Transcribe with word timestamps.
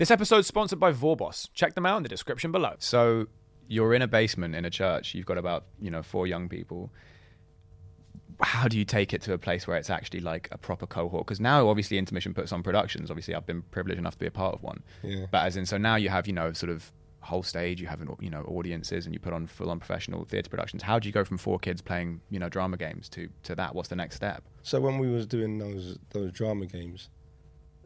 This 0.00 0.10
episode's 0.10 0.46
sponsored 0.46 0.80
by 0.80 0.94
Vorboss. 0.94 1.50
Check 1.52 1.74
them 1.74 1.84
out 1.84 1.98
in 1.98 2.02
the 2.02 2.08
description 2.08 2.50
below. 2.50 2.72
So 2.78 3.26
you're 3.68 3.92
in 3.92 4.00
a 4.00 4.08
basement 4.08 4.54
in 4.54 4.64
a 4.64 4.70
church. 4.70 5.14
You've 5.14 5.26
got 5.26 5.36
about 5.36 5.66
you 5.78 5.90
know 5.90 6.02
four 6.02 6.26
young 6.26 6.48
people. 6.48 6.90
How 8.40 8.66
do 8.66 8.78
you 8.78 8.86
take 8.86 9.12
it 9.12 9.20
to 9.22 9.34
a 9.34 9.38
place 9.38 9.66
where 9.66 9.76
it's 9.76 9.90
actually 9.90 10.20
like 10.20 10.48
a 10.52 10.56
proper 10.56 10.86
cohort? 10.86 11.26
Because 11.26 11.38
now, 11.38 11.68
obviously, 11.68 11.98
Intermission 11.98 12.32
puts 12.32 12.50
on 12.50 12.62
productions. 12.62 13.10
Obviously, 13.10 13.34
I've 13.34 13.44
been 13.44 13.60
privileged 13.60 13.98
enough 13.98 14.14
to 14.14 14.18
be 14.20 14.26
a 14.26 14.30
part 14.30 14.54
of 14.54 14.62
one. 14.62 14.82
Yeah. 15.02 15.26
But 15.30 15.44
as 15.44 15.58
in, 15.58 15.66
so 15.66 15.76
now 15.76 15.96
you 15.96 16.08
have 16.08 16.26
you 16.26 16.32
know 16.32 16.54
sort 16.54 16.70
of 16.70 16.90
whole 17.20 17.42
stage. 17.42 17.78
You 17.78 17.88
have 17.88 18.00
you 18.20 18.30
know 18.30 18.40
audiences, 18.44 19.04
and 19.04 19.14
you 19.14 19.20
put 19.20 19.34
on 19.34 19.46
full 19.46 19.68
on 19.68 19.80
professional 19.80 20.24
theatre 20.24 20.48
productions. 20.48 20.82
How 20.82 20.98
do 20.98 21.10
you 21.10 21.12
go 21.12 21.26
from 21.26 21.36
four 21.36 21.58
kids 21.58 21.82
playing 21.82 22.22
you 22.30 22.38
know 22.38 22.48
drama 22.48 22.78
games 22.78 23.10
to 23.10 23.28
to 23.42 23.54
that? 23.56 23.74
What's 23.74 23.90
the 23.90 23.96
next 23.96 24.16
step? 24.16 24.44
So 24.62 24.80
when 24.80 24.96
we 24.96 25.10
was 25.10 25.26
doing 25.26 25.58
those 25.58 25.98
those 26.08 26.32
drama 26.32 26.64
games, 26.64 27.10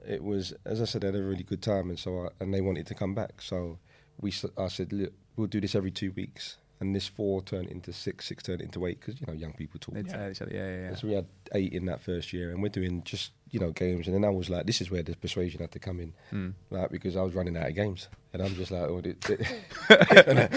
it 0.07 0.23
was 0.23 0.53
as 0.65 0.81
I 0.81 0.85
said, 0.85 1.05
I 1.05 1.09
had 1.09 1.17
a 1.17 1.23
really 1.23 1.43
good 1.45 1.63
time, 1.63 1.89
and 1.91 1.99
so 1.99 2.27
I, 2.27 2.29
and 2.43 2.53
they 2.53 2.61
wanted 2.61 2.87
to 2.89 2.95
come 2.95 3.15
back. 3.15 3.41
So 3.43 3.79
we 4.21 4.33
I 4.59 4.69
said, 4.69 4.93
look, 4.93 5.13
we'll 5.37 5.47
do 5.49 5.61
this 5.61 5.75
every 5.75 5.91
two 5.91 6.13
weeks, 6.13 6.57
and 6.81 6.95
this 6.95 7.09
four 7.09 7.43
turned 7.43 7.69
into 7.69 7.93
six, 7.93 8.27
six 8.27 8.43
turned 8.43 8.61
into 8.61 8.87
eight 8.87 9.01
because 9.01 9.21
you 9.21 9.27
know 9.27 9.33
young 9.33 9.53
people 9.55 9.81
talk. 9.81 9.97
Other, 9.97 10.35
yeah, 10.51 10.57
yeah, 10.57 10.77
yeah. 10.91 10.95
So 10.95 11.09
we 11.09 11.15
had 11.15 11.27
eight 11.55 11.73
in 11.73 11.87
that 11.87 12.03
first 12.03 12.33
year, 12.33 12.51
and 12.51 12.63
we're 12.63 12.69
doing 12.69 13.03
just 13.05 13.33
you 13.51 13.61
know 13.61 13.71
games. 13.73 14.07
And 14.07 14.15
then 14.15 14.25
I 14.25 14.31
was 14.31 14.49
like, 14.51 14.67
this 14.67 14.81
is 14.81 14.91
where 14.91 15.03
the 15.03 15.17
persuasion 15.17 15.61
had 15.61 15.73
to 15.73 15.79
come 15.79 16.01
in, 16.01 16.13
Hmm. 16.31 16.51
like 16.71 16.91
because 16.91 17.17
I 17.17 17.23
was 17.23 17.35
running 17.35 17.57
out 17.57 17.69
of 17.69 17.75
games, 17.75 18.09
and 18.33 18.43
I'm 18.43 18.55
just 18.55 18.71
like, 18.71 18.83
oh, 18.83 19.01
they, 19.01 19.13
they, 19.13 19.37
they're 19.89 20.25
gonna, 20.25 20.49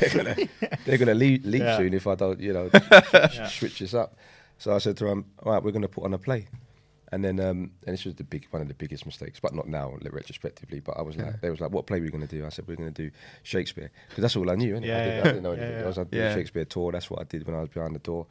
they're 0.00 0.10
gonna, 0.14 0.36
they're 0.84 0.98
gonna 0.98 1.14
leave, 1.14 1.44
leave 1.44 1.62
Yeah. 1.62 1.76
soon 1.78 1.94
if 1.94 2.06
I 2.06 2.14
don't, 2.14 2.40
you 2.40 2.52
know, 2.52 2.70
Yeah. 3.12 3.46
switch 3.48 3.78
this 3.80 3.94
up. 3.94 4.16
So 4.58 4.72
I 4.74 4.78
said 4.78 4.96
to 4.98 5.04
them, 5.06 5.24
all 5.42 5.52
right, 5.52 5.62
we're 5.62 5.72
going 5.72 5.82
to 5.82 5.88
put 5.88 6.04
on 6.04 6.14
a 6.14 6.18
play. 6.18 6.46
And 7.12 7.22
then, 7.22 7.38
um, 7.40 7.72
and 7.86 7.92
this 7.92 8.06
was 8.06 8.14
the 8.14 8.24
big 8.24 8.46
one 8.50 8.62
of 8.62 8.68
the 8.68 8.74
biggest 8.74 9.04
mistakes, 9.04 9.38
but 9.38 9.54
not 9.54 9.68
now, 9.68 9.94
retrospectively. 10.10 10.80
But 10.80 10.96
I 10.96 11.02
was 11.02 11.14
like, 11.16 11.42
they 11.42 11.50
was 11.50 11.60
like, 11.60 11.70
what 11.70 11.86
play 11.86 11.98
are 11.98 12.02
we 12.02 12.08
going 12.08 12.26
to 12.26 12.36
do? 12.36 12.46
I 12.46 12.48
said, 12.48 12.66
we're 12.66 12.76
going 12.76 12.92
to 12.92 13.02
do 13.02 13.10
Shakespeare 13.42 13.90
because 14.08 14.22
that's 14.22 14.34
all 14.34 14.50
I 14.50 14.54
knew. 14.54 14.74
innit? 14.74 14.86
Yeah, 14.86 14.96
I, 14.96 15.04
did, 15.04 15.14
yeah, 15.14 15.20
I 15.20 15.24
didn't 15.24 15.42
know 15.42 15.52
anything 15.52 15.72
yeah. 15.72 15.84
else. 15.84 15.98
I 15.98 16.04
did 16.04 16.14
Yeah. 16.14 16.30
a 16.30 16.34
Shakespeare 16.34 16.64
tour. 16.64 16.90
That's 16.90 17.10
what 17.10 17.20
I 17.20 17.24
did 17.24 17.46
when 17.46 17.54
I 17.54 17.60
was 17.60 17.68
behind 17.68 17.94
the 17.94 18.00
door. 18.00 18.26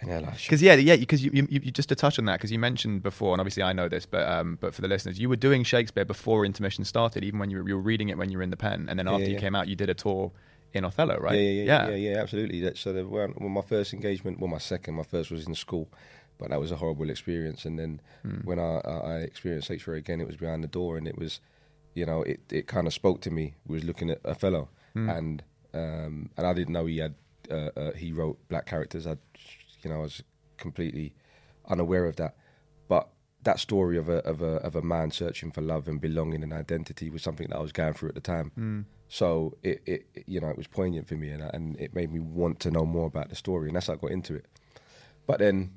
And 0.00 0.10
they're 0.10 0.20
like, 0.20 0.42
Because 0.42 0.62
yeah, 0.62 0.74
yeah, 0.74 0.96
because 0.96 1.24
you, 1.24 1.30
you, 1.32 1.46
you 1.50 1.70
just 1.72 1.88
to 1.88 1.96
touch 1.96 2.18
on 2.18 2.26
that, 2.26 2.34
because 2.34 2.52
you 2.52 2.58
mentioned 2.58 3.02
before, 3.02 3.32
and 3.32 3.40
obviously 3.40 3.62
I 3.62 3.72
know 3.72 3.88
this, 3.88 4.06
but 4.06 4.28
um, 4.28 4.58
but 4.60 4.74
for 4.74 4.82
the 4.82 4.88
listeners, 4.88 5.18
you 5.18 5.28
were 5.28 5.36
doing 5.36 5.64
Shakespeare 5.64 6.04
before 6.04 6.44
intermission 6.44 6.84
started, 6.84 7.24
even 7.24 7.40
when 7.40 7.50
you 7.50 7.62
were, 7.62 7.68
you 7.68 7.76
were 7.76 7.82
reading 7.82 8.10
it 8.10 8.18
when 8.18 8.30
you 8.30 8.38
were 8.38 8.44
in 8.44 8.50
the 8.50 8.56
pen, 8.56 8.86
and 8.88 8.98
then 8.98 9.06
Yeah, 9.06 9.14
after 9.14 9.30
you 9.30 9.38
came 9.38 9.56
out, 9.56 9.68
you 9.68 9.74
did 9.74 9.88
a 9.88 9.94
tour 9.94 10.30
in 10.72 10.84
Othello, 10.84 11.16
right? 11.18 11.34
Yeah, 11.34 11.40
yeah, 11.40 11.64
yeah, 11.64 11.88
yeah, 11.88 12.10
yeah, 12.10 12.22
absolutely. 12.22 12.74
So 12.76 12.92
the, 12.92 13.06
when 13.06 13.34
my 13.38 13.62
first 13.62 13.92
engagement, 13.92 14.38
well, 14.38 14.50
my 14.50 14.58
second, 14.58 14.94
my 14.94 15.02
first 15.02 15.30
was 15.30 15.46
in 15.46 15.54
school, 15.54 15.88
but 16.38 16.50
that 16.50 16.60
was 16.60 16.70
a 16.72 16.76
horrible 16.76 17.10
experience. 17.10 17.64
And 17.64 17.78
then 17.78 18.00
when 18.44 18.58
I, 18.58 18.78
I, 18.84 19.14
experienced 19.18 19.68
Shakespeare 19.68 19.94
again, 19.94 20.20
it 20.20 20.26
was 20.26 20.36
behind 20.36 20.62
the 20.64 20.68
door, 20.68 20.96
and 20.96 21.06
it 21.08 21.18
was, 21.18 21.40
you 21.94 22.06
know, 22.06 22.22
it, 22.22 22.40
it 22.52 22.66
kind 22.66 22.86
of 22.86 22.92
spoke 22.94 23.20
to 23.22 23.30
me. 23.30 23.54
We 23.66 23.74
was 23.76 23.84
looking 23.84 24.10
at 24.10 24.20
Othello, 24.24 24.68
and 24.94 25.42
um, 25.74 26.30
and 26.36 26.46
I 26.46 26.52
didn't 26.54 26.72
know 26.74 26.86
he 26.86 26.98
had 26.98 27.14
uh, 27.50 27.70
uh, 27.76 27.92
he 27.92 28.12
wrote 28.12 28.38
black 28.48 28.66
characters. 28.66 29.06
I, 29.06 29.16
you 29.82 29.90
know, 29.90 29.96
I 29.96 30.02
was 30.02 30.22
completely 30.56 31.14
unaware 31.68 32.06
of 32.06 32.16
that, 32.16 32.36
but. 32.88 33.08
That 33.44 33.60
story 33.60 33.96
of 33.96 34.08
a 34.08 34.18
of 34.26 34.42
a 34.42 34.56
of 34.66 34.74
a 34.74 34.82
man 34.82 35.12
searching 35.12 35.52
for 35.52 35.62
love 35.62 35.86
and 35.86 36.00
belonging 36.00 36.42
and 36.42 36.52
identity 36.52 37.08
was 37.08 37.22
something 37.22 37.46
that 37.48 37.56
I 37.56 37.60
was 37.60 37.70
going 37.72 37.94
through 37.94 38.08
at 38.10 38.16
the 38.16 38.20
time. 38.20 38.50
So 39.08 39.56
it, 39.62 39.80
it 39.86 40.06
it- 40.12 40.24
you 40.26 40.40
know 40.40 40.48
it 40.48 40.56
was 40.56 40.66
poignant 40.66 41.06
for 41.08 41.14
me 41.14 41.28
and 41.30 41.42
and 41.54 41.80
it 41.80 41.94
made 41.94 42.12
me 42.12 42.18
want 42.18 42.58
to 42.60 42.70
know 42.72 42.84
more 42.84 43.06
about 43.06 43.28
the 43.30 43.36
story 43.36 43.68
and 43.68 43.76
that's 43.76 43.86
how 43.86 43.92
I 43.92 43.96
got 43.96 44.10
into 44.10 44.34
it. 44.34 44.46
But 45.24 45.38
then 45.38 45.70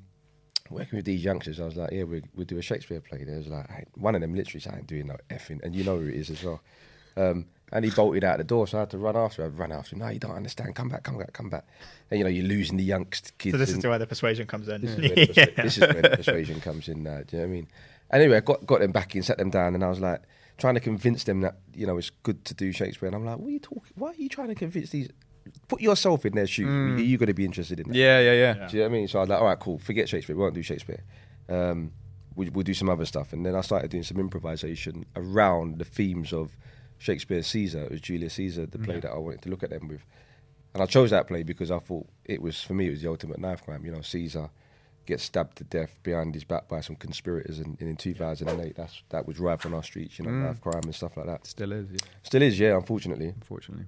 working 0.70 0.96
with 0.96 1.04
these 1.04 1.24
youngsters, 1.24 1.60
I 1.60 1.64
was 1.64 1.76
like, 1.76 1.90
yeah, 1.92 2.04
we 2.04 2.22
we 2.34 2.44
do 2.44 2.58
a 2.58 2.62
Shakespeare 2.62 3.00
play. 3.00 3.24
There 3.24 3.38
was 3.38 3.48
like 3.48 3.86
one 3.94 4.14
of 4.14 4.20
them 4.20 4.34
literally 4.34 4.60
said, 4.60 4.74
I 4.74 4.78
ain't 4.78 4.86
doing 4.86 5.06
no 5.06 5.16
effing, 5.30 5.62
and 5.62 5.74
you 5.74 5.84
know 5.84 5.98
who 5.98 6.06
it 6.06 6.14
is 6.14 6.30
as 6.30 6.42
well. 6.42 6.60
Um, 7.16 7.46
and 7.72 7.84
he 7.86 7.90
bolted 7.90 8.22
out 8.22 8.36
the 8.38 8.44
door, 8.44 8.66
so 8.66 8.76
I 8.78 8.80
had 8.80 8.90
to 8.90 8.98
run 8.98 9.16
after. 9.16 9.44
him. 9.44 9.54
I 9.56 9.58
ran 9.60 9.72
after 9.72 9.94
him. 9.96 10.00
No, 10.00 10.08
you 10.08 10.18
don't 10.18 10.36
understand. 10.36 10.74
Come 10.74 10.90
back, 10.90 11.04
come 11.04 11.16
back, 11.18 11.32
come 11.32 11.48
back. 11.48 11.64
And 12.10 12.18
you 12.18 12.24
know 12.24 12.30
you're 12.30 12.44
losing 12.46 12.76
the 12.76 12.86
youngst 12.88 13.32
kids. 13.38 13.54
So 13.54 13.58
this 13.58 13.70
is 13.70 13.84
where 13.84 13.98
the 13.98 14.06
persuasion 14.06 14.46
comes 14.46 14.68
in. 14.68 14.82
this 14.82 14.90
is, 14.90 14.98
where 14.98 15.26
persua- 15.26 15.56
this 15.62 15.76
is 15.78 15.80
where 15.80 16.02
the 16.02 16.10
persuasion 16.10 16.60
comes 16.60 16.88
in. 16.88 17.02
Now, 17.02 17.22
do 17.26 17.36
you 17.36 17.42
know 17.42 17.48
what 17.48 17.52
I 17.52 17.54
mean? 17.54 17.68
Anyway, 18.12 18.36
I 18.36 18.40
got 18.40 18.66
got 18.66 18.80
them 18.80 18.92
back 18.92 19.16
in, 19.16 19.22
sat 19.22 19.38
them 19.38 19.50
down, 19.50 19.74
and 19.74 19.82
I 19.82 19.88
was 19.88 20.00
like 20.00 20.22
trying 20.58 20.74
to 20.74 20.80
convince 20.80 21.24
them 21.24 21.40
that 21.40 21.56
you 21.74 21.86
know 21.86 21.96
it's 21.96 22.10
good 22.10 22.44
to 22.44 22.54
do 22.54 22.72
Shakespeare. 22.72 23.06
And 23.06 23.16
I'm 23.16 23.24
like, 23.24 23.38
what 23.38 23.48
are 23.48 23.50
you 23.52 23.58
talking? 23.58 23.92
Why 23.94 24.10
are 24.10 24.14
you 24.14 24.28
trying 24.28 24.48
to 24.48 24.54
convince 24.54 24.90
these? 24.90 25.08
Put 25.68 25.80
yourself 25.80 26.26
in 26.26 26.34
their 26.34 26.46
shoes. 26.46 26.68
Are 26.68 27.02
you 27.02 27.16
going 27.18 27.28
to 27.28 27.34
be 27.34 27.44
interested 27.44 27.80
in 27.80 27.88
that? 27.88 27.94
yeah, 27.94 28.20
yeah, 28.20 28.32
yeah. 28.32 28.54
Yeah. 28.56 28.68
Do 28.68 28.76
you 28.76 28.82
know 28.82 28.88
what 28.88 28.94
I 28.94 28.98
mean? 28.98 29.08
So 29.08 29.18
I 29.18 29.22
was 29.22 29.30
like, 29.30 29.38
all 29.40 29.46
right, 29.46 29.58
cool. 29.58 29.78
Forget 29.78 30.08
Shakespeare. 30.08 30.36
We 30.36 30.42
won't 30.42 30.54
do 30.54 30.62
Shakespeare. 30.62 31.02
Um, 31.48 31.92
we, 32.34 32.48
we'll 32.50 32.62
do 32.64 32.74
some 32.74 32.88
other 32.90 33.04
stuff. 33.06 33.32
And 33.32 33.44
then 33.46 33.54
I 33.54 33.60
started 33.62 33.90
doing 33.90 34.02
some 34.02 34.18
improvisation 34.18 35.06
around 35.16 35.78
the 35.78 35.84
themes 35.84 36.32
of 36.32 36.56
Shakespeare's 36.98 37.46
Caesar. 37.48 37.84
It 37.84 37.90
was 37.90 38.00
Julius 38.00 38.34
Caesar, 38.34 38.66
the 38.66 38.78
play 38.78 39.00
that 39.00 39.10
I 39.10 39.18
wanted 39.18 39.42
to 39.42 39.48
look 39.50 39.62
at 39.62 39.70
them 39.70 39.88
with. 39.88 40.04
And 40.74 40.82
I 40.82 40.86
chose 40.86 41.10
that 41.10 41.26
play 41.26 41.42
because 41.42 41.70
I 41.70 41.78
thought 41.78 42.06
it 42.24 42.40
was, 42.40 42.62
for 42.62 42.74
me, 42.74 42.86
it 42.86 42.90
was 42.90 43.02
the 43.02 43.08
ultimate 43.10 43.38
knife 43.38 43.62
crime. 43.64 43.84
You 43.84 43.92
know, 43.92 44.00
Caesar 44.02 44.50
gets 45.04 45.24
stabbed 45.24 45.56
to 45.58 45.64
death 45.64 45.98
behind 46.02 46.32
his 46.34 46.44
back 46.44 46.68
by 46.68 46.80
some 46.80 46.96
conspirators. 46.96 47.58
And, 47.58 47.76
and 47.80 47.88
in 47.90 47.96
2008, 47.96 48.76
that's, 48.76 49.02
that 49.10 49.26
was 49.26 49.38
rife 49.40 49.66
on 49.66 49.74
our 49.74 49.82
streets, 49.82 50.18
you 50.18 50.24
know, 50.24 50.30
knife 50.30 50.60
crime 50.60 50.82
and 50.84 50.94
stuff 50.94 51.16
like 51.16 51.26
that. 51.26 51.46
Still 51.46 51.72
is, 51.72 51.88
yeah, 51.90 51.98
Still 52.22 52.42
is, 52.42 52.58
yeah, 52.58 52.76
unfortunately. 52.76 53.28
unfortunately. 53.28 53.86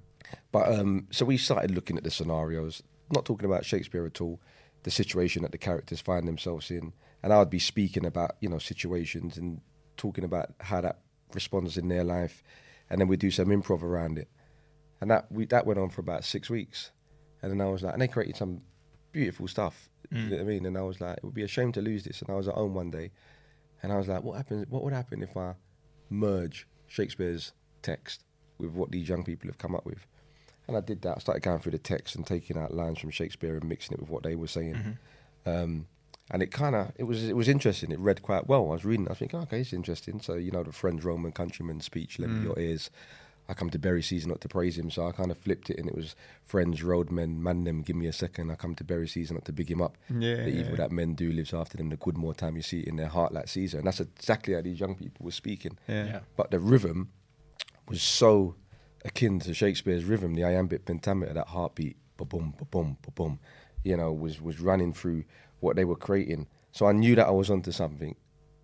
But 0.51 0.73
um, 0.73 1.07
so 1.11 1.25
we 1.25 1.37
started 1.37 1.71
looking 1.71 1.97
at 1.97 2.03
the 2.03 2.11
scenarios, 2.11 2.81
not 3.11 3.25
talking 3.25 3.45
about 3.45 3.65
Shakespeare 3.65 4.05
at 4.05 4.21
all, 4.21 4.39
the 4.83 4.91
situation 4.91 5.41
that 5.41 5.51
the 5.51 5.57
characters 5.57 6.01
find 6.01 6.27
themselves 6.27 6.69
in, 6.71 6.93
and 7.23 7.33
I 7.33 7.39
would 7.39 7.49
be 7.49 7.59
speaking 7.59 8.05
about 8.05 8.35
you 8.39 8.49
know 8.49 8.59
situations 8.59 9.37
and 9.37 9.61
talking 9.97 10.23
about 10.23 10.51
how 10.59 10.81
that 10.81 10.99
responds 11.33 11.77
in 11.77 11.87
their 11.87 12.03
life, 12.03 12.43
and 12.89 13.01
then 13.01 13.07
we'd 13.07 13.19
do 13.19 13.31
some 13.31 13.47
improv 13.47 13.81
around 13.83 14.17
it, 14.17 14.29
and 15.01 15.09
that 15.11 15.31
we 15.31 15.45
that 15.47 15.65
went 15.65 15.79
on 15.79 15.89
for 15.89 16.01
about 16.01 16.23
six 16.23 16.49
weeks, 16.49 16.91
and 17.41 17.51
then 17.51 17.61
I 17.61 17.69
was 17.69 17.83
like, 17.83 17.93
and 17.93 18.01
they 18.01 18.07
created 18.07 18.37
some 18.37 18.61
beautiful 19.11 19.47
stuff. 19.47 19.89
You 20.11 20.29
know 20.29 20.35
what 20.35 20.41
I 20.41 20.45
mean? 20.45 20.65
And 20.65 20.77
I 20.77 20.81
was 20.81 21.01
like, 21.01 21.17
it 21.17 21.23
would 21.23 21.33
be 21.33 21.43
a 21.43 21.47
shame 21.47 21.71
to 21.73 21.81
lose 21.81 22.03
this. 22.03 22.21
And 22.21 22.29
I 22.29 22.35
was 22.35 22.47
at 22.47 22.53
home 22.53 22.75
one 22.75 22.91
day, 22.91 23.11
and 23.81 23.91
I 23.91 23.97
was 23.97 24.07
like, 24.07 24.23
what 24.23 24.37
happens? 24.37 24.67
What 24.69 24.83
would 24.83 24.93
happen 24.93 25.23
if 25.23 25.35
I 25.35 25.55
merge 26.09 26.67
Shakespeare's 26.87 27.53
text 27.81 28.23
with 28.57 28.71
what 28.71 28.91
these 28.91 29.09
young 29.09 29.23
people 29.23 29.47
have 29.49 29.57
come 29.57 29.75
up 29.75 29.85
with? 29.85 30.05
And 30.67 30.75
I 30.75 30.81
did 30.81 31.01
that. 31.03 31.17
I 31.17 31.19
started 31.19 31.43
going 31.43 31.59
through 31.59 31.73
the 31.73 31.77
text 31.77 32.15
and 32.15 32.25
taking 32.25 32.57
out 32.57 32.73
lines 32.73 32.99
from 32.99 33.11
Shakespeare 33.11 33.55
and 33.55 33.67
mixing 33.69 33.93
it 33.93 33.99
with 33.99 34.09
what 34.09 34.23
they 34.23 34.35
were 34.35 34.47
saying. 34.47 34.97
Um, 35.45 35.87
and 36.31 36.41
it 36.41 36.51
kind 36.51 36.75
of 36.75 36.91
it 36.95 37.03
was 37.03 37.23
it 37.23 37.35
was 37.35 37.47
interesting. 37.47 37.91
It 37.91 37.99
read 37.99 38.23
quite 38.23 38.47
well. 38.47 38.67
I 38.69 38.73
was 38.73 38.85
reading. 38.85 39.07
I 39.07 39.11
was 39.11 39.19
thinking, 39.19 39.39
okay, 39.41 39.61
it's 39.61 39.73
interesting. 39.73 40.21
So 40.21 40.33
you 40.35 40.51
know, 40.51 40.63
the 40.63 40.71
friend 40.71 41.03
Roman 41.03 41.31
countryman 41.31 41.81
speech, 41.81 42.19
lend 42.19 42.39
me 42.39 42.45
your 42.45 42.57
ears. 42.57 42.89
I 43.47 43.53
come 43.53 43.69
to 43.69 43.77
bury 43.77 44.01
Caesar 44.01 44.27
not 44.27 44.41
to 44.41 44.47
praise 44.47 44.75
him. 44.75 44.89
So 44.89 45.07
I 45.07 45.11
kind 45.11 45.29
of 45.29 45.37
flipped 45.37 45.69
it, 45.69 45.77
and 45.77 45.87
it 45.87 45.95
was 45.95 46.15
friends, 46.43 46.81
roadmen, 46.81 47.43
man 47.43 47.63
them, 47.63 47.83
give 47.83 47.95
me 47.95 48.07
a 48.07 48.13
second. 48.13 48.49
I 48.49 48.55
come 48.55 48.73
to 48.73 48.83
bury 48.83 49.07
Caesar 49.07 49.35
not 49.35 49.45
to 49.45 49.53
big 49.53 49.69
him 49.69 49.83
up. 49.83 49.97
Yeah, 50.09 50.37
the 50.37 50.47
evil 50.47 50.71
yeah. 50.71 50.77
that 50.77 50.91
men 50.91 51.13
do 51.13 51.31
lives 51.31 51.53
after 51.53 51.77
them. 51.77 51.89
The 51.89 51.97
good 51.97 52.17
more 52.17 52.33
time 52.33 52.55
you 52.55 52.63
see 52.63 52.79
it 52.79 52.87
in 52.87 52.95
their 52.95 53.07
heart 53.07 53.31
like 53.31 53.47
Caesar, 53.49 53.77
and 53.77 53.85
that's 53.85 53.99
exactly 53.99 54.55
how 54.55 54.61
these 54.61 54.79
young 54.79 54.95
people 54.95 55.25
were 55.25 55.31
speaking. 55.31 55.77
Yeah. 55.87 56.05
Yeah. 56.05 56.19
But 56.35 56.49
the 56.49 56.59
rhythm 56.59 57.11
was 57.87 58.01
so 58.01 58.55
akin 59.05 59.39
to 59.39 59.53
Shakespeare's 59.53 60.03
rhythm, 60.03 60.33
the 60.33 60.43
iambic 60.43 60.85
pentameter, 60.85 61.33
that 61.33 61.47
heartbeat, 61.47 61.97
ba 62.17 62.25
boom, 62.25 62.53
ba 62.57 62.65
boom, 62.65 62.97
ba 63.01 63.11
boom, 63.11 63.39
you 63.83 63.95
know, 63.95 64.11
was 64.11 64.41
was 64.41 64.59
running 64.59 64.93
through 64.93 65.23
what 65.59 65.75
they 65.75 65.85
were 65.85 65.95
creating. 65.95 66.47
So 66.71 66.87
I 66.87 66.91
knew 66.91 67.15
that 67.15 67.27
I 67.27 67.31
was 67.31 67.49
onto 67.49 67.71
something. 67.71 68.15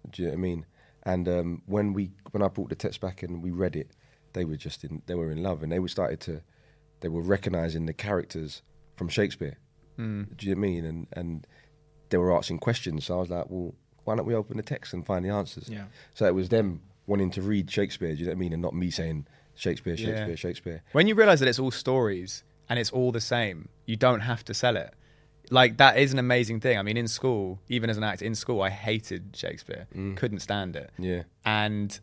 Do 0.09 0.21
you 0.21 0.27
know 0.27 0.33
what 0.33 0.39
I 0.39 0.41
mean? 0.41 0.65
And 1.03 1.29
um, 1.29 1.61
when 1.65 1.93
we 1.93 2.11
when 2.31 2.43
I 2.43 2.47
brought 2.47 2.69
the 2.69 2.75
text 2.75 3.01
back 3.01 3.23
and 3.23 3.41
we 3.41 3.51
read 3.51 3.75
it, 3.75 3.91
they 4.33 4.45
were 4.45 4.57
just 4.57 4.83
in 4.83 5.01
they 5.05 5.15
were 5.15 5.31
in 5.31 5.41
love, 5.43 5.63
and 5.63 5.71
they 5.71 5.79
were 5.79 5.87
started 5.87 6.19
to 6.21 6.41
they 6.99 7.09
were 7.09 7.21
recognizing 7.21 7.85
the 7.85 7.93
characters 7.93 8.61
from 8.95 9.07
Shakespeare. 9.09 9.57
Hmm. 9.95 10.23
Do 10.35 10.47
you 10.47 10.55
know 10.55 10.59
what 10.59 10.67
I 10.67 10.69
mean? 10.69 10.85
And 10.85 11.07
and 11.13 11.47
they 12.09 12.17
were 12.17 12.35
asking 12.35 12.59
questions. 12.59 13.05
So 13.05 13.17
I 13.17 13.19
was 13.19 13.29
like, 13.29 13.45
well, 13.49 13.73
why 14.03 14.15
don't 14.15 14.25
we 14.25 14.35
open 14.35 14.57
the 14.57 14.63
text 14.63 14.93
and 14.93 15.05
find 15.05 15.23
the 15.23 15.29
answers? 15.29 15.69
Yeah. 15.69 15.85
So 16.13 16.25
it 16.25 16.35
was 16.35 16.49
them 16.49 16.81
wanting 17.07 17.31
to 17.31 17.41
read 17.41 17.69
Shakespeare. 17.69 18.13
Do 18.13 18.19
you 18.19 18.25
know 18.25 18.31
what 18.31 18.37
I 18.37 18.39
mean? 18.39 18.53
And 18.53 18.61
not 18.61 18.75
me 18.75 18.89
saying 18.89 19.27
Shakespeare, 19.61 19.93
Yeah. 19.93 20.05
Shakespeare, 20.07 20.37
Shakespeare. 20.37 20.83
When 20.91 21.07
you 21.07 21.13
realize 21.15 21.39
that 21.39 21.47
it's 21.47 21.59
all 21.59 21.71
stories 21.71 22.43
and 22.67 22.79
it's 22.79 22.89
all 22.91 23.11
the 23.11 23.21
same, 23.21 23.69
you 23.85 23.95
don't 23.95 24.21
have 24.21 24.43
to 24.45 24.53
sell 24.53 24.75
it. 24.75 24.91
Like 25.51 25.77
that 25.77 25.97
is 25.97 26.13
an 26.13 26.19
amazing 26.19 26.61
thing. 26.61 26.77
I 26.79 26.81
mean, 26.81 26.97
in 26.97 27.07
school, 27.07 27.59
even 27.69 27.89
as 27.89 27.97
an 27.97 28.03
actor 28.03 28.25
in 28.25 28.33
school, 28.35 28.61
I 28.61 28.69
hated 28.69 29.35
Shakespeare, 29.35 29.85
couldn't 30.15 30.39
stand 30.39 30.75
it, 30.75 30.89
Yeah. 30.97 31.23
and 31.45 31.99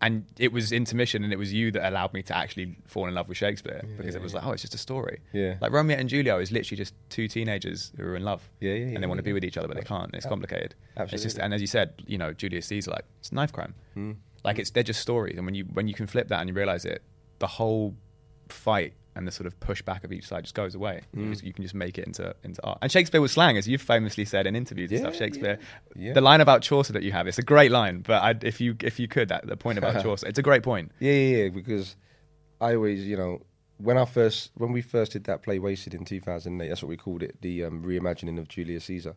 and 0.00 0.26
it 0.38 0.52
was 0.52 0.70
intermission, 0.70 1.24
and 1.24 1.32
it 1.32 1.38
was 1.38 1.50
you 1.52 1.70
that 1.72 1.88
allowed 1.88 2.12
me 2.12 2.22
to 2.22 2.36
actually 2.36 2.76
fall 2.86 3.06
in 3.08 3.14
love 3.14 3.26
with 3.28 3.38
Shakespeare 3.38 3.80
because 3.96 4.14
yeah, 4.14 4.20
it 4.20 4.22
was 4.22 4.32
yeah. 4.32 4.38
like, 4.40 4.46
oh, 4.48 4.52
it's 4.52 4.60
just 4.62 4.74
a 4.74 4.78
story. 4.78 5.20
Yeah. 5.32 5.54
Like 5.62 5.72
Romeo 5.72 5.96
and 5.96 6.08
Juliet 6.10 6.40
is 6.42 6.52
literally 6.52 6.76
just 6.76 6.94
two 7.08 7.26
teenagers 7.26 7.90
who 7.96 8.04
are 8.04 8.16
in 8.16 8.22
love. 8.22 8.42
Yeah, 8.60 8.72
yeah, 8.72 8.82
and 8.84 8.92
yeah, 8.92 8.98
they 9.00 9.06
want 9.06 9.18
to 9.18 9.22
yeah. 9.22 9.30
be 9.30 9.32
with 9.32 9.44
each 9.44 9.56
other, 9.56 9.66
but 9.68 9.76
they 9.78 9.82
can't. 9.82 10.14
It's 10.14 10.26
complicated. 10.26 10.74
It's 10.96 11.10
just, 11.10 11.24
Absolutely. 11.24 11.42
and 11.42 11.54
as 11.54 11.60
you 11.62 11.66
said, 11.66 11.94
you 12.06 12.18
know, 12.18 12.32
Julius 12.32 12.66
Caesar, 12.66 12.90
like 12.92 13.04
it's 13.20 13.32
knife 13.32 13.52
crime. 13.52 13.74
Hmm. 13.94 14.12
Like 14.44 14.58
it's 14.58 14.70
they're 14.70 14.82
just 14.82 15.00
stories, 15.00 15.36
and 15.36 15.46
when 15.46 15.54
you 15.54 15.64
when 15.72 15.88
you 15.88 15.94
can 15.94 16.06
flip 16.06 16.28
that 16.28 16.40
and 16.40 16.48
you 16.48 16.54
realize 16.54 16.84
it, 16.84 17.02
the 17.38 17.46
whole 17.46 17.94
fight 18.48 18.92
and 19.16 19.26
the 19.28 19.32
sort 19.32 19.46
of 19.46 19.58
pushback 19.60 20.02
of 20.04 20.12
each 20.12 20.26
side 20.26 20.42
just 20.42 20.54
goes 20.56 20.74
away. 20.74 21.00
Mm. 21.16 21.24
You, 21.24 21.30
just, 21.30 21.44
you 21.44 21.52
can 21.52 21.62
just 21.62 21.74
make 21.74 21.98
it 21.98 22.06
into 22.06 22.34
into 22.42 22.62
art. 22.64 22.78
And 22.82 22.90
Shakespeare 22.90 23.20
was 23.20 23.32
slang, 23.32 23.56
as 23.56 23.66
you've 23.68 23.80
famously 23.80 24.24
said 24.24 24.46
in 24.46 24.56
interviews 24.56 24.90
and 24.90 25.00
Yeah, 25.00 25.06
stuff. 25.06 25.16
Shakespeare, 25.16 25.58
yeah. 25.96 26.08
Yeah. 26.08 26.12
the 26.14 26.20
line 26.20 26.40
about 26.40 26.62
Chaucer 26.62 26.92
that 26.92 27.02
you 27.04 27.12
have, 27.12 27.26
it's 27.26 27.38
a 27.38 27.42
great 27.42 27.70
line. 27.70 28.00
But 28.00 28.22
I, 28.22 28.34
if 28.42 28.60
you 28.60 28.76
if 28.80 28.98
you 28.98 29.08
could, 29.08 29.28
that 29.28 29.46
the 29.46 29.56
point 29.56 29.78
about 29.78 30.02
Chaucer, 30.02 30.26
it's 30.26 30.38
a 30.38 30.42
great 30.42 30.62
point. 30.62 30.92
Yeah, 30.98 31.12
yeah, 31.12 31.36
yeah. 31.44 31.48
Because 31.50 31.96
I 32.60 32.74
always, 32.74 33.06
you 33.06 33.16
know, 33.16 33.40
when 33.78 33.96
I 33.98 34.04
first, 34.04 34.50
when 34.56 34.72
we 34.72 34.82
first 34.82 35.12
did 35.12 35.24
that 35.24 35.42
play, 35.42 35.58
Wasted 35.58 35.94
in 35.94 36.04
2008, 36.04 36.68
that's 36.68 36.82
what 36.82 36.88
we 36.88 36.96
called 36.96 37.22
it, 37.22 37.40
the 37.40 37.64
um, 37.64 37.82
reimagining 37.82 38.38
of 38.38 38.48
Julius 38.48 38.84
Caesar. 38.84 39.14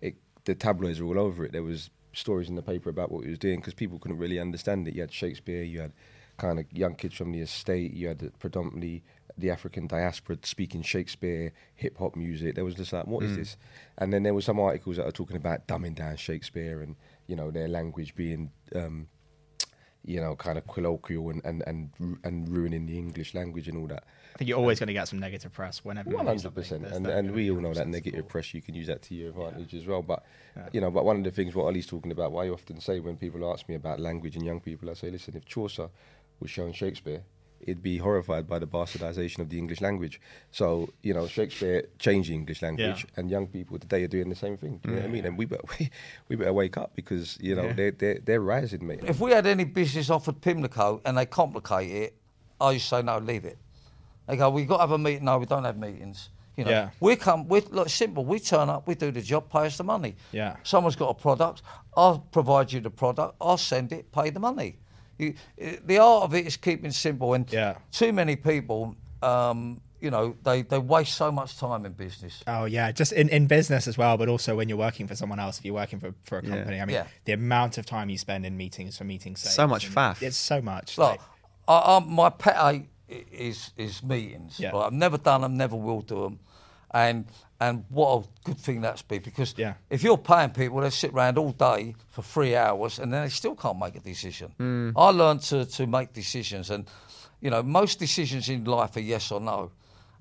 It, 0.00 0.16
the 0.44 0.54
tabloids 0.54 1.00
were 1.00 1.08
all 1.08 1.18
over 1.24 1.44
it. 1.44 1.52
There 1.52 1.62
was 1.62 1.90
stories 2.12 2.48
in 2.48 2.54
the 2.54 2.62
paper 2.62 2.90
about 2.90 3.10
what 3.10 3.24
he 3.24 3.30
was 3.30 3.38
doing 3.38 3.60
because 3.60 3.74
people 3.74 3.98
couldn't 3.98 4.18
really 4.18 4.38
understand 4.38 4.86
it. 4.88 4.94
You 4.94 5.02
had 5.02 5.12
Shakespeare, 5.12 5.62
you 5.62 5.80
had 5.80 5.92
kind 6.36 6.58
of 6.58 6.66
young 6.72 6.94
kids 6.94 7.16
from 7.16 7.32
the 7.32 7.40
estate, 7.40 7.92
you 7.92 8.08
had 8.08 8.18
the, 8.18 8.30
predominantly 8.38 9.02
the 9.36 9.50
African 9.50 9.86
diaspora 9.86 10.38
speaking 10.42 10.82
Shakespeare, 10.82 11.52
hip 11.74 11.98
hop 11.98 12.16
music. 12.16 12.54
There 12.54 12.64
was 12.64 12.74
just 12.74 12.92
like, 12.92 13.06
what 13.06 13.24
is 13.24 13.36
this? 13.36 13.56
And 13.98 14.12
then 14.12 14.22
there 14.24 14.34
were 14.34 14.40
some 14.40 14.58
articles 14.58 14.96
that 14.96 15.06
are 15.06 15.12
talking 15.12 15.36
about 15.36 15.68
dumbing 15.68 15.94
down 15.94 16.16
Shakespeare 16.16 16.82
and 16.82 16.96
you 17.26 17.36
know 17.36 17.50
their 17.50 17.68
language 17.68 18.14
being. 18.14 18.50
Um, 18.74 19.08
you 20.04 20.20
know, 20.20 20.34
kind 20.36 20.56
of 20.56 20.66
colloquial 20.66 21.28
and, 21.28 21.42
and, 21.44 21.62
and, 21.66 22.18
and 22.24 22.48
ruining 22.48 22.86
the 22.86 22.96
English 22.96 23.34
language 23.34 23.68
and 23.68 23.76
all 23.76 23.86
that. 23.88 24.04
I 24.38 24.42
think 24.46 24.50
you're 24.50 24.58
always 24.58 24.78
going 24.78 24.86
to 24.86 24.92
get 24.92 25.08
some 25.08 25.18
negative 25.18 25.52
press 25.52 25.84
whenever. 25.84 26.10
you 26.10 26.16
One 26.16 26.26
One 26.26 26.36
hundred 26.36 26.54
percent, 26.54 26.86
and 26.86 27.04
and 27.08 27.32
we 27.32 27.50
all 27.50 27.56
know 27.56 27.70
that 27.70 27.78
sensible. 27.78 27.92
negative 27.92 28.28
press 28.28 28.54
you 28.54 28.62
can 28.62 28.76
use 28.76 28.86
that 28.86 29.02
to 29.02 29.14
your 29.16 29.30
advantage 29.30 29.74
as 29.74 29.84
well. 29.84 30.00
But 30.00 30.24
Yeah. 30.56 30.68
you 30.72 30.80
know, 30.80 30.92
but 30.92 31.04
one 31.04 31.16
of 31.16 31.24
the 31.24 31.32
things 31.32 31.56
what 31.56 31.64
Ali's 31.64 31.88
talking 31.88 32.12
about, 32.12 32.30
what 32.30 32.46
I 32.46 32.50
often 32.50 32.80
say 32.80 33.00
when 33.00 33.16
people 33.16 33.52
ask 33.52 33.68
me 33.68 33.74
about 33.74 33.98
language 33.98 34.36
and 34.36 34.44
young 34.46 34.60
people, 34.60 34.90
I 34.90 34.94
say, 34.94 35.10
listen, 35.10 35.34
if 35.36 35.44
Chaucer 35.44 35.88
was 36.38 36.50
showing 36.50 36.72
Shakespeare, 36.72 37.24
it'd 37.60 37.82
be 37.82 37.98
horrified 37.98 38.46
by 38.46 38.60
the 38.60 38.66
bastardization 38.68 39.40
of 39.40 39.48
the 39.48 39.58
English 39.58 39.80
language. 39.80 40.20
So 40.52 40.88
you 41.02 41.14
know, 41.14 41.26
Shakespeare 41.26 41.88
changed 41.98 42.30
the 42.30 42.34
English 42.34 42.62
language, 42.62 43.06
Yeah. 43.08 43.20
and 43.20 43.28
young 43.28 43.48
people 43.48 43.76
today 43.80 44.04
are 44.04 44.08
doing 44.16 44.28
the 44.28 44.36
same 44.36 44.56
thing. 44.56 44.78
Do 44.84 44.90
you 44.90 44.94
know 44.94 45.00
what 45.02 45.06
I 45.06 45.08
mm. 45.08 45.14
mean? 45.14 45.26
And 45.26 45.36
we 45.36 45.46
better 45.46 45.64
we, 45.80 45.90
we 46.28 46.36
better 46.36 46.52
wake 46.52 46.76
up 46.76 46.94
because 46.94 47.38
you 47.40 47.56
know 47.56 47.64
Yeah. 47.64 47.72
they're 47.72 47.90
they're 47.90 48.18
they're 48.24 48.40
rising, 48.40 48.86
mate. 48.86 49.00
If 49.02 49.18
we 49.18 49.32
had 49.32 49.48
any 49.48 49.64
business 49.64 50.10
offered 50.10 50.40
Pimlico 50.40 51.00
and 51.04 51.18
they 51.18 51.26
complicate 51.26 51.90
it, 51.90 52.14
I 52.60 52.70
used 52.70 52.84
to 52.90 52.96
say 52.98 53.02
no, 53.02 53.18
leave 53.18 53.44
it. 53.44 53.58
They 54.28 54.36
go, 54.36 54.50
we've 54.50 54.68
got 54.68 54.76
to 54.76 54.80
have 54.82 54.92
a 54.92 54.98
meeting. 54.98 55.24
No, 55.24 55.38
we 55.38 55.46
don't 55.46 55.64
have 55.64 55.78
meetings. 55.78 56.28
You 56.56 56.64
know, 56.64 56.70
Yeah. 56.70 56.90
we 57.00 57.16
come. 57.16 57.48
We 57.48 57.60
look 57.62 57.88
simple. 57.88 58.24
We 58.24 58.38
turn 58.38 58.68
up. 58.68 58.86
We 58.86 58.94
do 58.94 59.10
the 59.10 59.22
job. 59.22 59.50
Pay 59.50 59.66
us 59.66 59.76
the 59.78 59.84
money. 59.84 60.16
Yeah. 60.32 60.56
Someone's 60.64 60.96
got 60.96 61.08
a 61.08 61.14
product. 61.14 61.62
I'll 61.96 62.18
provide 62.18 62.72
you 62.72 62.80
the 62.80 62.90
product. 62.90 63.36
I'll 63.40 63.56
send 63.58 63.92
it. 63.92 64.12
Pay 64.12 64.30
the 64.30 64.40
money. 64.40 64.76
You, 65.18 65.34
the 65.56 65.98
art 65.98 66.24
of 66.24 66.34
it 66.34 66.46
is 66.46 66.56
keeping 66.56 66.90
simple. 66.90 67.34
And 67.34 67.50
Yeah. 67.52 67.76
too 67.90 68.12
many 68.12 68.36
people, 68.36 68.96
um, 69.22 69.80
you 70.00 70.10
know, 70.10 70.36
they, 70.44 70.62
they 70.62 70.78
waste 70.78 71.14
so 71.14 71.32
much 71.32 71.56
time 71.58 71.84
in 71.86 71.92
business. 71.92 72.42
Oh 72.46 72.66
yeah, 72.66 72.92
just 72.92 73.12
in, 73.12 73.28
in 73.30 73.46
business 73.48 73.88
as 73.88 73.96
well, 73.98 74.16
but 74.16 74.28
also 74.28 74.54
when 74.56 74.68
you're 74.68 74.78
working 74.78 75.08
for 75.08 75.16
someone 75.16 75.40
else, 75.40 75.58
if 75.58 75.64
you're 75.64 75.74
working 75.74 75.98
for, 76.00 76.14
for 76.22 76.38
a 76.38 76.44
Yeah. 76.44 76.50
company. 76.50 76.80
I 76.80 76.84
mean, 76.84 76.94
Yeah. 76.94 77.06
the 77.24 77.32
amount 77.32 77.78
of 77.78 77.86
time 77.86 78.08
you 78.10 78.18
spend 78.18 78.44
in 78.46 78.56
meetings 78.56 78.96
for 78.98 79.04
meetings. 79.04 79.40
So 79.40 79.66
much 79.66 79.88
faff. 79.90 80.22
It's 80.22 80.36
so 80.36 80.60
much. 80.60 80.98
Look, 80.98 81.10
like- 81.12 81.20
I, 81.66 81.96
I, 81.96 81.98
my 82.00 82.30
pet 82.30 82.54
hate 82.56 82.62
i- 82.64 82.86
is 83.08 83.70
is 83.76 84.02
meetings. 84.02 84.58
Yeah. 84.60 84.70
Right? 84.70 84.86
I've 84.86 84.92
never 84.92 85.18
done 85.18 85.40
them, 85.42 85.56
never 85.56 85.76
will 85.76 86.02
do 86.02 86.22
them, 86.22 86.38
and 86.92 87.26
and 87.60 87.84
what 87.88 88.24
a 88.24 88.28
good 88.44 88.58
thing 88.58 88.80
that's 88.80 89.02
be 89.02 89.18
because 89.18 89.54
Yeah. 89.56 89.74
if 89.90 90.02
you're 90.02 90.18
paying 90.18 90.50
people, 90.50 90.80
they 90.80 90.90
sit 90.90 91.12
around 91.12 91.38
all 91.38 91.50
day 91.52 91.94
for 92.10 92.22
three 92.22 92.54
hours 92.54 92.98
and 93.00 93.12
then 93.12 93.22
they 93.24 93.28
still 93.30 93.56
can't 93.56 93.78
make 93.78 93.96
a 93.96 94.00
decision. 94.00 94.52
Hmm. 94.58 94.90
I 94.96 95.10
learned 95.10 95.42
to 95.42 95.64
to 95.64 95.86
make 95.86 96.12
decisions, 96.12 96.70
and 96.70 96.88
you 97.40 97.50
know 97.50 97.62
most 97.62 97.98
decisions 97.98 98.48
in 98.48 98.64
life 98.64 98.96
are 98.96 99.00
yes 99.00 99.32
or 99.32 99.40
no. 99.40 99.70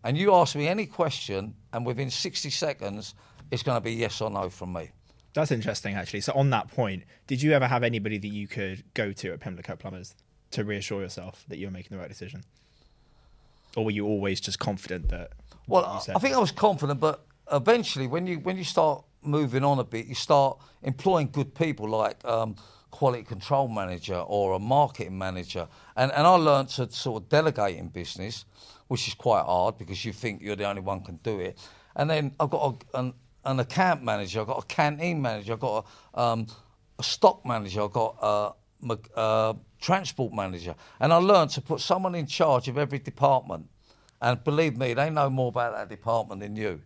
And 0.04 0.18
you 0.18 0.34
ask 0.34 0.56
me 0.56 0.68
any 0.68 0.86
question, 0.86 1.56
and 1.74 1.86
within 1.86 2.10
60 2.10 2.50
seconds, 2.52 3.14
it's 3.52 3.64
going 3.64 3.76
to 3.76 3.82
be 3.82 3.92
yes 3.94 4.22
or 4.22 4.30
no 4.30 4.50
from 4.50 4.72
me. 4.72 4.92
That's 5.34 5.52
interesting, 5.52 5.96
actually. 5.96 6.22
So 6.22 6.32
on 6.34 6.50
that 6.52 6.70
point, 6.70 7.04
did 7.26 7.42
you 7.42 7.52
ever 7.52 7.68
have 7.68 7.84
anybody 7.84 8.18
that 8.18 8.28
you 8.28 8.48
could 8.48 8.84
go 8.94 9.12
to 9.12 9.34
at 9.34 9.40
Pimlico 9.40 9.76
Plumbers 9.76 10.16
to 10.52 10.64
reassure 10.64 11.02
yourself 11.02 11.44
that 11.50 11.58
you 11.58 11.68
were 11.68 11.72
making 11.72 11.96
the 11.98 12.00
right 12.02 12.08
decision, 12.08 12.44
or 13.78 13.86
were 13.86 13.92
you 13.92 14.06
always 14.06 14.42
just 14.42 14.58
confident 14.60 15.08
that? 15.10 15.32
Well, 15.68 15.86
I- 15.86 16.16
I 16.16 16.20
think 16.20 16.36
I 16.36 16.40
was 16.40 16.52
confident, 16.52 17.00
but 17.00 17.26
eventually, 17.52 18.08
when 18.08 18.26
you 18.28 18.40
when 18.40 18.58
you 18.58 18.64
start 18.64 19.06
moving 19.22 19.64
on 19.64 19.78
a 19.80 19.84
bit, 19.84 20.08
you 20.08 20.16
start 20.16 20.58
employing 20.82 21.30
good 21.32 21.54
people 21.54 21.88
like 21.88 22.24
um, 22.26 22.56
quality 22.92 23.24
control 23.24 23.68
manager 23.68 24.16
or 24.16 24.54
a 24.56 24.60
marketing 24.60 25.18
manager, 25.18 25.68
and 25.96 26.12
and 26.12 26.26
I 26.26 26.36
learned 26.36 26.70
to 26.70 26.90
sort 26.92 27.24
of 27.24 27.30
delegate 27.30 27.78
in 27.78 27.90
business, 27.90 28.46
which 28.88 29.08
is 29.08 29.14
quite 29.14 29.46
hard 29.46 29.78
because 29.78 30.04
you 30.04 30.12
think 30.12 30.42
you're 30.42 30.56
the 30.56 30.68
only 30.68 30.82
one 30.82 31.02
can 31.02 31.18
do 31.18 31.40
it, 31.40 31.60
and 31.96 32.10
then 32.10 32.34
I've 32.40 32.50
got 32.50 32.64
a, 32.94 33.00
an 33.00 33.14
an 33.46 33.60
account 33.60 34.04
manager, 34.04 34.42
I've 34.42 34.48
got 34.48 34.64
a 34.64 34.66
canteen 34.66 35.22
manager, 35.22 35.54
I've 35.54 35.60
got 35.60 35.86
a, 36.16 36.20
um, 36.20 36.48
a 37.00 37.04
stock 37.04 37.46
manager, 37.46 37.84
I've 37.84 37.94
got 37.94 38.18
a, 38.22 38.52
uh, 39.16 39.54
transport 39.80 40.34
manager, 40.34 40.76
and 41.00 41.12
I 41.14 41.18
learned 41.18 41.52
to 41.52 41.62
put 41.62 41.80
someone 41.82 42.16
in 42.16 42.26
charge 42.28 42.68
of 42.68 42.78
every 42.78 43.00
department. 43.00 43.68
And 44.20 44.44
believe 44.44 44.76
me, 44.78 44.96
they 44.96 45.12
know 45.12 45.30
more 45.30 45.50
about 45.50 45.76
that 45.76 45.90
department 45.90 46.42
than 46.42 46.56
you. 46.56 46.82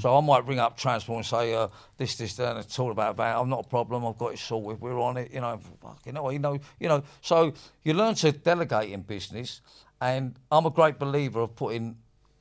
So 0.00 0.18
I 0.18 0.20
might 0.20 0.44
ring 0.48 0.58
up 0.58 0.76
transport 0.76 1.18
and 1.18 1.24
say, 1.26 1.54
uh, 1.54 1.68
this, 1.96 2.16
this, 2.16 2.34
that, 2.34 2.56
and 2.56 2.58
it's 2.58 2.76
all 2.76 2.90
about 2.90 3.16
that. 3.18 3.36
I'm 3.36 3.48
not 3.48 3.66
a 3.66 3.68
problem. 3.68 4.04
I've 4.04 4.18
got 4.18 4.32
it 4.32 4.40
sorted. 4.40 4.80
We're 4.80 5.00
on 5.00 5.16
it. 5.16 5.30
You 5.32 5.42
know, 5.42 5.60
fucking 5.80 6.16
hell, 6.16 6.32
you 6.32 6.40
know, 6.40 6.58
you 6.80 6.88
know. 6.88 7.04
So 7.20 7.52
you 7.84 7.94
learn 7.94 8.16
to 8.16 8.32
delegate 8.32 8.90
in 8.90 9.02
business, 9.02 9.60
and 10.00 10.34
I'm 10.50 10.66
a 10.66 10.70
great 10.70 10.98
believer 10.98 11.42
of 11.42 11.54
putting 11.54 11.96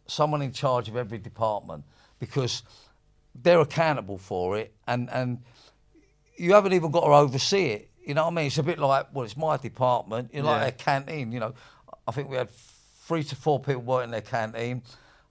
someone 0.07 0.41
in 0.41 0.51
charge 0.51 0.89
of 0.89 0.95
every 0.95 1.19
department 1.19 1.83
because 2.17 2.63
they're 3.43 3.61
accountable 3.61 4.17
for 4.17 4.57
it, 4.57 4.73
and 4.87 5.07
and 5.11 5.37
you 6.35 6.53
haven't 6.55 6.73
even 6.73 6.89
got 6.89 7.01
to 7.01 7.13
oversee 7.13 7.65
it. 7.67 7.90
You 8.11 8.15
know 8.15 8.25
what 8.25 8.33
I 8.33 8.35
mean? 8.35 8.47
It's 8.47 8.57
a 8.57 8.63
bit 8.63 8.77
like, 8.77 9.07
well, 9.13 9.23
it's 9.23 9.37
my 9.37 9.55
department. 9.55 10.31
You 10.33 10.41
know, 10.41 10.49
like 10.49 10.67
a 10.67 10.71
canteen. 10.73 11.31
You 11.31 11.39
know, 11.39 11.53
I 12.05 12.11
think 12.11 12.29
we 12.29 12.35
had 12.35 12.49
three 12.49 13.23
to 13.23 13.37
four 13.37 13.57
people 13.57 13.83
working 13.83 14.11
their 14.11 14.19
canteen. 14.19 14.81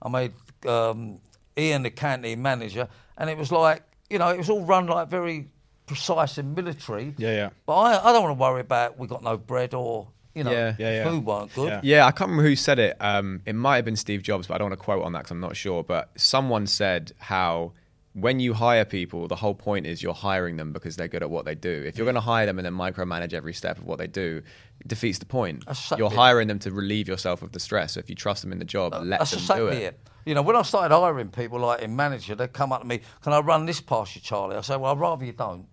I 0.01 0.09
made 0.09 0.33
um, 0.67 1.21
Ian 1.59 1.83
the 1.83 1.91
canteen 1.91 2.41
manager, 2.41 2.89
and 3.19 3.29
it 3.29 3.37
was 3.37 3.53
like, 3.53 3.83
you 4.09 4.19
know, 4.19 4.31
it 4.31 4.39
was 4.39 4.49
all 4.49 4.65
run 4.65 4.87
like 4.87 5.09
very 5.11 5.51
precise 5.85 6.39
and 6.39 6.57
military. 6.57 7.15
Yeah, 7.19 7.33
yeah. 7.33 7.51
But 7.67 7.75
I, 7.77 8.09
I 8.09 8.13
don't 8.15 8.23
want 8.23 8.39
to 8.39 8.41
worry 8.41 8.63
about 8.63 8.99
we 8.99 9.07
got 9.07 9.23
no 9.23 9.37
bread 9.37 9.75
or 9.75 10.09
you 10.35 10.43
know, 10.45 10.53
Yeah. 10.53 10.75
Yeah, 10.79 10.91
yeah. 10.93 11.05
food 11.05 11.27
weren't 11.27 11.55
good. 11.55 11.69
Yeah. 11.69 11.81
Yeah, 11.83 12.07
I 12.07 12.13
can't 12.13 12.31
remember 12.31 12.49
who 12.49 12.57
said 12.57 12.79
it. 12.79 12.97
Um, 12.99 13.43
it 13.45 13.55
might 13.55 13.77
have 13.77 13.85
been 13.85 13.97
Steve 13.97 14.23
Jobs, 14.23 14.47
but 14.47 14.55
I 14.55 14.59
don't 14.59 14.71
want 14.71 14.81
to 14.81 14.85
quote 14.85 15.05
on 15.05 15.13
that 15.13 15.19
because 15.19 15.33
I'm 15.33 15.41
not 15.41 15.55
sure. 15.55 15.85
But 15.85 16.13
someone 16.17 16.67
said 16.67 17.13
how 17.19 17.73
when 18.15 18.41
you 18.41 18.55
hire 18.55 18.85
people, 18.85 19.29
the 19.29 19.37
whole 19.37 19.55
point 19.55 19.87
is 19.87 20.03
you're 20.03 20.13
hiring 20.15 20.57
them 20.57 20.73
because 20.73 20.97
they're 20.97 21.09
good 21.09 21.23
at 21.23 21.31
what 21.31 21.45
they 21.45 21.55
do. 21.55 21.85
If 21.87 21.97
you're 21.97 22.05
going 22.05 22.17
to 22.17 22.21
hire 22.21 22.45
them 22.45 22.59
and 22.59 22.67
then 22.67 22.75
micromanage 22.75 23.33
every 23.33 23.55
step 23.55 23.79
of 23.79 23.85
what 23.85 23.99
they 23.99 24.09
do, 24.09 24.43
it 24.81 24.89
defeats 24.89 25.19
the 25.19 25.27
point. 25.27 25.65
You're 25.97 26.11
hiring 26.11 26.49
them 26.49 26.59
to 26.61 26.73
relieve 26.73 27.07
yourself 27.07 27.43
of 27.43 27.53
the 27.53 27.61
stress. 27.61 27.93
So 27.95 28.01
if 28.01 28.09
you 28.11 28.17
trust 28.17 28.43
them 28.43 28.51
in 28.53 28.59
the 28.59 28.65
job, 28.65 28.95
let 28.95 29.21
That's 29.21 29.31
them 29.31 29.41
exactly 29.41 29.67
do 29.67 29.73
it. 29.73 29.83
it. 29.83 30.01
You 30.27 30.35
know, 30.35 30.43
when 30.43 30.57
I 30.57 30.63
started 30.63 30.95
hiring 30.95 31.29
people 31.29 31.61
like 31.61 31.83
in 31.83 31.95
manager, 31.95 32.35
they 32.35 32.49
come 32.49 32.73
up 32.73 32.83
to 32.83 32.87
me, 32.87 33.01
"Can 33.23 33.33
I 33.33 33.41
run 33.41 33.65
this 33.65 33.81
past 33.81 34.15
you, 34.17 34.21
Charlie?" 34.21 34.57
I 34.57 34.61
say, 34.61 34.77
"Well, 34.77 34.93
I'd 34.93 34.99
rather 34.99 35.25
you 35.25 35.33
don't." 35.33 35.67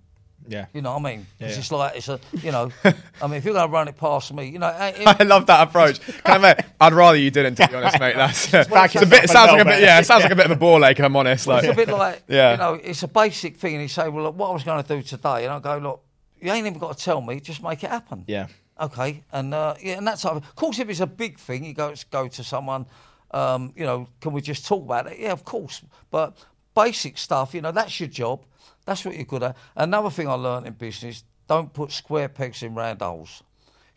Yeah. 0.47 0.65
You 0.73 0.81
know 0.81 0.93
what 0.97 1.05
I 1.05 1.11
mean? 1.15 1.27
Yeah, 1.39 1.47
It's 1.47 1.55
yeah. 1.55 1.59
just 1.61 1.71
like 1.71 1.95
it's 1.97 2.07
a, 2.09 2.19
you 2.41 2.51
know, 2.51 2.71
I 2.83 2.93
mean, 3.27 3.33
if 3.33 3.45
you're 3.45 3.53
going 3.53 3.67
to 3.67 3.71
run 3.73 3.87
it 3.87 3.97
past 3.97 4.33
me, 4.33 4.47
you 4.49 4.59
know, 4.59 4.67
it- 4.79 5.05
I 5.05 5.23
love 5.23 5.45
that 5.47 5.67
approach. 5.67 5.99
Kind 6.23 6.45
of, 6.45 6.57
I'd 6.79 6.93
rather 6.93 7.17
you 7.17 7.29
didn't, 7.31 7.55
to 7.55 7.67
be 7.67 7.75
honest, 7.75 7.99
mate. 7.99 8.15
That's 8.15 8.45
it's 8.53 8.69
a 8.71 9.01
it 9.01 9.09
bit. 9.09 9.23
It 9.25 9.29
sounds 9.29 9.51
like 9.51 9.61
a 9.61 9.65
bit. 9.65 9.81
Yeah, 9.81 9.99
it 9.99 10.05
sounds 10.05 10.23
like 10.23 10.31
a 10.31 10.35
bit 10.35 10.45
of 10.45 10.51
a 10.51 10.55
ball 10.55 10.83
ache. 10.85 10.99
If 10.99 11.05
I'm 11.05 11.15
honest. 11.15 11.47
Like, 11.47 11.63
it's 11.63 11.73
a 11.73 11.75
bit 11.75 11.89
like, 11.89 12.23
Yeah. 12.27 12.51
you 12.51 12.57
know, 12.57 12.73
it's 12.75 13.03
a 13.03 13.07
basic 13.07 13.57
thing. 13.57 13.73
And 13.75 13.81
you 13.83 13.87
say, 13.89 14.07
well, 14.09 14.23
look, 14.25 14.35
what 14.37 14.49
I 14.49 14.53
was 14.53 14.63
going 14.63 14.83
to 14.83 14.87
do 14.95 15.01
today, 15.01 15.43
and 15.45 15.53
I 15.53 15.59
go, 15.59 15.77
look, 15.77 16.03
you 16.41 16.51
ain't 16.51 16.65
even 16.67 16.79
got 16.79 16.97
to 16.97 17.03
tell 17.03 17.21
me, 17.21 17.39
just 17.39 17.61
make 17.63 17.83
it 17.83 17.89
happen. 17.89 18.23
Yeah. 18.27 18.47
Okay, 18.79 19.23
and 19.31 19.53
uh, 19.55 19.73
yeah, 19.81 19.97
and 19.97 20.07
that 20.07 20.19
type 20.19 20.33
of. 20.33 20.43
Of 20.43 20.55
course, 20.55 20.77
if 20.77 20.87
it's 20.87 20.99
a 20.99 21.07
big 21.07 21.39
thing, 21.39 21.65
you 21.65 21.73
go 21.73 21.93
go 22.11 22.27
to 22.27 22.43
someone. 22.43 22.85
Um, 23.31 23.73
you 23.75 23.83
know, 23.85 24.07
can 24.21 24.33
we 24.33 24.41
just 24.41 24.67
talk 24.67 24.83
about 24.83 25.07
it? 25.11 25.17
Yeah, 25.19 25.31
of 25.31 25.43
course. 25.43 25.81
But 26.11 26.37
basic 26.75 27.17
stuff, 27.17 27.55
you 27.55 27.61
know, 27.61 27.71
that's 27.71 27.99
your 27.99 28.07
job. 28.07 28.45
That's 28.87 29.03
what 29.05 29.15
you're 29.15 29.25
good 29.25 29.43
at. 29.43 29.57
Another 29.75 30.09
thing 30.09 30.27
I 30.29 30.33
learned 30.33 30.65
in 30.65 30.73
business: 30.73 31.23
don't 31.47 31.71
put 31.73 31.91
square 31.91 32.29
pegs 32.29 32.63
in 32.63 32.73
round 32.73 33.01
holes. 33.01 33.43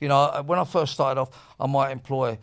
You 0.00 0.08
know, 0.08 0.18
uh, 0.18 0.42
when 0.42 0.58
I 0.58 0.64
first 0.64 0.92
started 0.92 1.20
off, 1.20 1.30
I 1.58 1.66
might 1.66 1.92
employ 1.92 2.38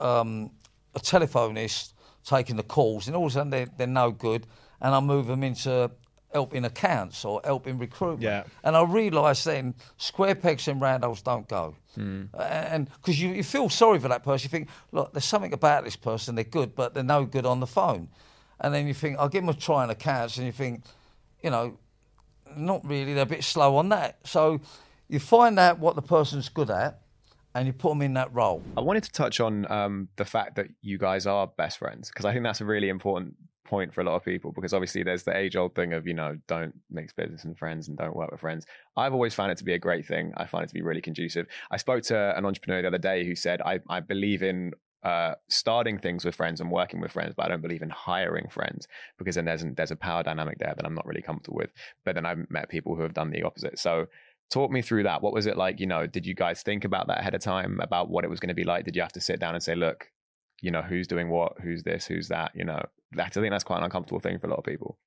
um, 0.00 0.50
a 0.94 1.00
telephonist 1.00 1.92
taking 2.24 2.56
the 2.56 2.62
calls, 2.62 3.06
and 3.06 3.14
all 3.14 3.26
of 3.26 3.32
a 3.32 3.34
sudden 3.34 3.50
they're, 3.50 3.68
they're 3.76 3.86
no 3.86 4.10
good, 4.10 4.46
and 4.80 4.94
I 4.94 5.00
move 5.00 5.26
them 5.26 5.42
into 5.42 5.90
helping 6.32 6.64
accounts 6.64 7.24
or 7.24 7.40
helping 7.44 7.78
recruitment. 7.78 8.22
Yeah. 8.22 8.44
And 8.64 8.76
I 8.76 8.82
realised 8.82 9.44
then 9.44 9.74
square 9.98 10.34
pegs 10.34 10.66
and 10.68 10.80
round 10.80 11.04
holes 11.04 11.22
don't 11.22 11.46
go. 11.48 11.76
Uh, 11.96 12.42
And 12.42 12.90
because 12.96 13.20
you, 13.20 13.28
you 13.28 13.44
feel 13.44 13.68
sorry 13.68 14.00
for 14.00 14.08
that 14.08 14.22
person, 14.24 14.46
you 14.46 14.50
think, 14.50 14.68
look, 14.90 15.12
there's 15.12 15.26
something 15.26 15.52
about 15.52 15.84
this 15.84 15.96
person, 15.96 16.34
they're 16.34 16.44
good, 16.44 16.74
but 16.74 16.94
they're 16.94 17.04
no 17.04 17.24
good 17.26 17.46
on 17.46 17.60
the 17.60 17.66
phone. 17.66 18.08
And 18.60 18.72
then 18.74 18.86
you 18.86 18.94
think, 18.94 19.18
I'll 19.18 19.28
give 19.28 19.42
them 19.44 19.50
a 19.50 19.54
try 19.58 19.82
on 19.82 19.90
accounts, 19.90 20.38
and 20.38 20.46
you 20.46 20.52
think, 20.52 20.82
you 21.44 21.50
know, 21.50 21.78
not 22.56 22.84
really, 22.86 23.12
they're 23.12 23.24
a 23.24 23.26
bit 23.26 23.44
slow 23.44 23.76
on 23.76 23.90
that. 23.90 24.18
So 24.24 24.60
you 25.08 25.20
find 25.20 25.58
out 25.58 25.78
what 25.78 25.94
the 25.94 26.02
person's 26.02 26.48
good 26.48 26.70
at, 26.70 27.02
and 27.54 27.66
you 27.66 27.72
put 27.72 27.90
them 27.90 28.02
in 28.02 28.14
that 28.14 28.34
role. 28.34 28.62
I 28.76 28.80
wanted 28.80 29.04
to 29.04 29.12
touch 29.12 29.38
on 29.38 29.70
um, 29.70 30.08
the 30.16 30.24
fact 30.24 30.56
that 30.56 30.66
you 30.80 30.98
guys 30.98 31.26
are 31.26 31.46
best 31.46 31.78
friends 31.78 32.08
because 32.08 32.24
I 32.24 32.32
think 32.32 32.42
that's 32.42 32.60
a 32.60 32.64
really 32.64 32.88
important 32.88 33.36
point 33.64 33.94
for 33.94 34.00
a 34.00 34.04
lot 34.04 34.14
of 34.14 34.24
people 34.24 34.52
because 34.52 34.74
obviously 34.74 35.02
there's 35.02 35.22
the 35.22 35.36
age 35.36 35.56
old 35.56 35.74
thing 35.74 35.94
of 35.94 36.06
you 36.06 36.12
know 36.12 36.36
don't 36.46 36.74
mix 36.90 37.12
business 37.14 37.44
and 37.44 37.56
friends 37.56 37.88
and 37.88 37.96
don't 37.96 38.14
work 38.14 38.30
with 38.30 38.38
friends 38.38 38.66
i've 38.94 39.14
always 39.14 39.32
found 39.32 39.50
it 39.50 39.56
to 39.56 39.64
be 39.64 39.72
a 39.72 39.78
great 39.78 40.04
thing 40.04 40.34
i 40.36 40.44
find 40.44 40.64
it 40.64 40.68
to 40.68 40.74
be 40.74 40.82
really 40.82 41.00
conducive 41.00 41.46
i 41.70 41.78
spoke 41.78 42.02
to 42.02 42.36
an 42.36 42.44
entrepreneur 42.44 42.82
the 42.82 42.88
other 42.88 42.98
day 42.98 43.24
who 43.24 43.34
said 43.34 43.62
i, 43.62 43.80
I 43.88 44.00
believe 44.00 44.42
in 44.42 44.72
uh, 45.04 45.34
starting 45.48 45.98
things 45.98 46.24
with 46.24 46.34
friends 46.34 46.60
and 46.60 46.70
working 46.70 47.00
with 47.00 47.12
friends, 47.12 47.34
but 47.36 47.44
I 47.44 47.48
don't 47.48 47.60
believe 47.60 47.82
in 47.82 47.90
hiring 47.90 48.48
friends 48.48 48.88
because 49.18 49.34
then 49.34 49.44
there's 49.44 49.64
there's 49.76 49.90
a 49.90 49.96
power 49.96 50.22
dynamic 50.22 50.58
there 50.58 50.72
that 50.74 50.84
I'm 50.84 50.94
not 50.94 51.06
really 51.06 51.22
comfortable 51.22 51.58
with. 51.58 51.70
But 52.04 52.14
then 52.14 52.24
I've 52.24 52.50
met 52.50 52.70
people 52.70 52.96
who 52.96 53.02
have 53.02 53.14
done 53.14 53.30
the 53.30 53.42
opposite. 53.42 53.78
So 53.78 54.06
talk 54.50 54.70
me 54.70 54.80
through 54.80 55.02
that. 55.02 55.22
What 55.22 55.34
was 55.34 55.46
it 55.46 55.58
like? 55.58 55.78
You 55.78 55.86
know, 55.86 56.06
did 56.06 56.24
you 56.24 56.34
guys 56.34 56.62
think 56.62 56.84
about 56.84 57.06
that 57.08 57.20
ahead 57.20 57.34
of 57.34 57.42
time 57.42 57.80
about 57.80 58.08
what 58.08 58.24
it 58.24 58.30
was 58.30 58.40
going 58.40 58.48
to 58.48 58.54
be 58.54 58.64
like? 58.64 58.86
Did 58.86 58.96
you 58.96 59.02
have 59.02 59.12
to 59.12 59.20
sit 59.20 59.40
down 59.40 59.54
and 59.54 59.62
say, 59.62 59.74
look, 59.74 60.06
you 60.62 60.70
know, 60.70 60.82
who's 60.82 61.06
doing 61.06 61.28
what, 61.28 61.60
who's 61.62 61.82
this, 61.82 62.06
who's 62.06 62.28
that? 62.28 62.52
You 62.54 62.64
know, 62.64 62.82
that 63.12 63.26
I 63.26 63.28
think 63.28 63.50
that's 63.50 63.64
quite 63.64 63.78
an 63.78 63.84
uncomfortable 63.84 64.20
thing 64.20 64.38
for 64.38 64.46
a 64.46 64.50
lot 64.50 64.58
of 64.58 64.64
people. 64.64 64.98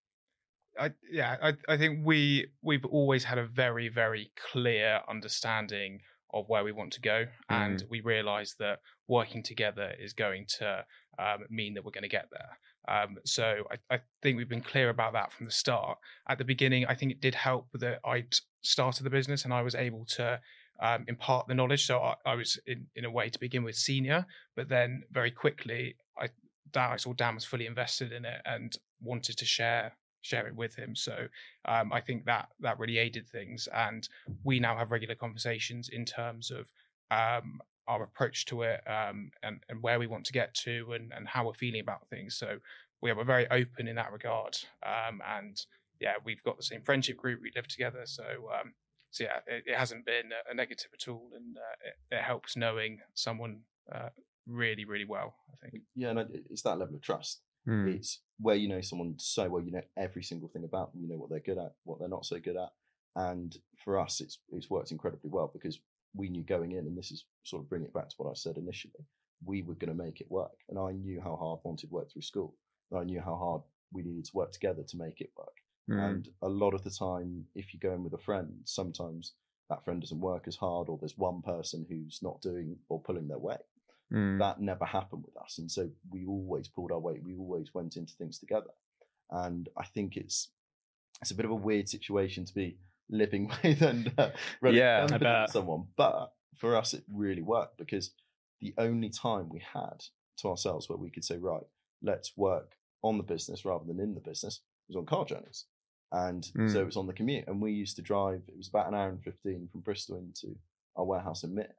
I, 0.79 0.91
yeah, 1.11 1.37
I, 1.41 1.53
I 1.67 1.77
think 1.77 2.05
we 2.05 2.49
we've 2.61 2.85
always 2.85 3.23
had 3.23 3.39
a 3.39 3.47
very 3.47 3.89
very 3.89 4.29
clear 4.51 5.01
understanding 5.09 6.01
of 6.33 6.47
where 6.47 6.63
we 6.63 6.71
want 6.71 6.93
to 6.93 7.01
go, 7.01 7.25
and 7.49 7.83
we 7.89 8.01
realise 8.01 8.55
that 8.59 8.79
working 9.07 9.43
together 9.43 9.93
is 9.99 10.13
going 10.13 10.45
to 10.59 10.85
um, 11.19 11.45
mean 11.49 11.73
that 11.73 11.83
we're 11.83 11.91
going 11.91 12.03
to 12.03 12.09
get 12.09 12.29
there. 12.31 12.57
Um, 12.87 13.17
so 13.25 13.63
I, 13.71 13.95
I, 13.95 13.99
think 14.21 14.37
we've 14.37 14.47
been 14.47 14.61
clear 14.61 14.89
about 14.89 15.13
that 15.13 15.31
from 15.33 15.45
the 15.45 15.51
start. 15.51 15.97
At 16.29 16.37
the 16.37 16.45
beginning, 16.45 16.85
I 16.85 16.95
think 16.95 17.11
it 17.11 17.21
did 17.21 17.35
help 17.35 17.67
that 17.73 17.99
I'd 18.05 18.33
started 18.61 19.03
the 19.03 19.09
business 19.09 19.43
and 19.43 19.53
I 19.53 19.61
was 19.61 19.75
able 19.75 20.05
to 20.15 20.39
um, 20.81 21.03
impart 21.07 21.47
the 21.47 21.53
knowledge. 21.53 21.85
So 21.85 21.99
I, 21.99 22.15
I, 22.25 22.35
was 22.35 22.57
in, 22.65 22.85
in 22.95 23.03
a 23.03 23.11
way 23.11 23.29
to 23.29 23.39
begin 23.39 23.63
with 23.63 23.75
senior, 23.75 24.25
but 24.55 24.69
then 24.69 25.03
very 25.11 25.31
quickly 25.31 25.97
I, 26.17 26.29
I 26.75 26.95
saw 26.95 27.13
Dan 27.13 27.35
was 27.35 27.43
fully 27.43 27.65
invested 27.65 28.13
in 28.13 28.23
it 28.23 28.41
and 28.45 28.73
wanted 29.01 29.37
to 29.37 29.45
share 29.45 29.93
share 30.21 30.47
it 30.47 30.55
with 30.55 30.75
him. 30.75 30.95
So 30.95 31.27
um, 31.65 31.93
I 31.93 32.01
think 32.01 32.25
that 32.25 32.49
that 32.59 32.79
really 32.79 32.97
aided 32.97 33.27
things, 33.27 33.67
and 33.73 34.07
we 34.43 34.59
now 34.59 34.75
have 34.77 34.91
regular 34.91 35.15
conversations 35.15 35.89
in 35.89 36.05
terms 36.05 36.51
of 36.51 36.71
um, 37.11 37.61
our 37.87 38.03
approach 38.03 38.45
to 38.45 38.63
it 38.63 38.81
um, 38.87 39.31
and, 39.43 39.59
and 39.69 39.81
where 39.81 39.99
we 39.99 40.07
want 40.07 40.25
to 40.25 40.33
get 40.33 40.53
to 40.53 40.93
and, 40.93 41.11
and 41.15 41.27
how 41.27 41.45
we're 41.45 41.53
feeling 41.53 41.81
about 41.81 42.07
things. 42.09 42.35
So 42.35 42.57
we 43.01 43.11
are 43.11 43.23
very 43.23 43.49
open 43.49 43.87
in 43.87 43.95
that 43.95 44.11
regard. 44.11 44.57
Um, 44.85 45.21
and 45.25 45.59
yeah, 46.01 46.15
we've 46.23 46.43
got 46.43 46.57
the 46.57 46.63
same 46.63 46.81
friendship 46.81 47.17
group. 47.17 47.39
We 47.41 47.51
live 47.55 47.67
together. 47.67 48.01
So, 48.05 48.23
um, 48.23 48.73
so 49.11 49.23
yeah, 49.23 49.39
it, 49.47 49.63
it, 49.67 49.77
hasn't 49.77 50.05
been 50.05 50.31
a 50.49 50.53
negative 50.53 50.89
at 50.93 51.07
all. 51.07 51.29
And 51.35 51.57
uh, 51.57 51.87
it, 51.87 52.17
it, 52.17 52.21
helps 52.21 52.57
knowing 52.57 52.99
someone 53.13 53.61
uh, 53.93 54.09
really, 54.45 54.85
really 54.85 55.05
well, 55.05 55.35
I 55.53 55.69
think. 55.69 55.83
Yeah, 55.95 56.09
and 56.09 56.19
it's 56.49 56.63
that 56.63 56.77
level 56.77 56.95
of 56.95 57.01
trust. 57.01 57.41
Mm. 57.67 57.95
It's 57.95 58.21
where 58.39 58.55
you 58.55 58.67
know 58.67 58.81
someone 58.81 59.15
so 59.17 59.49
well, 59.49 59.63
you 59.63 59.71
know 59.71 59.81
every 59.97 60.23
single 60.23 60.49
thing 60.49 60.63
about 60.63 60.91
them, 60.91 61.01
you 61.01 61.09
know 61.09 61.17
what 61.17 61.29
they're 61.29 61.39
good 61.39 61.57
at, 61.57 61.73
what 61.83 61.99
they're 61.99 62.09
not 62.09 62.25
so 62.25 62.39
good 62.39 62.57
at. 62.57 62.69
And 63.15 63.55
for 63.83 63.99
us, 63.99 64.21
it's 64.21 64.39
it's 64.51 64.69
worked 64.69 64.91
incredibly 64.91 65.29
well 65.29 65.49
because 65.51 65.79
we 66.13 66.29
knew 66.29 66.43
going 66.43 66.71
in, 66.71 66.79
and 66.79 66.97
this 66.97 67.11
is 67.11 67.25
sort 67.43 67.63
of 67.63 67.69
bringing 67.69 67.87
it 67.87 67.93
back 67.93 68.09
to 68.09 68.15
what 68.17 68.29
I 68.29 68.33
said 68.35 68.57
initially, 68.57 69.05
we 69.45 69.61
were 69.61 69.75
going 69.75 69.95
to 69.95 70.03
make 70.03 70.21
it 70.21 70.29
work. 70.29 70.57
And 70.69 70.79
I 70.79 70.91
knew 70.91 71.21
how 71.21 71.35
hard 71.35 71.59
Monty 71.63 71.87
work 71.89 72.11
through 72.11 72.23
school. 72.23 72.55
And 72.91 72.99
I 72.99 73.03
knew 73.03 73.21
how 73.21 73.35
hard 73.35 73.61
we 73.91 74.03
needed 74.03 74.25
to 74.25 74.31
work 74.35 74.51
together 74.51 74.83
to 74.87 74.97
make 74.97 75.21
it 75.21 75.31
work. 75.37 75.53
Mm. 75.89 76.09
And 76.09 76.29
a 76.41 76.49
lot 76.49 76.73
of 76.73 76.83
the 76.83 76.91
time, 76.91 77.45
if 77.55 77.73
you 77.73 77.79
go 77.79 77.93
in 77.93 78.03
with 78.03 78.13
a 78.13 78.23
friend, 78.23 78.51
sometimes 78.65 79.33
that 79.69 79.83
friend 79.83 80.01
doesn't 80.01 80.19
work 80.19 80.47
as 80.47 80.55
hard, 80.55 80.89
or 80.89 80.97
there's 80.97 81.17
one 81.17 81.41
person 81.41 81.85
who's 81.89 82.19
not 82.21 82.41
doing 82.41 82.77
or 82.89 83.01
pulling 83.01 83.27
their 83.27 83.37
weight. 83.37 83.57
Mm. 84.13 84.39
That 84.39 84.61
never 84.61 84.85
happened 84.85 85.23
with 85.25 85.35
us. 85.37 85.57
And 85.57 85.69
so 85.69 85.89
we 86.11 86.25
always 86.25 86.67
pulled 86.69 86.91
our 86.91 86.99
weight. 86.99 87.23
We 87.23 87.35
always 87.35 87.73
went 87.73 87.97
into 87.97 88.13
things 88.13 88.39
together. 88.39 88.69
And 89.31 89.67
I 89.77 89.85
think 89.85 90.15
it's 90.15 90.49
it's 91.21 91.31
a 91.31 91.35
bit 91.35 91.45
of 91.45 91.51
a 91.51 91.55
weird 91.55 91.89
situation 91.89 92.45
to 92.45 92.53
be 92.53 92.77
living 93.09 93.51
with 93.63 93.81
and 93.81 94.11
uh, 94.17 94.29
Yeah, 94.63 95.01
a 95.01 95.05
I 95.05 95.07
company 95.07 95.19
bet. 95.19 95.41
with 95.43 95.51
someone. 95.51 95.87
But 95.97 96.31
for 96.55 96.75
us, 96.75 96.93
it 96.93 97.03
really 97.11 97.41
worked 97.41 97.77
because 97.77 98.11
the 98.61 98.73
only 98.77 99.09
time 99.09 99.49
we 99.49 99.59
had 99.73 100.05
to 100.37 100.47
ourselves 100.49 100.87
where 100.87 100.97
we 100.97 101.09
could 101.09 101.25
say, 101.25 101.37
right, 101.37 101.63
let's 102.01 102.37
work 102.37 102.75
on 103.01 103.17
the 103.17 103.23
business 103.23 103.65
rather 103.65 103.85
than 103.85 103.99
in 103.99 104.13
the 104.13 104.21
business 104.21 104.61
was 104.87 104.95
on 104.95 105.05
car 105.05 105.25
journeys. 105.25 105.65
And 106.11 106.45
so 106.45 106.51
Mm. 106.53 106.75
it 106.75 106.85
was 106.85 106.97
on 106.97 107.07
the 107.07 107.13
commute. 107.13 107.47
And 107.47 107.59
we 107.61 107.73
used 107.73 107.97
to 107.97 108.01
drive, 108.01 108.43
it 108.47 108.55
was 108.57 108.69
about 108.69 108.87
an 108.87 108.93
hour 108.95 109.09
and 109.09 109.21
15 109.21 109.67
from 109.71 109.81
Bristol 109.81 110.15
into 110.17 110.55
our 110.95 111.03
warehouse 111.03 111.43
in 111.43 111.53
Mitt. 111.53 111.75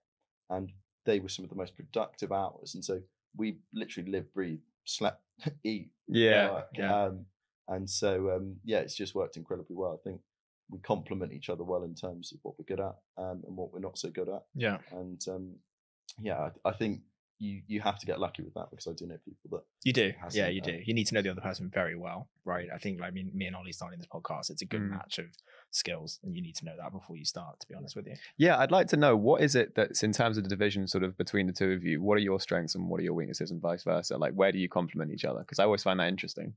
And 0.50 0.72
they 1.08 1.20
were 1.20 1.28
some 1.30 1.44
of 1.44 1.48
the 1.48 1.56
most 1.56 1.74
productive 1.74 2.30
hours. 2.32 2.74
And 2.74 2.84
so 2.84 3.00
we 3.36 3.56
literally 3.72 4.10
live, 4.10 4.32
breathe, 4.34 4.60
slept, 4.84 5.22
eat, 5.64 5.90
Yeah. 6.06 6.50
work. 6.52 6.68
yeah. 6.76 7.04
Um, 7.04 7.24
and 7.68 7.88
so, 7.88 8.10
um, 8.34 8.56
yeah, 8.64 8.78
it's 8.78 8.94
just 8.94 9.14
worked 9.14 9.36
incredibly 9.36 9.74
well. 9.74 9.98
I 9.98 10.02
think 10.08 10.20
we 10.70 10.78
complement 10.80 11.32
each 11.32 11.48
other 11.48 11.64
well 11.64 11.82
in 11.82 11.94
terms 11.94 12.32
of 12.32 12.38
what 12.42 12.54
we're 12.58 12.64
good 12.76 12.80
at 12.80 12.94
um, 13.16 13.42
and 13.46 13.56
what 13.56 13.72
we're 13.72 13.80
not 13.88 13.98
so 13.98 14.10
good 14.10 14.28
at. 14.28 14.42
Yeah. 14.54 14.78
And 14.92 15.20
um, 15.28 15.54
yeah, 16.20 16.50
I, 16.64 16.68
I 16.70 16.72
think 16.72 17.00
you 17.40 17.62
you 17.68 17.80
have 17.80 17.98
to 18.00 18.06
get 18.06 18.18
lucky 18.18 18.42
with 18.42 18.54
that 18.54 18.66
because 18.70 18.86
I 18.88 18.92
do 18.94 19.06
know 19.06 19.18
people 19.24 19.48
that 19.58 19.62
You 19.84 19.92
do. 19.92 20.12
Yeah, 20.32 20.48
you 20.48 20.60
uh, 20.60 20.64
do. 20.64 20.78
You 20.84 20.92
need 20.92 21.06
to 21.06 21.14
know 21.14 21.22
the 21.22 21.30
other 21.30 21.40
person 21.40 21.70
very 21.72 21.94
well, 21.96 22.28
right? 22.44 22.68
I 22.74 22.78
think 22.78 23.00
like 23.00 23.14
me, 23.14 23.30
me 23.32 23.46
and 23.46 23.54
Ollie 23.56 23.72
starting 23.72 23.98
this 24.00 24.08
podcast, 24.08 24.50
it's 24.50 24.62
a 24.62 24.66
good 24.66 24.80
Mm. 24.82 24.90
match 24.90 25.18
of 25.18 25.26
skills, 25.70 26.18
and 26.22 26.34
you 26.34 26.42
need 26.42 26.56
to 26.56 26.64
know 26.64 26.74
that 26.78 26.92
before 26.92 27.16
you 27.16 27.24
start. 27.24 27.60
To 27.60 27.66
be 27.66 27.74
honest 27.74 27.96
with 27.96 28.06
you, 28.06 28.14
Yeah, 28.36 28.58
I'd 28.58 28.70
like 28.70 28.88
to 28.88 28.96
know 28.96 29.16
what 29.16 29.42
is 29.42 29.54
it 29.54 29.74
that's 29.74 30.02
in 30.02 30.12
terms 30.12 30.38
of 30.38 30.44
the 30.44 30.50
division 30.50 30.86
sort 30.86 31.04
of 31.04 31.16
between 31.16 31.46
the 31.46 31.52
two 31.52 31.72
of 31.72 31.84
you, 31.84 32.02
what 32.02 32.14
are 32.14 32.20
your 32.20 32.40
strengths 32.40 32.74
and 32.74 32.88
what 32.88 33.00
are 33.00 33.04
your 33.04 33.14
weaknesses 33.14 33.50
and 33.50 33.60
vice 33.60 33.84
versa? 33.84 34.16
Like 34.16 34.34
where 34.34 34.52
do 34.52 34.58
you 34.58 34.68
complement 34.68 35.12
each 35.12 35.24
other? 35.24 35.40
Because 35.40 35.58
I 35.58 35.64
always 35.64 35.82
find 35.82 36.00
that 36.00 36.08
interesting. 36.08 36.54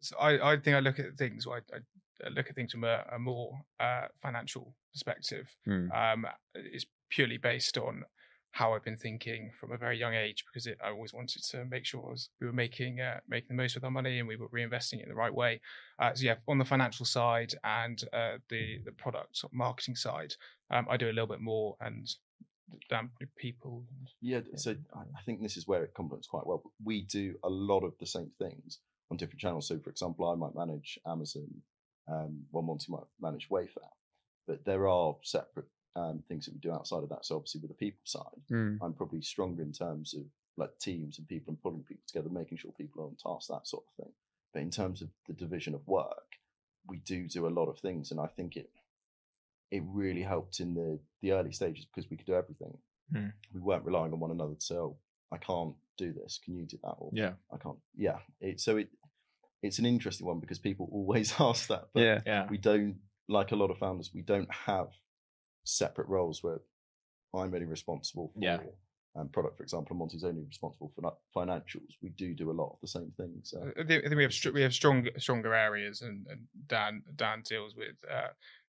So 0.00 0.16
I, 0.18 0.52
I 0.52 0.56
think 0.56 0.76
I 0.76 0.80
look 0.80 0.98
at 0.98 1.16
things. 1.16 1.46
I, 1.46 1.58
I 2.26 2.28
look 2.30 2.48
at 2.48 2.54
things 2.54 2.72
from 2.72 2.84
a, 2.84 3.04
a 3.12 3.18
more 3.18 3.60
uh, 3.78 4.06
financial 4.20 4.74
perspective. 4.92 5.54
Hmm. 5.64 5.90
Um, 5.92 6.26
it's 6.54 6.86
purely 7.10 7.38
based 7.38 7.78
on 7.78 8.04
how 8.52 8.72
I've 8.72 8.84
been 8.84 8.96
thinking 8.96 9.50
from 9.58 9.72
a 9.72 9.76
very 9.76 9.98
young 9.98 10.14
age 10.14 10.44
because 10.46 10.66
it, 10.66 10.78
I 10.82 10.88
always 10.88 11.12
wanted 11.12 11.42
to 11.44 11.64
make 11.64 11.84
sure 11.84 12.00
was, 12.00 12.30
we 12.40 12.46
were 12.46 12.52
making 12.52 13.00
uh, 13.00 13.20
making 13.28 13.48
the 13.48 13.62
most 13.62 13.74
with 13.74 13.84
our 13.84 13.90
money 13.90 14.18
and 14.18 14.28
we 14.28 14.36
were 14.36 14.48
reinvesting 14.48 14.94
it 14.94 15.04
in 15.04 15.08
the 15.08 15.14
right 15.14 15.34
way. 15.34 15.60
Uh, 15.98 16.14
so 16.14 16.24
yeah, 16.24 16.36
on 16.48 16.58
the 16.58 16.64
financial 16.64 17.06
side 17.06 17.54
and 17.64 18.04
uh, 18.12 18.38
the 18.48 18.78
the 18.84 18.92
product 18.92 19.44
marketing 19.52 19.96
side, 19.96 20.34
um, 20.70 20.86
I 20.90 20.96
do 20.96 21.06
a 21.06 21.12
little 21.12 21.26
bit 21.26 21.40
more 21.40 21.76
and 21.80 22.08
Dan 22.90 23.10
people. 23.36 23.84
Yeah, 24.20 24.40
so 24.56 24.74
I 24.94 25.22
think 25.24 25.42
this 25.42 25.56
is 25.56 25.66
where 25.66 25.84
it 25.84 25.94
complements 25.94 26.26
quite 26.26 26.46
well. 26.46 26.62
We 26.84 27.02
do 27.02 27.34
a 27.44 27.48
lot 27.48 27.84
of 27.84 27.94
the 27.98 28.06
same 28.06 28.30
things 28.38 28.80
on 29.10 29.16
different 29.16 29.40
channels. 29.40 29.68
So, 29.68 29.78
for 29.78 29.90
example, 29.90 30.28
I 30.28 30.34
might 30.34 30.54
manage 30.54 30.98
Amazon, 31.06 31.48
um, 32.08 32.44
while 32.50 32.62
Monty 32.62 32.86
might 32.90 33.06
manage 33.20 33.48
Wayfair, 33.48 33.88
but 34.46 34.64
there 34.64 34.86
are 34.88 35.16
separate 35.22 35.68
um, 35.98 36.22
things 36.28 36.44
that 36.46 36.54
we 36.54 36.60
do 36.60 36.72
outside 36.72 37.02
of 37.02 37.08
that. 37.10 37.24
So, 37.26 37.36
obviously, 37.36 37.60
with 37.60 37.70
the 37.70 37.74
people 37.76 38.00
side, 38.04 38.40
Hmm. 38.48 38.76
I'm 38.82 38.94
probably 38.94 39.20
stronger 39.22 39.62
in 39.62 39.72
terms 39.72 40.14
of 40.14 40.22
like 40.56 40.78
teams 40.78 41.18
and 41.18 41.28
people 41.28 41.50
and 41.52 41.62
pulling 41.62 41.82
people 41.84 42.02
together, 42.06 42.28
making 42.30 42.58
sure 42.58 42.72
people 42.72 43.02
are 43.02 43.06
on 43.06 43.16
task, 43.16 43.48
that 43.48 43.66
sort 43.66 43.84
of 43.88 44.04
thing. 44.04 44.12
But 44.52 44.62
in 44.62 44.70
terms 44.70 45.02
of 45.02 45.08
the 45.26 45.34
division 45.34 45.74
of 45.74 45.86
work, 45.86 46.36
we 46.86 46.98
do 46.98 47.28
do 47.28 47.46
a 47.46 47.56
lot 47.58 47.66
of 47.68 47.78
things, 47.78 48.10
and 48.10 48.20
I 48.20 48.26
think 48.26 48.56
it 48.56 48.70
it 49.70 49.82
really 49.86 50.22
helped 50.22 50.60
in 50.60 50.74
the 50.74 50.98
the 51.20 51.32
early 51.32 51.52
stages 51.52 51.84
because 51.84 52.08
we 52.10 52.16
could 52.16 52.26
do 52.26 52.34
everything. 52.34 52.78
Hmm. 53.12 53.28
We 53.52 53.60
weren't 53.60 53.84
relying 53.84 54.12
on 54.12 54.20
one 54.20 54.30
another 54.30 54.54
to 54.54 54.60
say, 54.60 54.76
"Oh, 54.76 54.96
I 55.30 55.36
can't 55.38 55.74
do 55.96 56.12
this. 56.12 56.38
Can 56.42 56.56
you 56.56 56.64
do 56.66 56.78
that?" 56.82 56.96
Or 56.98 57.10
yeah, 57.12 57.32
I 57.52 57.56
can't. 57.58 57.78
Yeah. 57.96 58.18
It, 58.40 58.60
so 58.60 58.76
it 58.78 58.88
it's 59.62 59.78
an 59.78 59.86
interesting 59.86 60.26
one 60.26 60.40
because 60.40 60.58
people 60.58 60.88
always 60.92 61.34
ask 61.40 61.68
that, 61.68 61.88
but 61.92 62.00
Yeah. 62.02 62.20
yeah, 62.26 62.46
we 62.48 62.58
don't 62.58 62.96
like 63.28 63.52
a 63.52 63.56
lot 63.56 63.70
of 63.70 63.78
founders. 63.78 64.10
We 64.14 64.22
don't 64.22 64.50
have 64.52 64.88
separate 65.68 66.08
roles 66.08 66.42
where 66.42 66.60
I'm 67.34 67.52
only 67.54 67.66
responsible 67.66 68.28
for 68.34 68.40
Yeah. 68.40 68.60
um, 69.14 69.28
product, 69.28 69.56
for 69.56 69.62
example, 69.64 69.92
and 69.92 69.98
Monty's 69.98 70.24
only 70.24 70.42
responsible 70.42 70.88
for 70.94 71.16
financials. 71.34 71.92
We 72.02 72.10
do 72.10 72.34
do 72.34 72.50
a 72.50 72.52
lot 72.60 72.70
of 72.72 72.80
the 72.80 72.88
same 72.88 73.10
things. 73.16 73.50
So. 73.50 73.72
I 73.78 73.84
think, 73.84 74.04
I 74.04 74.08
think 74.08 74.16
we 74.16 74.22
have 74.22 74.32
str- 74.32 74.52
we 74.52 74.62
have 74.62 74.72
strong 74.72 75.08
stronger 75.18 75.54
areas, 75.54 76.02
and, 76.02 76.26
and 76.28 76.46
Dan 76.68 77.02
Dan 77.16 77.42
deals 77.42 77.74
with 77.74 77.96
uh, 78.10 78.28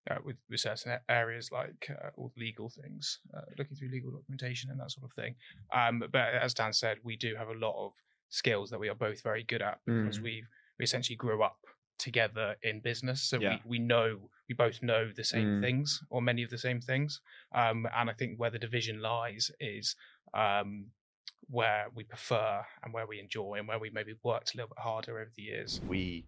uh, 0.10 0.18
with, 0.24 0.38
with 0.50 0.60
certain 0.60 0.98
areas 1.08 1.52
like 1.52 1.90
uh, 1.90 2.10
all 2.18 2.32
the 2.36 2.42
legal 2.42 2.70
things, 2.70 3.20
uh, 3.36 3.42
looking 3.58 3.76
through 3.78 3.90
legal 3.90 4.12
documentation 4.12 4.72
and 4.72 4.80
that 4.80 4.92
sort 4.92 5.06
of 5.06 5.14
thing. 5.14 5.36
Um, 5.74 6.04
but 6.12 6.34
as 6.34 6.54
Dan 6.54 6.74
said, 6.74 6.98
we 7.04 7.16
do 7.16 7.36
have 7.36 7.50
a 7.50 7.54
lot 7.68 7.76
of 7.86 7.94
skills 8.30 8.70
that 8.72 8.80
we 8.80 8.90
are 8.90 8.96
both 8.96 9.22
very 9.22 9.44
good 9.44 9.62
at 9.62 9.80
because 9.86 10.20
Mm. 10.20 10.24
we 10.24 10.44
we 10.80 10.84
essentially 10.84 11.16
grew 11.18 11.44
up 11.44 11.60
together 12.00 12.56
in 12.64 12.80
business, 12.82 13.22
so 13.22 13.40
Yeah. 13.40 13.60
we 13.66 13.78
we 13.78 13.80
know 13.80 14.30
we 14.48 14.56
both 14.56 14.82
know 14.82 15.12
the 15.12 15.24
same 15.24 15.48
Mm. 15.48 15.62
things 15.62 16.02
or 16.10 16.22
many 16.22 16.42
of 16.44 16.50
the 16.50 16.58
same 16.58 16.82
things. 16.82 17.22
Um, 17.54 17.86
and 17.94 18.10
I 18.10 18.14
think 18.14 18.40
where 18.40 18.50
the 18.50 18.58
division 18.60 19.00
lies 19.02 19.52
is 19.60 19.96
um, 20.34 20.92
where 21.48 21.88
we 21.94 22.04
prefer 22.04 22.66
and 22.84 22.94
where 22.94 23.06
we 23.08 23.20
enjoy 23.20 23.56
and 23.60 23.68
where 23.68 23.80
we 23.80 23.90
maybe 23.92 24.16
worked 24.24 24.54
a 24.54 24.58
little 24.58 24.70
bit 24.70 24.80
harder 24.80 25.20
over 25.20 25.32
the 25.36 25.44
years. 25.44 25.80
we 25.88 26.26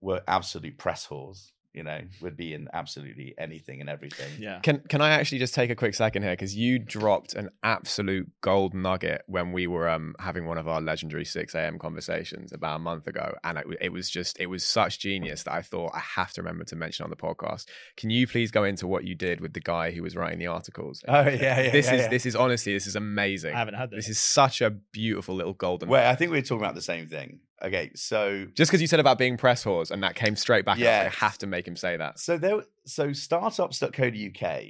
were 0.00 0.22
absolute 0.26 0.76
press 0.78 1.06
whores 1.06 1.52
You 1.74 1.82
know, 1.84 2.00
would 2.20 2.36
be 2.36 2.52
in 2.52 2.68
absolutely 2.74 3.34
anything 3.38 3.80
and 3.80 3.88
everything. 3.88 4.30
Yeah. 4.38 4.60
Can 4.60 4.80
can 4.90 5.00
I 5.00 5.10
actually 5.10 5.38
just 5.38 5.54
take 5.54 5.70
a 5.70 5.74
quick 5.74 5.94
second 5.94 6.22
here 6.22 6.32
because 6.32 6.54
you 6.54 6.78
dropped 6.78 7.32
an 7.34 7.48
absolute 7.62 8.30
gold 8.42 8.74
nugget 8.74 9.22
when 9.26 9.52
we 9.52 9.66
were 9.66 9.88
um, 9.88 10.14
having 10.18 10.44
one 10.46 10.58
of 10.58 10.68
our 10.68 10.82
legendary 10.82 11.24
six 11.24 11.54
a.m. 11.54 11.78
conversations 11.78 12.52
about 12.52 12.76
a 12.76 12.78
month 12.78 13.06
ago, 13.06 13.34
and 13.42 13.56
it, 13.56 13.66
it 13.80 13.92
was 13.92 14.10
just 14.10 14.38
it 14.38 14.46
was 14.46 14.64
such 14.64 14.98
genius 14.98 15.44
that 15.44 15.54
I 15.54 15.62
thought 15.62 15.92
I 15.94 16.00
have 16.00 16.32
to 16.34 16.42
remember 16.42 16.64
to 16.64 16.76
mention 16.76 17.04
on 17.04 17.10
the 17.10 17.16
podcast. 17.16 17.64
Can 17.96 18.10
you 18.10 18.26
please 18.26 18.50
go 18.50 18.64
into 18.64 18.86
what 18.86 19.04
you 19.04 19.14
did 19.14 19.40
with 19.40 19.54
the 19.54 19.60
guy 19.60 19.92
who 19.92 20.02
was 20.02 20.14
writing 20.14 20.38
the 20.38 20.48
articles? 20.48 21.02
Oh 21.08 21.22
yeah, 21.22 21.30
yeah. 21.60 21.70
this 21.70 21.86
yeah, 21.86 21.94
is 21.94 22.00
yeah. 22.02 22.08
this 22.08 22.26
is 22.26 22.36
honestly 22.36 22.74
this 22.74 22.86
is 22.86 22.96
amazing. 22.96 23.54
I 23.54 23.58
haven't 23.58 23.74
had 23.74 23.90
This 23.90 24.08
this. 24.08 24.16
is 24.16 24.22
such 24.22 24.60
a 24.60 24.70
beautiful 24.70 25.34
little 25.34 25.54
golden. 25.54 25.88
Well, 25.88 26.10
I 26.10 26.16
think 26.16 26.32
we 26.32 26.36
were 26.36 26.42
talking 26.42 26.62
about 26.64 26.74
the 26.74 26.82
same 26.82 27.08
thing. 27.08 27.40
Okay, 27.64 27.92
so 27.94 28.46
just 28.54 28.70
because 28.70 28.80
you 28.80 28.88
said 28.88 28.98
about 28.98 29.18
being 29.18 29.36
press 29.36 29.64
whores 29.64 29.90
and 29.90 30.02
that 30.02 30.16
came 30.16 30.34
straight 30.34 30.64
back, 30.64 30.78
I, 30.78 31.04
like, 31.04 31.06
I 31.06 31.08
have 31.10 31.38
to 31.38 31.46
make 31.46 31.66
him 31.66 31.76
say 31.76 31.96
that. 31.96 32.18
so 32.18 32.36
there 32.36 32.62
so 32.86 33.12
startups.co.uk 33.12 34.62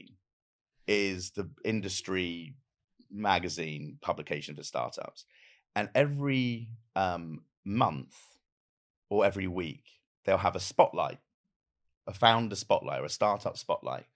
is 0.86 1.30
the 1.30 1.48
industry 1.64 2.54
magazine 3.10 3.98
publication 4.00 4.56
for 4.56 4.62
startups. 4.62 5.24
And 5.74 5.88
every 5.94 6.68
um, 6.96 7.44
month 7.64 8.14
or 9.08 9.24
every 9.24 9.46
week 9.46 9.84
they'll 10.24 10.38
have 10.38 10.56
a 10.56 10.60
spotlight 10.60 11.18
a 12.08 12.12
founder 12.12 12.56
spotlight 12.56 13.00
or 13.00 13.04
a 13.04 13.10
startup 13.10 13.56
spotlight. 13.56 14.06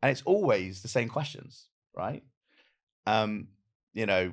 And 0.00 0.10
it's 0.10 0.22
always 0.22 0.82
the 0.82 0.88
same 0.88 1.08
questions 1.08 1.68
right? 1.94 2.22
Um 3.06 3.48
you 3.92 4.06
know 4.06 4.32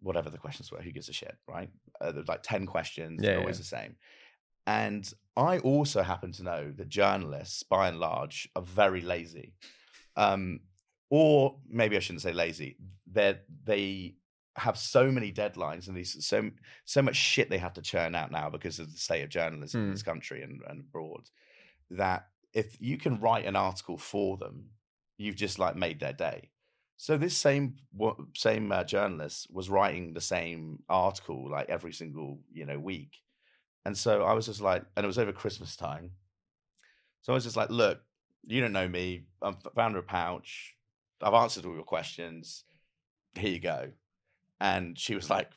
whatever 0.00 0.30
the 0.30 0.38
questions 0.38 0.70
were 0.70 0.80
who 0.80 0.92
gives 0.92 1.08
a 1.08 1.12
shit 1.12 1.36
right 1.48 1.70
uh, 2.00 2.12
there's 2.12 2.28
like 2.28 2.42
10 2.42 2.66
questions 2.66 3.20
Yeah, 3.22 3.30
they're 3.30 3.40
always 3.40 3.56
yeah. 3.56 3.60
the 3.62 3.64
same 3.64 3.96
and 4.66 5.12
I 5.36 5.58
also 5.60 6.02
happen 6.02 6.32
to 6.32 6.42
know 6.42 6.72
that 6.76 6.88
journalists, 6.90 7.62
by 7.62 7.88
and 7.88 7.98
large, 7.98 8.48
are 8.54 8.60
very 8.60 9.00
lazy. 9.00 9.54
Um, 10.14 10.60
or 11.08 11.56
maybe 11.66 11.96
I 11.96 12.00
shouldn't 12.00 12.20
say 12.22 12.32
lazy. 12.34 12.76
They 13.10 13.38
they 13.64 14.16
have 14.56 14.76
so 14.76 15.10
many 15.10 15.32
deadlines 15.32 15.88
and 15.88 15.96
these 15.96 16.22
so 16.26 16.50
so 16.84 17.00
much 17.00 17.16
shit 17.16 17.48
they 17.48 17.56
have 17.58 17.72
to 17.74 17.82
churn 17.82 18.14
out 18.14 18.30
now 18.30 18.50
because 18.50 18.78
of 18.78 18.90
the 18.92 18.98
state 18.98 19.22
of 19.22 19.30
journalism 19.30 19.80
in 19.80 19.86
Hmm. 19.86 19.92
this 19.92 20.02
country 20.02 20.42
and, 20.42 20.60
and 20.68 20.80
abroad. 20.80 21.30
That 21.90 22.26
if 22.52 22.76
you 22.78 22.98
can 22.98 23.20
write 23.20 23.46
an 23.46 23.56
article 23.56 23.96
for 23.96 24.36
them, 24.36 24.70
you've 25.16 25.36
just 25.36 25.58
like 25.58 25.76
made 25.76 25.98
their 26.00 26.12
day. 26.12 26.50
So 26.98 27.16
this 27.16 27.36
same 27.36 27.76
same 28.34 28.72
uh, 28.72 28.82
journalist 28.82 29.46
was 29.50 29.70
writing 29.70 30.12
the 30.12 30.20
same 30.20 30.80
article 30.88 31.48
like 31.48 31.70
every 31.70 31.92
single 31.92 32.40
you 32.52 32.66
know 32.66 32.78
week, 32.78 33.12
and 33.84 33.96
so 33.96 34.24
I 34.24 34.32
was 34.32 34.46
just 34.46 34.60
like, 34.60 34.84
and 34.96 35.04
it 35.04 35.06
was 35.06 35.18
over 35.18 35.32
Christmas 35.32 35.76
time. 35.76 36.10
So 37.22 37.32
I 37.32 37.34
was 37.34 37.44
just 37.44 37.56
like, 37.56 37.70
look, 37.70 38.00
you 38.46 38.60
don't 38.60 38.72
know 38.72 38.88
me. 38.88 39.26
I'm 39.40 39.56
founder 39.76 40.00
of 40.00 40.08
Pouch. 40.08 40.74
I've 41.22 41.34
answered 41.34 41.66
all 41.66 41.74
your 41.74 41.84
questions. 41.84 42.64
Here 43.36 43.50
you 43.50 43.60
go. 43.60 43.90
And 44.60 44.98
she 44.98 45.14
was 45.14 45.30
like, 45.30 45.50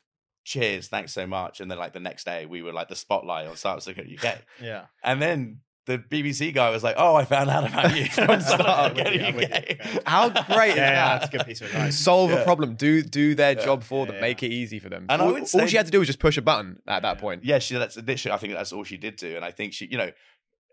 cheers, 0.44 0.88
thanks 0.88 1.12
so 1.12 1.26
much. 1.26 1.60
And 1.60 1.68
then 1.68 1.78
like 1.78 1.92
the 1.92 2.00
next 2.00 2.24
day 2.24 2.46
we 2.46 2.62
were 2.62 2.72
like 2.72 2.88
the 2.88 2.96
spotlight 2.96 3.48
on 3.48 3.56
Startups 3.56 3.88
UK. 3.88 4.38
Yeah. 4.60 4.86
And 5.02 5.20
then 5.20 5.60
the 5.86 5.98
BBC 5.98 6.54
guy 6.54 6.70
was 6.70 6.84
like, 6.84 6.94
"Oh, 6.98 7.14
I 7.16 7.24
found 7.24 7.50
out 7.50 7.68
about 7.68 7.96
you 7.96 8.06
from 8.10 8.40
Startup 8.40 8.96
I'm 8.96 8.96
you, 9.14 9.20
I'm 9.24 9.34
with 9.36 9.52
UK." 9.52 9.68
you. 9.70 10.00
How 10.06 10.28
great 10.28 10.70
is 10.70 10.76
Yeah, 10.76 10.90
yeah, 10.90 10.94
that? 11.08 11.20
that's 11.20 11.34
a 11.34 11.36
good 11.38 11.46
piece 11.46 11.60
of 11.60 11.66
advice. 11.68 11.98
Solve 11.98 12.30
a 12.30 12.44
problem. 12.44 12.74
Do 12.74 13.02
do 13.02 13.34
their 13.34 13.52
Yeah. 13.58 13.64
job 13.64 13.82
for 13.82 14.00
Yeah, 14.00 14.06
them. 14.06 14.14
yeah. 14.16 14.20
Make 14.20 14.42
it 14.42 14.52
easy 14.52 14.78
for 14.78 14.88
them. 14.88 15.06
And 15.08 15.20
I 15.20 15.24
all, 15.24 15.32
would 15.32 15.42
all 15.54 15.66
she 15.66 15.76
had 15.76 15.86
to 15.86 15.92
do 15.92 15.98
was 15.98 16.06
just 16.08 16.18
push 16.20 16.36
a 16.36 16.42
button 16.42 16.78
at 16.86 17.02
that 17.02 17.18
point. 17.18 17.44
Yeah, 17.44 17.58
she 17.58 17.74
that's 17.74 17.96
literally. 17.96 18.34
I 18.34 18.38
think 18.38 18.52
that's 18.54 18.72
all 18.72 18.84
she 18.84 18.96
did 18.96 19.16
do, 19.16 19.34
and 19.36 19.44
I 19.44 19.50
think 19.50 19.72
she, 19.72 19.86
you 19.86 19.98
know, 19.98 20.10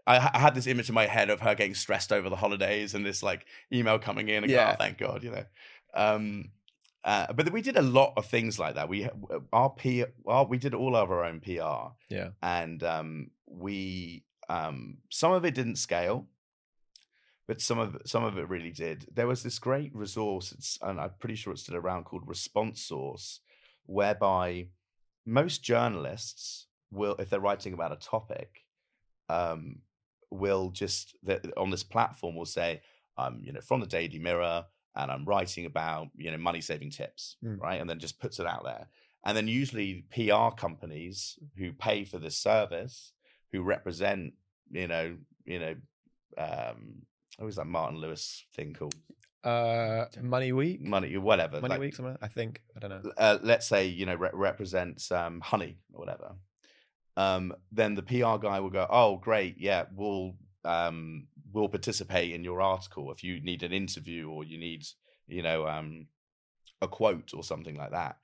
I, 0.05 0.29
I 0.33 0.39
had 0.39 0.53
this 0.55 0.67
image 0.67 0.89
in 0.89 0.95
my 0.95 1.05
head 1.07 1.29
of 1.29 1.39
her 1.41 1.55
getting 1.55 1.73
stressed 1.75 2.11
over 2.11 2.29
the 2.29 2.35
holidays 2.35 2.93
and 2.93 3.05
this 3.05 3.21
like 3.23 3.45
email 3.73 3.99
coming 3.99 4.29
in, 4.29 4.43
and 4.43 4.51
Yeah. 4.51 4.69
yeah, 4.69 4.75
thank 4.75 4.97
God, 4.99 5.23
you 5.23 5.31
know. 5.31 5.43
Um, 5.93 6.51
uh, 7.03 7.31
but 7.33 7.51
we 7.51 7.61
did 7.61 7.77
a 7.77 7.81
lot 7.81 8.13
of 8.17 8.25
things 8.25 8.59
like 8.59 8.75
that. 8.75 8.89
We 8.89 9.07
our 9.53 9.69
P, 9.71 10.03
our, 10.27 10.45
we 10.45 10.57
did 10.57 10.73
all 10.73 10.95
of 10.95 11.09
our 11.09 11.23
own 11.23 11.39
PR, 11.39 11.93
Yeah. 12.13 12.29
and 12.43 12.83
um, 12.83 13.31
we 13.47 14.23
um, 14.49 14.97
some 15.09 15.31
of 15.31 15.45
it 15.45 15.53
didn't 15.55 15.77
scale, 15.77 16.27
but 17.47 17.61
some 17.61 17.79
of 17.79 17.97
some 18.05 18.23
of 18.23 18.37
it 18.37 18.49
really 18.49 18.71
did. 18.71 19.07
There 19.13 19.27
was 19.27 19.43
this 19.43 19.59
great 19.59 19.95
resource, 19.95 20.51
it's, 20.51 20.77
and 20.81 20.99
I'm 20.99 21.11
pretty 21.19 21.35
sure 21.35 21.53
it's 21.53 21.63
still 21.63 21.75
around, 21.77 22.03
called 22.05 22.27
Response 22.27 22.81
Source, 22.81 23.39
whereby 23.85 24.67
most 25.25 25.63
journalists 25.63 26.67
will, 26.91 27.15
if 27.19 27.29
they're 27.29 27.39
writing 27.39 27.73
about 27.73 27.91
a 27.91 27.95
topic, 27.95 28.65
um, 29.29 29.79
will 30.31 30.69
just 30.71 31.15
that 31.23 31.45
on 31.57 31.69
this 31.71 31.83
platform 31.83 32.35
will 32.35 32.45
say, 32.45 32.81
um, 33.17 33.41
you 33.43 33.51
know, 33.51 33.61
from 33.61 33.79
the 33.79 33.87
Daily 33.87 34.19
Mirror, 34.19 34.65
and 34.95 35.11
I'm 35.11 35.25
writing 35.25 35.65
about 35.65 36.07
you 36.15 36.31
know 36.31 36.37
money 36.37 36.61
saving 36.61 36.91
tips, 36.91 37.35
Mm. 37.43 37.59
right? 37.61 37.79
And 37.81 37.89
then 37.89 37.99
just 37.99 38.19
puts 38.19 38.39
it 38.39 38.45
out 38.47 38.63
there. 38.63 38.87
And 39.25 39.35
then 39.35 39.47
usually 39.47 40.05
PR 40.11 40.55
companies 40.55 41.37
who 41.57 41.73
pay 41.73 42.05
for 42.05 42.19
this 42.19 42.37
service, 42.37 43.11
who 43.51 43.61
represent, 43.61 44.33
you 44.71 44.87
know, 44.87 45.17
you 45.45 45.59
know, 45.59 45.75
um, 46.37 47.03
what 47.37 47.45
was 47.45 47.55
that 47.55 47.65
Martin 47.65 47.99
Lewis 47.99 48.45
thing 48.55 48.73
called? 48.73 48.95
Uh, 49.43 50.05
Money 50.21 50.51
Week. 50.51 50.81
Money, 50.81 51.17
whatever. 51.17 51.61
Money 51.61 51.73
like, 51.73 51.79
Week. 51.79 51.95
Something. 51.95 52.17
I 52.21 52.27
think. 52.27 52.61
I 52.75 52.79
don't 52.79 52.89
know. 52.89 53.11
uh, 53.17 53.37
let's 53.41 53.67
say 53.67 53.87
you 53.87 54.05
know 54.05 54.15
re- 54.15 54.31
represents 54.33 55.11
um, 55.11 55.39
honey 55.39 55.77
or 55.93 55.99
whatever, 55.99 56.35
um, 57.15 57.53
then 57.71 57.95
the 57.95 58.03
PR 58.03 58.37
guy 58.37 58.59
will 58.59 58.69
go, 58.69 58.85
"Oh, 58.89 59.17
great, 59.17 59.55
yeah, 59.57 59.85
we'll 59.95 60.35
um, 60.65 61.27
we'll 61.53 61.69
participate 61.69 62.33
in 62.33 62.43
your 62.43 62.61
article 62.61 63.11
if 63.11 63.23
you 63.23 63.41
need 63.41 63.63
an 63.63 63.71
interview 63.71 64.29
or 64.29 64.43
you 64.43 64.57
need 64.57 64.85
you 65.27 65.41
know 65.41 65.65
um, 65.67 66.07
a 66.81 66.87
quote 66.87 67.31
or 67.33 67.43
something 67.43 67.75
like 67.75 67.91
that." 67.91 68.17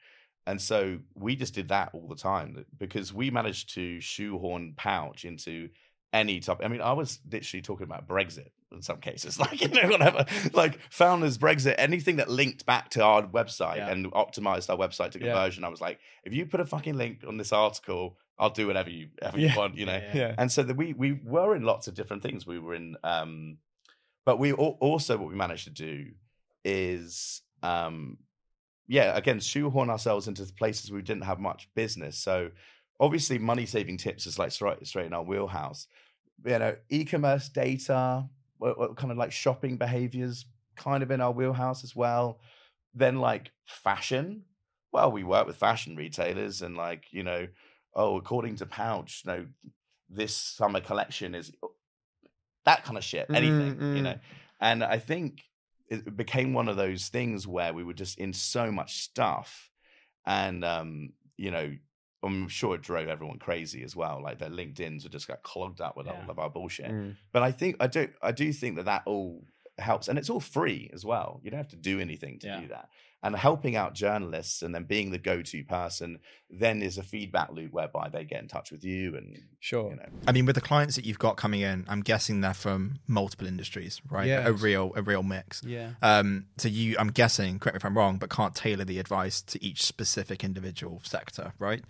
And 0.48 0.62
so 0.62 1.00
we 1.16 1.36
just 1.36 1.54
did 1.56 1.70
that 1.70 1.90
all 1.94 2.08
the 2.08 2.16
time 2.16 2.66
because 2.78 3.12
we 3.14 3.32
managed 3.32 3.74
to 3.76 4.00
shoehorn 4.00 4.74
pouch 4.78 5.26
into 5.26 5.70
any 6.14 6.40
topic. 6.40 6.66
I 6.66 6.70
mean, 6.70 6.82
I 6.82 6.94
was 6.94 7.20
literally 7.32 7.62
talking 7.62 7.84
about 7.86 8.08
Brexit 8.08 8.50
in 8.72 8.82
some 8.82 8.98
cases, 8.98 9.40
like 9.44 9.60
you 9.62 9.68
know, 9.70 9.88
whatever, 9.90 10.26
like 10.54 10.80
founders 10.92 11.38
Brexit, 11.38 11.76
anything 11.78 12.18
that 12.18 12.30
linked 12.30 12.66
back 12.66 12.90
to 12.92 13.04
our 13.04 13.24
website 13.24 13.78
Yeah. 13.78 13.90
and 13.90 14.12
optimized 14.12 14.70
our 14.70 14.78
website 14.78 15.12
to 15.12 15.20
Yeah. 15.20 15.34
conversion. 15.34 15.64
I 15.64 15.70
was 15.70 15.82
like, 15.82 16.00
if 16.24 16.34
you 16.34 16.46
put 16.46 16.60
a 16.60 16.66
fucking 16.66 16.96
link 16.96 17.24
on 17.28 17.38
this 17.38 17.52
article, 17.52 18.18
I'll 18.38 18.50
do 18.50 18.68
whatever 18.68 18.90
you 18.90 19.10
ever 19.22 19.40
you 19.40 19.50
want, 19.56 19.78
you 19.78 19.86
know. 19.86 19.94
Yeah. 19.98 20.16
Yeah. 20.16 20.36
And 20.38 20.52
so 20.52 20.62
that 20.64 20.76
we 20.78 20.94
we 20.94 21.14
were 21.24 21.56
in 21.56 21.64
lots 21.64 21.88
of 21.88 21.96
different 21.96 22.22
things. 22.22 22.46
We 22.46 22.60
were 22.60 22.76
in, 22.76 22.98
um, 23.04 23.58
but 24.26 24.38
we 24.40 24.52
also 24.54 25.18
what 25.18 25.30
we 25.30 25.36
managed 25.36 25.64
to 25.66 25.70
do 25.72 26.12
is, 26.64 27.42
um, 27.64 28.18
yeah, 28.88 29.18
again, 29.18 29.40
shoehorn 29.40 29.90
ourselves 29.90 30.28
into 30.28 30.46
places 30.54 30.92
we 30.92 31.02
didn't 31.02 31.24
have 31.24 31.40
much 31.40 31.70
business. 31.76 32.18
So 32.18 32.52
obviously, 33.00 33.38
money 33.40 33.66
saving 33.66 33.98
tips 33.98 34.26
is 34.28 34.38
like 34.38 34.52
straight 34.52 34.86
straight 34.86 35.08
in 35.08 35.14
our 35.14 35.24
wheelhouse. 35.24 35.88
You 36.46 36.60
know, 36.60 36.76
e-commerce 36.90 37.50
data, 37.50 38.28
what, 38.58 38.78
what 38.78 38.96
kind 38.98 39.12
of 39.12 39.18
like 39.18 39.32
shopping 39.32 39.78
behaviors, 39.78 40.46
kind 40.76 41.02
of 41.02 41.12
in 41.12 41.22
our 41.22 41.32
wheelhouse 41.32 41.84
as 41.84 41.96
well. 41.96 42.40
Then 42.94 43.20
like 43.20 43.52
fashion. 43.66 44.44
Well, 44.92 45.12
we 45.12 45.24
work 45.24 45.48
with 45.48 45.58
fashion 45.58 45.96
retailers, 45.96 46.62
and 46.62 46.78
like 46.78 47.06
you 47.12 47.24
know, 47.24 47.48
oh, 47.94 48.18
according 48.18 48.58
to 48.58 48.66
Pouch, 48.66 49.24
you 49.26 49.32
know, 49.32 49.46
this 50.10 50.36
summer 50.36 50.80
collection 50.80 51.34
is 51.36 51.52
that 52.66 52.84
kind 52.84 52.98
of 52.98 53.04
shit. 53.04 53.28
Anything, 53.30 53.76
Mm, 53.76 53.96
you 53.96 54.02
mm. 54.02 54.04
know. 54.04 54.20
And 54.62 54.84
I 54.84 55.00
think 55.00 55.42
it 55.90 56.16
became 56.18 56.54
one 56.54 56.68
of 56.68 56.78
those 56.78 57.10
things 57.10 57.48
where 57.48 57.74
we 57.74 57.84
were 57.84 57.94
just 57.94 58.18
in 58.20 58.34
so 58.34 58.72
much 58.72 59.02
stuff, 59.04 59.70
and 60.26 60.64
um, 60.66 61.14
you 61.38 61.52
know, 61.52 61.76
I'm 62.24 62.48
sure 62.48 62.76
it 62.76 62.82
drove 62.82 63.08
everyone 63.08 63.38
crazy 63.40 63.84
as 63.84 63.96
well. 63.96 64.22
Like 64.22 64.40
their 64.40 64.50
LinkedIn's 64.50 65.04
would 65.04 65.12
just 65.12 65.28
got 65.28 65.44
clogged 65.44 65.82
up 65.82 65.96
with 65.96 66.08
Yeah. 66.08 66.14
all 66.24 66.30
of 66.32 66.40
our 66.40 66.50
bullshit. 66.50 66.92
Mm. 66.92 67.16
But 67.32 67.44
I 67.44 67.52
think 67.52 67.78
I 67.80 67.88
do 67.88 68.08
I 68.22 68.32
do 68.32 68.52
think 68.52 68.78
that 68.78 68.86
that 68.86 69.04
all 69.06 69.44
helps, 69.78 70.08
and 70.08 70.18
it's 70.18 70.30
all 70.30 70.40
free 70.40 70.90
as 70.94 71.04
well. 71.06 71.40
You 71.44 71.52
don't 71.52 71.58
have 71.58 71.68
to 71.70 71.76
do 71.76 72.00
anything 72.00 72.40
to 72.40 72.48
Yeah. 72.48 72.60
do 72.62 72.68
that. 72.70 72.90
And 73.24 73.36
helping 73.36 73.76
out 73.76 73.96
journalists 73.96 74.62
and 74.62 74.74
then 74.76 74.84
being 74.84 75.10
the 75.10 75.18
go-to 75.18 75.64
person 75.64 76.20
then 76.52 76.84
is 76.84 77.00
a 77.00 77.04
feedback 77.04 77.50
loop 77.52 77.72
whereby 77.74 78.08
they 78.08 78.24
get 78.24 78.40
in 78.44 78.48
touch 78.48 78.72
with 78.72 78.84
you 78.84 79.16
and 79.18 79.42
Sure. 79.60 79.90
you 79.90 79.96
know. 79.96 80.06
I 80.28 80.32
mean, 80.32 80.46
with 80.46 80.54
the 80.54 80.62
clients 80.62 80.96
that 80.96 81.06
you've 81.06 81.18
got 81.18 81.36
coming 81.36 81.62
in, 81.62 81.86
I'm 81.88 82.02
guessing 82.02 82.42
they're 82.42 82.54
from 82.54 83.00
multiple 83.08 83.48
industries, 83.48 84.00
right? 84.12 84.28
Yeah. 84.28 84.48
A 84.48 84.54
real, 84.54 84.94
a 84.96 85.02
real 85.02 85.24
mix. 85.24 85.64
Yeah. 85.66 85.94
Um, 86.04 86.46
so 86.58 86.68
you, 86.70 86.96
I'm 87.00 87.08
guessing, 87.10 87.58
correct 87.58 87.74
me 87.76 87.78
if 87.78 87.86
I'm 87.86 87.98
wrong, 87.98 88.18
but 88.20 88.30
can't 88.30 88.54
tailor 88.54 88.86
the 88.86 89.00
advice 89.00 89.42
to 89.42 89.64
each 89.64 89.84
specific 89.84 90.44
individual 90.44 91.02
sector, 91.04 91.54
right? 91.58 91.82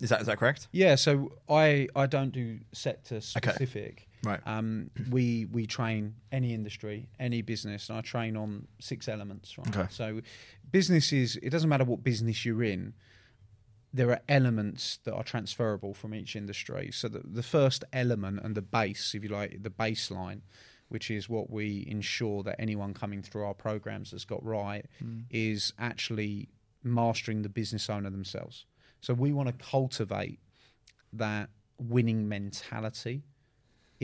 Is 0.00 0.08
that 0.08 0.20
is 0.20 0.28
that 0.28 0.38
correct? 0.38 0.68
Yeah, 0.72 0.94
so 0.94 1.36
I 1.48 1.88
I 1.96 2.06
don't 2.06 2.30
do 2.30 2.60
sector 2.72 3.20
specific. 3.20 4.08
Right. 4.24 4.40
Um, 4.46 4.90
we 5.10 5.46
we 5.46 5.66
train 5.66 6.14
any 6.32 6.54
industry, 6.54 7.08
any 7.18 7.42
business, 7.42 7.88
and 7.88 7.98
I 7.98 8.00
train 8.00 8.36
on 8.36 8.66
six 8.80 9.08
elements. 9.08 9.56
Right. 9.58 9.76
Okay. 9.76 9.86
So, 9.90 10.20
businesses. 10.70 11.36
it 11.36 11.50
doesn't 11.50 11.68
matter 11.68 11.84
what 11.84 12.02
business 12.02 12.44
you're 12.44 12.62
in. 12.64 12.94
there 13.92 14.10
are 14.10 14.20
elements 14.28 14.98
that 15.04 15.14
are 15.14 15.22
transferable 15.22 15.94
from 15.94 16.12
each 16.12 16.34
industry. 16.34 16.90
So 16.92 17.06
the, 17.08 17.22
the 17.24 17.44
first 17.44 17.84
element 17.92 18.40
and 18.42 18.56
the 18.56 18.62
base, 18.62 19.14
if 19.14 19.22
you 19.22 19.28
like, 19.28 19.62
the 19.62 19.70
baseline, 19.70 20.40
which 20.88 21.10
is 21.12 21.28
what 21.28 21.48
we 21.48 21.84
ensure 21.88 22.42
that 22.42 22.56
anyone 22.60 22.92
coming 22.92 23.22
through 23.22 23.44
our 23.44 23.54
programs 23.54 24.10
has 24.10 24.24
got 24.24 24.44
right, 24.44 24.84
is 25.30 25.72
actually 25.78 26.48
mastering 26.82 27.42
the 27.42 27.48
business 27.48 27.88
owner 27.88 28.10
themselves. 28.10 28.66
So 29.00 29.14
we 29.14 29.32
want 29.32 29.48
to 29.48 29.64
cultivate 29.64 30.40
that 31.12 31.50
winning 31.78 32.28
mentality 32.28 33.22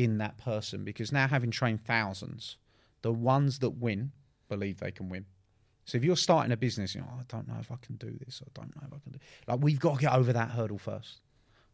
in 0.03 0.19
that 0.19 0.39
person 0.39 0.85
because 0.85 1.13
now 1.13 1.29
having 1.29 1.51
trained 1.51 1.85
thousands, 1.85 2.57
the 3.03 3.13
ones 3.13 3.59
that 3.59 3.71
win 3.71 4.13
believe 4.49 4.81
they 4.81 4.91
can 4.91 5.09
win. 5.09 5.27
So 5.85 5.99
if 5.99 6.05
you're 6.05 6.17
starting 6.17 6.53
a 6.53 6.57
business, 6.57 6.95
you 6.95 7.01
know, 7.01 7.09
"Oh, 7.13 7.21
I 7.21 7.25
don't 7.29 7.49
know 7.49 7.59
if 7.61 7.71
I 7.71 7.77
can 7.83 7.97
do 7.97 8.17
this. 8.25 8.43
I 8.45 8.49
don't 8.55 8.75
know 8.77 8.83
if 8.87 8.93
I 8.95 8.99
can 9.03 9.13
do. 9.13 9.19
Like 9.47 9.61
we've 9.61 9.81
got 9.81 9.97
to 9.97 10.01
get 10.01 10.13
over 10.13 10.33
that 10.33 10.51
hurdle 10.51 10.79
first. 10.79 11.21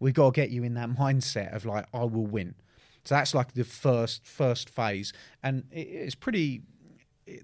We've 0.01 0.15
got 0.15 0.35
to 0.35 0.41
get 0.41 0.51
you 0.51 0.65
in 0.65 0.75
that 0.75 0.91
mindset 0.91 1.55
of 1.55 1.65
like 1.65 1.87
I 1.93 2.05
will 2.05 2.27
win. 2.27 2.55
So 3.05 3.15
that's 3.15 3.35
like 3.35 3.53
the 3.53 3.65
first 3.65 4.27
first 4.27 4.69
phase, 4.69 5.13
and 5.43 5.65
it, 5.71 5.89
it's 5.89 6.15
pretty. 6.15 6.63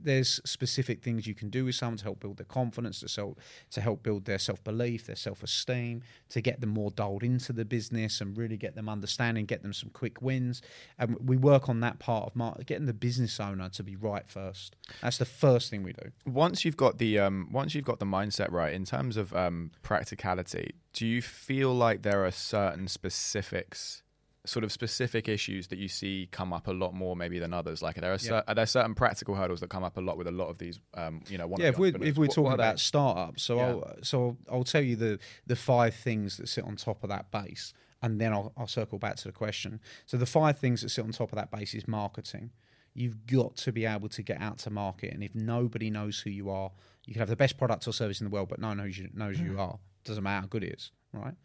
There's 0.00 0.40
specific 0.44 1.02
things 1.02 1.26
you 1.26 1.34
can 1.34 1.50
do 1.50 1.64
with 1.64 1.74
someone 1.74 1.98
to 1.98 2.04
help 2.04 2.20
build 2.20 2.36
their 2.38 2.46
confidence, 2.46 3.00
to 3.00 3.08
self, 3.08 3.36
to 3.70 3.80
help 3.80 4.02
build 4.02 4.24
their 4.24 4.38
self 4.38 4.62
belief, 4.64 5.06
their 5.06 5.16
self 5.16 5.42
esteem, 5.42 6.02
to 6.30 6.40
get 6.40 6.60
them 6.60 6.70
more 6.70 6.90
dialed 6.90 7.22
into 7.22 7.52
the 7.52 7.64
business 7.64 8.20
and 8.20 8.36
really 8.36 8.56
get 8.56 8.74
them 8.74 8.88
understanding, 8.88 9.44
get 9.44 9.62
them 9.62 9.72
some 9.72 9.90
quick 9.90 10.22
wins. 10.22 10.62
And 10.98 11.16
we 11.20 11.36
work 11.36 11.68
on 11.68 11.80
that 11.80 11.98
part 11.98 12.32
of 12.34 12.66
getting 12.66 12.86
the 12.86 12.94
business 12.94 13.40
owner 13.40 13.68
to 13.70 13.82
be 13.82 13.96
right 13.96 14.28
first. 14.28 14.76
That's 15.00 15.18
the 15.18 15.24
first 15.24 15.70
thing 15.70 15.82
we 15.82 15.92
do. 15.92 16.10
once 16.26 16.64
you've 16.64 16.76
got 16.76 16.98
the 16.98 17.18
um, 17.18 17.48
once 17.52 17.74
you've 17.74 17.84
got 17.84 17.98
the 17.98 18.06
mindset 18.06 18.50
right 18.50 18.72
in 18.72 18.84
terms 18.84 19.16
of 19.16 19.34
um, 19.34 19.70
practicality, 19.82 20.74
do 20.92 21.06
you 21.06 21.22
feel 21.22 21.74
like 21.74 22.02
there 22.02 22.24
are 22.24 22.30
certain 22.30 22.88
specifics, 22.88 24.02
sort 24.44 24.64
of 24.64 24.72
specific 24.72 25.28
issues 25.28 25.68
that 25.68 25.78
you 25.78 25.86
see 25.88 26.28
come 26.32 26.52
up 26.52 26.66
a 26.66 26.72
lot 26.72 26.94
more 26.94 27.14
maybe 27.14 27.38
than 27.38 27.52
others? 27.52 27.82
Like, 27.82 27.98
are 27.98 28.00
there, 28.00 28.12
a 28.12 28.18
cer- 28.18 28.42
are 28.46 28.54
there 28.54 28.66
certain 28.66 28.94
practical 28.94 29.34
hurdles 29.34 29.60
that 29.60 29.70
come 29.70 29.84
up 29.84 29.96
a 29.96 30.00
lot 30.00 30.16
with 30.16 30.26
a 30.26 30.32
lot 30.32 30.48
of 30.48 30.58
these, 30.58 30.80
um, 30.94 31.22
you 31.28 31.38
know, 31.38 31.54
yeah, 31.58 31.68
if 31.68 31.78
we're, 31.78 31.92
if 32.02 32.16
we're 32.16 32.26
talking 32.26 32.44
What, 32.44 32.54
about 32.54 32.80
startups, 32.80 33.42
so 33.42 33.56
Yeah. 33.56 33.66
I'll, 33.66 33.94
so 34.02 34.36
I'll, 34.50 34.64
tell 34.64 34.82
you 34.82 34.96
the 34.96 35.18
the 35.46 35.56
five 35.56 35.94
things 35.94 36.36
that 36.38 36.48
sit 36.48 36.64
on 36.64 36.76
top 36.76 37.02
of 37.04 37.10
that 37.10 37.30
base, 37.30 37.72
and 38.02 38.20
then 38.20 38.32
I'll, 38.32 38.52
I'll 38.56 38.66
circle 38.66 38.98
back 38.98 39.16
to 39.16 39.24
the 39.28 39.32
question. 39.32 39.80
So 40.06 40.16
the 40.16 40.26
five 40.26 40.58
things 40.58 40.82
that 40.82 40.88
sit 40.88 41.04
on 41.04 41.12
top 41.12 41.30
of 41.30 41.36
that 41.36 41.50
base 41.50 41.74
is 41.74 41.86
marketing. 41.86 42.50
You've 42.94 43.26
got 43.26 43.56
to 43.56 43.72
be 43.72 43.86
able 43.86 44.08
to 44.10 44.22
get 44.22 44.40
out 44.40 44.58
to 44.58 44.70
market, 44.70 45.14
and 45.14 45.22
if 45.22 45.34
nobody 45.34 45.88
knows 45.88 46.20
who 46.20 46.30
you 46.30 46.50
are, 46.50 46.70
you 47.06 47.14
can 47.14 47.20
have 47.20 47.28
the 47.28 47.36
best 47.36 47.56
product 47.58 47.86
or 47.88 47.92
service 47.92 48.20
in 48.20 48.26
the 48.26 48.30
world, 48.30 48.48
but 48.48 48.60
no 48.60 48.68
one 48.68 48.78
knows 48.78 48.98
you 48.98 49.08
knows 49.14 49.38
who 49.38 49.44
you 49.44 49.60
are. 49.60 49.78
Doesn't 50.04 50.22
matter 50.24 50.40
how 50.40 50.46
good 50.46 50.64
it 50.64 50.74
is, 50.74 50.90
right? 51.12 51.34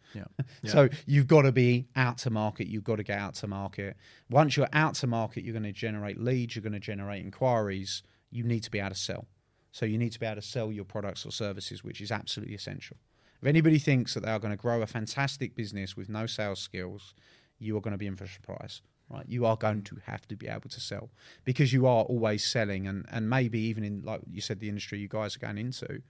Yeah. 0.62 0.70
So 0.72 0.88
you've 1.06 1.26
got 1.26 1.42
to 1.42 1.52
be 1.52 1.86
out 1.94 2.18
to 2.18 2.30
market. 2.30 2.66
You've 2.66 2.84
got 2.84 2.96
to 2.96 3.02
get 3.02 3.18
out 3.18 3.34
to 3.34 3.46
market. 3.46 3.96
Once 4.30 4.56
you're 4.56 4.68
out 4.72 4.94
to 4.96 5.06
market, 5.06 5.44
you're 5.44 5.52
going 5.52 5.62
to 5.62 5.72
generate 5.72 6.18
leads. 6.18 6.56
You're 6.56 6.62
going 6.62 6.72
to 6.72 6.80
generate 6.80 7.24
inquiries. 7.24 8.02
You 8.30 8.42
need 8.44 8.64
to 8.64 8.70
be 8.70 8.80
able 8.80 8.90
to 8.90 8.94
sell. 8.96 9.26
So 9.70 9.86
you 9.86 9.98
need 9.98 10.12
to 10.12 10.20
be 10.20 10.26
able 10.26 10.40
to 10.40 10.46
sell 10.46 10.72
your 10.72 10.84
products 10.84 11.24
or 11.26 11.30
services, 11.30 11.84
which 11.84 12.00
is 12.00 12.10
absolutely 12.10 12.54
essential. 12.54 12.96
If 13.40 13.46
anybody 13.46 13.78
thinks 13.78 14.14
that 14.14 14.24
they 14.24 14.30
are 14.30 14.38
going 14.38 14.50
to 14.50 14.56
grow 14.56 14.82
a 14.82 14.86
fantastic 14.86 15.54
business 15.54 15.96
with 15.96 16.08
no 16.08 16.26
sales 16.26 16.58
skills, 16.58 17.14
you 17.58 17.76
are 17.76 17.80
going 17.80 17.92
to 17.92 17.98
be 17.98 18.06
in 18.06 18.16
for 18.16 18.24
a 18.24 18.28
surprise. 18.28 18.82
Right, 19.10 19.24
you 19.26 19.46
are 19.46 19.56
going 19.56 19.84
to 19.84 19.96
have 20.04 20.28
to 20.28 20.36
be 20.36 20.48
able 20.48 20.68
to 20.68 20.80
sell 20.80 21.08
because 21.46 21.72
you 21.72 21.86
are 21.86 22.02
always 22.02 22.44
selling, 22.44 22.86
and 22.86 23.06
and 23.10 23.30
maybe 23.30 23.58
even 23.58 23.82
in 23.82 24.02
like 24.02 24.20
you 24.30 24.42
said, 24.42 24.60
the 24.60 24.68
industry 24.68 24.98
you 24.98 25.08
guys 25.08 25.34
are 25.36 25.38
going 25.38 25.56
into, 25.56 26.02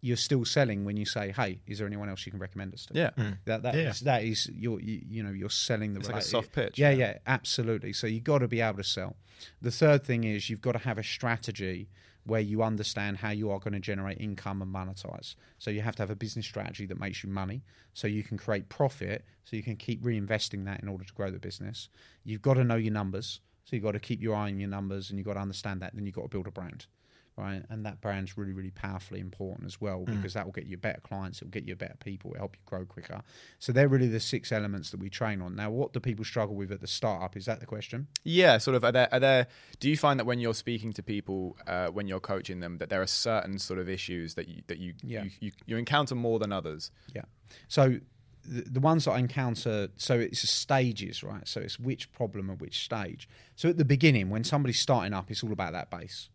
you're 0.00 0.16
still 0.16 0.44
selling 0.44 0.84
when 0.84 0.96
you 0.96 1.04
say, 1.06 1.32
"Hey, 1.32 1.60
is 1.66 1.78
there 1.78 1.86
anyone 1.86 2.08
else 2.08 2.24
you 2.26 2.30
can 2.32 2.38
recommend 2.40 2.74
us 2.74 2.86
to?" 2.86 2.94
Yeah. 2.94 3.10
Hmm. 3.16 3.30
that 3.46 3.62
that 3.62 3.74
Yeah. 3.74 3.90
is- 3.90 4.00
that 4.00 4.22
is 4.24 4.48
you're 4.54 4.80
you, 4.80 5.02
you 5.08 5.22
know 5.22 5.30
you're 5.30 5.50
selling 5.50 5.94
the 5.94 6.00
It's 6.00 6.08
like 6.08 6.22
a 6.22 6.24
soft 6.24 6.52
pitch, 6.52 6.78
Yeah, 6.78 6.90
yeah. 6.90 6.96
yeah, 7.12 7.18
absolutely. 7.26 7.92
So 7.92 8.06
you've 8.06 8.24
got 8.24 8.38
to 8.38 8.48
be 8.48 8.60
able 8.60 8.76
to 8.78 8.84
sell. 8.84 9.16
The 9.62 9.70
third 9.70 10.04
thing 10.04 10.24
is 10.24 10.48
you've 10.50 10.60
got 10.60 10.72
to 10.72 10.78
have 10.78 10.98
a 10.98 11.02
strategy 11.02 11.88
where 12.24 12.40
you 12.40 12.60
understand 12.62 13.18
how 13.18 13.30
you 13.30 13.50
are 13.52 13.60
going 13.60 13.72
to 13.72 13.78
generate 13.80 14.20
income 14.20 14.60
and 14.60 14.74
monetize. 14.74 15.36
So 15.58 15.70
you 15.70 15.80
have 15.82 15.94
to 15.96 16.02
have 16.02 16.10
a 16.10 16.16
business 16.16 16.44
strategy 16.44 16.84
that 16.86 16.98
makes 16.98 17.22
you 17.22 17.30
money, 17.30 17.62
so 17.94 18.08
you 18.08 18.24
can 18.24 18.36
create 18.36 18.68
profit, 18.68 19.24
so 19.44 19.54
you 19.56 19.62
can 19.62 19.76
keep 19.76 20.02
reinvesting 20.02 20.64
that 20.64 20.80
in 20.82 20.88
order 20.88 21.04
to 21.04 21.12
grow 21.14 21.30
the 21.30 21.38
business. 21.38 21.88
You've 22.24 22.42
got 22.42 22.54
to 22.54 22.64
know 22.64 22.74
your 22.74 22.92
numbers, 22.92 23.40
so 23.64 23.76
you've 23.76 23.84
got 23.84 23.92
to 23.92 24.00
keep 24.00 24.20
your 24.20 24.34
eye 24.34 24.48
on 24.50 24.58
your 24.58 24.68
numbers, 24.68 25.08
and 25.10 25.18
you've 25.20 25.26
got 25.26 25.34
to 25.34 25.40
understand 25.40 25.80
that. 25.82 25.94
Then 25.94 26.04
you've 26.04 26.16
got 26.16 26.22
to 26.22 26.28
build 26.28 26.48
a 26.48 26.50
brand 26.50 26.86
right? 27.36 27.62
And 27.68 27.84
that 27.84 28.00
brand's 28.00 28.38
really, 28.38 28.52
really 28.52 28.70
powerfully 28.70 29.20
important 29.20 29.66
as 29.66 29.80
well 29.80 30.04
because 30.04 30.32
that 30.34 30.44
will 30.46 30.52
get 30.52 30.66
you 30.66 30.76
better 30.76 31.00
clients, 31.00 31.38
it'll 31.42 31.50
get 31.50 31.66
you 31.68 31.76
better 31.76 31.96
people, 32.02 32.30
it'll 32.30 32.40
help 32.40 32.56
you 32.56 32.62
grow 32.64 32.84
quicker. 32.86 33.20
So 33.58 33.72
they're 33.72 33.88
really 33.88 34.08
the 34.08 34.20
six 34.20 34.52
elements 34.52 34.90
that 34.90 35.00
we 35.00 35.10
train 35.10 35.42
on. 35.42 35.54
Now, 35.54 35.70
what 35.70 35.92
do 35.92 36.00
people 36.00 36.24
struggle 36.24 36.54
with 36.56 36.72
at 36.72 36.80
the 36.80 36.86
startup? 36.86 37.36
Is 37.36 37.44
that 37.46 37.60
the 37.60 37.66
question? 37.66 38.06
Yeah, 38.24 38.58
sort 38.58 38.74
of. 38.74 38.84
Are 38.84 38.92
there, 38.92 39.08
are 39.12 39.20
there? 39.20 39.46
Do 39.80 39.90
you 39.90 39.96
find 39.96 40.18
that 40.18 40.24
when 40.24 40.40
you're 40.40 40.54
speaking 40.54 40.92
to 40.94 41.02
people, 41.02 41.56
uh, 41.66 41.88
when 41.88 42.06
you're 42.08 42.20
coaching 42.20 42.60
them, 42.60 42.78
that 42.78 42.88
there 42.88 43.02
are 43.02 43.06
certain 43.06 43.58
sort 43.58 43.78
of 43.78 43.88
issues 43.88 44.34
that 44.34 44.48
you 44.48 44.62
that 44.68 44.78
you 44.78 44.94
Yeah. 45.02 45.24
you, 45.24 45.30
you, 45.40 45.52
you 45.66 45.76
encounter 45.76 46.14
more 46.14 46.38
than 46.38 46.52
others? 46.52 46.90
Yeah. 47.14 47.22
So 47.68 48.00
the, 48.44 48.62
the 48.62 48.80
ones 48.80 49.04
that 49.04 49.12
I 49.12 49.18
encounter, 49.18 49.88
so 49.96 50.18
it's 50.18 50.48
stages, 50.48 51.22
right? 51.22 51.46
So 51.46 51.60
it's 51.60 51.78
which 51.78 52.12
problem 52.12 52.48
at 52.50 52.60
which 52.60 52.84
stage. 52.84 53.28
So 53.56 53.68
at 53.68 53.76
the 53.76 53.84
beginning, 53.84 54.30
when 54.30 54.44
somebody's 54.44 54.80
starting 54.80 55.12
up, 55.12 55.30
it's 55.30 55.42
all 55.42 55.52
about 55.52 55.72
that 55.72 55.90
base. 55.90 56.28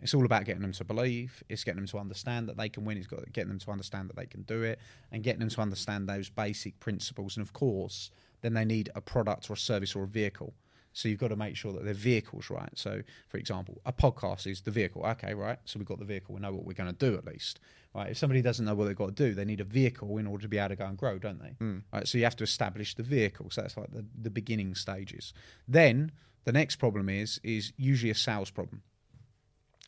It's 0.00 0.14
all 0.14 0.24
about 0.24 0.44
getting 0.44 0.62
them 0.62 0.72
to 0.72 0.84
believe. 0.84 1.42
It's 1.48 1.64
getting 1.64 1.80
them 1.80 1.88
to 1.88 1.98
understand 1.98 2.48
that 2.48 2.56
they 2.56 2.68
can 2.68 2.84
win. 2.84 2.98
It's 2.98 3.06
got 3.06 3.30
getting 3.32 3.48
them 3.48 3.58
to 3.58 3.70
understand 3.70 4.08
that 4.08 4.16
they 4.16 4.26
can 4.26 4.42
do 4.42 4.62
it, 4.62 4.78
and 5.10 5.22
getting 5.22 5.40
them 5.40 5.48
to 5.48 5.60
understand 5.60 6.08
those 6.08 6.28
basic 6.28 6.78
principles. 6.80 7.36
And 7.36 7.44
of 7.44 7.52
course, 7.52 8.10
then 8.40 8.54
they 8.54 8.64
need 8.64 8.90
a 8.94 9.00
product 9.00 9.50
or 9.50 9.54
a 9.54 9.56
service 9.56 9.96
or 9.96 10.04
a 10.04 10.08
vehicle. 10.08 10.54
So 10.92 11.08
you've 11.08 11.20
got 11.20 11.28
to 11.28 11.36
make 11.36 11.56
sure 11.56 11.72
that 11.74 11.84
they're 11.84 11.94
vehicles, 11.94 12.50
right? 12.50 12.70
So, 12.74 13.02
for 13.28 13.36
example, 13.36 13.80
a 13.86 13.92
podcast 13.92 14.46
is 14.46 14.62
the 14.62 14.70
vehicle. 14.70 15.04
Okay, 15.04 15.34
right. 15.34 15.58
So 15.64 15.78
we've 15.78 15.86
got 15.86 15.98
the 15.98 16.04
vehicle. 16.04 16.34
We 16.34 16.40
know 16.40 16.52
what 16.52 16.64
we're 16.64 16.72
going 16.72 16.92
to 16.92 17.10
do 17.10 17.16
at 17.16 17.24
least, 17.24 17.60
right? 17.94 18.10
If 18.10 18.18
somebody 18.18 18.42
doesn't 18.42 18.64
know 18.64 18.74
what 18.74 18.86
they've 18.86 18.96
got 18.96 19.14
to 19.16 19.28
do, 19.28 19.34
they 19.34 19.44
need 19.44 19.60
a 19.60 19.64
vehicle 19.64 20.16
in 20.18 20.26
order 20.26 20.42
to 20.42 20.48
be 20.48 20.58
able 20.58 20.70
to 20.70 20.76
go 20.76 20.86
and 20.86 20.96
grow, 20.96 21.18
don't 21.18 21.40
they? 21.40 21.54
Hmm. 21.58 21.78
Right. 21.92 22.08
So 22.08 22.18
you 22.18 22.24
have 22.24 22.36
to 22.36 22.44
establish 22.44 22.94
the 22.94 23.02
vehicle. 23.02 23.50
So 23.50 23.62
that's 23.62 23.76
like 23.76 23.92
the, 23.92 24.04
the 24.20 24.30
beginning 24.30 24.74
stages. 24.74 25.32
Then 25.68 26.10
the 26.44 26.52
next 26.52 26.76
problem 26.76 27.08
is 27.08 27.38
is 27.44 27.72
usually 27.76 28.10
a 28.10 28.14
sales 28.14 28.50
problem. 28.50 28.82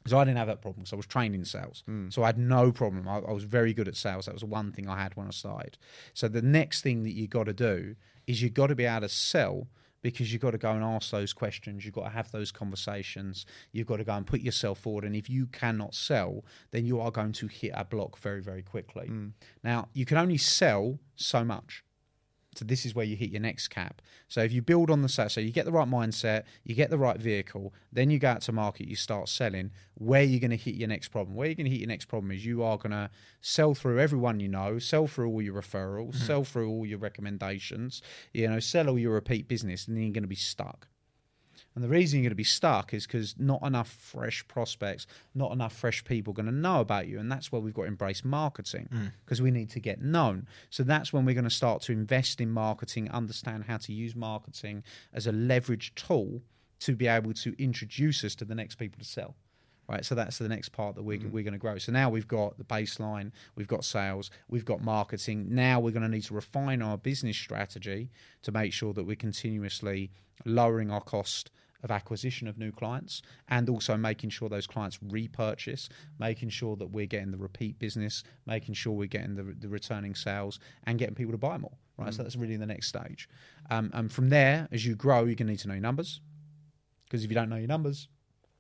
So 0.06 0.18
I 0.18 0.24
didn't 0.24 0.38
have 0.38 0.46
that 0.46 0.62
problem 0.62 0.82
because 0.82 0.92
I 0.92 0.96
was 0.96 1.06
trained 1.06 1.34
in 1.34 1.44
sales. 1.44 1.82
Hmm. 1.86 2.08
So 2.08 2.22
I 2.22 2.26
had 2.26 2.38
no 2.38 2.72
problem. 2.72 3.06
I, 3.06 3.18
I 3.18 3.32
was 3.32 3.44
very 3.44 3.74
good 3.74 3.88
at 3.88 3.96
sales. 3.96 4.26
That 4.26 4.34
was 4.34 4.40
the 4.40 4.46
one 4.46 4.72
thing 4.72 4.88
I 4.88 5.00
had 5.00 5.14
when 5.14 5.26
I 5.26 5.30
started. 5.30 5.76
So 6.14 6.28
the 6.28 6.42
next 6.42 6.82
thing 6.82 7.02
that 7.04 7.12
you 7.12 7.28
got 7.28 7.44
to 7.44 7.52
do 7.52 7.96
is 8.26 8.40
you've 8.40 8.54
got 8.54 8.68
to 8.68 8.74
be 8.74 8.86
able 8.86 9.02
to 9.02 9.08
sell 9.08 9.68
because 10.02 10.32
you've 10.32 10.40
got 10.40 10.52
to 10.52 10.58
go 10.58 10.70
and 10.70 10.82
ask 10.82 11.10
those 11.10 11.32
questions. 11.32 11.84
You've 11.84 11.94
got 11.94 12.04
to 12.04 12.10
have 12.10 12.30
those 12.32 12.50
conversations. 12.50 13.44
You've 13.72 13.86
got 13.86 13.98
to 13.98 14.04
go 14.04 14.14
and 14.14 14.26
put 14.26 14.40
yourself 14.40 14.78
forward. 14.78 15.04
And 15.04 15.14
if 15.14 15.28
you 15.28 15.46
cannot 15.46 15.94
sell, 15.94 16.44
then 16.70 16.86
you 16.86 17.00
are 17.00 17.10
going 17.10 17.32
to 17.32 17.46
hit 17.46 17.72
a 17.74 17.84
block 17.84 18.18
very, 18.18 18.40
very 18.40 18.62
quickly. 18.62 19.06
Hmm. 19.06 19.28
Now, 19.62 19.88
you 19.92 20.06
can 20.06 20.16
only 20.16 20.38
sell 20.38 20.98
so 21.16 21.44
much. 21.44 21.84
So 22.56 22.64
this 22.64 22.84
is 22.84 22.94
where 22.96 23.04
you 23.04 23.14
hit 23.14 23.30
your 23.30 23.40
next 23.40 23.68
cap. 23.68 24.02
So 24.26 24.42
if 24.42 24.52
you 24.52 24.60
build 24.60 24.90
on 24.90 25.02
the 25.02 25.08
set, 25.08 25.30
so 25.30 25.40
you 25.40 25.52
get 25.52 25.66
the 25.66 25.72
right 25.72 25.88
mindset, 25.88 26.44
you 26.64 26.74
get 26.74 26.90
the 26.90 26.98
right 26.98 27.16
vehicle, 27.16 27.72
then 27.92 28.10
you 28.10 28.18
go 28.18 28.28
out 28.28 28.42
to 28.42 28.52
market, 28.52 28.88
you 28.88 28.96
start 28.96 29.28
selling. 29.28 29.70
Where 29.94 30.22
you're 30.22 30.40
going 30.40 30.50
to 30.50 30.56
hit 30.56 30.74
your 30.74 30.88
next 30.88 31.08
problem? 31.08 31.36
Where 31.36 31.46
you're 31.46 31.54
going 31.54 31.66
to 31.66 31.70
hit 31.70 31.80
your 31.80 31.88
next 31.88 32.06
problem 32.06 32.32
is 32.32 32.44
you 32.44 32.64
are 32.64 32.76
going 32.76 32.90
to 32.90 33.08
sell 33.40 33.74
through 33.74 34.00
everyone 34.00 34.40
you 34.40 34.48
know, 34.48 34.80
sell 34.80 35.06
through 35.06 35.30
all 35.30 35.40
your 35.40 35.54
referrals, 35.54 36.14
mm-hmm. 36.14 36.26
sell 36.26 36.44
through 36.44 36.68
all 36.68 36.84
your 36.84 36.98
recommendations, 36.98 38.02
you 38.34 38.48
know, 38.48 38.58
sell 38.58 38.88
all 38.88 38.98
your 38.98 39.12
repeat 39.12 39.46
business, 39.46 39.86
and 39.86 39.96
then 39.96 40.04
you're 40.04 40.12
going 40.12 40.24
to 40.24 40.28
be 40.28 40.34
stuck. 40.34 40.88
And 41.74 41.84
the 41.84 41.88
reason 41.88 42.18
you're 42.18 42.24
going 42.24 42.30
to 42.30 42.36
be 42.36 42.44
stuck 42.44 42.92
is 42.92 43.06
because 43.06 43.36
not 43.38 43.62
enough 43.62 43.88
fresh 43.88 44.46
prospects, 44.48 45.06
not 45.34 45.52
enough 45.52 45.72
fresh 45.72 46.04
people 46.04 46.32
are 46.32 46.34
going 46.34 46.46
to 46.46 46.52
know 46.52 46.80
about 46.80 47.06
you. 47.06 47.20
And 47.20 47.30
that's 47.30 47.52
where 47.52 47.60
we've 47.60 47.74
got 47.74 47.82
to 47.82 47.88
embrace 47.88 48.24
marketing 48.24 48.88
mm. 48.92 49.12
because 49.24 49.40
we 49.40 49.50
need 49.50 49.70
to 49.70 49.80
get 49.80 50.02
known. 50.02 50.48
So 50.70 50.82
that's 50.82 51.12
when 51.12 51.24
we're 51.24 51.34
going 51.34 51.44
to 51.44 51.50
start 51.50 51.82
to 51.82 51.92
invest 51.92 52.40
in 52.40 52.50
marketing, 52.50 53.10
understand 53.10 53.64
how 53.64 53.76
to 53.78 53.92
use 53.92 54.16
marketing 54.16 54.82
as 55.12 55.26
a 55.26 55.32
leverage 55.32 55.94
tool 55.94 56.42
to 56.80 56.96
be 56.96 57.06
able 57.06 57.34
to 57.34 57.54
introduce 57.62 58.24
us 58.24 58.34
to 58.36 58.44
the 58.44 58.54
next 58.54 58.76
people 58.76 58.98
to 58.98 59.04
sell. 59.04 59.36
Right, 59.90 60.04
so 60.04 60.14
that's 60.14 60.38
the 60.38 60.48
next 60.48 60.68
part 60.68 60.94
that 60.94 61.02
we're, 61.02 61.18
we're 61.32 61.42
going 61.42 61.52
to 61.52 61.58
grow. 61.58 61.76
So 61.78 61.90
now 61.90 62.10
we've 62.10 62.28
got 62.28 62.56
the 62.58 62.64
baseline, 62.64 63.32
we've 63.56 63.66
got 63.66 63.84
sales, 63.84 64.30
we've 64.48 64.64
got 64.64 64.84
marketing. 64.84 65.48
Now 65.50 65.80
we're 65.80 65.90
going 65.90 66.04
to 66.04 66.08
need 66.08 66.22
to 66.24 66.34
refine 66.34 66.80
our 66.80 66.96
business 66.96 67.36
strategy 67.36 68.08
to 68.42 68.52
make 68.52 68.72
sure 68.72 68.92
that 68.92 69.02
we're 69.02 69.16
continuously 69.16 70.12
lowering 70.44 70.92
our 70.92 71.00
cost 71.00 71.50
of 71.82 71.90
acquisition 71.90 72.46
of 72.46 72.56
new 72.56 72.70
clients 72.70 73.20
and 73.48 73.68
also 73.68 73.96
making 73.96 74.30
sure 74.30 74.48
those 74.48 74.68
clients 74.68 75.00
repurchase, 75.02 75.88
making 76.20 76.50
sure 76.50 76.76
that 76.76 76.92
we're 76.92 77.06
getting 77.06 77.32
the 77.32 77.38
repeat 77.38 77.76
business, 77.80 78.22
making 78.46 78.74
sure 78.76 78.92
we're 78.92 79.08
getting 79.08 79.34
the, 79.34 79.56
the 79.58 79.68
returning 79.68 80.14
sales 80.14 80.60
and 80.84 81.00
getting 81.00 81.16
people 81.16 81.32
to 81.32 81.38
buy 81.38 81.58
more. 81.58 81.76
Right, 81.98 82.14
so 82.14 82.22
that's 82.22 82.36
really 82.36 82.56
the 82.56 82.64
next 82.64 82.86
stage. 82.86 83.28
Um, 83.70 83.90
and 83.92 84.10
from 84.10 84.28
there, 84.28 84.68
as 84.70 84.86
you 84.86 84.94
grow, 84.94 85.24
you're 85.24 85.34
going 85.34 85.48
to 85.48 85.52
need 85.52 85.58
to 85.58 85.68
know 85.68 85.74
your 85.74 85.82
numbers 85.82 86.20
because 87.06 87.24
if 87.24 87.30
you 87.30 87.34
don't 87.34 87.48
know 87.48 87.56
your 87.56 87.66
numbers, 87.66 88.08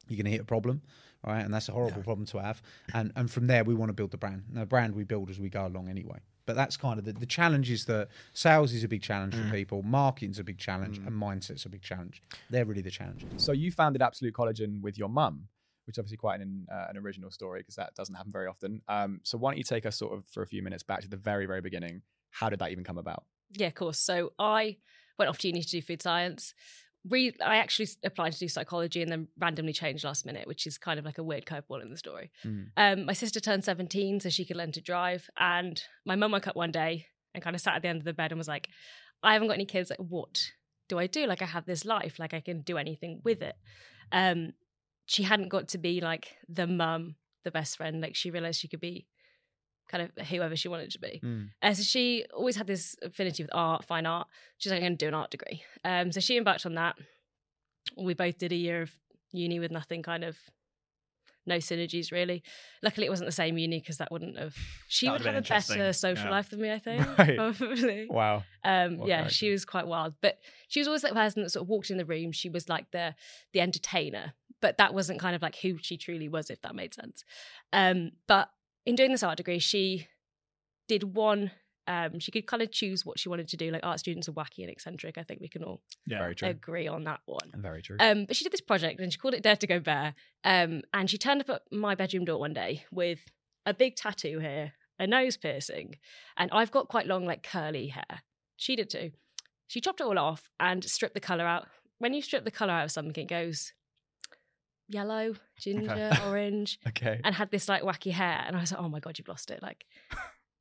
you're 0.08 0.16
going 0.16 0.24
to 0.24 0.32
hit 0.32 0.40
a 0.40 0.44
problem, 0.44 0.82
right? 1.26 1.44
And 1.44 1.52
that's 1.52 1.68
a 1.68 1.72
horrible 1.72 2.02
problem 2.02 2.26
to 2.26 2.38
have. 2.38 2.62
And 2.94 3.12
and 3.16 3.30
from 3.30 3.46
there, 3.46 3.64
we 3.64 3.74
want 3.74 3.88
to 3.90 3.94
build 3.94 4.10
the 4.10 4.16
brand. 4.18 4.44
Now, 4.52 4.60
the 4.60 4.66
brand 4.66 4.94
we 4.94 5.04
build 5.04 5.30
as 5.30 5.38
we 5.38 5.48
go 5.48 5.66
along 5.66 5.88
anyway. 5.88 6.18
But 6.46 6.56
that's 6.56 6.76
kind 6.76 6.98
of 6.98 7.04
the, 7.04 7.12
the 7.12 7.26
challenge 7.26 7.70
is 7.70 7.84
that 7.84 8.08
sales 8.32 8.72
is 8.72 8.82
a 8.82 8.88
big 8.88 9.02
challenge 9.02 9.34
Mm. 9.34 9.48
for 9.50 9.54
people, 9.54 9.82
marketing's 9.82 10.38
a 10.40 10.44
big 10.44 10.58
challenge, 10.58 10.98
and 10.98 11.10
mindset's 11.10 11.64
a 11.64 11.68
big 11.68 11.82
challenge. 11.82 12.22
They're 12.48 12.64
really 12.64 12.82
the 12.82 12.90
challenges. 12.90 13.28
So 13.44 13.52
you 13.52 13.70
founded 13.70 14.02
Absolute 14.02 14.34
Collagen 14.34 14.80
with 14.80 14.98
your 14.98 15.08
mum, 15.08 15.46
which 15.86 15.94
is 15.94 15.98
obviously 15.98 16.16
quite 16.16 16.40
an 16.40 16.66
uh, 16.72 16.86
an 16.90 16.96
original 16.96 17.30
story 17.30 17.60
because 17.60 17.76
that 17.76 17.94
doesn't 17.94 18.14
happen 18.14 18.32
very 18.32 18.48
often. 18.48 18.82
Um, 18.88 19.20
so 19.22 19.38
why 19.38 19.50
don't 19.52 19.58
you 19.58 19.64
take 19.64 19.86
us 19.86 19.96
sort 19.96 20.12
of 20.16 20.24
for 20.26 20.42
a 20.42 20.46
few 20.46 20.62
minutes 20.62 20.82
back 20.82 21.02
to 21.02 21.08
the 21.08 21.16
very 21.16 21.46
very 21.46 21.60
beginning? 21.60 22.02
How 22.30 22.48
did 22.48 22.58
that 22.60 22.70
even 22.72 22.84
come 22.84 22.98
about? 22.98 23.24
Yeah, 23.52 23.66
of 23.68 23.74
course. 23.74 23.98
So 23.98 24.32
I 24.38 24.78
went 25.18 25.28
off 25.28 25.38
to 25.38 25.48
uni 25.48 25.62
to 25.62 25.68
do 25.68 25.82
food 25.82 26.02
science. 26.02 26.54
Re- 27.08 27.34
I 27.44 27.56
actually 27.56 27.88
applied 28.04 28.32
to 28.34 28.38
do 28.38 28.48
psychology 28.48 29.02
and 29.02 29.10
then 29.10 29.28
randomly 29.38 29.72
changed 29.72 30.04
last 30.04 30.26
minute, 30.26 30.46
which 30.46 30.66
is 30.66 30.76
kind 30.76 30.98
of 30.98 31.04
like 31.04 31.18
a 31.18 31.22
weird 31.22 31.46
curveball 31.46 31.82
in 31.82 31.90
the 31.90 31.96
story. 31.96 32.30
Mm. 32.44 32.66
Um, 32.76 33.06
my 33.06 33.14
sister 33.14 33.40
turned 33.40 33.64
17, 33.64 34.20
so 34.20 34.28
she 34.28 34.44
could 34.44 34.56
learn 34.56 34.72
to 34.72 34.80
drive. 34.80 35.28
And 35.38 35.82
my 36.04 36.16
mum 36.16 36.32
woke 36.32 36.46
up 36.46 36.56
one 36.56 36.72
day 36.72 37.06
and 37.34 37.42
kind 37.42 37.56
of 37.56 37.62
sat 37.62 37.76
at 37.76 37.82
the 37.82 37.88
end 37.88 37.98
of 37.98 38.04
the 38.04 38.12
bed 38.12 38.32
and 38.32 38.38
was 38.38 38.48
like, 38.48 38.68
I 39.22 39.32
haven't 39.32 39.48
got 39.48 39.54
any 39.54 39.66
kids. 39.66 39.90
Like, 39.90 39.98
what 39.98 40.52
do 40.88 40.98
I 40.98 41.06
do? 41.06 41.26
Like, 41.26 41.42
I 41.42 41.46
have 41.46 41.66
this 41.66 41.84
life. 41.84 42.18
Like, 42.18 42.34
I 42.34 42.40
can 42.40 42.60
do 42.62 42.76
anything 42.76 43.20
with 43.24 43.42
it. 43.42 43.56
Um, 44.12 44.52
she 45.06 45.22
hadn't 45.22 45.48
got 45.48 45.68
to 45.68 45.78
be 45.78 46.00
like 46.00 46.36
the 46.48 46.66
mum, 46.66 47.16
the 47.44 47.50
best 47.50 47.76
friend. 47.76 48.00
Like, 48.00 48.14
she 48.14 48.30
realized 48.30 48.60
she 48.60 48.68
could 48.68 48.80
be 48.80 49.06
kind 49.90 50.02
of 50.16 50.26
whoever 50.28 50.54
she 50.56 50.68
wanted 50.68 50.90
to 50.92 50.98
be. 50.98 51.20
Mm. 51.22 51.48
Uh, 51.62 51.74
so 51.74 51.82
she 51.82 52.24
always 52.32 52.56
had 52.56 52.66
this 52.66 52.96
affinity 53.02 53.42
with 53.42 53.50
art, 53.54 53.84
fine 53.84 54.06
art. 54.06 54.28
She's 54.58 54.70
like, 54.72 54.78
I'm 54.78 54.82
going 54.82 54.96
to 54.98 55.04
do 55.04 55.08
an 55.08 55.14
art 55.14 55.30
degree. 55.30 55.62
Um, 55.84 56.12
so 56.12 56.20
she 56.20 56.36
embarked 56.36 56.64
on 56.66 56.74
that. 56.74 56.96
We 57.96 58.14
both 58.14 58.38
did 58.38 58.52
a 58.52 58.56
year 58.56 58.82
of 58.82 58.92
uni 59.32 59.58
with 59.58 59.70
nothing 59.70 60.02
kind 60.02 60.24
of 60.24 60.36
no 61.46 61.56
synergies 61.56 62.12
really. 62.12 62.42
Luckily, 62.82 63.06
it 63.06 63.10
wasn't 63.10 63.26
the 63.28 63.32
same 63.32 63.56
uni 63.58 63.80
because 63.80 63.96
that 63.98 64.12
wouldn't 64.12 64.38
have. 64.38 64.54
She 64.88 65.08
would 65.10 65.22
have 65.24 65.34
a 65.36 65.40
better 65.40 65.92
social 65.92 66.26
Yeah. 66.26 66.30
life 66.30 66.50
than 66.50 66.60
me, 66.60 66.70
I 66.70 66.78
think. 66.78 67.06
Right. 67.18 67.36
Probably. 67.36 68.06
Wow. 68.08 68.44
Um, 68.62 68.98
What 68.98 69.08
yeah, 69.08 69.16
character? 69.16 69.34
she 69.34 69.50
was 69.50 69.64
quite 69.64 69.86
wild, 69.86 70.14
but 70.20 70.38
she 70.68 70.80
was 70.80 70.86
always 70.86 71.02
that 71.02 71.14
person 71.14 71.42
that 71.42 71.50
sort 71.50 71.62
of 71.64 71.68
walked 71.68 71.90
in 71.90 71.96
the 71.96 72.04
room. 72.04 72.30
She 72.32 72.48
was 72.50 72.68
like 72.68 72.90
the 72.92 73.14
the 73.52 73.60
entertainer, 73.60 74.34
but 74.60 74.76
that 74.78 74.92
wasn't 74.94 75.18
kind 75.18 75.34
of 75.34 75.42
like 75.42 75.56
who 75.56 75.78
she 75.80 75.96
truly 75.96 76.28
was, 76.28 76.50
if 76.50 76.60
that 76.60 76.74
made 76.74 76.94
sense. 76.94 77.24
Um, 77.72 78.10
but 78.28 78.50
in 78.86 78.94
doing 78.94 79.12
this 79.12 79.22
art 79.22 79.36
degree, 79.36 79.58
she 79.58 80.08
did 80.88 81.14
one. 81.14 81.50
Um, 81.86 82.20
she 82.20 82.30
could 82.30 82.46
kind 82.46 82.62
of 82.62 82.70
choose 82.70 83.04
what 83.04 83.18
she 83.18 83.28
wanted 83.28 83.48
to 83.48 83.56
do. 83.56 83.70
Like 83.70 83.84
art 83.84 83.98
students 83.98 84.28
are 84.28 84.32
wacky 84.32 84.60
and 84.60 84.70
eccentric. 84.70 85.18
I 85.18 85.22
think 85.22 85.40
we 85.40 85.48
can 85.48 85.64
all 85.64 85.82
Very 86.06 86.34
true. 86.34 86.48
agree 86.48 86.86
on 86.86 87.04
that 87.04 87.20
one. 87.26 87.50
Very 87.56 87.82
true. 87.82 87.96
Um, 87.98 88.26
but 88.26 88.36
she 88.36 88.44
did 88.44 88.52
this 88.52 88.60
project 88.60 89.00
and 89.00 89.12
she 89.12 89.18
called 89.18 89.34
it 89.34 89.42
Dare 89.42 89.56
to 89.56 89.66
Go 89.66 89.80
Bare. 89.80 90.14
Um, 90.44 90.82
and 90.92 91.10
she 91.10 91.18
turned 91.18 91.40
up 91.40 91.50
at 91.50 91.62
my 91.72 91.94
bedroom 91.94 92.24
door 92.24 92.38
one 92.38 92.52
day 92.52 92.84
with 92.92 93.20
a 93.66 93.74
big 93.74 93.96
tattoo 93.96 94.38
here, 94.38 94.72
a 94.98 95.06
nose 95.06 95.36
piercing, 95.36 95.96
and 96.36 96.50
I've 96.52 96.70
got 96.70 96.88
quite 96.88 97.06
long, 97.06 97.24
like 97.26 97.42
curly 97.42 97.88
hair. 97.88 98.22
She 98.56 98.76
did 98.76 98.88
too. 98.90 99.10
She 99.66 99.80
chopped 99.80 100.00
it 100.00 100.04
all 100.06 100.18
off 100.18 100.48
and 100.60 100.84
stripped 100.84 101.14
the 101.14 101.20
color 101.20 101.44
out. 101.46 101.66
When 101.98 102.14
you 102.14 102.22
strip 102.22 102.44
the 102.44 102.50
color 102.50 102.72
out 102.72 102.84
of 102.84 102.90
something, 102.90 103.22
it 103.22 103.28
goes 103.28 103.72
yellow, 104.90 105.34
ginger, 105.58 106.10
orange, 106.26 106.78
okay. 106.88 107.20
and 107.24 107.34
had 107.34 107.50
this 107.50 107.68
like 107.68 107.82
wacky 107.82 108.10
hair. 108.12 108.42
And 108.46 108.56
I 108.56 108.60
was 108.60 108.72
like, 108.72 108.80
oh 108.80 108.88
my 108.88 109.00
god, 109.00 109.18
you've 109.18 109.28
lost 109.28 109.50
it. 109.50 109.62
Like. 109.62 109.84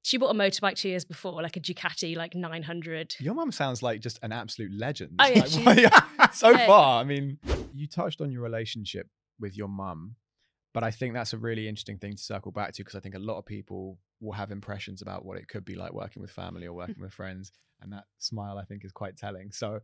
She 0.02 0.18
bought 0.18 0.34
a 0.34 0.34
motorbike 0.34 0.76
two 0.76 0.88
years 0.88 1.04
before, 1.04 1.42
like 1.44 1.58
a 1.58 1.60
Ducati, 1.60 2.16
like 2.16 2.34
900. 2.34 3.18
Your 3.20 3.34
mum 3.34 3.52
sounds 3.52 3.84
like 3.84 4.00
just 4.00 4.18
an 4.24 4.32
absolute 4.32 4.72
legend. 4.74 5.16
Oh, 5.20 5.28
yeah, 5.28 5.44
Like, 5.66 5.78
yeah, 6.18 6.30
so 6.32 6.56
Hey. 6.56 6.66
far, 6.66 7.02
I 7.02 7.04
mean, 7.04 7.38
you 7.74 7.86
touched 7.86 8.22
on 8.22 8.32
your 8.32 8.42
relationship 8.42 9.08
with 9.42 9.58
your 9.58 9.68
mum, 9.68 10.16
but 10.74 10.86
I 10.86 10.92
think 10.92 11.14
that's 11.14 11.34
a 11.34 11.38
really 11.38 11.68
interesting 11.68 11.98
thing 11.98 12.14
to 12.16 12.24
circle 12.24 12.54
back 12.54 12.72
to 12.74 12.84
because 12.84 12.96
I 12.96 13.02
think 13.02 13.16
a 13.16 13.20
lot 13.20 13.40
of 13.40 13.46
people 13.46 14.00
will 14.22 14.32
have 14.32 14.52
impressions 14.52 15.02
about 15.02 15.26
what 15.26 15.38
it 15.38 15.50
could 15.50 15.66
be 15.66 15.76
like 15.76 15.92
working 15.94 16.22
with 16.22 16.32
family 16.32 16.66
or 16.66 16.74
working 16.74 17.02
with 17.02 17.14
friends, 17.14 17.52
and 17.82 17.92
that 17.92 18.06
smile 18.20 18.58
I 18.58 18.64
think 18.64 18.86
is 18.86 18.94
quite 18.94 19.18
telling. 19.18 19.52
So, 19.52 19.80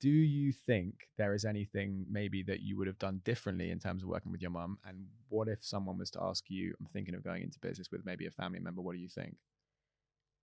do 0.00 0.10
you 0.10 0.52
think 0.52 1.08
there 1.18 1.34
is 1.34 1.44
anything 1.44 2.06
maybe 2.10 2.42
that 2.44 2.60
you 2.60 2.76
would 2.78 2.86
have 2.86 2.98
done 2.98 3.20
differently 3.24 3.70
in 3.70 3.78
terms 3.78 4.02
of 4.02 4.08
working 4.08 4.32
with 4.32 4.42
your 4.42 4.50
mum? 4.50 4.78
And 4.84 5.08
what 5.28 5.48
if 5.48 5.64
someone 5.64 5.98
was 5.98 6.10
to 6.12 6.22
ask 6.22 6.50
you, 6.50 6.74
"I'm 6.80 6.86
thinking 6.86 7.14
of 7.14 7.22
going 7.22 7.42
into 7.42 7.60
business 7.60 7.90
with 7.90 8.04
maybe 8.04 8.26
a 8.26 8.30
family 8.30 8.60
member," 8.60 8.82
what 8.82 8.94
do 8.94 8.98
you 9.00 9.08
think? 9.08 9.36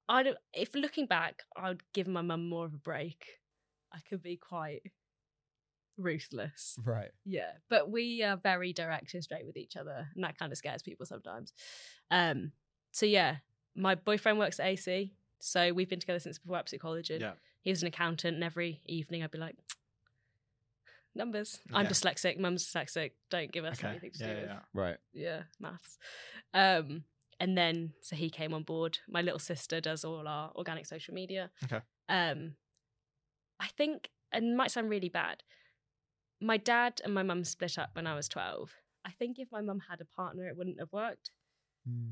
I 0.10 0.24
don't. 0.24 0.38
If 0.54 0.74
looking 0.76 1.06
back, 1.06 1.44
I 1.56 1.70
would 1.70 1.84
give 1.94 2.08
my 2.08 2.22
mum 2.22 2.48
more 2.50 2.66
of 2.66 2.74
a 2.74 2.78
break. 2.78 3.42
I 3.92 4.00
could 4.00 4.22
be 4.22 4.38
quite 4.38 4.92
ruthless. 5.98 6.80
Right. 6.84 7.12
Yeah, 7.26 7.52
but 7.70 7.92
we 7.92 8.24
are 8.24 8.38
very 8.38 8.72
direct 8.72 9.14
and 9.14 9.24
straight 9.24 9.46
with 9.46 9.58
each 9.58 9.76
other, 9.76 10.08
and 10.16 10.24
that 10.24 10.38
kind 10.38 10.52
of 10.52 10.58
scares 10.58 10.82
people 10.84 11.06
sometimes. 11.06 11.54
Um. 12.10 12.52
So 12.92 13.06
yeah, 13.06 13.38
my 13.76 13.96
boyfriend 13.96 14.40
works 14.40 14.60
at 14.60 14.68
AC, 14.68 15.14
so 15.40 15.74
we've 15.74 15.90
been 15.90 16.00
together 16.00 16.20
since 16.20 16.40
before 16.40 16.58
Absolute 16.58 16.82
Collagen. 16.82 17.20
Yeah. 17.20 17.34
He 17.68 17.72
was 17.72 17.82
an 17.82 17.90
accountant, 17.90 18.36
and 18.36 18.46
every 18.46 18.80
evening 18.86 19.24
I'd 19.24 19.32
be 19.32 19.40
like, 19.40 19.58
numbers. 21.14 21.60
I'm 21.74 21.86
Okay. 21.86 21.92
dyslexic. 21.92 22.40
Mum's 22.40 22.66
dyslexic. 22.66 23.12
Don't 23.30 23.52
give 23.52 23.66
us 23.66 23.78
Okay. 23.80 23.90
anything 23.90 24.12
to 24.14 24.20
Yeah, 24.20 24.26
do 24.26 24.32
yeah, 24.32 24.40
with 24.40 24.50
yeah. 24.50 24.60
Right. 24.74 24.98
yeah, 25.12 25.44
maths. 25.60 25.98
Um, 26.54 27.04
and 27.42 27.58
then 27.58 27.92
so 28.00 28.16
he 28.16 28.30
came 28.30 28.54
on 28.54 28.64
board. 28.64 29.00
My 29.10 29.22
little 29.22 29.38
sister 29.38 29.82
does 29.82 30.06
all 30.06 30.30
our 30.30 30.54
organic 30.56 30.86
social 30.86 31.14
media. 31.14 31.52
Okay. 31.66 31.82
Um, 32.08 32.56
I 33.60 33.68
think, 33.68 34.12
and 34.32 34.46
it 34.46 34.56
might 34.56 34.72
sound 34.72 34.90
really 34.90 35.10
bad. 35.10 35.44
My 36.40 36.56
dad 36.56 37.02
and 37.04 37.14
my 37.14 37.24
mum 37.24 37.44
split 37.44 37.78
up 37.78 37.90
when 37.96 38.08
I 38.08 38.16
was 38.16 38.30
twelve. 38.30 38.76
I 39.04 39.12
think 39.12 39.40
if 39.40 39.52
my 39.52 39.60
mum 39.60 39.82
had 39.90 40.00
a 40.00 40.06
partner, 40.06 40.48
it 40.48 40.56
wouldn't 40.56 40.80
have 40.80 40.94
worked. 40.94 41.32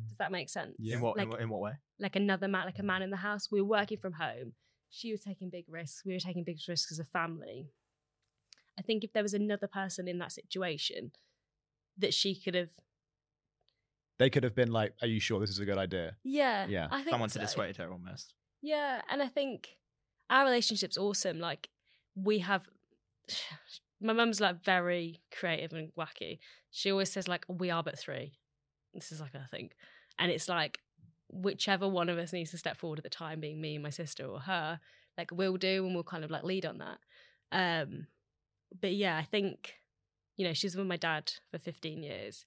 Does 0.09 0.17
that 0.17 0.33
make 0.33 0.49
sense? 0.49 0.75
In 0.81 0.99
what, 0.99 1.17
in 1.17 1.29
what 1.29 1.39
in 1.39 1.47
what 1.47 1.61
way? 1.61 1.73
like 1.97 2.17
another 2.17 2.49
man, 2.49 2.65
like 2.65 2.79
a 2.79 2.83
man 2.83 3.01
in 3.01 3.09
the 3.09 3.15
house. 3.15 3.49
We 3.49 3.61
were 3.61 3.69
working 3.69 3.99
from 3.99 4.11
home. 4.11 4.51
She 4.89 5.11
was 5.11 5.21
taking 5.21 5.49
big 5.49 5.65
risks. 5.67 6.03
We 6.05 6.13
were 6.13 6.19
taking 6.19 6.43
big 6.43 6.59
risks 6.67 6.91
as 6.91 6.99
a 6.99 7.05
family. 7.05 7.69
I 8.77 8.81
think 8.81 9.03
if 9.03 9.13
there 9.13 9.23
was 9.23 9.33
another 9.33 9.67
person 9.67 10.07
in 10.07 10.19
that 10.19 10.31
situation, 10.31 11.11
that 11.97 12.13
she 12.13 12.35
could 12.35 12.55
have 12.55 12.69
They 14.17 14.29
could 14.29 14.43
have 14.43 14.55
been 14.55 14.71
like, 14.71 14.93
"Are 15.01 15.07
you 15.07 15.19
sure 15.19 15.39
this 15.39 15.49
is 15.49 15.59
a 15.59 15.65
good 15.65 15.77
idea?" 15.77 16.15
Yeah. 16.23 16.67
Yeah. 16.67 16.87
I 16.91 16.97
think 16.97 17.09
Someone 17.09 17.29
to 17.29 17.39
dissuade 17.39 17.77
her 17.77 17.91
almost. 17.91 18.33
Yeah, 18.61 19.01
and 19.09 19.21
I 19.21 19.27
think 19.27 19.77
our 20.29 20.45
relationship's 20.45 20.97
awesome. 20.97 21.39
Like 21.39 21.69
we 22.15 22.39
have 22.39 22.63
my 24.01 24.13
mum's 24.13 24.41
like 24.41 24.63
very 24.63 25.21
creative 25.37 25.73
and 25.73 25.91
wacky. 25.97 26.39
She 26.71 26.91
always 26.91 27.11
says 27.11 27.27
like 27.27 27.45
we 27.47 27.69
are 27.69 27.83
but 27.83 27.99
three. 27.99 28.39
This 28.93 29.11
is 29.11 29.19
like 29.19 29.33
her 29.33 29.47
thing. 29.51 29.71
And 30.17 30.31
it's 30.31 30.47
like 30.47 30.79
whichever 31.35 31.87
one 31.87 32.09
of 32.09 32.17
us 32.17 32.33
needs 32.33 32.51
to 32.51 32.57
step 32.57 32.77
forward 32.77 32.99
at 32.99 33.03
the 33.03 33.09
time, 33.09 33.39
being 33.39 33.59
me, 33.61 33.77
my 33.77 33.89
sister, 33.89 34.25
or 34.25 34.39
her, 34.41 34.79
like 35.17 35.31
we'll 35.31 35.57
do 35.57 35.85
and 35.85 35.93
we'll 35.93 36.03
kind 36.03 36.23
of 36.23 36.31
like 36.31 36.43
lead 36.43 36.65
on 36.65 36.79
that. 36.79 36.97
Um 37.51 38.07
but 38.79 38.93
yeah, 38.93 39.17
I 39.17 39.23
think, 39.23 39.75
you 40.35 40.45
know, 40.45 40.53
she's 40.53 40.75
with 40.75 40.87
my 40.87 40.97
dad 40.97 41.31
for 41.51 41.59
15 41.59 42.03
years. 42.03 42.45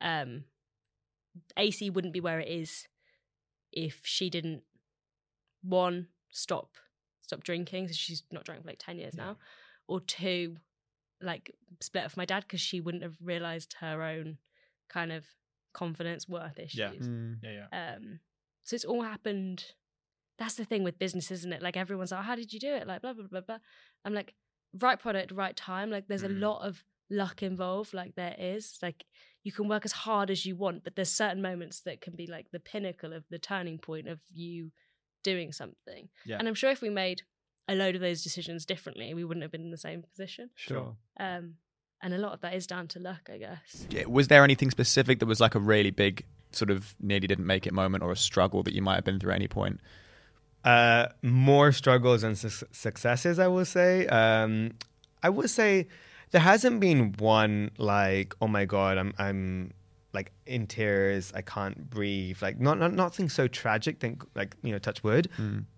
Um 0.00 0.44
AC 1.56 1.90
wouldn't 1.90 2.14
be 2.14 2.20
where 2.20 2.40
it 2.40 2.48
is 2.48 2.88
if 3.72 4.00
she 4.04 4.30
didn't 4.30 4.62
one 5.62 6.08
stop 6.30 6.70
stop 7.22 7.44
drinking 7.44 7.88
so 7.88 7.94
she's 7.94 8.22
not 8.30 8.44
drank 8.44 8.62
for 8.62 8.68
like 8.68 8.78
10 8.78 8.98
years 8.98 9.14
now 9.14 9.36
or 9.86 10.00
two 10.00 10.56
like 11.20 11.54
split 11.80 12.04
up 12.04 12.10
with 12.10 12.16
my 12.16 12.24
dad 12.24 12.44
because 12.44 12.60
she 12.60 12.80
wouldn't 12.80 13.02
have 13.02 13.16
realized 13.22 13.74
her 13.80 14.02
own 14.02 14.38
kind 14.88 15.12
of 15.12 15.24
confidence 15.82 16.22
worth 16.36 16.58
issues 16.66 16.78
Yeah. 16.78 16.90
Mm. 16.92 17.36
Yeah, 17.44 17.54
yeah. 17.60 17.68
um 17.94 18.04
so 18.66 18.70
it's 18.76 18.84
all 18.90 19.02
happened 19.14 19.58
that's 20.40 20.56
the 20.60 20.64
thing 20.70 20.82
with 20.84 20.98
business 21.04 21.30
isn't 21.36 21.52
it 21.56 21.62
like 21.66 21.76
everyone's 21.84 22.12
like 22.12 22.24
how 22.30 22.36
did 22.42 22.50
you 22.54 22.60
do 22.68 22.72
it 22.80 22.86
like 22.90 23.00
blah 23.02 23.12
blah 23.16 23.26
blah 23.32 23.40
blah 23.48 23.58
i'm 24.04 24.14
like 24.20 24.34
right 24.86 25.00
product 25.04 25.30
right 25.32 25.56
time 25.56 25.88
like 25.90 26.06
there's 26.08 26.22
a 26.32 26.34
Mm. 26.36 26.40
lot 26.48 26.60
of 26.68 26.84
luck 27.10 27.42
involved 27.42 27.92
like 28.00 28.12
there 28.16 28.36
is 28.38 28.78
like 28.86 29.00
you 29.46 29.50
can 29.56 29.66
work 29.74 29.84
as 29.86 29.92
hard 30.06 30.28
as 30.34 30.44
you 30.46 30.54
want 30.64 30.84
but 30.84 30.94
there's 30.94 31.10
certain 31.24 31.40
moments 31.50 31.76
that 31.86 32.02
can 32.04 32.14
be 32.14 32.26
like 32.36 32.46
the 32.52 32.60
pinnacle 32.60 33.12
of 33.18 33.24
the 33.30 33.38
turning 33.38 33.78
point 33.78 34.06
of 34.14 34.18
you 34.42 34.70
doing 35.24 35.50
something 35.52 36.08
Yeah. 36.30 36.38
and 36.38 36.46
i'm 36.48 36.54
sure 36.62 36.70
if 36.70 36.82
we 36.82 36.90
made 36.90 37.22
a 37.66 37.74
load 37.74 37.94
of 37.94 38.02
those 38.02 38.22
decisions 38.28 38.66
differently 38.72 39.08
we 39.14 39.24
wouldn't 39.24 39.42
have 39.46 39.54
been 39.56 39.66
in 39.68 39.70
the 39.78 39.86
same 39.88 40.02
position 40.02 40.50
Sure. 40.54 40.96
um 41.18 41.54
and 42.02 42.14
a 42.14 42.18
lot 42.18 42.32
of 42.32 42.40
that 42.40 42.54
is 42.54 42.66
down 42.66 42.86
to 42.88 42.98
luck 42.98 43.28
i 43.32 43.38
guess 43.38 43.86
Yeah, 43.90 44.04
Was 44.06 44.28
there 44.28 44.44
anything 44.44 44.70
specific 44.70 45.18
that 45.20 45.26
was 45.26 45.40
like 45.40 45.54
a 45.54 45.60
really 45.60 45.90
big 45.90 46.24
sort 46.52 46.70
of 46.70 46.94
nearly 47.00 47.26
didn't 47.26 47.46
make 47.46 47.66
it 47.66 47.72
moment 47.72 48.02
or 48.02 48.10
a 48.12 48.16
struggle 48.16 48.62
that 48.62 48.74
you 48.74 48.82
might 48.82 48.94
have 48.94 49.04
been 49.04 49.18
through 49.20 49.32
at 49.32 49.36
any 49.36 49.48
point? 49.48 49.80
Uh, 50.64 51.06
more 51.22 51.72
struggles 51.72 52.22
and 52.22 52.36
su- 52.36 52.66
successes, 52.72 53.38
I 53.38 53.46
will 53.46 53.64
say. 53.64 54.06
Um, 54.06 54.72
I 55.22 55.28
would 55.28 55.50
say 55.50 55.88
there 56.30 56.40
hasn't 56.40 56.80
been 56.80 57.12
one 57.18 57.70
like, 57.78 58.34
oh 58.40 58.48
my 58.48 58.64
god, 58.64 58.98
I'm 58.98 59.12
I'm 59.18 59.72
like 60.12 60.32
in 60.46 60.66
tears, 60.66 61.32
I 61.34 61.42
can't 61.42 61.88
breathe. 61.90 62.38
Like 62.42 62.58
not 62.60 62.78
not 62.78 62.92
nothing 62.92 63.28
so 63.28 63.46
tragic. 63.46 64.00
Think 64.00 64.24
like 64.34 64.56
you 64.62 64.72
know, 64.72 64.78
touch 64.78 65.02
wood. 65.04 65.28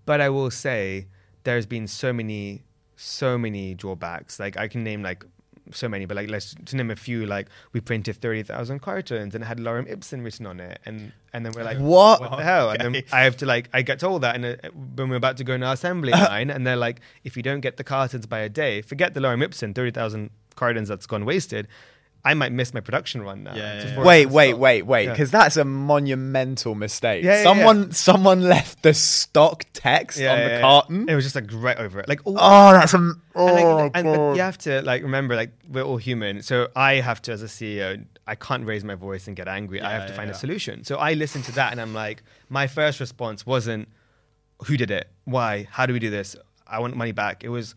But 0.07 0.21
I 0.21 0.29
will 0.31 0.51
say 0.51 1.09
there's 1.45 1.67
been 1.67 1.87
so 1.87 2.13
many 2.13 2.63
so 2.97 3.37
many 3.39 3.75
drawbacks. 3.75 4.39
Like 4.41 4.57
I 4.57 4.67
can 4.69 4.83
name 4.83 5.03
like 5.03 5.25
so 5.73 5.89
many, 5.89 6.05
but 6.05 6.17
like 6.17 6.29
let's 6.29 6.55
to 6.67 6.77
name 6.77 6.91
a 6.91 6.97
few. 6.97 7.27
Like 7.27 7.49
we 7.73 7.81
printed 7.81 8.17
thirty 8.17 8.43
thousand 8.43 8.81
cartons 8.81 9.35
and 9.35 9.45
it 9.45 9.47
had 9.47 9.59
Lorem 9.59 9.91
Ipsum 9.91 10.23
written 10.23 10.47
on 10.47 10.61
it, 10.61 10.81
and 10.85 11.13
and 11.33 11.45
then 11.45 11.53
we're 11.53 11.65
like, 11.65 11.79
What? 11.79 12.21
What 12.21 12.37
the 12.37 12.45
hell? 12.45 12.71
And 12.71 12.95
then 12.95 13.03
I 13.13 13.23
have 13.23 13.37
to 13.39 13.47
like 13.47 13.69
I 13.73 13.83
get 13.83 13.99
told 13.99 14.23
that, 14.23 14.35
and 14.35 14.45
uh, 14.45 14.57
when 14.97 15.09
we're 15.09 15.17
about 15.17 15.37
to 15.39 15.45
go 15.45 15.55
in 15.55 15.63
our 15.63 15.75
assembly 15.75 16.13
line, 16.31 16.51
and 16.51 16.67
they're 16.67 16.77
like, 16.77 17.01
if 17.25 17.37
you 17.37 17.43
don't 17.43 17.61
get 17.61 17.77
the 17.77 17.85
cartons 17.85 18.27
by 18.27 18.41
a 18.41 18.49
day, 18.49 18.83
forget 18.83 19.15
the 19.15 19.21
Lorem 19.21 19.43
Ipsum, 19.43 19.75
thirty 19.75 19.91
thousand 19.91 20.31
cartons 20.57 20.89
that's 20.89 21.07
gone 21.07 21.25
wasted. 21.25 21.69
I 22.25 22.35
might 22.35 22.53
miss 22.53 22.75
my 22.75 22.81
production 22.81 23.23
run 23.23 23.45
now. 23.45 23.55
Yeah, 23.55 23.75
yeah, 23.83 23.83
yeah. 23.85 24.01
it 24.01 24.05
Wait, 24.05 24.27
wait, 24.27 24.55
wait, 24.55 24.83
wait, 24.83 25.05
Yeah. 25.05 25.13
because 25.13 25.31
that's 25.31 25.57
a 25.57 25.65
monumental 25.65 26.75
mistake. 26.75 27.25
Yeah, 27.25 27.39
yeah, 27.39 27.43
someone, 27.43 27.93
someone 27.93 28.43
left 28.43 28.83
the 28.83 28.93
stock 28.93 29.65
text 29.73 30.19
Yeah, 30.19 30.33
on 30.33 30.39
the 30.39 30.45
yeah, 30.45 30.51
yeah. 30.57 30.61
carton. 30.61 31.09
It 31.09 31.15
was 31.15 31.25
just 31.25 31.35
like 31.35 31.47
right 31.53 31.79
over 31.79 32.01
it. 32.01 32.09
Like 32.09 32.21
all, 32.27 32.37
Oh, 32.39 32.73
that's 32.73 32.93
a. 32.95 33.13
Oh, 33.35 33.47
and, 33.47 33.77
like, 33.79 33.93
and 33.95 34.05
God. 34.07 34.37
you 34.37 34.43
have 34.43 34.59
to 34.59 34.83
like 34.83 35.03
remember 35.03 35.35
like 35.37 35.53
we're 35.69 35.85
all 35.85 35.99
human 35.99 36.43
so 36.43 36.67
i 36.75 36.95
have 36.95 37.23
to 37.23 37.31
as 37.33 37.43
a 37.45 37.47
ceo 37.47 38.05
i 38.27 38.35
can't 38.35 38.67
raise 38.67 38.83
my 38.83 38.97
voice 38.97 39.29
and 39.29 39.37
get 39.37 39.47
angry 39.47 39.81
i 39.81 39.93
have 39.93 40.07
to 40.07 40.11
yeah, 40.13 40.17
find 40.17 40.29
yeah. 40.29 40.35
a 40.35 40.39
solution 40.39 40.83
so 40.83 40.97
i 40.97 41.13
listened 41.15 41.45
to 41.45 41.53
that 41.53 41.71
and 41.71 41.81
i'm 41.81 41.95
like 41.95 42.25
my 42.49 42.67
first 42.67 42.99
response 42.99 43.47
wasn't 43.47 43.89
who 44.65 44.77
did 44.77 44.91
it 44.91 45.09
why 45.27 45.69
how 45.71 45.87
do 45.87 45.93
we 45.93 46.01
do 46.01 46.11
this 46.11 46.35
i 46.67 46.81
want 46.81 46.97
money 46.97 47.13
back 47.13 47.45
it 47.45 47.51
was 47.51 47.77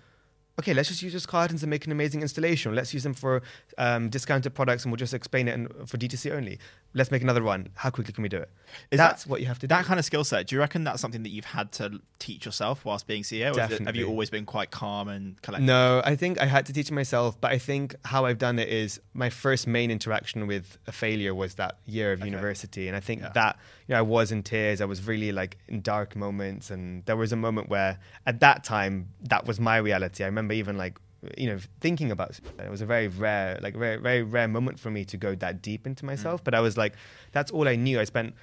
okay 0.59 0.73
let's 0.73 0.89
just 0.89 1.01
use 1.01 1.13
those 1.13 1.25
cartons 1.25 1.63
and 1.63 1.69
make 1.69 1.85
an 1.85 1.91
amazing 1.91 2.21
installation. 2.21 2.75
Let's 2.75 2.93
use 2.93 3.03
them 3.03 3.13
for 3.13 3.41
um, 3.77 4.09
discounted 4.09 4.53
products 4.53 4.83
and 4.83 4.91
we'll 4.91 4.97
just 4.97 5.13
explain 5.13 5.47
it 5.47 5.53
in, 5.53 5.67
for 5.85 5.97
dtc 5.97 6.31
only 6.31 6.59
let's 6.95 7.10
make 7.12 7.21
another 7.21 7.41
run 7.41 7.69
how 7.75 7.89
quickly 7.89 8.13
can 8.13 8.21
we 8.21 8.29
do 8.29 8.38
it 8.38 8.49
Is 8.91 8.97
that's 8.97 9.23
that- 9.23 9.29
what 9.29 9.41
you 9.41 9.47
have 9.47 9.60
to 9.60 9.67
That 9.67 9.82
do 9.82 9.88
kind 9.88 9.99
of 9.99 10.06
skill 10.06 10.23
set, 10.23 10.47
do 10.47 10.56
you 10.56 10.60
reckon 10.60 10.84
that's 10.84 11.01
something 11.01 11.23
that 11.23 11.29
you've 11.29 11.45
had 11.45 11.71
to 11.73 11.99
teach 12.19 12.45
yourself 12.45 12.86
whilst 12.86 13.08
being 13.08 13.23
CEO? 13.23 13.53
Or 13.56 13.60
it- 13.60 13.86
have 13.86 13.95
you 13.95 14.08
always 14.08 14.29
been 14.29 14.45
quite 14.45 14.71
calm 14.71 15.08
and 15.08 15.41
collected? 15.41 15.65
No, 15.65 16.01
I 16.06 16.15
think 16.15 16.39
I 16.41 16.45
had 16.45 16.65
to 16.67 16.73
teach 16.73 16.89
it 16.89 16.93
myself, 16.93 17.39
but 17.41 17.51
I 17.51 17.58
think 17.58 17.95
how 18.06 18.25
I've 18.25 18.38
done 18.38 18.60
it 18.60 18.69
is 18.69 18.99
my 19.13 19.29
first 19.29 19.67
main 19.67 19.89
interaction 19.91 20.47
with 20.47 20.77
a 20.88 20.91
failure 20.91 21.34
was 21.36 21.56
that 21.56 21.77
year 21.86 22.12
of 22.13 22.23
university. 22.25 22.88
And 22.88 22.95
I 22.95 22.99
think 22.99 23.21
Yeah. 23.21 23.29
that, 23.34 23.58
you 23.88 23.93
know, 23.93 23.99
I 23.99 24.01
was 24.03 24.32
in 24.32 24.43
tears. 24.43 24.79
I 24.82 24.86
was 24.86 25.06
really 25.08 25.32
like 25.32 25.58
in 25.67 25.82
dark 25.82 26.15
moments. 26.15 26.69
And 26.71 27.06
there 27.06 27.17
was 27.17 27.32
a 27.32 27.36
moment 27.36 27.69
where 27.69 27.97
at 28.25 28.39
that 28.41 28.63
time, 28.63 29.10
that 29.29 29.45
was 29.45 29.60
my 29.60 29.77
reality. 29.77 30.23
I 30.23 30.27
remember 30.27 30.53
even 30.53 30.77
like, 30.77 30.97
you 31.38 31.47
know, 31.47 31.59
thinking 31.79 32.12
about 32.12 32.31
it. 32.31 32.41
It 32.59 32.69
was 32.69 32.81
a 32.81 32.86
very 32.86 33.07
rare, 33.07 33.59
like 33.62 33.75
very, 33.75 33.97
very 33.97 34.23
rare 34.23 34.47
moment 34.47 34.79
for 34.79 34.91
me 34.91 35.05
to 35.05 35.17
go 35.17 35.36
that 35.36 35.62
deep 35.62 35.86
into 35.88 36.03
mm. 36.03 36.07
myself. 36.07 36.43
But 36.43 36.53
I 36.53 36.59
was 36.59 36.77
like, 36.77 36.95
that's 37.31 37.51
all 37.51 37.67
I 37.67 37.75
knew. 37.75 37.99
I 37.99 38.03
spent, 38.03 38.36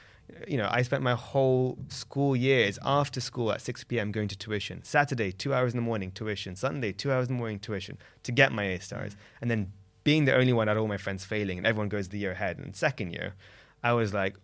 you 0.46 0.56
know, 0.56 0.68
I 0.70 0.82
spent 0.82 1.02
my 1.02 1.14
whole 1.14 1.78
school 1.88 2.36
years 2.36 2.78
after 2.84 3.20
school 3.20 3.52
at 3.52 3.60
6 3.60 3.84
p.m. 3.84 4.12
going 4.12 4.28
to 4.28 4.36
tuition. 4.36 4.82
Saturday, 4.84 5.32
two 5.32 5.52
hours 5.54 5.72
in 5.72 5.78
the 5.78 5.82
morning, 5.82 6.10
tuition. 6.10 6.56
Sunday, 6.56 6.92
two 6.92 7.12
hours 7.12 7.28
in 7.28 7.34
the 7.34 7.38
morning, 7.38 7.58
tuition 7.58 7.98
to 8.22 8.32
get 8.32 8.52
my 8.52 8.64
A 8.64 8.80
stars. 8.80 9.14
Mm. 9.14 9.18
And 9.42 9.50
then 9.50 9.72
being 10.04 10.24
the 10.24 10.34
only 10.34 10.52
one 10.52 10.68
out 10.68 10.76
of 10.76 10.82
all 10.82 10.88
my 10.88 10.96
friends 10.96 11.24
failing 11.24 11.58
and 11.58 11.66
everyone 11.66 11.88
goes 11.88 12.08
the 12.08 12.18
year 12.18 12.32
ahead. 12.32 12.58
And 12.58 12.74
second 12.74 13.12
year, 13.12 13.34
I 13.82 13.92
was 13.92 14.14
like, 14.14 14.36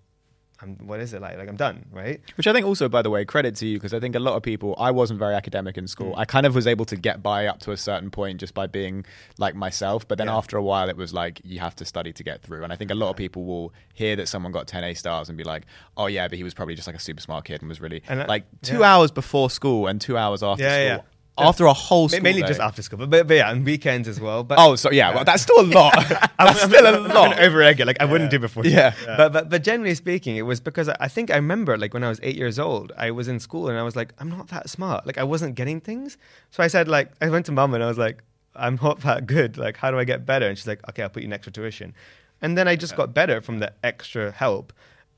I'm, 0.62 0.77
what 0.87 1.01
is 1.01 1.12
it 1.12 1.21
like? 1.21 1.37
Like, 1.37 1.49
I'm 1.51 1.57
done, 1.57 1.85
right? 1.92 2.21
Which 2.37 2.47
I 2.47 2.53
think 2.55 2.64
also, 2.64 2.88
by 2.88 3.03
the 3.03 3.11
way, 3.11 3.25
credit 3.27 3.57
to 3.57 3.66
you 3.66 3.77
because 3.77 3.92
I 3.92 4.01
think 4.01 4.14
a 4.14 4.19
lot 4.19 4.37
of 4.37 4.42
people. 4.42 4.75
I 4.79 4.90
wasn't 4.90 5.19
very 5.19 5.35
academic 5.35 5.77
in 5.77 5.87
school. 5.87 6.12
Mm. 6.12 6.19
I 6.19 6.25
kind 6.25 6.47
of 6.47 6.55
was 6.55 6.66
able 6.66 6.87
to 6.87 6.97
get 6.97 7.23
by 7.23 7.47
up 7.47 7.59
to 7.61 7.73
a 7.73 7.77
certain 7.77 8.11
point 8.11 8.40
just 8.40 8.55
by 8.55 8.66
being 8.66 9.05
like 9.38 9.55
myself. 9.55 10.09
But 10.09 10.16
then 10.19 10.29
Yeah. 10.29 10.37
after 10.37 10.57
a 10.57 10.62
while, 10.62 10.88
it 10.88 10.97
was 10.97 11.12
like 11.12 11.42
you 11.45 11.61
have 11.61 11.77
to 11.77 11.85
study 11.85 12.12
to 12.14 12.23
get 12.25 12.40
through. 12.42 12.64
And 12.64 12.73
I 12.73 12.77
think 12.77 12.90
a 12.90 12.95
lot 12.95 13.11
of 13.11 13.16
people 13.16 13.45
will 13.45 13.75
hear 13.92 14.16
that 14.16 14.29
someone 14.29 14.51
got 14.51 14.66
10 14.66 14.83
A 14.85 14.95
stars 14.95 15.29
and 15.29 15.37
be 15.37 15.45
like, 15.45 15.64
"Oh 15.97 16.07
yeah, 16.07 16.27
but 16.27 16.38
he 16.38 16.45
was 16.45 16.55
probably 16.55 16.75
just 16.75 16.87
like 16.87 16.97
a 16.97 17.01
super 17.01 17.21
smart 17.21 17.45
kid 17.45 17.61
and 17.61 17.69
was 17.69 17.81
really 17.83 18.03
And 18.09 18.21
that- 18.21 18.29
like 18.29 18.45
two 18.62 18.79
yeah. 18.79 18.95
hours 18.97 19.11
before 19.11 19.51
school 19.51 19.87
and 19.87 20.01
two 20.01 20.16
hours 20.16 20.42
after 20.42 20.64
Yeah, 20.64 20.95
school." 20.97 21.07
Yeah. 21.38 21.49
After 21.49 21.66
a 21.66 21.72
whole 21.72 22.09
school 22.09 22.22
Mainly 22.22 22.42
day. 22.42 22.49
just 22.49 22.61
after 22.61 22.81
school, 22.83 22.99
but, 22.99 23.11
but, 23.11 23.27
but 23.27 23.35
yeah, 23.35 23.51
and 23.51 23.64
weekends 23.64 24.09
as 24.09 24.18
well. 24.20 24.42
But 24.42 24.59
Oh, 24.59 24.75
so 24.77 24.90
yeah, 24.90 25.14
well, 25.14 25.25
that's 25.25 25.42
still 25.42 25.61
a 25.61 25.66
lot. 25.66 25.94
that's 26.38 26.62
still 26.62 26.87
a 26.87 26.92
I'm 26.96 27.03
lot. 27.09 27.37
gonna 27.37 27.37
overegg 27.37 27.79
it. 27.81 27.87
Like 27.87 28.01
I 28.01 28.05
wouldn't 28.07 28.31
do 28.31 28.38
before. 28.38 28.64
Yeah. 28.64 28.94
But, 29.05 29.33
but 29.33 29.51
but 29.51 29.62
generally 29.62 29.94
speaking, 29.94 30.37
it 30.37 30.42
was 30.42 30.61
because 30.61 30.88
I, 30.88 30.96
I 31.01 31.09
think 31.09 31.31
I 31.31 31.37
remember 31.37 31.77
like 31.77 31.92
when 31.94 32.03
I 32.05 32.09
was 32.09 32.20
eight 32.22 32.37
years 32.37 32.59
old, 32.59 32.92
I 32.96 33.11
was 33.11 33.29
in 33.29 33.38
school 33.40 33.68
and 33.68 33.79
I 33.79 33.83
was 33.83 33.96
like, 33.96 34.12
I'm 34.18 34.31
not 34.31 34.49
that 34.49 34.70
smart. 34.70 35.07
Like 35.07 35.18
I 35.18 35.25
wasn't 35.25 35.55
getting 35.57 35.81
things. 35.81 36.16
So 36.51 36.62
I 36.62 36.68
said 36.68 36.88
like 36.88 37.12
I 37.20 37.29
went 37.29 37.46
to 37.46 37.53
mum 37.53 37.75
and 37.75 37.83
I 37.85 37.88
was 37.88 37.99
like, 37.99 38.22
I'm 38.55 38.79
not 38.83 39.01
that 39.01 39.27
good. 39.27 39.59
Like 39.59 39.77
how 39.77 39.90
do 39.90 39.99
I 39.99 40.05
get 40.05 40.25
better? 40.25 40.46
And 40.49 40.57
she's 40.57 40.66
like, 40.66 40.81
Okay, 40.88 41.03
I'll 41.03 41.09
put 41.11 41.22
you 41.22 41.27
in 41.29 41.33
extra 41.33 41.53
tuition. 41.53 41.94
And 42.40 42.57
then 42.57 42.66
I 42.68 42.77
just 42.77 42.96
got 42.96 43.14
better 43.14 43.40
from 43.40 43.59
the 43.61 43.72
extra 43.83 44.31
help, 44.31 44.72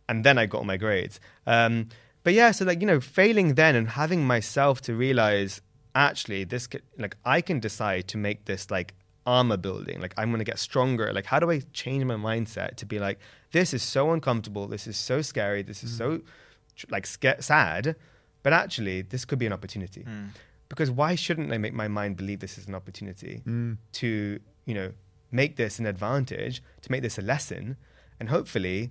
and 0.09 0.24
then 0.24 0.38
I 0.38 0.46
got 0.46 0.59
all 0.59 0.64
my 0.64 0.76
grades. 0.76 1.18
Um, 1.46 1.88
but 2.22 2.33
yeah, 2.33 2.50
so 2.52 2.64
like 2.64 2.81
you 2.81 2.87
know, 2.87 3.00
failing 3.00 3.54
then 3.54 3.74
and 3.74 3.88
having 3.90 4.24
myself 4.26 4.81
to 4.83 4.94
realize 4.94 5.61
actually 5.98 6.44
this 6.44 6.66
could, 6.66 6.82
like 6.96 7.16
I 7.24 7.40
can 7.40 7.61
decide 7.61 8.08
to 8.08 8.16
make 8.16 8.44
this 8.46 8.70
like 8.70 8.94
armor 9.26 9.56
building. 9.56 10.00
Like 10.00 10.14
I'm 10.16 10.30
going 10.30 10.38
to 10.38 10.44
get 10.44 10.58
stronger. 10.58 11.12
Like 11.12 11.26
how 11.26 11.38
do 11.40 11.50
I 11.50 11.61
change 11.72 12.04
my 12.04 12.14
mindset 12.14 12.76
to 12.76 12.87
be 12.87 12.98
like 12.98 13.18
this 13.52 13.74
is 13.74 13.82
so 13.82 14.12
uncomfortable. 14.12 14.66
This 14.68 14.87
is 14.87 14.96
so 14.96 15.20
scary. 15.22 15.62
This 15.62 15.82
is 15.82 15.94
so 15.94 16.18
mm. 16.18 16.90
like 16.90 17.06
sca- 17.06 17.42
sad, 17.42 17.96
but 18.42 18.52
actually 18.52 19.02
this 19.02 19.24
could 19.24 19.38
be 19.38 19.46
an 19.46 19.52
opportunity. 19.52 20.04
Mm. 20.04 20.30
Because 20.68 20.90
why 20.90 21.14
shouldn't 21.14 21.52
I 21.52 21.58
make 21.58 21.74
my 21.74 21.88
mind 21.88 22.16
believe 22.16 22.40
this 22.40 22.58
is 22.58 22.68
an 22.68 22.74
opportunity 22.74 23.42
mm. 23.46 23.76
to 23.92 24.38
you 24.64 24.74
know 24.74 24.92
make 25.30 25.56
this 25.56 25.78
an 25.78 25.87
advantage, 25.87 26.62
to 26.82 26.90
make 26.92 27.02
this 27.02 27.18
a 27.18 27.22
lesson, 27.22 27.76
and 28.20 28.28
hopefully 28.28 28.90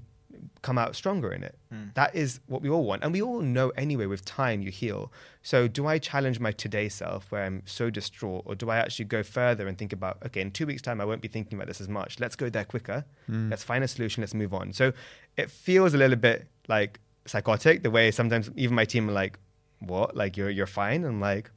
come 0.62 0.78
out 0.78 0.96
stronger 0.96 1.32
in 1.32 1.44
it. 1.44 1.58
Hmm. 1.72 1.86
That 1.94 2.16
is 2.16 2.40
what 2.48 2.62
we 2.62 2.70
all 2.70 2.84
want. 2.84 3.04
And 3.04 3.14
we 3.14 3.22
all 3.22 3.42
know 3.42 3.70
anyway 3.70 4.06
with 4.06 4.26
time 4.26 4.62
you 4.62 4.72
heal. 4.72 5.12
So 5.42 5.68
do 5.68 5.88
I 5.88 5.98
challenge 5.98 6.40
my 6.40 6.52
today 6.52 6.90
self 6.90 7.32
where 7.32 7.44
I'm 7.44 7.64
so 7.66 7.90
distraught 7.90 8.44
or 8.46 8.56
do 8.56 8.70
I 8.70 8.78
actually 8.78 9.06
go 9.06 9.24
further 9.24 9.68
and 9.68 9.78
think 9.78 9.94
about 9.94 10.18
okay, 10.26 10.42
in 10.42 10.52
2 10.52 10.66
weeks 10.66 10.82
time 10.82 11.02
I 11.02 11.06
won't 11.06 11.22
be 11.22 11.28
thinking 11.28 11.58
about 11.58 11.68
this 11.68 11.82
as 11.82 11.90
much. 11.90 12.20
Let's 12.20 12.36
go 12.36 12.50
there 12.50 12.66
quicker. 12.66 13.06
Hmm. 13.28 13.50
Let's 13.50 13.64
find 13.64 13.84
a 13.84 13.88
solution, 13.88 14.22
let's 14.22 14.34
move 14.34 14.54
on. 14.54 14.74
So 14.74 14.94
it 15.36 15.50
feels 15.50 15.94
a 15.94 15.98
little 15.98 16.18
bit 16.18 16.48
like 16.68 17.00
psychotic 17.26 17.84
the 17.84 17.92
way 17.92 18.12
sometimes 18.12 18.50
even 18.56 18.76
my 18.76 18.86
team 18.86 19.10
are 19.10 19.14
like 19.14 19.40
what? 19.80 20.16
Like 20.16 20.38
you're 20.38 20.50
you're 20.50 20.66
fine? 20.66 21.04
I'm 21.04 21.22
like 21.22 21.52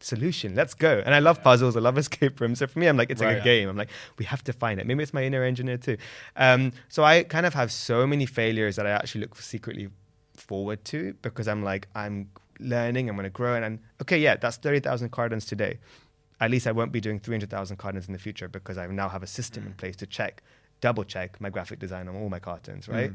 solution. 0.00 0.54
Let's 0.54 0.74
go. 0.74 1.02
And 1.04 1.14
I 1.14 1.18
love 1.18 1.42
puzzles. 1.42 1.76
I 1.76 1.80
love 1.80 1.98
escape 2.04 2.40
rooms. 2.40 2.58
So 2.60 2.66
for 2.66 2.78
me, 2.78 2.86
I'm 2.86 2.96
like, 2.96 3.10
it's 3.10 3.20
like 3.20 3.28
Right. 3.34 3.40
a 3.40 3.44
game. 3.44 3.68
I'm 3.68 3.76
like, 3.76 3.90
we 4.18 4.24
have 4.24 4.42
to 4.44 4.52
find 4.52 4.80
it. 4.80 4.86
Maybe 4.86 5.02
it's 5.02 5.14
my 5.14 5.24
inner 5.24 5.42
engineer 5.44 5.76
too. 5.78 5.96
Um, 6.36 6.72
so 6.88 7.04
I 7.04 7.24
kind 7.24 7.46
of 7.46 7.54
have 7.54 7.70
so 7.72 8.06
many 8.06 8.26
failures 8.26 8.76
that 8.76 8.86
I 8.86 8.90
actually 8.90 9.22
look 9.22 9.36
secretly 9.40 9.88
forward 10.34 10.84
to 10.86 11.14
because 11.22 11.48
I'm 11.48 11.62
like, 11.62 11.88
I'm 11.94 12.30
learning. 12.60 13.08
I'm 13.08 13.16
going 13.16 13.24
to 13.24 13.30
grow. 13.30 13.54
And 13.54 13.64
I'm, 13.64 13.80
okay, 14.02 14.18
yeah, 14.18 14.36
that's 14.36 14.56
30,000 14.56 15.10
cartons 15.10 15.44
today. 15.44 15.78
At 16.40 16.50
least 16.50 16.66
I 16.66 16.72
won't 16.72 16.92
be 16.92 17.00
doing 17.00 17.18
300,000 17.18 17.76
cartons 17.76 18.06
in 18.06 18.12
the 18.12 18.18
future 18.18 18.48
because 18.48 18.78
I 18.78 18.86
now 18.86 19.08
have 19.08 19.22
a 19.22 19.26
system 19.26 19.66
in 19.66 19.72
place 19.72 19.96
to 19.96 20.06
check, 20.06 20.42
double 20.80 21.02
check 21.04 21.40
my 21.40 21.50
graphic 21.50 21.80
design 21.80 22.06
on 22.08 22.14
all 22.14 22.28
my 22.28 22.38
cartons, 22.38 22.88
right? 22.88 23.10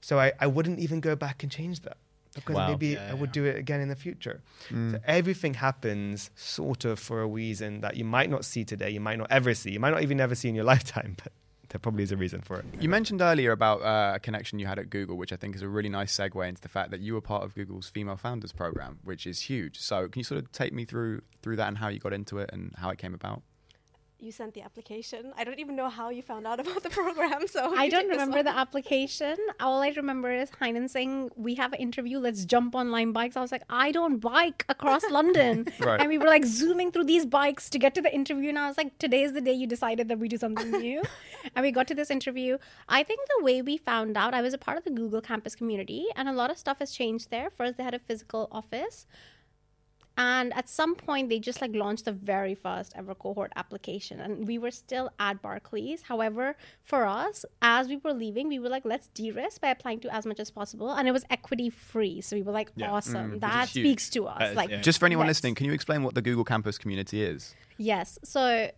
So 0.00 0.20
I, 0.20 0.32
I 0.38 0.46
wouldn't 0.46 0.78
even 0.78 1.00
go 1.00 1.16
back 1.16 1.42
and 1.42 1.50
change 1.50 1.80
that 1.80 1.96
because 2.40 2.56
Wow. 2.56 2.68
maybe 2.68 2.88
Yeah, 2.88 3.10
I 3.10 3.14
would 3.14 3.32
do 3.32 3.44
it 3.44 3.56
again 3.56 3.80
in 3.80 3.88
the 3.88 3.96
future. 3.96 4.40
So 4.70 4.98
everything 5.04 5.54
happens 5.54 6.30
sort 6.36 6.84
of 6.84 6.98
for 6.98 7.22
a 7.22 7.26
reason 7.26 7.80
that 7.80 7.96
you 7.96 8.04
might 8.04 8.30
not 8.30 8.44
see 8.44 8.64
today, 8.64 8.90
you 8.90 9.00
might 9.00 9.18
not 9.18 9.28
ever 9.30 9.54
see, 9.54 9.70
you 9.72 9.80
might 9.80 9.90
not 9.90 10.02
even 10.02 10.20
ever 10.20 10.34
see 10.34 10.48
in 10.48 10.54
your 10.54 10.64
lifetime, 10.74 11.16
but 11.22 11.32
there 11.70 11.78
probably 11.78 12.02
is 12.02 12.12
a 12.12 12.16
reason 12.16 12.40
for 12.40 12.60
it. 12.60 12.64
You 12.80 12.88
mentioned 12.88 13.20
earlier 13.20 13.52
about 13.52 13.82
uh, 13.82 14.12
a 14.14 14.18
connection 14.20 14.58
you 14.58 14.66
had 14.66 14.78
at 14.78 14.88
Google, 14.88 15.16
which 15.18 15.32
I 15.32 15.36
think 15.36 15.54
is 15.54 15.60
a 15.62 15.68
really 15.68 15.90
nice 15.90 16.16
segue 16.16 16.48
into 16.48 16.62
the 16.62 16.68
fact 16.68 16.90
that 16.92 17.00
you 17.00 17.12
were 17.14 17.20
part 17.20 17.44
of 17.44 17.54
Google's 17.54 17.88
Female 17.90 18.16
Founders 18.16 18.52
Program, 18.52 18.98
which 19.04 19.26
is 19.26 19.42
huge. 19.42 19.78
So, 19.78 20.08
can 20.08 20.20
you 20.20 20.24
sort 20.24 20.42
of 20.42 20.50
take 20.52 20.72
me 20.72 20.84
through 20.86 21.20
through 21.42 21.56
that 21.56 21.68
and 21.68 21.76
how 21.78 21.88
you 21.88 21.98
got 21.98 22.12
into 22.14 22.38
it 22.38 22.48
and 22.54 22.72
how 22.78 22.88
it 22.90 22.98
came 22.98 23.12
about? 23.14 23.42
You 24.20 24.32
sent 24.32 24.54
the 24.54 24.62
application. 24.62 25.32
I 25.38 25.44
don't 25.44 25.60
even 25.60 25.76
know 25.76 25.88
how 25.88 26.08
you 26.10 26.22
found 26.22 26.44
out 26.44 26.58
about 26.64 26.82
the 26.82 26.90
program. 26.90 27.46
So 27.46 27.72
I 27.76 27.88
don't 27.88 28.08
remember 28.08 28.42
the 28.42 28.50
application. 28.50 29.36
All 29.60 29.80
I 29.80 29.90
remember 29.90 30.32
is 30.32 30.50
Hainan 30.50 30.90
saying, 30.90 31.30
We 31.36 31.54
have 31.54 31.72
an 31.72 31.78
interview, 31.78 32.18
let's 32.18 32.44
jump 32.44 32.74
on 32.74 32.90
Lime 32.90 33.12
bikes. 33.12 33.36
I 33.36 33.40
was 33.40 33.52
like, 33.52 33.62
I 33.70 33.92
don't 33.92 34.18
bike 34.18 34.64
across 34.68 35.08
London. 35.10 35.66
Right. 35.78 36.00
And 36.00 36.08
we 36.08 36.18
were 36.18 36.26
like 36.26 36.44
zooming 36.44 36.90
through 36.90 37.04
these 37.04 37.24
bikes 37.24 37.70
to 37.70 37.78
get 37.78 37.94
to 37.94 38.02
the 38.02 38.12
interview. 38.12 38.48
And 38.48 38.58
I 38.58 38.66
was 38.66 38.76
like, 38.76 38.98
"Today 38.98 39.22
is 39.22 39.32
the 39.32 39.40
day 39.40 39.52
you 39.52 39.66
decided 39.66 40.08
that 40.08 40.18
we 40.18 40.26
do 40.28 40.36
something 40.36 40.70
new. 40.72 41.02
and 41.54 41.62
we 41.62 41.70
got 41.70 41.86
to 41.88 41.94
this 41.94 42.10
interview. 42.10 42.58
I 42.88 43.04
think 43.04 43.20
the 43.38 43.44
way 43.44 43.62
we 43.62 43.76
found 43.76 44.16
out, 44.16 44.34
I 44.34 44.42
was 44.42 44.52
a 44.54 44.58
part 44.58 44.76
of 44.78 44.84
the 44.84 44.90
Google 44.90 45.20
campus 45.20 45.54
community, 45.54 46.06
and 46.16 46.28
a 46.28 46.32
lot 46.32 46.50
of 46.50 46.58
stuff 46.58 46.80
has 46.80 46.90
changed 46.90 47.30
there. 47.30 47.48
First, 47.50 47.76
they 47.76 47.84
had 47.84 47.94
a 47.94 47.98
physical 48.00 48.48
office. 48.50 49.06
And 50.18 50.52
at 50.54 50.68
some 50.68 50.96
point, 50.96 51.28
they 51.28 51.38
just 51.38 51.62
like 51.62 51.74
launched 51.76 52.04
the 52.06 52.12
very 52.12 52.56
first 52.56 52.92
ever 52.96 53.14
cohort 53.14 53.52
application. 53.54 54.20
And 54.20 54.48
we 54.48 54.58
were 54.58 54.72
still 54.72 55.10
at 55.20 55.40
Barclays. 55.40 56.02
However, 56.02 56.56
for 56.82 57.06
us, 57.06 57.44
as 57.62 57.86
we 57.86 57.98
were 57.98 58.12
leaving, 58.12 58.48
we 58.48 58.58
were 58.58 58.68
like, 58.68 58.84
let's 58.84 59.06
de 59.14 59.30
risk 59.30 59.60
by 59.60 59.68
applying 59.68 60.00
to 60.00 60.12
as 60.12 60.26
much 60.26 60.40
as 60.40 60.50
possible. 60.50 60.90
And 60.90 61.06
it 61.06 61.12
was 61.12 61.24
equity 61.30 61.70
free. 61.70 62.20
So 62.20 62.34
we 62.34 62.42
were 62.42 62.50
like, 62.50 62.72
awesome. 62.82 63.34
Mm, 63.34 63.40
that 63.40 63.68
speaks 63.68 64.10
to 64.10 64.26
us. 64.26 64.40
That 64.40 64.50
is- 64.50 64.56
like, 64.56 64.70
yeah. 64.70 64.80
Just 64.80 64.98
for 64.98 65.06
anyone 65.06 65.26
yes. 65.26 65.36
listening, 65.36 65.54
can 65.54 65.66
you 65.66 65.72
explain 65.72 66.02
what 66.02 66.16
the 66.16 66.22
Google 66.22 66.44
Campus 66.44 66.78
community 66.78 67.22
is? 67.22 67.54
Yes. 67.78 68.18
So 68.24 68.70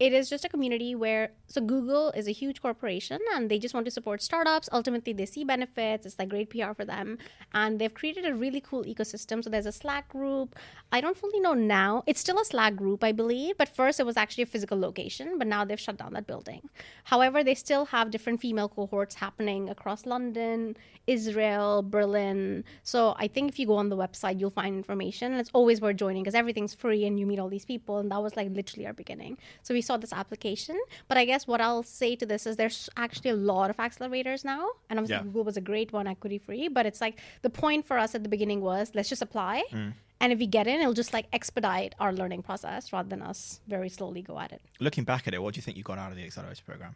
it 0.00 0.12
is 0.12 0.28
just 0.28 0.44
a 0.44 0.48
community 0.48 0.94
where 0.94 1.30
so 1.46 1.60
Google 1.60 2.10
is 2.12 2.26
a 2.26 2.32
huge 2.32 2.60
corporation 2.60 3.20
and 3.34 3.50
they 3.50 3.58
just 3.58 3.74
want 3.74 3.84
to 3.84 3.90
support 3.90 4.22
startups. 4.22 4.68
Ultimately, 4.72 5.12
they 5.12 5.26
see 5.26 5.44
benefits. 5.44 6.04
It's 6.04 6.18
like 6.18 6.28
great 6.28 6.50
PR 6.50 6.72
for 6.72 6.84
them, 6.84 7.18
and 7.52 7.78
they've 7.78 7.94
created 7.94 8.26
a 8.26 8.34
really 8.34 8.60
cool 8.60 8.84
ecosystem. 8.84 9.42
So 9.44 9.50
there's 9.50 9.66
a 9.66 9.72
Slack 9.72 10.08
group. 10.08 10.56
I 10.90 11.00
don't 11.00 11.16
fully 11.16 11.40
know 11.40 11.54
now. 11.54 12.02
It's 12.06 12.20
still 12.20 12.40
a 12.40 12.44
Slack 12.44 12.74
group, 12.76 13.04
I 13.04 13.12
believe, 13.12 13.56
but 13.56 13.68
first 13.68 14.00
it 14.00 14.06
was 14.06 14.16
actually 14.16 14.42
a 14.42 14.46
physical 14.46 14.78
location, 14.78 15.38
but 15.38 15.46
now 15.46 15.64
they've 15.64 15.78
shut 15.78 15.96
down 15.96 16.12
that 16.14 16.26
building. 16.26 16.68
However, 17.04 17.44
they 17.44 17.54
still 17.54 17.86
have 17.86 18.10
different 18.10 18.40
female 18.40 18.68
cohorts 18.68 19.14
happening 19.14 19.68
across 19.68 20.06
London, 20.06 20.76
Israel, 21.06 21.82
Berlin. 21.82 22.64
So 22.82 23.14
I 23.18 23.28
think 23.28 23.50
if 23.50 23.58
you 23.58 23.66
go 23.66 23.74
on 23.74 23.90
the 23.90 23.96
website, 23.96 24.40
you'll 24.40 24.50
find 24.50 24.74
information. 24.74 25.32
And 25.32 25.40
it's 25.40 25.50
always 25.52 25.80
worth 25.80 25.96
joining 25.96 26.22
because 26.22 26.34
everything's 26.34 26.74
free 26.74 27.04
and 27.04 27.18
you 27.18 27.26
meet 27.26 27.38
all 27.38 27.48
these 27.48 27.64
people. 27.64 27.98
And 27.98 28.10
that 28.10 28.22
was 28.22 28.36
like 28.36 28.50
literally 28.50 28.86
our 28.86 28.92
beginning. 28.92 29.38
So 29.62 29.74
we 29.74 29.82
saw 29.88 29.96
this 29.96 30.12
application. 30.12 30.78
But 31.08 31.16
I 31.18 31.24
guess 31.24 31.46
what 31.46 31.60
I'll 31.60 31.82
say 32.00 32.10
to 32.16 32.26
this 32.26 32.46
is 32.48 32.56
there's 32.56 32.90
actually 32.96 33.30
a 33.30 33.36
lot 33.52 33.70
of 33.70 33.76
accelerators 33.76 34.44
now. 34.44 34.62
And 34.88 34.98
obviously, 34.98 35.16
Yeah. 35.16 35.30
Google 35.30 35.44
was 35.44 35.56
a 35.56 35.66
great 35.72 35.92
one, 35.92 36.06
equity 36.14 36.38
free. 36.38 36.66
But 36.68 36.84
it's 36.86 37.00
like 37.00 37.20
the 37.42 37.50
point 37.50 37.86
for 37.88 37.96
us 38.04 38.14
at 38.16 38.22
the 38.22 38.28
beginning 38.28 38.60
was 38.60 38.92
let's 38.94 39.08
just 39.08 39.22
apply. 39.22 39.62
Mm. 39.70 39.92
And 40.20 40.32
if 40.32 40.38
we 40.38 40.46
get 40.46 40.66
in, 40.66 40.80
it'll 40.80 40.94
just 40.94 41.12
like 41.12 41.26
expedite 41.32 41.94
our 42.00 42.12
learning 42.12 42.42
process 42.42 42.92
rather 42.92 43.08
than 43.08 43.22
us 43.22 43.60
very 43.68 43.88
slowly 43.88 44.22
go 44.22 44.38
at 44.38 44.52
it. 44.52 44.62
Looking 44.80 45.04
back 45.04 45.28
at 45.28 45.34
it, 45.34 45.42
what 45.42 45.54
do 45.54 45.58
you 45.58 45.62
think 45.62 45.76
you 45.76 45.82
got 45.82 45.98
out 45.98 46.10
of 46.12 46.16
the 46.16 46.24
accelerator 46.24 46.62
program? 46.64 46.94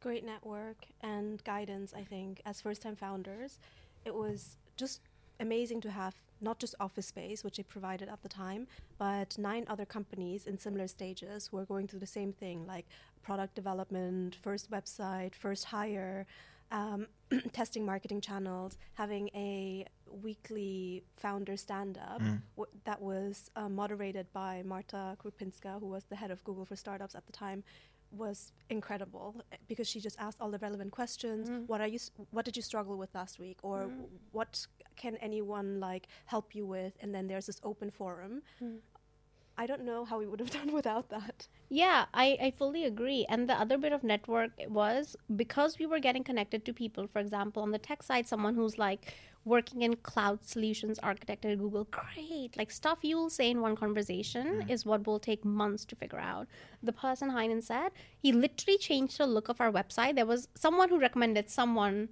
Great 0.00 0.24
network 0.24 0.76
and 1.02 1.42
guidance, 1.44 1.94
I 1.96 2.04
think, 2.04 2.42
as 2.44 2.60
first 2.60 2.82
time 2.82 2.96
founders. 2.96 3.58
It 4.04 4.14
was 4.14 4.56
just 4.76 5.00
amazing 5.40 5.80
to 5.82 5.90
have 5.90 6.14
not 6.40 6.58
just 6.58 6.74
office 6.80 7.06
space, 7.06 7.42
which 7.42 7.56
they 7.56 7.62
provided 7.62 8.08
at 8.08 8.22
the 8.22 8.28
time, 8.28 8.66
but 8.98 9.36
nine 9.38 9.64
other 9.68 9.86
companies 9.86 10.46
in 10.46 10.58
similar 10.58 10.86
stages 10.86 11.46
who 11.46 11.56
are 11.58 11.64
going 11.64 11.86
through 11.88 12.00
the 12.00 12.06
same 12.06 12.32
thing 12.32 12.66
like 12.66 12.86
product 13.22 13.54
development, 13.54 14.36
first 14.36 14.70
website, 14.70 15.34
first 15.34 15.64
hire, 15.64 16.26
um, 16.70 17.06
testing 17.52 17.84
marketing 17.86 18.20
channels, 18.20 18.76
having 18.94 19.28
a 19.34 19.86
weekly 20.22 21.02
founder 21.16 21.56
stand 21.56 21.98
up 21.98 22.20
w- 22.56 22.78
that 22.84 23.00
was 23.00 23.50
uh, 23.56 23.68
moderated 23.68 24.26
by 24.32 24.62
Marta 24.64 25.16
Krupinska, 25.22 25.80
who 25.80 25.86
was 25.86 26.04
the 26.04 26.16
head 26.16 26.30
of 26.30 26.42
Google 26.44 26.64
for 26.64 26.76
Startups 26.76 27.14
at 27.14 27.26
the 27.26 27.32
time. 27.32 27.62
Was 28.16 28.52
incredible 28.70 29.36
because 29.68 29.88
she 29.88 30.00
just 30.00 30.18
asked 30.18 30.40
all 30.40 30.50
the 30.50 30.58
relevant 30.58 30.92
questions. 30.92 31.48
Mm-hmm. 31.48 31.66
What 31.66 31.80
are 31.80 31.86
you? 31.86 31.98
What 32.30 32.44
did 32.44 32.56
you 32.56 32.62
struggle 32.62 32.96
with 32.96 33.14
last 33.14 33.38
week, 33.38 33.58
or 33.62 33.84
mm-hmm. 33.84 34.02
what 34.32 34.66
can 34.96 35.16
anyone 35.16 35.80
like 35.80 36.08
help 36.24 36.54
you 36.54 36.66
with? 36.66 36.94
And 37.00 37.14
then 37.14 37.26
there's 37.26 37.46
this 37.46 37.60
open 37.62 37.90
forum. 37.90 38.42
Mm-hmm. 38.62 38.76
I 39.58 39.66
don't 39.66 39.84
know 39.84 40.04
how 40.04 40.18
we 40.18 40.26
would 40.26 40.40
have 40.40 40.50
done 40.60 40.72
without 40.72 41.08
that. 41.10 41.48
Yeah, 41.68 42.06
I, 42.12 42.38
I 42.40 42.50
fully 42.56 42.84
agree. 42.84 43.26
And 43.28 43.48
the 43.48 43.54
other 43.54 43.78
bit 43.78 43.92
of 43.92 44.04
network 44.04 44.50
was 44.68 45.16
because 45.34 45.78
we 45.78 45.86
were 45.86 45.98
getting 45.98 46.22
connected 46.22 46.64
to 46.66 46.72
people, 46.72 47.06
for 47.06 47.18
example, 47.18 47.62
on 47.62 47.70
the 47.70 47.78
tech 47.78 48.02
side, 48.02 48.28
someone 48.28 48.54
who's 48.54 48.78
like 48.78 49.14
working 49.46 49.82
in 49.82 49.94
cloud 49.96 50.44
solutions 50.44 50.98
architect 51.02 51.44
at 51.44 51.58
Google, 51.58 51.86
great. 51.90 52.50
Like 52.56 52.70
stuff 52.70 52.98
you'll 53.02 53.30
say 53.30 53.50
in 53.50 53.60
one 53.60 53.76
conversation 53.76 54.46
mm. 54.46 54.70
is 54.70 54.84
what 54.84 55.06
will 55.06 55.20
take 55.20 55.44
months 55.44 55.84
to 55.86 55.96
figure 55.96 56.18
out. 56.18 56.48
The 56.82 56.92
person 56.92 57.30
Heinen 57.30 57.62
said, 57.62 57.90
he 58.18 58.32
literally 58.32 58.76
changed 58.76 59.18
the 59.18 59.26
look 59.26 59.48
of 59.48 59.60
our 59.60 59.70
website. 59.72 60.16
There 60.16 60.26
was 60.26 60.48
someone 60.56 60.88
who 60.88 60.98
recommended 60.98 61.48
someone 61.48 62.08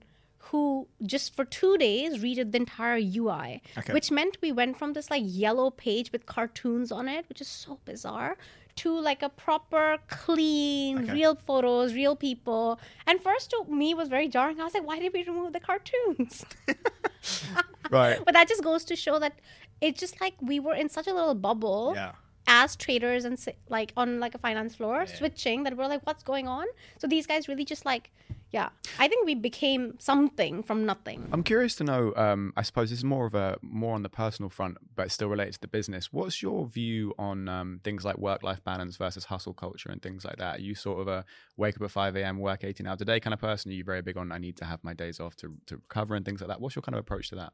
who 0.50 0.86
just 1.04 1.34
for 1.34 1.44
two 1.44 1.76
days 1.78 2.22
redid 2.22 2.52
the 2.52 2.58
entire 2.58 2.98
UI, 2.98 3.62
Okay. 3.78 3.92
which 3.92 4.10
meant 4.10 4.36
we 4.42 4.52
went 4.52 4.76
from 4.78 4.92
this 4.92 5.10
like 5.10 5.22
yellow 5.24 5.70
page 5.70 6.12
with 6.12 6.26
cartoons 6.26 6.92
on 6.92 7.08
it, 7.08 7.24
which 7.28 7.40
is 7.40 7.48
so 7.48 7.78
bizarre, 7.84 8.36
to 8.76 8.90
like 9.00 9.22
a 9.22 9.28
proper, 9.28 9.98
clean, 10.08 10.98
Okay. 10.98 11.12
real 11.12 11.34
photos, 11.34 11.94
real 11.94 12.14
people. 12.14 12.78
And 13.06 13.20
first 13.20 13.50
to 13.50 13.64
me 13.68 13.94
was 13.94 14.08
very 14.08 14.28
jarring. 14.28 14.60
I 14.60 14.64
was 14.64 14.74
like, 14.74 14.86
why 14.86 14.98
did 14.98 15.12
we 15.12 15.24
remove 15.24 15.52
the 15.52 15.60
cartoons? 15.60 16.44
Right. 17.90 18.18
but 18.24 18.32
that 18.34 18.48
just 18.48 18.62
goes 18.64 18.84
to 18.86 18.96
show 18.96 19.18
that 19.18 19.34
it's 19.80 20.00
just 20.00 20.20
like 20.20 20.34
we 20.40 20.58
were 20.60 20.74
in 20.74 20.88
such 20.88 21.06
a 21.06 21.12
little 21.14 21.34
bubble 21.34 21.92
Yeah. 21.94 22.12
as 22.46 22.76
traders 22.76 23.24
and 23.24 23.38
like 23.68 23.92
on 23.96 24.20
like 24.20 24.34
a 24.34 24.38
finance 24.38 24.74
floor 24.74 25.06
switching 25.06 25.64
that 25.64 25.76
we're 25.76 25.86
like 25.86 26.04
what's 26.06 26.22
going 26.22 26.48
on 26.48 26.66
so 26.98 27.06
these 27.06 27.26
guys 27.26 27.46
really 27.48 27.64
just 27.64 27.84
like 27.84 28.10
yeah 28.54 28.68
i 28.98 29.06
think 29.08 29.20
we 29.26 29.34
became 29.34 29.82
something 29.98 30.62
from 30.62 30.78
nothing 30.86 31.20
I'm 31.34 31.42
curious 31.42 31.74
to 31.76 31.84
know. 31.84 32.02
Um, 32.24 32.52
I 32.56 32.62
suppose 32.62 32.90
this 32.90 33.00
is 33.00 33.04
more 33.04 33.26
of 33.26 33.34
a 33.34 33.56
more 33.62 33.94
on 33.98 34.02
the 34.02 34.08
personal 34.22 34.50
front, 34.58 34.74
but 34.94 35.10
still 35.10 35.28
related 35.28 35.54
to 35.54 35.60
the 35.66 35.72
business. 35.78 36.12
What's 36.12 36.42
your 36.46 36.60
view 36.66 37.12
on 37.18 37.48
um, 37.48 37.80
things 37.82 38.04
like 38.04 38.18
work-life 38.18 38.62
balance 38.62 38.96
versus 38.96 39.24
hustle 39.32 39.54
culture 39.54 39.90
and 39.90 40.00
things 40.00 40.24
like 40.24 40.36
that? 40.36 40.52
Are 40.58 40.60
you 40.68 40.74
sort 40.74 41.00
of 41.02 41.08
a 41.08 41.24
wake 41.56 41.76
up 41.76 41.82
at 41.82 41.90
5 41.90 42.16
a.m., 42.16 42.38
work 42.38 42.62
18 42.62 42.86
hours 42.86 43.00
a 43.00 43.04
day 43.04 43.18
kind 43.20 43.34
of 43.34 43.40
person? 43.40 43.70
Are 43.70 43.74
you 43.74 43.84
very 43.92 44.02
big 44.02 44.16
on 44.16 44.30
I 44.30 44.38
need 44.38 44.56
to 44.58 44.64
have 44.64 44.80
my 44.84 44.94
days 44.94 45.18
off 45.18 45.34
to 45.36 45.46
to 45.66 45.76
recover 45.76 46.14
and 46.14 46.24
things 46.24 46.40
like 46.40 46.48
that? 46.48 46.60
What's 46.60 46.76
your 46.76 46.82
kind 46.86 46.94
of 46.94 47.00
approach 47.00 47.30
to 47.30 47.36
that? 47.36 47.52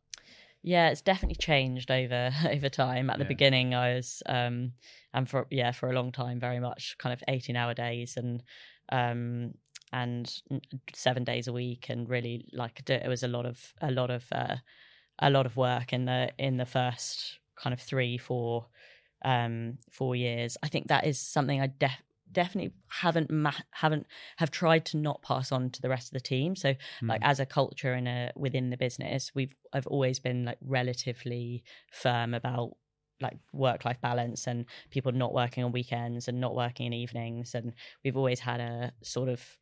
Yeah, 0.63 0.91
it's 0.91 1.01
definitely 1.03 1.37
changed 1.37 1.91
over 1.91 2.31
over 2.55 2.69
time. 2.69 3.09
At 3.09 3.19
the 3.19 3.25
Yeah. 3.25 3.29
beginning, 3.29 3.75
I 3.75 3.95
was 3.95 4.23
um 4.27 4.73
and 5.15 5.29
for 5.31 5.47
yeah 5.51 5.73
for 5.73 5.89
a 5.89 5.95
long 5.95 6.13
time 6.13 6.39
very 6.41 6.61
much 6.61 6.97
kind 6.99 7.13
of 7.15 7.23
eighteen 7.29 7.57
hour 7.57 7.73
days 7.75 8.17
and 8.17 8.43
um 8.93 9.55
and 9.93 10.33
seven 10.95 11.25
days 11.25 11.49
a 11.49 11.53
week 11.53 11.89
and 11.89 12.09
really 12.09 12.47
like 12.53 12.89
it 12.89 13.09
was 13.09 13.23
a 13.23 13.29
lot 13.29 13.47
of 13.47 13.73
a 13.81 13.91
lot 13.91 14.11
of 14.11 14.25
uh, 14.33 14.57
a 15.21 15.31
lot 15.31 15.47
of 15.47 15.57
work 15.57 15.93
in 15.93 16.05
the 16.05 16.31
in 16.39 16.57
the 16.57 16.67
first 16.67 17.39
kind 17.57 17.75
of 17.75 17.81
three 17.81 18.19
four 18.19 18.67
um 19.25 19.79
four 19.91 20.17
years. 20.17 20.57
I 20.63 20.69
think 20.69 20.89
that 20.89 21.07
is 21.07 21.21
something 21.21 21.61
I 21.61 21.67
def- 21.79 22.03
definitely 22.33 22.73
haven't 22.89 23.31
ma- 23.31 23.53
haven't 23.73 24.07
have 24.37 24.51
tried 24.51 24.85
to 24.87 24.97
not 24.97 25.23
pass 25.23 25.53
on 25.53 25.71
to 25.71 25.83
the 25.83 25.89
rest 25.89 26.09
of 26.09 26.13
the 26.13 26.21
team. 26.21 26.57
So 26.57 26.75
like 27.09 27.21
as 27.25 27.41
a 27.41 27.47
culture 27.47 27.95
in 27.95 28.07
a 28.07 28.33
within 28.37 28.71
the 28.71 28.77
business, 28.77 29.33
we've 29.35 29.55
I've 29.73 29.87
always 29.87 30.21
been 30.21 30.45
like 30.45 30.59
relatively 30.63 31.65
firm 31.93 32.35
about 32.35 32.77
like 33.21 33.37
work 33.53 33.85
life 33.85 34.01
balance 34.01 34.47
and 34.47 34.65
people 34.91 35.13
not 35.13 35.35
working 35.35 35.63
on 35.63 35.73
weekends 35.73 36.29
and 36.29 36.41
not 36.41 36.55
working 36.55 36.87
in 36.87 36.93
evenings 36.95 37.55
and 37.55 37.75
we've 38.03 38.17
always 38.17 38.41
had 38.41 38.61
a 38.61 38.93
sort 39.03 39.29
of 39.29 39.59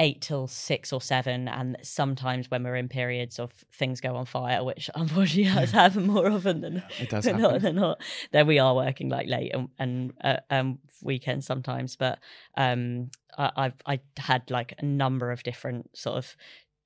eight 0.00 0.20
till 0.20 0.48
six 0.48 0.92
or 0.92 1.00
seven 1.00 1.46
and 1.46 1.76
sometimes 1.82 2.50
when 2.50 2.64
we're 2.64 2.74
in 2.74 2.88
periods 2.88 3.38
of 3.38 3.52
things 3.72 4.00
go 4.00 4.16
on 4.16 4.26
fire 4.26 4.64
which 4.64 4.90
unfortunately 4.96 5.44
has 5.44 5.70
happened 5.70 6.06
more 6.06 6.28
often 6.28 6.60
than 6.60 6.82
It 6.98 7.08
does 7.10 7.24
than 7.24 7.40
not, 7.40 7.60
than 7.60 7.76
not 7.76 8.00
then 8.32 8.46
we 8.48 8.58
are 8.58 8.74
working 8.74 9.08
like 9.08 9.28
late 9.28 9.52
and, 9.54 9.68
and 9.78 10.12
uh, 10.22 10.38
um 10.50 10.78
weekends 11.02 11.46
sometimes 11.46 11.94
but 11.96 12.18
um 12.56 13.10
I, 13.38 13.50
I've 13.56 13.74
I 13.86 14.00
had 14.16 14.50
like 14.50 14.74
a 14.78 14.84
number 14.84 15.30
of 15.30 15.42
different 15.44 15.96
sort 15.96 16.16
of 16.18 16.36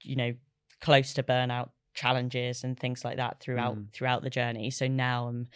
you 0.03 0.17
know 0.17 0.35
close 0.81 1.15
to 1.15 1.23
burnout 1.23 1.71
challenges 1.95 2.63
and 2.63 2.79
things 2.79 3.05
like 3.05 3.17
that 3.17 3.41
throughout 3.41 3.75
Mm. 3.77 3.93
throughout 3.93 4.23
the 4.23 4.31
journey. 4.31 4.71
So 4.71 4.87
now 4.87 5.29
i'm 5.29 5.49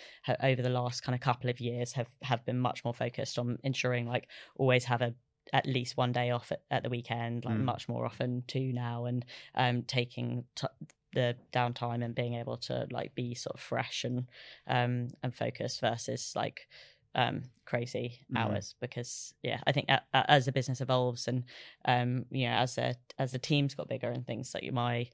over 0.42 0.60
the 0.62 0.70
last 0.70 1.02
kind 1.02 1.14
of 1.14 1.20
couple 1.20 1.48
of 1.50 1.60
years 1.60 1.92
have 1.92 2.08
have 2.22 2.44
been 2.44 2.58
much 2.58 2.82
more 2.84 2.94
focused 2.94 3.38
on 3.38 3.58
ensuring 3.62 4.06
like 4.08 4.26
always 4.56 4.84
have 4.86 5.02
a 5.02 5.14
at 5.52 5.66
least 5.66 5.96
one 5.96 6.12
day 6.12 6.30
off 6.30 6.52
at, 6.52 6.62
at 6.70 6.82
the 6.82 6.90
weekend 6.90 7.44
like 7.44 7.58
Mm. 7.58 7.64
much 7.64 7.88
more 7.88 8.04
often 8.06 8.42
two 8.46 8.72
now 8.72 9.04
and 9.06 9.24
um 9.54 9.82
taking 9.82 10.44
t- 10.54 10.66
the 11.14 11.36
downtime 11.52 12.02
and 12.04 12.14
being 12.14 12.34
able 12.34 12.56
to 12.56 12.86
like 12.90 13.14
be 13.14 13.34
sort 13.34 13.54
of 13.54 13.60
fresh 13.60 14.04
and 14.04 14.28
um 14.66 15.08
and 15.22 15.34
focused 15.34 15.80
versus 15.80 16.32
like 16.34 16.68
um 17.14 17.42
crazy 17.66 18.24
Mhm. 18.30 18.36
hours 18.36 18.74
because 18.80 19.34
yeah 19.42 19.60
i 19.66 19.72
think 19.72 19.88
a, 19.90 20.00
a- 20.14 20.30
as 20.30 20.46
the 20.46 20.52
business 20.52 20.80
evolves 20.80 21.28
and 21.28 21.44
um 21.84 22.24
you 22.30 22.46
know 22.46 22.54
as 22.54 22.76
the 22.76 22.96
as 23.18 23.32
the 23.32 23.38
teams 23.38 23.74
got 23.74 23.88
bigger 23.88 24.08
and 24.10 24.26
things 24.26 24.54
like 24.54 24.72
my 24.72 25.06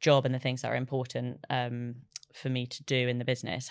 job 0.00 0.26
and 0.26 0.34
the 0.34 0.38
things 0.38 0.62
that 0.62 0.72
are 0.72 0.76
important 0.76 1.38
um 1.50 1.94
for 2.34 2.48
me 2.50 2.66
to 2.66 2.82
do 2.84 3.08
in 3.08 3.18
the 3.18 3.24
business 3.24 3.70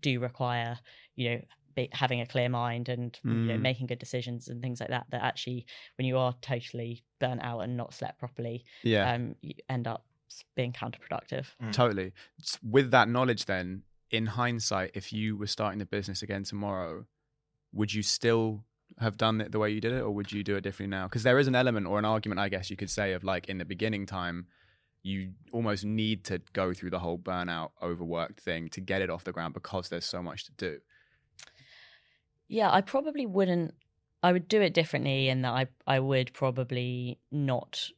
do 0.00 0.18
require 0.20 0.78
you 1.16 1.30
know 1.30 1.40
be, 1.80 1.88
having 1.92 2.20
a 2.20 2.26
clear 2.26 2.48
mind 2.48 2.88
and 2.88 3.18
you 3.24 3.48
know 3.52 3.58
Mm. 3.58 3.68
making 3.70 3.86
good 3.86 3.98
decisions 4.06 4.48
and 4.48 4.60
things 4.62 4.80
like 4.80 4.90
that 4.96 5.06
that 5.12 5.22
actually 5.30 5.60
when 5.96 6.06
you 6.10 6.16
are 6.24 6.34
totally 6.52 6.92
burnt 7.20 7.42
out 7.42 7.60
and 7.64 7.76
not 7.76 7.94
slept 7.98 8.16
properly 8.18 8.56
Yeah. 8.82 9.04
um 9.12 9.34
you 9.46 9.54
end 9.68 9.86
up 9.86 10.02
being 10.58 10.72
counterproductive 10.72 11.46
Totally. 11.72 12.12
With 12.62 12.90
that 12.90 13.08
knowledge, 13.08 13.44
then, 13.46 13.82
in 14.10 14.26
hindsight, 14.26 14.90
if 14.94 15.12
you 15.12 15.36
were 15.40 15.46
starting 15.56 15.78
the 15.78 15.86
business 15.86 16.22
again 16.22 16.44
tomorrow, 16.44 17.06
would 17.72 17.92
you 17.94 18.02
still 18.02 18.64
have 18.98 19.16
done 19.16 19.40
it 19.40 19.52
the 19.52 19.58
way 19.58 19.70
you 19.70 19.80
did 19.80 19.92
it, 19.92 20.02
or 20.02 20.10
would 20.10 20.30
you 20.32 20.42
do 20.44 20.56
it 20.56 20.62
differently 20.62 20.96
now? 20.96 21.04
Because 21.08 21.22
there 21.22 21.38
is 21.38 21.46
an 21.46 21.54
element 21.54 21.86
or 21.86 21.98
an 21.98 22.04
argument, 22.04 22.40
I 22.40 22.48
guess 22.48 22.70
you 22.70 22.76
could 22.76 22.90
say, 22.90 23.12
of 23.12 23.24
like 23.24 23.48
in 23.48 23.58
the 23.58 23.64
beginning 23.64 24.06
time, 24.06 24.46
you 25.02 25.32
almost 25.52 25.84
need 25.84 26.24
to 26.24 26.40
go 26.52 26.72
through 26.74 26.90
the 26.90 26.98
whole 26.98 27.18
burnout, 27.18 27.70
overworked 27.82 28.40
thing 28.40 28.68
to 28.70 28.80
get 28.80 29.02
it 29.02 29.10
off 29.10 29.24
the 29.24 29.32
ground 29.32 29.54
because 29.54 29.88
there's 29.88 30.04
so 30.04 30.22
much 30.22 30.44
to 30.46 30.52
do. 30.52 30.78
Yeah, 32.48 32.70
I 32.72 32.80
probably 32.80 33.26
wouldn't. 33.26 33.74
I 34.22 34.32
would 34.32 34.48
do 34.48 34.60
it 34.60 34.74
differently 34.74 35.28
in 35.28 35.42
that 35.42 35.52
I 35.52 35.66
I 35.86 36.00
would 36.00 36.32
probably 36.32 37.18
not 37.30 37.88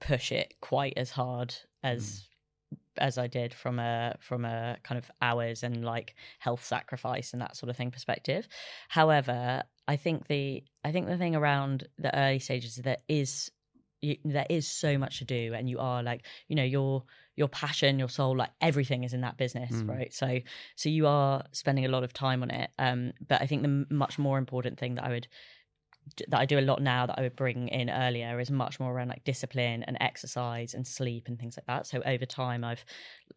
push 0.00 0.32
it 0.32 0.54
quite 0.60 0.94
as 0.96 1.10
hard 1.10 1.54
hmm. 1.82 1.88
as 1.88 2.28
as 2.98 3.16
I 3.16 3.26
did 3.26 3.54
from 3.54 3.78
a 3.78 4.16
from 4.20 4.44
a 4.44 4.76
kind 4.82 4.98
of 4.98 5.10
hours 5.20 5.62
and 5.62 5.84
like 5.84 6.14
health 6.40 6.64
sacrifice 6.64 7.32
and 7.32 7.40
that 7.40 7.56
sort 7.56 7.70
of 7.70 7.76
thing 7.76 7.90
perspective. 7.90 8.48
However, 8.88 9.62
I 9.88 9.96
think 9.96 10.26
the 10.26 10.62
I 10.84 10.92
think 10.92 11.06
the 11.06 11.16
thing 11.16 11.36
around 11.36 11.86
the 11.98 12.16
early 12.16 12.38
stages 12.38 12.76
there 12.76 12.98
is 13.08 13.50
you, 14.02 14.16
there 14.24 14.46
is 14.50 14.68
so 14.68 14.98
much 14.98 15.18
to 15.18 15.24
do, 15.24 15.54
and 15.54 15.70
you 15.70 15.78
are 15.78 16.02
like 16.02 16.26
you 16.48 16.56
know 16.56 16.64
your 16.64 17.04
your 17.36 17.48
passion, 17.48 17.98
your 17.98 18.10
soul, 18.10 18.36
like 18.36 18.50
everything 18.60 19.04
is 19.04 19.14
in 19.14 19.22
that 19.22 19.38
business, 19.38 19.72
Mm. 19.72 19.88
right? 19.88 20.12
So 20.12 20.40
so 20.76 20.88
you 20.88 21.06
are 21.06 21.44
spending 21.52 21.86
a 21.86 21.88
lot 21.88 22.04
of 22.04 22.12
time 22.12 22.42
on 22.42 22.50
it. 22.50 22.70
Um, 22.78 23.12
but 23.26 23.40
I 23.40 23.46
think 23.46 23.62
the 23.62 23.86
much 23.88 24.18
more 24.18 24.36
important 24.38 24.78
thing 24.78 24.96
that 24.96 25.04
I 25.04 25.08
would 25.10 25.28
that 26.28 26.38
I 26.40 26.46
do 26.46 26.58
a 26.58 26.60
lot 26.60 26.82
now 26.82 27.06
that 27.06 27.18
I 27.18 27.22
would 27.22 27.36
bring 27.36 27.68
in 27.68 27.88
earlier 27.88 28.38
is 28.40 28.50
much 28.50 28.80
more 28.80 28.92
around 28.92 29.08
like 29.08 29.24
discipline 29.24 29.82
and 29.84 29.96
exercise 30.00 30.74
and 30.74 30.86
sleep 30.86 31.28
and 31.28 31.38
things 31.38 31.56
like 31.56 31.66
that. 31.66 31.86
So 31.86 32.02
over 32.04 32.26
time, 32.26 32.64
I've 32.64 32.84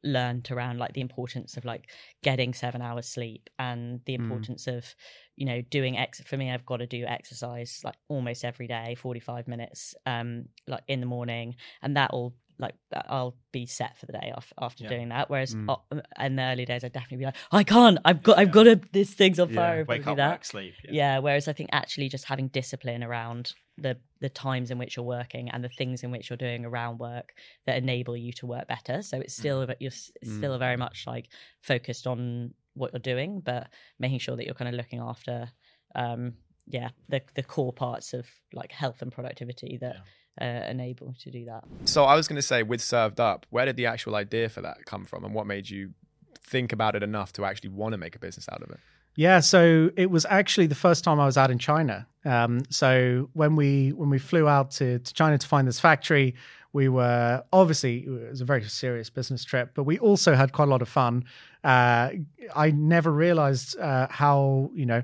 learned 0.04 0.50
around 0.52 0.78
like 0.78 0.94
the 0.94 1.02
importance 1.02 1.58
of 1.58 1.66
like 1.66 1.90
getting 2.24 2.54
seven 2.54 2.82
hours 2.82 3.08
sleep 3.08 3.50
and 3.60 4.02
the 4.06 4.14
Mm. 4.18 4.22
importance 4.22 4.68
of 4.68 4.96
you 5.36 5.46
know 5.46 5.62
doing 5.62 5.98
ex. 5.98 6.22
For 6.22 6.38
me, 6.38 6.52
I've 6.52 6.66
got 6.66 6.78
to 6.78 6.88
do 6.88 7.06
exercise 7.06 7.82
like 7.84 7.96
almost 8.08 8.44
every 8.46 8.68
day, 8.68 8.96
forty 8.96 9.20
five 9.20 9.48
minutes, 9.48 9.96
um, 10.06 10.46
like 10.68 10.84
in 10.88 11.00
the 11.00 11.06
morning, 11.06 11.56
and 11.82 11.96
that 11.98 12.14
will 12.14 12.36
like 12.58 12.76
I'll 12.94 13.36
be 13.52 13.66
set 13.66 13.98
for 13.98 14.06
the 14.06 14.14
day 14.14 14.32
off 14.36 14.52
after 14.60 14.84
Yeah. 14.84 14.90
doing 14.90 15.10
that. 15.10 15.30
Whereas 15.30 15.54
Mm. 15.54 15.70
uh, 15.92 16.02
in 16.24 16.36
the 16.38 16.44
early 16.44 16.66
days, 16.66 16.84
I'd 16.84 16.94
definitely 16.94 17.18
be 17.18 17.26
like, 17.26 17.36
I 17.52 17.64
can't. 17.64 17.98
I've 18.06 18.24
got. 18.24 18.38
I've 18.38 18.52
got 18.52 18.64
to. 18.64 18.76
This 18.92 19.14
thing's 19.14 19.40
on 19.40 19.50
fire. 19.54 19.82
I've 19.82 19.88
Wake 19.88 20.08
up, 20.08 20.18
work, 20.18 20.46
sleep, 20.46 20.74
yeah. 20.86 20.92
Yeah. 20.92 21.20
Whereas 21.20 21.48
I 21.48 21.54
think 21.54 21.70
actually 21.74 22.10
just 22.10 22.26
having 22.26 22.48
discipline 22.50 23.04
around 23.04 23.54
the 23.78 23.98
the 24.22 24.30
times 24.30 24.72
in 24.72 24.78
which 24.78 24.96
you're 24.96 25.06
working 25.06 25.50
and 25.50 25.64
the 25.64 25.70
things 25.70 26.02
in 26.04 26.10
which 26.12 26.30
you're 26.30 26.38
doing 26.38 26.64
around 26.66 26.98
work 27.00 27.34
that 27.66 27.78
enable 27.78 28.16
you 28.16 28.32
to 28.34 28.46
work 28.46 28.68
better. 28.68 29.02
So 29.02 29.20
it's 29.20 29.36
still 29.36 29.62
a 29.62 29.68
bit- 29.68 29.78
you're 29.82 29.90
it's 29.92 30.34
still 30.38 30.56
Mm. 30.56 30.60
very 30.60 30.78
much 30.78 31.06
like 31.06 31.28
focused 31.62 32.08
on 32.08 32.54
what 32.74 32.94
you're 32.94 33.00
doing, 33.02 33.42
but 33.42 33.68
making 34.00 34.20
sure 34.20 34.36
that 34.38 34.46
you're 34.46 34.54
kind 34.56 34.70
of 34.70 34.76
looking 34.76 35.00
after, 35.00 35.50
um, 35.94 36.36
yeah, 36.68 36.90
the 37.10 37.22
the 37.36 37.44
core 37.44 37.74
parts 37.74 38.14
of 38.14 38.28
like 38.54 38.72
health 38.72 39.02
and 39.02 39.12
productivity 39.12 39.78
that 39.82 39.98
uh, 40.42 40.66
enable 40.70 41.14
to 41.22 41.32
do 41.32 41.46
that. 41.46 41.64
So 41.86 42.06
I 42.06 42.16
was 42.16 42.28
going 42.28 42.38
to 42.38 42.42
say, 42.42 42.64
with 42.64 42.82
Served 42.82 43.20
Up, 43.20 43.46
where 43.50 43.66
did 43.66 43.76
the 43.76 43.86
actual 43.86 44.16
idea 44.16 44.50
for 44.50 44.62
that 44.62 44.86
come 44.86 45.06
from, 45.06 45.24
and 45.24 45.34
what 45.34 45.48
made 45.48 45.70
you 45.70 45.92
think 46.40 46.74
about 46.74 46.96
it 46.96 47.04
enough 47.04 47.34
to 47.34 47.46
actually 47.46 47.70
want 47.70 47.94
to 47.94 47.98
make 47.98 48.16
a 48.16 48.20
business 48.20 48.48
out 48.52 48.62
of 48.62 48.70
it? 48.70 48.80
Yeah, 49.16 49.40
so 49.40 49.92
it 49.96 50.12
was 50.12 50.26
actually 50.30 50.68
the 50.68 50.76
first 50.76 51.06
time 51.06 51.20
I 51.22 51.26
was 51.26 51.38
out 51.38 51.50
in 51.50 51.58
China. 51.58 52.06
Um, 52.26 52.64
so 52.70 53.30
when 53.34 53.56
we 53.56 53.94
when 53.94 54.10
we 54.10 54.20
flew 54.20 54.48
out 54.48 54.72
to, 54.72 55.00
to 55.00 55.14
China 55.14 55.38
to 55.38 55.48
find 55.48 55.68
this 55.68 55.80
factory, 55.80 56.36
we 56.76 56.90
were 56.90 57.42
obviously 57.54 58.00
it 58.00 58.30
was 58.32 58.42
a 58.42 58.46
very 58.46 58.62
serious 58.64 59.10
business 59.10 59.46
trip, 59.46 59.72
but 59.76 59.84
we 59.84 59.98
also 60.00 60.36
had 60.36 60.52
quite 60.52 60.68
a 60.68 60.72
lot 60.72 60.82
of 60.82 60.90
fun. 60.90 61.24
Uh, 61.64 62.10
I 62.54 62.72
never 62.72 63.12
realized 63.12 63.80
uh, 63.80 64.08
how 64.10 64.70
you 64.74 64.86
know 64.86 65.02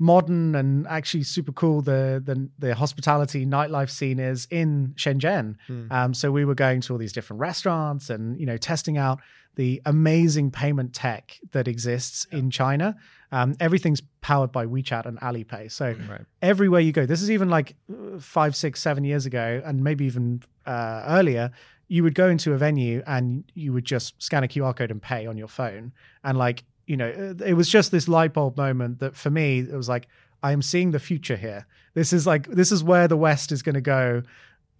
modern 0.00 0.56
and 0.56 0.84
actually 0.88 1.22
super 1.22 1.52
cool 1.52 1.80
the 1.80 2.20
the, 2.24 2.50
the 2.58 2.74
hospitality 2.74 3.46
nightlife 3.46 3.88
scene 3.88 4.18
is 4.18 4.48
in 4.50 4.94
Shenzhen. 4.96 5.54
Hmm. 5.68 5.92
Um, 5.92 6.12
so 6.12 6.32
we 6.32 6.44
were 6.44 6.56
going 6.56 6.80
to 6.80 6.92
all 6.92 6.98
these 6.98 7.12
different 7.12 7.38
restaurants 7.38 8.10
and 8.10 8.38
you 8.40 8.46
know 8.46 8.56
testing 8.56 8.98
out 8.98 9.20
the 9.54 9.80
amazing 9.86 10.50
payment 10.50 10.92
tech 10.92 11.38
that 11.52 11.68
exists 11.68 12.26
in 12.32 12.50
China. 12.50 12.96
Um, 13.30 13.54
everything's 13.60 14.02
powered 14.22 14.50
by 14.50 14.66
WeChat 14.66 15.06
and 15.06 15.20
Alipay. 15.20 15.70
So 15.70 15.94
Right. 16.08 16.22
everywhere 16.40 16.80
you 16.80 16.92
go, 16.92 17.06
this 17.06 17.22
is 17.22 17.30
even 17.30 17.48
like 17.48 17.76
uh, 17.90 18.18
five, 18.18 18.56
six, 18.56 18.80
seven 18.80 19.04
years 19.04 19.24
ago, 19.26 19.62
and 19.64 19.84
maybe 19.84 20.04
even 20.06 20.42
uh, 20.66 21.04
earlier. 21.06 21.50
You 21.88 22.02
would 22.04 22.14
go 22.14 22.28
into 22.28 22.54
a 22.54 22.56
venue 22.56 23.02
and 23.06 23.44
you 23.54 23.72
would 23.72 23.84
just 23.84 24.20
scan 24.22 24.44
a 24.44 24.48
QR 24.48 24.74
code 24.74 24.90
and 24.90 25.02
pay 25.02 25.26
on 25.26 25.36
your 25.36 25.48
phone, 25.48 25.92
and 26.24 26.38
like 26.38 26.64
you 26.86 26.96
know, 26.96 27.08
uh, 27.08 27.44
it 27.44 27.54
was 27.54 27.68
just 27.68 27.90
this 27.90 28.08
light 28.08 28.32
bulb 28.32 28.56
moment 28.56 28.98
that 29.00 29.16
for 29.16 29.30
me 29.30 29.60
it 29.60 29.74
was 29.74 29.88
like 29.88 30.08
I 30.42 30.52
am 30.52 30.62
seeing 30.62 30.90
the 30.90 30.98
future 30.98 31.36
here. 31.36 31.66
This 31.94 32.12
is 32.12 32.26
like 32.26 32.48
this 32.48 32.72
is 32.72 32.82
where 32.82 33.08
the 33.08 33.16
West 33.16 33.52
is 33.52 33.62
going 33.62 33.74
to 33.74 33.80
go. 33.80 34.22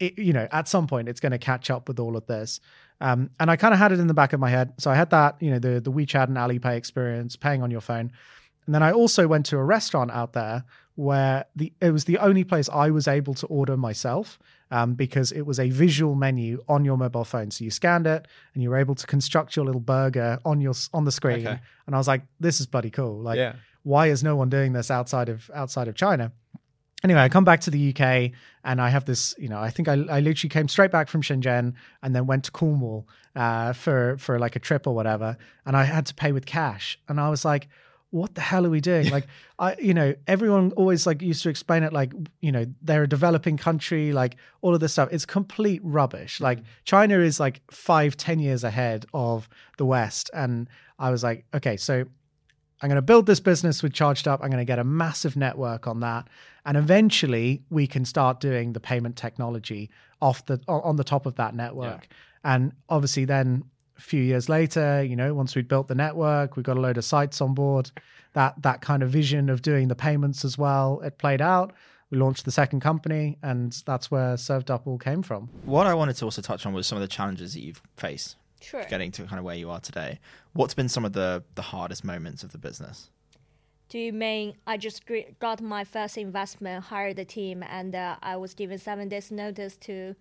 It, 0.00 0.18
you 0.18 0.32
know, 0.32 0.48
at 0.50 0.68
some 0.68 0.86
point 0.86 1.08
it's 1.08 1.20
going 1.20 1.32
to 1.32 1.38
catch 1.38 1.70
up 1.70 1.88
with 1.88 2.00
all 2.00 2.16
of 2.16 2.26
this. 2.26 2.60
Um, 3.00 3.30
and 3.38 3.50
I 3.50 3.56
kind 3.56 3.74
of 3.74 3.78
had 3.78 3.92
it 3.92 4.00
in 4.00 4.06
the 4.06 4.14
back 4.14 4.32
of 4.32 4.40
my 4.40 4.50
head. 4.50 4.74
So 4.78 4.90
I 4.90 4.94
had 4.94 5.10
that, 5.10 5.36
you 5.40 5.50
know, 5.50 5.58
the 5.58 5.80
the 5.80 5.92
WeChat 5.92 6.24
and 6.24 6.36
Alipay 6.36 6.76
experience, 6.76 7.36
paying 7.36 7.62
on 7.62 7.70
your 7.70 7.80
phone. 7.80 8.12
And 8.66 8.74
then 8.74 8.82
I 8.82 8.92
also 8.92 9.26
went 9.26 9.46
to 9.46 9.58
a 9.58 9.64
restaurant 9.64 10.10
out 10.10 10.32
there 10.32 10.64
where 10.94 11.44
the 11.56 11.72
it 11.80 11.90
was 11.92 12.04
the 12.04 12.18
only 12.18 12.44
place 12.44 12.68
I 12.68 12.90
was 12.90 13.08
able 13.08 13.34
to 13.34 13.46
order 13.46 13.76
myself 13.76 14.38
um, 14.72 14.94
because 14.94 15.30
it 15.30 15.42
was 15.42 15.60
a 15.60 15.68
visual 15.70 16.14
menu 16.16 16.60
on 16.68 16.84
your 16.84 16.96
mobile 16.96 17.24
phone. 17.24 17.50
So 17.52 17.62
you 17.62 17.70
scanned 17.70 18.06
it 18.06 18.26
and 18.54 18.62
you 18.62 18.70
were 18.70 18.78
able 18.78 18.94
to 18.96 19.06
construct 19.06 19.54
your 19.54 19.64
little 19.66 19.80
burger 19.80 20.38
on 20.44 20.60
your 20.60 20.74
on 20.92 21.04
the 21.04 21.12
screen. 21.12 21.46
Okay. 21.46 21.60
And 21.86 21.94
I 21.94 21.98
was 21.98 22.08
like, 22.08 22.22
this 22.40 22.58
is 22.60 22.66
bloody 22.66 22.90
cool. 22.90 23.20
Like, 23.20 23.36
Yeah. 23.36 23.54
why 23.84 24.08
is 24.08 24.24
no 24.24 24.34
one 24.34 24.48
doing 24.48 24.72
this 24.72 24.90
outside 24.90 25.28
of 25.28 25.48
outside 25.54 25.88
of 25.88 25.94
China? 25.94 26.32
Anyway, 27.04 27.20
I 27.20 27.28
come 27.28 27.44
back 27.44 27.60
to 27.62 27.70
the 27.70 27.90
UK 27.90 28.30
and 28.64 28.80
I 28.80 28.88
have 28.88 29.04
this, 29.04 29.34
you 29.36 29.48
know, 29.48 29.58
I 29.58 29.70
think 29.70 29.88
I, 29.88 29.94
I 29.94 30.20
literally 30.20 30.48
came 30.48 30.68
straight 30.68 30.92
back 30.92 31.08
from 31.08 31.20
Shenzhen 31.20 31.74
and 32.02 32.14
then 32.14 32.26
went 32.26 32.44
to 32.44 32.52
Cornwall 32.52 33.08
uh, 33.34 33.72
for 33.72 34.16
for 34.18 34.38
like 34.38 34.56
a 34.56 34.60
trip 34.60 34.86
or 34.86 34.94
whatever, 34.94 35.36
and 35.66 35.76
I 35.76 35.84
had 35.84 36.06
to 36.06 36.14
pay 36.14 36.32
with 36.32 36.46
cash, 36.46 36.98
and 37.08 37.18
I 37.20 37.28
was 37.28 37.44
like, 37.44 37.68
what 38.12 38.34
the 38.34 38.42
hell 38.42 38.66
are 38.66 38.70
we 38.70 38.80
doing? 38.80 39.08
like, 39.10 39.26
I, 39.58 39.74
you 39.80 39.94
know, 39.94 40.14
everyone 40.26 40.72
always 40.72 41.06
like 41.06 41.22
used 41.22 41.42
to 41.44 41.48
explain 41.48 41.82
it 41.82 41.94
like, 41.94 42.12
you 42.40 42.52
know, 42.52 42.66
they're 42.82 43.04
a 43.04 43.08
developing 43.08 43.56
country, 43.56 44.12
like 44.12 44.36
all 44.60 44.74
of 44.74 44.80
this 44.80 44.92
stuff. 44.92 45.08
It's 45.10 45.24
complete 45.24 45.80
rubbish. 45.82 46.38
Like 46.40 46.60
mm. 46.60 46.64
China 46.84 47.18
is 47.18 47.40
like 47.40 47.62
five, 47.70 48.16
ten 48.16 48.38
years 48.38 48.64
ahead 48.64 49.06
of 49.14 49.48
the 49.78 49.86
West, 49.86 50.30
and 50.34 50.68
I 50.98 51.10
was 51.10 51.24
like, 51.24 51.46
okay, 51.54 51.78
so 51.78 52.04
I'm 52.82 52.88
going 52.88 52.96
to 52.96 53.02
build 53.02 53.24
this 53.24 53.40
business 53.40 53.82
with 53.82 53.94
Charged 53.94 54.28
Up. 54.28 54.40
I'm 54.42 54.50
going 54.50 54.58
to 54.58 54.70
get 54.70 54.78
a 54.78 54.84
massive 54.84 55.34
network 55.34 55.86
on 55.86 56.00
that, 56.00 56.28
and 56.66 56.76
eventually 56.76 57.62
we 57.70 57.86
can 57.86 58.04
start 58.04 58.40
doing 58.40 58.74
the 58.74 58.80
payment 58.80 59.16
technology 59.16 59.90
off 60.20 60.44
the 60.44 60.60
on 60.68 60.96
the 60.96 61.04
top 61.04 61.24
of 61.24 61.36
that 61.36 61.54
network. 61.54 62.08
And 62.44 62.72
obviously, 62.88 63.24
then 63.24 63.64
a 63.96 64.00
few 64.00 64.22
years 64.22 64.48
later, 64.48 65.02
you 65.02 65.16
know, 65.16 65.34
once 65.34 65.54
we'd 65.54 65.68
built 65.68 65.88
the 65.88 65.94
network, 65.94 66.56
we 66.56 66.62
got 66.62 66.76
a 66.76 66.80
load 66.80 66.98
of 66.98 67.04
sites 67.04 67.40
on 67.40 67.54
board. 67.54 67.90
That 68.34 68.60
that 68.62 68.80
kind 68.80 69.02
of 69.02 69.10
vision 69.10 69.50
of 69.50 69.60
doing 69.62 69.88
the 69.88 69.94
payments 69.94 70.44
as 70.44 70.56
well, 70.56 71.00
it 71.00 71.18
played 71.18 71.40
out. 71.42 71.72
We 72.10 72.18
launched 72.18 72.44
the 72.44 72.50
second 72.52 72.80
company, 72.80 73.38
and 73.42 73.72
that's 73.86 74.10
where 74.10 74.36
Served 74.36 74.70
Up 74.70 74.86
all 74.86 74.98
came 74.98 75.22
from. 75.22 75.48
What 75.64 75.86
I 75.86 75.94
wanted 75.94 76.16
to 76.16 76.24
also 76.26 76.42
touch 76.42 76.66
on 76.66 76.72
was 76.74 76.86
some 76.86 76.96
of 76.96 77.02
the 77.02 77.08
challenges 77.08 77.54
that 77.54 77.60
you've 77.60 77.80
faced 77.96 78.36
Sure. 78.60 78.84
getting 78.84 79.10
to 79.12 79.24
kind 79.24 79.38
of 79.38 79.44
where 79.44 79.56
you 79.56 79.70
are 79.70 79.80
today. 79.80 80.20
What's 80.52 80.74
been 80.74 80.88
some 80.88 81.04
of 81.04 81.12
the 81.14 81.42
the 81.54 81.62
hardest 81.62 82.04
moments 82.04 82.42
of 82.42 82.52
the 82.52 82.58
business? 82.58 83.10
Do 83.88 83.98
you 83.98 84.12
mean 84.14 84.54
I 84.66 84.78
just 84.78 85.02
got 85.38 85.60
my 85.60 85.84
first 85.84 86.16
investment, 86.16 86.84
hired 86.84 87.18
a 87.18 87.24
team, 87.26 87.62
and 87.62 87.94
uh, 87.94 88.16
I 88.22 88.36
was 88.36 88.54
given 88.54 88.78
seven 88.78 89.08
days 89.08 89.30
notice 89.30 89.76
to 89.78 90.14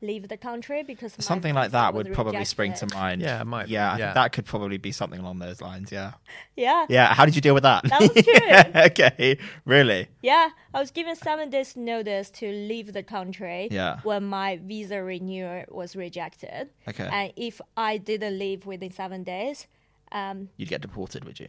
leave 0.00 0.28
the 0.28 0.36
country 0.36 0.82
because 0.82 1.14
Something 1.18 1.54
like 1.54 1.72
that 1.72 1.92
would 1.94 2.12
probably 2.12 2.44
spring 2.44 2.72
to 2.74 2.86
mind. 2.94 3.20
Yeah, 3.20 3.40
it 3.40 3.44
might. 3.46 3.68
Yeah, 3.68 3.92
I 3.92 3.98
Yeah. 3.98 4.12
that 4.14 4.32
could 4.32 4.44
probably 4.44 4.78
be 4.78 4.92
something 4.92 5.18
along 5.20 5.38
those 5.40 5.60
lines. 5.60 5.90
Yeah. 5.90 6.12
Yeah. 6.56 6.86
Yeah. 6.88 7.12
How 7.14 7.24
did 7.24 7.34
you 7.34 7.40
deal 7.40 7.54
with 7.54 7.64
that? 7.64 7.82
That 7.84 8.00
was 8.00 8.12
true. 8.24 8.82
okay. 8.82 9.38
Really? 9.64 10.08
Yeah, 10.22 10.50
I 10.72 10.78
was 10.80 10.90
given 10.92 11.16
seven 11.16 11.50
days 11.50 11.76
notice 11.76 12.30
to 12.30 12.46
leave 12.50 12.92
the 12.92 13.02
country. 13.02 13.68
Yeah. 13.70 14.00
When 14.04 14.24
my 14.24 14.58
visa 14.62 15.02
renewal 15.02 15.64
was 15.68 15.96
rejected. 15.96 16.68
Okay. 16.86 17.08
And 17.10 17.32
if 17.36 17.60
I 17.76 17.96
didn't 17.98 18.38
leave 18.38 18.66
within 18.66 18.92
seven 18.92 19.24
days, 19.24 19.66
um, 20.12 20.48
You'd 20.56 20.68
get 20.68 20.80
deported, 20.80 21.24
would 21.24 21.40
you? 21.40 21.48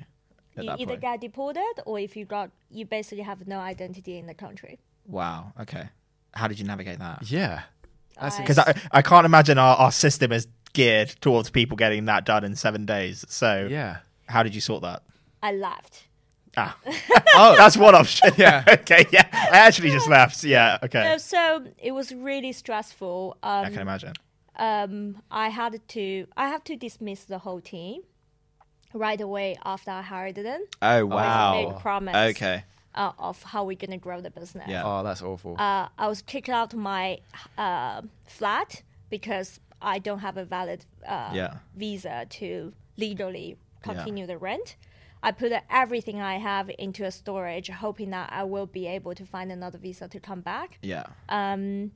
You 0.57 0.71
either 0.71 0.85
point. 0.87 1.01
get 1.01 1.21
deported 1.21 1.73
or 1.85 1.99
if 1.99 2.17
you 2.17 2.25
got, 2.25 2.49
you 2.69 2.85
basically 2.85 3.23
have 3.23 3.47
no 3.47 3.59
identity 3.59 4.17
in 4.17 4.25
the 4.25 4.33
country. 4.33 4.79
Wow. 5.07 5.53
Okay. 5.61 5.87
How 6.33 6.47
did 6.47 6.59
you 6.59 6.65
navigate 6.65 6.99
that? 6.99 7.29
Yeah. 7.31 7.61
That's 8.21 8.37
Because 8.37 8.59
I, 8.59 8.73
I 8.91 9.01
can't 9.01 9.25
imagine 9.25 9.57
our, 9.57 9.75
our 9.77 9.91
system 9.91 10.31
is 10.31 10.47
geared 10.73 11.09
towards 11.21 11.49
people 11.49 11.75
getting 11.77 12.05
that 12.05 12.25
done 12.25 12.43
in 12.43 12.55
seven 12.55 12.85
days. 12.85 13.25
So 13.29 13.67
Yeah. 13.69 13.97
how 14.27 14.43
did 14.43 14.53
you 14.55 14.61
sort 14.61 14.81
that? 14.83 15.03
I 15.41 15.51
left. 15.53 16.05
Ah. 16.57 16.77
oh, 17.35 17.55
that's 17.57 17.77
one 17.77 17.95
option. 17.95 18.31
Yeah. 18.37 18.63
okay. 18.69 19.05
Yeah. 19.11 19.27
I 19.31 19.57
actually 19.59 19.91
just 19.91 20.09
left. 20.09 20.43
Yeah. 20.43 20.77
Okay. 20.83 21.03
No, 21.03 21.17
so 21.17 21.65
it 21.77 21.91
was 21.91 22.11
really 22.13 22.51
stressful. 22.51 23.37
Um, 23.43 23.65
I 23.65 23.69
can 23.69 23.79
imagine. 23.79 24.13
um, 24.57 25.21
I 25.31 25.49
had 25.49 25.79
to 25.89 26.27
I 26.35 26.49
had 26.49 26.65
to 26.65 26.75
dismiss 26.75 27.23
the 27.25 27.37
whole 27.39 27.61
team 27.61 28.01
right 28.93 29.21
away 29.21 29.55
after 29.63 29.91
I 29.91 30.01
hired 30.01 30.35
them. 30.35 30.65
Oh 30.81 31.05
With 31.05 31.13
wow. 31.13 31.53
made 31.53 31.79
promise 31.79 32.15
Okay. 32.35 32.63
Uh, 32.95 33.11
of 33.17 33.41
how 33.43 33.63
we're 33.65 33.75
gonna 33.77 33.97
grow 33.97 34.21
the 34.21 34.31
business. 34.31 34.67
Yeah. 34.67 34.83
Oh, 34.85 35.03
that's 35.03 35.21
awful. 35.21 35.55
Uh, 35.59 35.87
I 35.97 36.07
was 36.07 36.21
kicked 36.21 36.49
out 36.49 36.73
of 36.73 36.79
my 36.79 37.19
uh, 37.57 38.01
flat 38.27 38.83
because 39.09 39.59
I 39.81 39.99
don't 39.99 40.19
have 40.19 40.37
a 40.37 40.45
valid 40.45 40.85
uh, 41.07 41.31
Yeah. 41.33 41.57
visa 41.75 42.25
to 42.29 42.73
legally 42.97 43.57
continue 43.81 44.25
the 44.25 44.37
rent. 44.37 44.75
I 45.21 45.31
put 45.31 45.51
everything 45.69 46.21
I 46.21 46.37
have 46.37 46.69
into 46.79 47.03
a 47.05 47.11
storage, 47.11 47.69
hoping 47.69 48.09
that 48.11 48.31
I 48.31 48.43
will 48.43 48.65
be 48.65 48.87
able 48.87 49.13
to 49.15 49.25
find 49.25 49.51
another 49.51 49.77
visa 49.77 50.07
to 50.07 50.19
come 50.19 50.41
back. 50.41 50.79
Yeah. 50.81 51.05
Um, 51.27 51.91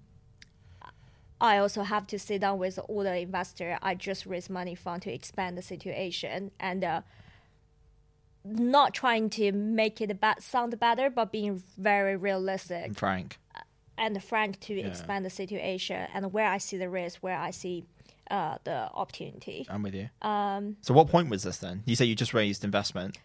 I 1.42 1.58
also 1.58 1.84
have 1.84 2.08
to 2.08 2.20
sit 2.20 2.42
down 2.42 2.58
with 2.58 2.80
all 2.88 3.04
the 3.04 3.18
investor 3.18 3.78
I 3.82 3.96
just 3.96 4.26
raised 4.26 4.50
money 4.50 4.76
from 4.76 5.00
to 5.02 5.12
expand 5.12 5.58
the 5.58 5.62
situation 5.62 6.52
and 6.60 6.84
uh, 6.84 7.02
not 8.46 8.94
trying 8.94 9.30
to 9.32 9.52
make 9.52 10.02
it 10.02 10.20
ba- 10.20 10.36
sound 10.40 10.78
better, 10.80 11.10
but 11.10 11.32
being 11.32 11.64
very 11.78 12.16
realistic 12.16 12.86
And 12.86 12.98
Frank. 12.98 13.40
and 13.98 14.22
frank 14.24 14.60
to 14.62 14.74
Yeah. 14.74 14.88
expand 14.88 15.24
the 15.26 15.30
situation 15.30 16.08
and 16.14 16.34
where 16.34 16.48
I 16.48 16.58
see 16.58 16.78
the 16.78 16.90
risk, 16.90 17.20
where 17.22 17.38
I 17.38 17.52
see 17.52 17.86
uh, 18.32 18.58
the 18.64 18.90
opportunity. 18.94 19.66
I'm 19.70 19.84
with 19.84 19.94
you. 19.94 20.10
Um, 20.22 20.78
So 20.82 20.94
what 20.94 21.10
point 21.10 21.30
was 21.30 21.44
this 21.44 21.58
then? 21.58 21.84
You 21.86 21.96
say 21.96 22.06
you 22.06 22.16
just 22.16 22.34
raised 22.34 22.64
investment. 22.64 23.18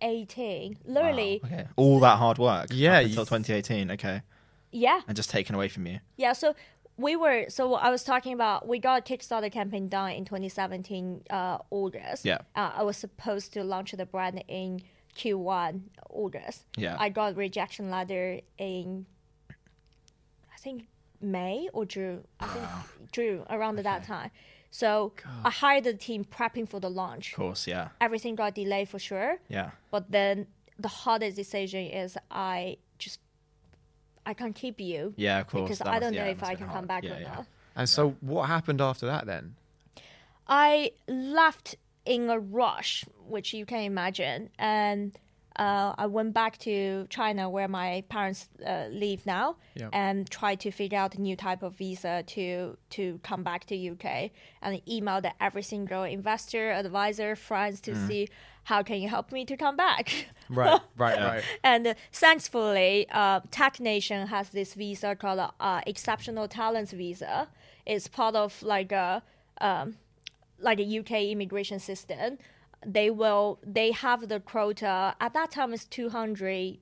2018, 0.00 0.78
literally, 0.84 1.40
Okay. 1.44 1.66
All 1.76 2.00
that 2.00 2.18
hard 2.18 2.38
work. 2.38 2.68
Yeah, 2.72 2.98
until 3.00 3.10
you- 3.10 3.16
2018. 3.16 3.90
Okay. 3.92 4.22
yeah. 4.70 5.00
And 5.06 5.16
just 5.16 5.30
taken 5.30 5.54
away 5.54 5.68
from 5.68 5.86
you. 5.86 6.00
Yeah, 6.16 6.32
so 6.32 6.54
we 6.96 7.16
were 7.16 7.46
so 7.48 7.74
I 7.74 7.90
was 7.90 8.04
talking 8.04 8.32
about 8.32 8.68
we 8.68 8.78
got 8.78 9.08
a 9.08 9.14
Kickstarter 9.16 9.50
campaign 9.50 9.88
done 9.88 10.12
in 10.12 10.24
2017 10.24 11.22
uh, 11.30 11.58
August. 11.70 12.24
Yeah. 12.24 12.38
Uh, 12.54 12.70
I 12.76 12.82
was 12.82 12.96
supposed 12.96 13.52
to 13.54 13.64
launch 13.64 13.92
the 13.92 14.06
brand 14.06 14.42
in 14.48 14.82
Q1 15.16 15.80
August. 16.10 16.64
Yeah. 16.76 16.96
I 16.98 17.08
got 17.08 17.36
rejection 17.36 17.90
letter 17.90 18.40
in 18.58 19.06
I 19.50 20.56
think 20.58 20.86
May 21.20 21.68
or 21.72 21.84
June. 21.84 22.24
I 22.40 22.46
think 22.46 22.66
June 23.12 23.44
around 23.50 23.76
that 23.76 24.04
time. 24.04 24.30
So 24.70 25.12
I 25.44 25.50
hired 25.50 25.84
the 25.84 25.94
team 25.94 26.24
prepping 26.24 26.68
for 26.68 26.80
the 26.80 26.90
launch. 26.90 27.32
Of 27.32 27.36
course, 27.36 27.66
yeah. 27.68 27.90
Everything 28.00 28.34
got 28.34 28.56
delayed 28.56 28.88
for 28.88 28.98
sure. 28.98 29.38
Yeah. 29.48 29.70
But 29.92 30.10
then 30.10 30.48
the 30.78 30.88
hardest 30.88 31.36
decision 31.36 31.86
is 31.86 32.18
I 32.28 32.78
I 34.26 34.34
can't 34.34 34.54
keep 34.54 34.80
you. 34.80 35.14
Yeah, 35.16 35.40
of 35.40 35.46
course. 35.48 35.62
Because 35.64 35.78
That 35.80 35.88
I 35.88 35.98
don't 35.98 36.14
yeah, 36.14 36.24
know 36.24 36.30
it 36.30 36.38
if 36.38 36.42
I 36.42 36.54
can 36.54 36.66
been 36.66 36.74
come 36.76 36.86
back 36.86 37.04
Yeah, 37.04 37.16
or 37.16 37.20
yeah. 37.20 37.28
not. 37.34 37.46
And 37.76 37.88
so, 37.88 38.16
what 38.20 38.46
happened 38.48 38.80
after 38.80 39.06
that 39.06 39.26
then? 39.26 39.56
I 40.46 40.92
left 41.08 41.76
in 42.04 42.28
a 42.28 42.38
rush, 42.38 43.04
which 43.26 43.54
you 43.54 43.64
can 43.66 43.80
imagine, 43.80 44.50
and 44.58 45.18
uh, 45.56 45.94
I 45.96 46.06
went 46.06 46.34
back 46.34 46.58
to 46.58 47.06
China 47.08 47.48
where 47.48 47.68
my 47.68 48.02
parents 48.08 48.48
uh, 48.66 48.86
live 48.90 49.24
now, 49.24 49.56
Yeah. 49.74 49.88
and 49.92 50.28
tried 50.28 50.60
to 50.60 50.70
figure 50.70 50.98
out 50.98 51.14
a 51.14 51.20
new 51.20 51.36
type 51.36 51.62
of 51.62 51.74
visa 51.76 52.24
to 52.26 52.76
to 52.90 53.18
come 53.22 53.42
back 53.42 53.64
to 53.66 53.74
UK, 53.92 54.30
and 54.62 54.80
emailed 54.86 55.30
every 55.40 55.62
single 55.62 56.02
investor, 56.02 56.72
advisor, 56.72 57.36
friends 57.36 57.80
to 57.82 57.92
Mm. 57.92 58.06
see 58.08 58.28
how 58.64 58.82
can 58.82 59.00
you 59.00 59.08
help 59.08 59.32
me 59.32 59.44
to 59.44 59.56
come 59.56 59.76
back. 59.76 60.26
Right, 60.50 60.78
right, 60.98 61.18
right. 61.18 61.42
And 61.62 61.86
uh, 61.86 61.94
thankfully, 62.12 63.06
uh, 63.10 63.40
Tech 63.50 63.80
Nation 63.80 64.26
has 64.26 64.50
this 64.50 64.74
visa 64.74 65.16
called 65.16 65.40
uh, 65.58 65.80
Exceptional 65.86 66.48
Talents 66.48 66.92
Visa. 66.92 67.48
It's 67.86 68.08
part 68.08 68.34
of 68.34 68.62
like 68.62 68.92
a 68.92 69.22
um, 69.62 69.96
like 70.60 70.80
a 70.80 70.98
UK 70.98 71.12
immigration 71.32 71.78
system. 71.78 72.36
They 72.84 73.08
will 73.08 73.58
they 73.66 73.92
have 73.92 74.28
the 74.28 74.38
quota 74.38 75.16
at 75.18 75.32
that 75.32 75.50
time 75.50 75.72
is 75.72 75.86
two 75.86 76.10
hundred 76.10 76.76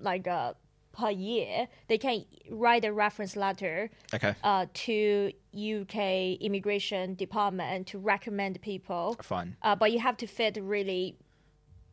like 0.00 0.26
uh, 0.26 0.54
per 0.92 1.10
year. 1.10 1.68
They 1.88 1.98
can 1.98 2.24
write 2.50 2.84
a 2.84 2.92
reference 2.92 3.34
letter 3.36 3.90
Okay. 4.14 4.34
uh, 4.44 4.66
to 4.74 5.32
UK 5.54 6.34
immigration 6.40 7.14
department 7.14 7.86
to 7.88 7.98
recommend 7.98 8.60
people. 8.62 9.16
Fine. 9.22 9.56
Uh, 9.62 9.74
but 9.76 9.92
you 9.92 9.98
have 10.00 10.16
to 10.18 10.26
fit 10.26 10.58
really 10.60 11.16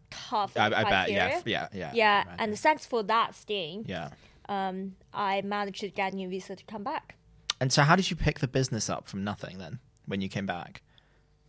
tough 0.10 0.58
I- 0.58 0.66
I 0.66 0.84
bet, 0.84 1.12
yeah, 1.12 1.42
yeah, 1.46 1.68
yeah, 1.72 1.92
Yeah, 1.94 2.24
and 2.40 2.58
thanks 2.58 2.86
for 2.86 3.04
that, 3.04 3.36
Sting. 3.36 3.86
Yeah. 3.88 4.10
Um, 4.48 4.96
I 5.14 5.42
managed 5.42 5.82
to 5.82 5.90
get 5.90 6.14
a 6.14 6.16
new 6.16 6.28
visa 6.30 6.56
to 6.56 6.64
come 6.66 6.84
back. 6.84 7.16
And 7.62 7.72
so 7.72 7.84
how 7.84 7.96
did 7.96 8.10
you 8.10 8.16
pick 8.16 8.40
the 8.40 8.48
business 8.48 8.90
up 8.90 9.08
from 9.08 9.24
nothing 9.24 9.60
then 9.60 9.80
when 10.08 10.22
you 10.22 10.30
came 10.30 10.46
back? 10.48 10.82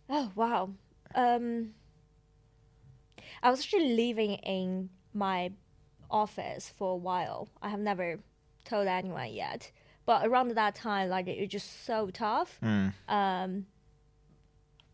Oh 0.09 0.31
wow. 0.35 0.69
Um, 1.15 1.73
I 3.41 3.49
was 3.49 3.61
actually 3.61 3.95
living 3.95 4.33
in 4.35 4.89
my 5.13 5.51
office 6.11 6.71
for 6.77 6.91
a 6.93 6.95
while. 6.97 7.47
I 7.61 7.69
have 7.69 7.79
never 7.79 8.19
told 8.65 8.87
anyone 8.87 9.31
yet, 9.33 9.71
but 10.05 10.25
around 10.27 10.49
that 10.55 10.75
time, 10.75 11.09
like 11.09 11.27
it 11.27 11.39
was 11.39 11.49
just 11.49 11.85
so 11.85 12.09
tough. 12.11 12.59
Mm. 12.61 12.93
Um, 13.07 13.65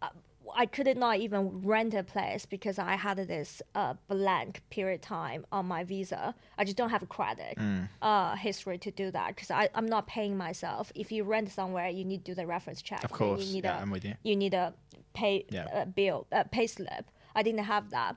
I- 0.01 0.09
I 0.55 0.65
could 0.65 0.95
not 0.97 1.17
even 1.17 1.61
rent 1.63 1.93
a 1.93 2.03
place 2.03 2.45
because 2.45 2.79
I 2.79 2.95
had 2.95 3.17
this 3.17 3.61
uh, 3.75 3.95
blank 4.07 4.61
period 4.69 5.01
time 5.01 5.45
on 5.51 5.65
my 5.65 5.83
visa. 5.83 6.33
I 6.57 6.63
just 6.63 6.77
don't 6.77 6.89
have 6.91 7.03
a 7.03 7.07
credit 7.07 7.57
Mm. 7.57 7.89
uh, 8.01 8.35
history 8.37 8.77
to 8.77 8.91
do 8.91 9.11
that 9.11 9.35
because 9.35 9.51
I'm 9.51 9.85
not 9.87 10.07
paying 10.07 10.37
myself. 10.37 10.91
If 10.95 11.11
you 11.11 11.25
rent 11.25 11.49
somewhere, 11.49 11.89
you 11.89 12.05
need 12.05 12.23
to 12.23 12.31
do 12.31 12.35
the 12.35 12.47
reference 12.47 12.81
check. 12.81 13.03
Of 13.03 13.11
course, 13.11 13.43
you 13.45 13.53
need 13.55 13.65
yeah, 13.65 13.77
a, 13.77 13.81
I'm 13.81 13.91
with 13.91 14.05
you. 14.05 14.15
You 14.23 14.35
need 14.37 14.53
a 14.53 14.73
pay 15.13 15.45
Yeah. 15.49 15.67
a 15.81 15.85
bill, 15.85 16.27
a 16.31 16.45
pay 16.45 16.67
slip. 16.67 17.11
I 17.35 17.43
didn't 17.43 17.65
have 17.65 17.89
that. 17.89 18.15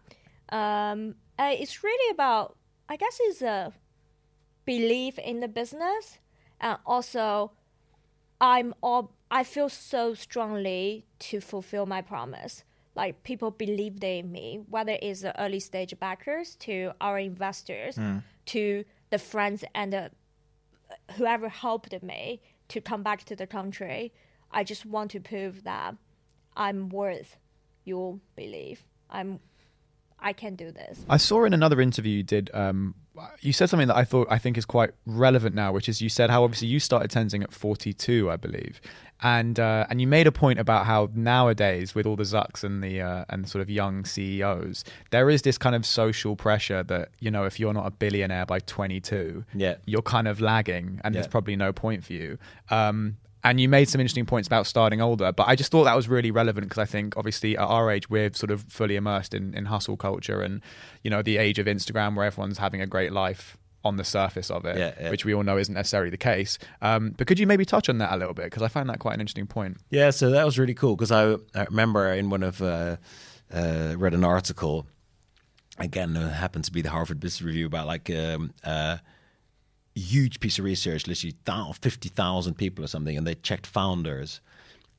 Um, 0.51 1.17
uh, 1.39 1.53
it's 1.59 1.83
really 1.83 2.11
about, 2.13 2.57
I 2.91 2.97
guess, 2.97 3.19
it's 3.21 3.41
a 3.41 3.73
belief 4.67 5.19
in 5.19 5.41
the 5.41 5.49
business, 5.49 6.19
and 6.61 6.77
also 6.85 7.53
I'm 8.41 8.75
all 8.83 9.13
I 9.31 9.45
feel 9.45 9.69
so 9.69 10.15
strongly 10.15 11.07
to 11.21 11.41
fulfill 11.41 11.87
my 11.87 12.03
promise. 12.03 12.65
Like 12.97 13.23
people 13.23 13.53
believed 13.53 14.03
in 14.03 14.33
me, 14.33 14.61
whether 14.69 14.99
it's 15.01 15.21
the 15.23 15.41
early 15.41 15.61
stage 15.61 15.95
backers 16.01 16.57
to 16.57 16.93
our 17.01 17.19
investors, 17.19 17.97
Mm. 17.97 18.23
to 18.47 18.85
the 19.11 19.19
friends 19.19 19.65
and 19.75 19.93
the, 19.93 20.11
whoever 21.17 21.49
helped 21.49 22.03
me 22.03 22.41
to 22.69 22.81
come 22.81 23.03
back 23.05 23.23
to 23.25 23.37
the 23.37 23.47
country. 23.47 24.13
I 24.51 24.65
just 24.65 24.85
want 24.85 25.13
to 25.13 25.21
prove 25.21 25.63
that 25.63 25.95
I'm 26.57 26.89
worth 26.89 27.37
your 27.85 28.19
belief. 28.35 28.85
I'm 29.09 29.39
I 30.23 30.33
can 30.33 30.55
do 30.55 30.71
this. 30.71 31.05
I 31.09 31.17
saw 31.17 31.45
in 31.45 31.55
another 31.55 31.81
interview 31.81 32.19
you 32.19 32.23
did. 32.23 32.51
Um, 32.55 32.95
you 33.41 33.53
said 33.53 33.69
something 33.69 33.89
that 33.89 33.97
I 33.97 34.05
thought 34.05 34.29
I 34.31 34.39
think 34.39 34.57
is 34.57 34.65
quite 34.65 34.91
relevant 35.07 35.55
now, 35.55 35.73
which 35.73 35.89
is 35.89 36.01
you 36.01 36.09
said 36.09 36.31
how 36.31 36.43
obviously 36.45 36.69
you 36.69 36.81
started 36.81 37.11
Tenzing 37.11 37.43
at 37.43 37.53
42, 37.53 38.31
I 38.31 38.37
believe, 38.37 38.81
and 39.23 39.59
uh, 39.61 39.87
and 39.91 40.01
you 40.01 40.07
made 40.07 40.27
a 40.27 40.33
point 40.33 40.59
about 40.59 40.87
how 40.87 41.11
nowadays 41.15 41.95
with 41.95 42.07
all 42.07 42.17
the 42.17 42.23
Zucks 42.23 42.65
and 42.65 42.83
the 42.83 43.01
uh, 43.03 43.25
and 43.29 43.47
sort 43.49 43.61
of 43.61 43.69
young 43.69 44.05
CEOs, 44.07 44.85
there 45.11 45.29
is 45.29 45.43
this 45.43 45.59
kind 45.59 45.75
of 45.77 45.85
social 45.85 46.35
pressure 46.37 46.83
that 46.85 47.11
you 47.19 47.31
know 47.31 47.45
if 47.45 47.61
you're 47.61 47.75
not 47.75 47.87
a 47.87 47.91
billionaire 47.91 48.47
by 48.47 48.59
22, 48.61 49.45
Yeah. 49.55 49.75
you're 49.85 50.03
kind 50.03 50.27
of 50.29 50.41
lagging, 50.41 51.01
and 51.05 51.15
Yeah. 51.15 51.21
there's 51.21 51.29
probably 51.29 51.57
no 51.57 51.73
point 51.73 52.05
for 52.05 52.13
you. 52.15 52.39
Um, 52.71 53.17
and 53.45 53.61
you 53.61 53.69
made 53.69 53.89
some 53.89 54.01
interesting 54.01 54.27
points 54.27 54.47
about 54.47 54.67
starting 54.67 55.01
older, 55.01 55.33
but 55.33 55.49
I 55.49 55.57
just 55.57 55.71
thought 55.71 55.85
that 55.85 55.97
was 55.97 56.09
really 56.09 56.31
relevant 56.31 56.69
because 56.69 56.79
I 56.81 56.85
think 56.85 57.17
obviously 57.17 57.57
at 57.57 57.65
our 57.65 57.91
age 57.91 58.11
we're 58.11 58.33
sort 58.35 58.51
of 58.51 58.63
fully 58.69 58.97
immersed 58.97 59.35
in, 59.35 59.55
in 59.55 59.67
hustle 59.67 59.97
culture 59.97 60.43
and 60.43 60.61
you 61.03 61.11
know 61.11 61.23
the 61.23 61.39
age 61.39 61.59
of 61.59 61.67
Instagram 61.67 62.17
where 62.17 62.27
everyone's 62.27 62.59
having 62.59 62.81
a 62.81 62.87
great 62.87 63.13
life 63.13 63.57
on 63.83 63.97
the 63.97 64.05
surface 64.05 64.51
of 64.51 64.67
it, 64.67 64.77
Yeah, 64.77 64.93
yeah. 65.01 65.11
which 65.11 65.25
we 65.25 65.33
all 65.33 65.43
know 65.43 65.57
isn't 65.57 65.73
necessarily 65.75 66.11
the 66.11 66.19
case. 66.19 66.59
Um, 66.83 67.15
but 67.17 67.27
could 67.27 67.39
you 67.39 67.47
maybe 67.47 67.65
touch 67.65 67.89
on 67.89 67.97
that 67.99 68.13
a 68.13 68.17
little 68.19 68.35
bit 68.35 68.45
because 68.45 68.63
I 68.63 68.69
found 68.69 68.91
that 68.91 68.99
quite 68.99 69.15
an 69.15 69.21
interesting 69.21 69.47
point. 69.47 69.79
Yeah, 69.89 70.11
so 70.11 70.31
that 70.31 70.45
was 70.45 70.59
really 70.59 70.75
cool 70.75 70.97
because 70.97 71.11
I, 71.11 71.33
I 71.59 71.65
remember 71.65 72.13
in 72.13 72.29
one 72.29 72.43
of 72.43 72.61
uh, 72.61 72.97
uh, 73.53 73.95
read 73.97 74.13
an 74.13 74.23
article 74.25 74.87
again 75.79 76.15
it 76.15 76.29
happened 76.31 76.65
to 76.65 76.73
be 76.73 76.83
the 76.83 76.91
Harvard 76.91 77.21
Business 77.21 77.41
Review 77.43 77.65
about 77.67 77.87
like 77.87 78.11
um, 78.11 78.53
uh, 78.63 78.99
huge 80.01 80.41
piece 80.41 80.59
of 80.59 80.65
research, 80.65 81.07
literally 81.07 81.35
fifty 81.81 82.09
thousand 82.09 82.55
people 82.55 82.85
or 82.85 82.89
something, 82.89 83.17
and 83.17 83.27
they 83.27 83.35
checked 83.37 83.67
founders 83.67 84.41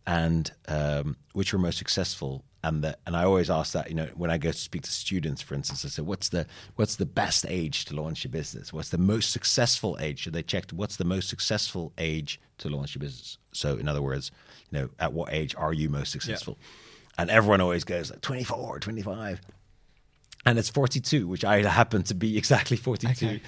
and 0.07 0.51
um, 0.67 1.15
which 1.33 1.53
were 1.53 1.59
most 1.59 1.77
successful. 1.77 2.43
And 2.63 2.83
the, 2.83 2.97
and 3.07 3.15
I 3.15 3.23
always 3.23 3.49
ask 3.49 3.73
that 3.73 3.89
you 3.89 3.95
know 3.95 4.07
when 4.15 4.29
I 4.29 4.37
go 4.37 4.51
to 4.51 4.57
speak 4.57 4.83
to 4.83 4.91
students, 4.91 5.41
for 5.41 5.55
instance, 5.55 5.83
I 5.83 5.89
say, 5.89 6.01
what's 6.01 6.29
the 6.29 6.45
what's 6.75 6.95
the 6.95 7.05
best 7.05 7.45
age 7.49 7.85
to 7.85 7.95
launch 7.95 8.23
your 8.23 8.31
business? 8.31 8.71
What's 8.71 8.89
the 8.89 8.99
most 8.99 9.31
successful 9.31 9.97
age? 9.99 10.25
So 10.25 10.29
they 10.29 10.43
checked 10.43 10.71
what's 10.71 10.97
the 10.97 11.05
most 11.05 11.27
successful 11.27 11.91
age 11.97 12.39
to 12.59 12.69
launch 12.69 12.93
your 12.93 12.99
business. 12.99 13.37
So 13.51 13.77
in 13.77 13.87
other 13.87 14.01
words, 14.01 14.31
you 14.69 14.79
know, 14.79 14.89
at 14.99 15.13
what 15.13 15.33
age 15.33 15.55
are 15.57 15.73
you 15.73 15.89
most 15.89 16.11
successful? 16.11 16.57
And 17.17 17.29
everyone 17.29 17.61
always 17.61 17.83
goes 17.83 18.09
like 18.09 18.21
24, 18.21 18.79
25. 18.79 19.41
And 20.45 20.57
it's 20.57 20.69
42, 20.69 21.27
which 21.27 21.45
I 21.45 21.61
happen 21.61 22.03
to 22.03 22.15
be 22.15 22.37
exactly 22.37 22.77
42. 22.77 23.39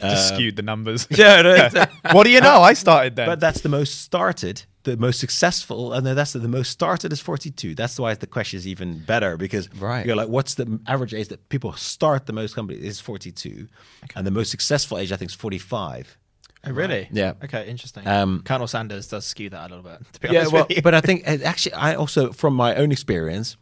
Just 0.00 0.34
skewed 0.34 0.56
the 0.56 0.62
numbers. 0.62 1.06
Yeah, 1.16 1.42
no, 1.42 1.54
exactly. 1.66 2.10
What 2.12 2.24
do 2.24 2.30
you 2.30 2.40
know? 2.40 2.60
I 2.60 2.74
started 2.74 3.16
then. 3.16 3.26
But 3.26 3.40
that's 3.40 3.60
the 3.60 3.68
most 3.68 4.02
started, 4.02 4.62
the 4.82 4.96
most 4.96 5.18
successful, 5.18 5.92
and 5.92 6.04
then 6.06 6.16
that's 6.16 6.32
the, 6.32 6.40
the 6.40 6.48
most 6.48 6.70
started 6.70 7.12
is 7.12 7.20
42. 7.20 7.74
That's 7.74 7.98
why 7.98 8.14
the 8.14 8.26
question 8.26 8.58
is 8.58 8.66
even 8.66 8.98
better 9.00 9.36
because 9.36 9.72
right. 9.74 10.04
you're 10.04 10.16
like, 10.16 10.28
what's 10.28 10.54
the 10.54 10.80
average 10.86 11.14
age 11.14 11.28
that 11.28 11.48
people 11.48 11.72
start 11.74 12.26
the 12.26 12.32
most 12.32 12.54
companies 12.54 12.84
is 12.84 13.00
42, 13.00 13.68
and 14.14 14.26
the 14.26 14.30
most 14.30 14.50
successful 14.50 14.98
age 14.98 15.12
I 15.12 15.16
think 15.16 15.30
is 15.30 15.36
45. 15.36 16.18
Oh, 16.66 16.72
really? 16.72 17.08
Yeah. 17.12 17.34
Okay, 17.44 17.68
interesting. 17.68 18.06
Um, 18.06 18.42
Colonel 18.44 18.66
Sanders 18.66 19.06
does 19.08 19.24
skew 19.24 19.50
that 19.50 19.70
a 19.70 19.74
little 19.74 19.88
bit. 19.88 20.00
To 20.14 20.20
be 20.20 20.28
yeah, 20.28 20.40
honest 20.40 20.52
well, 20.52 20.66
with 20.68 20.76
you. 20.76 20.82
but 20.82 20.94
I 20.94 21.00
think 21.00 21.22
uh, 21.28 21.38
actually, 21.44 21.74
I 21.74 21.94
also, 21.94 22.32
from 22.32 22.54
my 22.54 22.74
own 22.74 22.90
experience, 22.90 23.56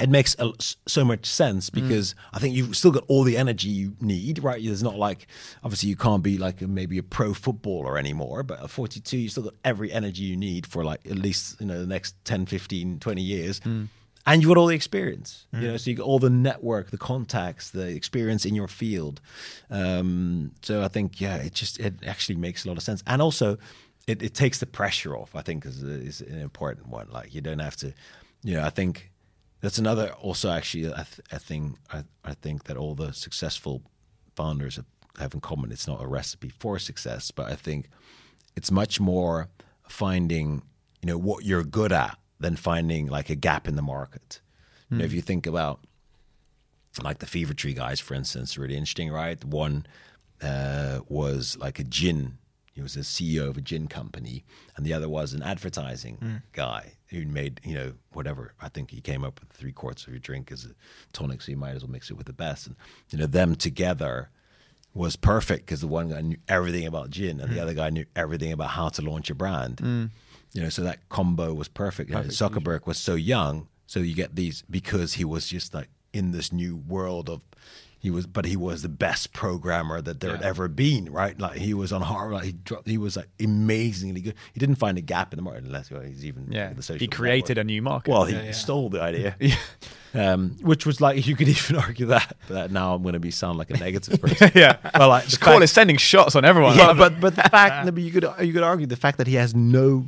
it 0.00 0.08
makes 0.08 0.36
a, 0.38 0.52
so 0.86 1.04
much 1.04 1.26
sense 1.26 1.70
mm. 1.70 1.74
because 1.74 2.14
I 2.32 2.38
think 2.38 2.54
you've 2.54 2.76
still 2.76 2.90
got 2.90 3.04
all 3.08 3.24
the 3.24 3.36
energy 3.36 3.68
you 3.68 3.96
need, 4.00 4.42
right? 4.42 4.62
There's 4.62 4.82
not 4.82 4.96
like, 4.96 5.26
obviously, 5.62 5.88
you 5.88 5.96
can't 5.96 6.22
be 6.22 6.38
like 6.38 6.62
a, 6.62 6.68
maybe 6.68 6.98
a 6.98 7.02
pro 7.02 7.34
footballer 7.34 7.98
anymore, 7.98 8.42
but 8.42 8.62
at 8.62 8.70
42, 8.70 9.16
you 9.18 9.28
still 9.28 9.44
got 9.44 9.54
every 9.64 9.92
energy 9.92 10.22
you 10.22 10.36
need 10.36 10.66
for 10.66 10.84
like 10.84 11.00
at 11.06 11.16
least, 11.16 11.60
you 11.60 11.66
know, 11.66 11.78
the 11.78 11.86
next 11.86 12.14
10, 12.24 12.46
15, 12.46 13.00
20 13.00 13.22
years. 13.22 13.60
Mm. 13.60 13.88
And 14.26 14.42
you've 14.42 14.50
got 14.50 14.58
all 14.58 14.66
the 14.66 14.74
experience, 14.74 15.46
you 15.52 15.60
mm. 15.60 15.62
know, 15.62 15.76
so 15.78 15.90
you 15.90 15.96
got 15.96 16.04
all 16.04 16.18
the 16.18 16.28
network, 16.28 16.90
the 16.90 16.98
contacts, 16.98 17.70
the 17.70 17.88
experience 17.88 18.44
in 18.44 18.54
your 18.54 18.68
field. 18.68 19.20
Um, 19.70 20.52
so 20.62 20.82
I 20.82 20.88
think, 20.88 21.20
yeah, 21.20 21.36
it 21.36 21.54
just, 21.54 21.80
it 21.80 21.94
actually 22.06 22.36
makes 22.36 22.64
a 22.64 22.68
lot 22.68 22.76
of 22.76 22.82
sense. 22.82 23.02
And 23.06 23.22
also, 23.22 23.56
it, 24.06 24.22
it 24.22 24.34
takes 24.34 24.58
the 24.58 24.66
pressure 24.66 25.16
off, 25.16 25.34
I 25.34 25.42
think, 25.42 25.64
is, 25.64 25.82
is 25.82 26.20
an 26.20 26.40
important 26.40 26.88
one. 26.88 27.08
Like, 27.10 27.34
you 27.34 27.40
don't 27.40 27.58
have 27.58 27.76
to, 27.76 27.94
you 28.42 28.54
know, 28.54 28.64
I 28.64 28.70
think 28.70 29.10
that's 29.60 29.78
another 29.78 30.12
also 30.12 30.50
actually 30.50 30.84
a, 30.84 30.94
th- 30.94 31.20
a 31.32 31.38
thing 31.38 31.78
I, 31.92 32.04
I 32.24 32.34
think 32.34 32.64
that 32.64 32.76
all 32.76 32.94
the 32.94 33.12
successful 33.12 33.82
founders 34.36 34.76
have, 34.76 34.86
have 35.18 35.34
in 35.34 35.40
common. 35.40 35.72
It's 35.72 35.86
not 35.86 36.02
a 36.02 36.06
recipe 36.06 36.50
for 36.50 36.78
success, 36.78 37.30
but 37.30 37.50
I 37.50 37.54
think 37.54 37.88
it's 38.56 38.70
much 38.70 39.00
more 39.00 39.48
finding 39.88 40.62
you 41.02 41.06
know 41.06 41.18
what 41.18 41.44
you're 41.44 41.64
good 41.64 41.92
at 41.92 42.18
than 42.40 42.56
finding 42.56 43.06
like 43.06 43.30
a 43.30 43.34
gap 43.34 43.66
in 43.68 43.76
the 43.76 43.82
market. 43.82 44.40
You 44.90 44.98
know, 44.98 45.04
if 45.04 45.12
you 45.12 45.20
think 45.20 45.46
about 45.46 45.80
like 47.02 47.18
the 47.18 47.26
Fever 47.26 47.52
Tree 47.54 47.74
guys, 47.74 48.00
for 48.00 48.14
instance, 48.14 48.56
really 48.56 48.74
interesting, 48.74 49.10
right? 49.10 49.42
One 49.44 49.86
uh, 50.42 51.00
was 51.08 51.56
like 51.60 51.78
a 51.78 51.84
gin. 51.84 52.38
He 52.78 52.82
was 52.82 52.94
a 52.96 53.00
CEO 53.00 53.48
of 53.48 53.56
a 53.56 53.60
gin 53.60 53.88
company, 53.88 54.44
and 54.76 54.86
the 54.86 54.92
other 54.92 55.08
was 55.08 55.34
an 55.34 55.42
advertising 55.42 56.16
Mm. 56.18 56.42
guy 56.52 56.92
who 57.08 57.26
made 57.26 57.60
you 57.64 57.74
know 57.74 57.94
whatever. 58.12 58.54
I 58.60 58.68
think 58.68 58.92
he 58.92 59.00
came 59.00 59.24
up 59.24 59.40
with 59.40 59.48
three 59.50 59.72
quarts 59.72 60.06
of 60.06 60.10
your 60.12 60.20
drink 60.20 60.52
as 60.52 60.64
a 60.64 60.68
tonic, 61.12 61.42
so 61.42 61.50
you 61.50 61.56
might 61.56 61.74
as 61.74 61.82
well 61.82 61.90
mix 61.90 62.08
it 62.08 62.14
with 62.16 62.26
the 62.28 62.32
best. 62.32 62.68
And 62.68 62.76
you 63.10 63.18
know 63.18 63.26
them 63.26 63.56
together 63.56 64.30
was 64.94 65.16
perfect 65.16 65.66
because 65.66 65.80
the 65.80 65.88
one 65.88 66.10
guy 66.10 66.20
knew 66.20 66.36
everything 66.46 66.86
about 66.86 67.10
gin, 67.10 67.40
and 67.40 67.50
the 67.50 67.56
Mm. 67.56 67.62
other 67.62 67.74
guy 67.74 67.90
knew 67.90 68.04
everything 68.14 68.52
about 68.52 68.70
how 68.70 68.90
to 68.90 69.02
launch 69.02 69.28
a 69.28 69.34
brand. 69.34 69.78
Mm. 69.78 70.10
You 70.52 70.62
know, 70.62 70.68
so 70.68 70.82
that 70.84 71.08
combo 71.08 71.52
was 71.54 71.66
perfect. 71.66 72.10
You 72.10 72.14
know, 72.14 72.22
Perfect. 72.22 72.38
Zuckerberg 72.38 72.86
was 72.86 72.96
so 72.98 73.16
young, 73.16 73.66
so 73.88 73.98
you 73.98 74.14
get 74.14 74.36
these 74.36 74.62
because 74.70 75.14
he 75.14 75.24
was 75.24 75.48
just 75.48 75.74
like 75.74 75.88
in 76.12 76.30
this 76.30 76.52
new 76.52 76.76
world 76.76 77.28
of 77.28 77.40
he 78.00 78.10
was, 78.10 78.26
but 78.26 78.44
he 78.44 78.56
was 78.56 78.82
the 78.82 78.88
best 78.88 79.32
programmer 79.32 80.00
that 80.00 80.20
there 80.20 80.30
had 80.30 80.42
ever 80.42 80.68
been, 80.68 81.10
right? 81.10 81.36
Like 81.38 81.56
he 81.58 81.74
was 81.74 81.92
on 81.92 82.00
Harvard, 82.00 82.34
like 82.34 82.44
he 82.44 82.52
dropped, 82.52 82.86
he 82.86 82.96
was 82.96 83.16
like 83.16 83.28
amazingly 83.42 84.20
good. 84.20 84.34
He 84.52 84.60
didn't 84.60 84.76
find 84.76 84.96
a 84.96 85.00
gap 85.00 85.32
in 85.32 85.36
the 85.36 85.42
market 85.42 85.64
unless 85.64 85.90
well, 85.90 86.02
he's 86.02 86.24
even 86.24 86.46
Yeah. 86.52 86.72
the 86.72 86.82
social 86.82 87.00
He 87.00 87.08
created 87.08 87.56
network. 87.56 87.64
a 87.64 87.64
new 87.64 87.82
market. 87.82 88.10
Well, 88.12 88.24
he 88.24 88.34
Yeah, 88.36 88.42
yeah. 88.44 88.50
stole 88.52 88.88
the 88.88 89.02
idea, 89.02 89.34
um, 90.14 90.56
which 90.60 90.86
was 90.86 91.00
like 91.00 91.26
you 91.26 91.34
could 91.34 91.48
even 91.56 91.74
argue 91.76 92.06
that. 92.06 92.36
But 92.48 92.70
now 92.70 92.94
I'm 92.94 93.02
going 93.02 93.14
to 93.14 93.20
be 93.20 93.32
sound 93.32 93.58
like 93.58 93.70
a 93.70 93.76
negative 93.78 94.20
person. 94.20 94.52
Yeah. 94.54 94.76
well, 94.96 95.08
like 95.08 95.24
Just 95.24 95.40
call 95.40 95.60
it 95.62 95.66
sending 95.66 95.96
shots 95.96 96.36
on 96.36 96.44
everyone. 96.44 96.76
Yeah, 96.76 96.92
but 96.92 97.20
but 97.20 97.34
the 97.34 97.42
fact 97.42 97.86
you 97.98 98.10
could 98.12 98.24
you 98.46 98.52
could 98.52 98.62
argue 98.62 98.86
the 98.86 98.96
fact 98.96 99.18
that 99.18 99.26
he 99.26 99.34
has 99.34 99.54
no 99.56 100.06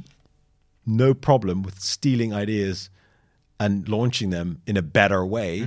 no 0.87 1.13
problem 1.13 1.63
with 1.63 1.81
stealing 1.81 2.33
ideas 2.33 2.89
and 3.59 3.89
launching 3.89 4.31
them 4.31 4.63
in 4.67 4.77
a 4.77 4.83
better 4.83 5.27
way 5.27 5.67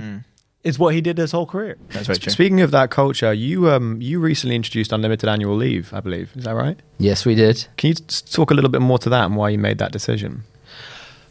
is 0.64 0.78
what 0.78 0.94
he 0.94 1.00
did 1.00 1.18
his 1.18 1.32
whole 1.32 1.46
career. 1.46 1.76
That's 1.90 2.06
very 2.06 2.18
true. 2.18 2.32
Speaking 2.32 2.60
of 2.62 2.70
that 2.72 2.90
culture, 2.90 3.32
you 3.32 3.70
um 3.70 4.00
you 4.00 4.18
recently 4.18 4.56
introduced 4.56 4.92
unlimited 4.92 5.28
annual 5.28 5.56
leave, 5.56 5.92
I 5.94 6.00
believe. 6.00 6.32
Is 6.34 6.44
that 6.44 6.54
right? 6.54 6.78
Yes, 6.98 7.24
we 7.24 7.34
did. 7.34 7.66
Can 7.76 7.88
you 7.88 7.94
talk 7.94 8.50
a 8.50 8.54
little 8.54 8.70
bit 8.70 8.80
more 8.80 8.98
to 8.98 9.10
that 9.10 9.26
and 9.26 9.36
why 9.36 9.50
you 9.50 9.58
made 9.58 9.78
that 9.78 9.92
decision? 9.92 10.42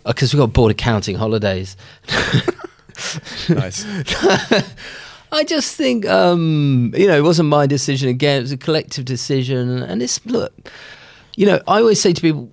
Because 0.06 0.34
we 0.34 0.38
got 0.40 0.54
bored 0.54 0.72
of 0.72 0.78
counting 0.78 1.16
holidays. 1.16 1.76
Nice. 3.50 3.86
I 5.32 5.44
just 5.44 5.76
think, 5.76 6.06
um, 6.06 6.94
you 6.96 7.08
know, 7.08 7.18
it 7.18 7.24
wasn't 7.24 7.50
my 7.50 7.66
decision. 7.66 8.10
Again, 8.10 8.38
it 8.38 8.42
was 8.42 8.52
a 8.52 8.58
collective 8.58 9.06
decision. 9.06 9.82
And 9.82 10.02
it's, 10.02 10.24
look, 10.26 10.54
you 11.36 11.46
know, 11.46 11.60
I 11.68 11.80
always 11.80 12.00
say 12.00 12.14
to 12.14 12.22
people, 12.22 12.52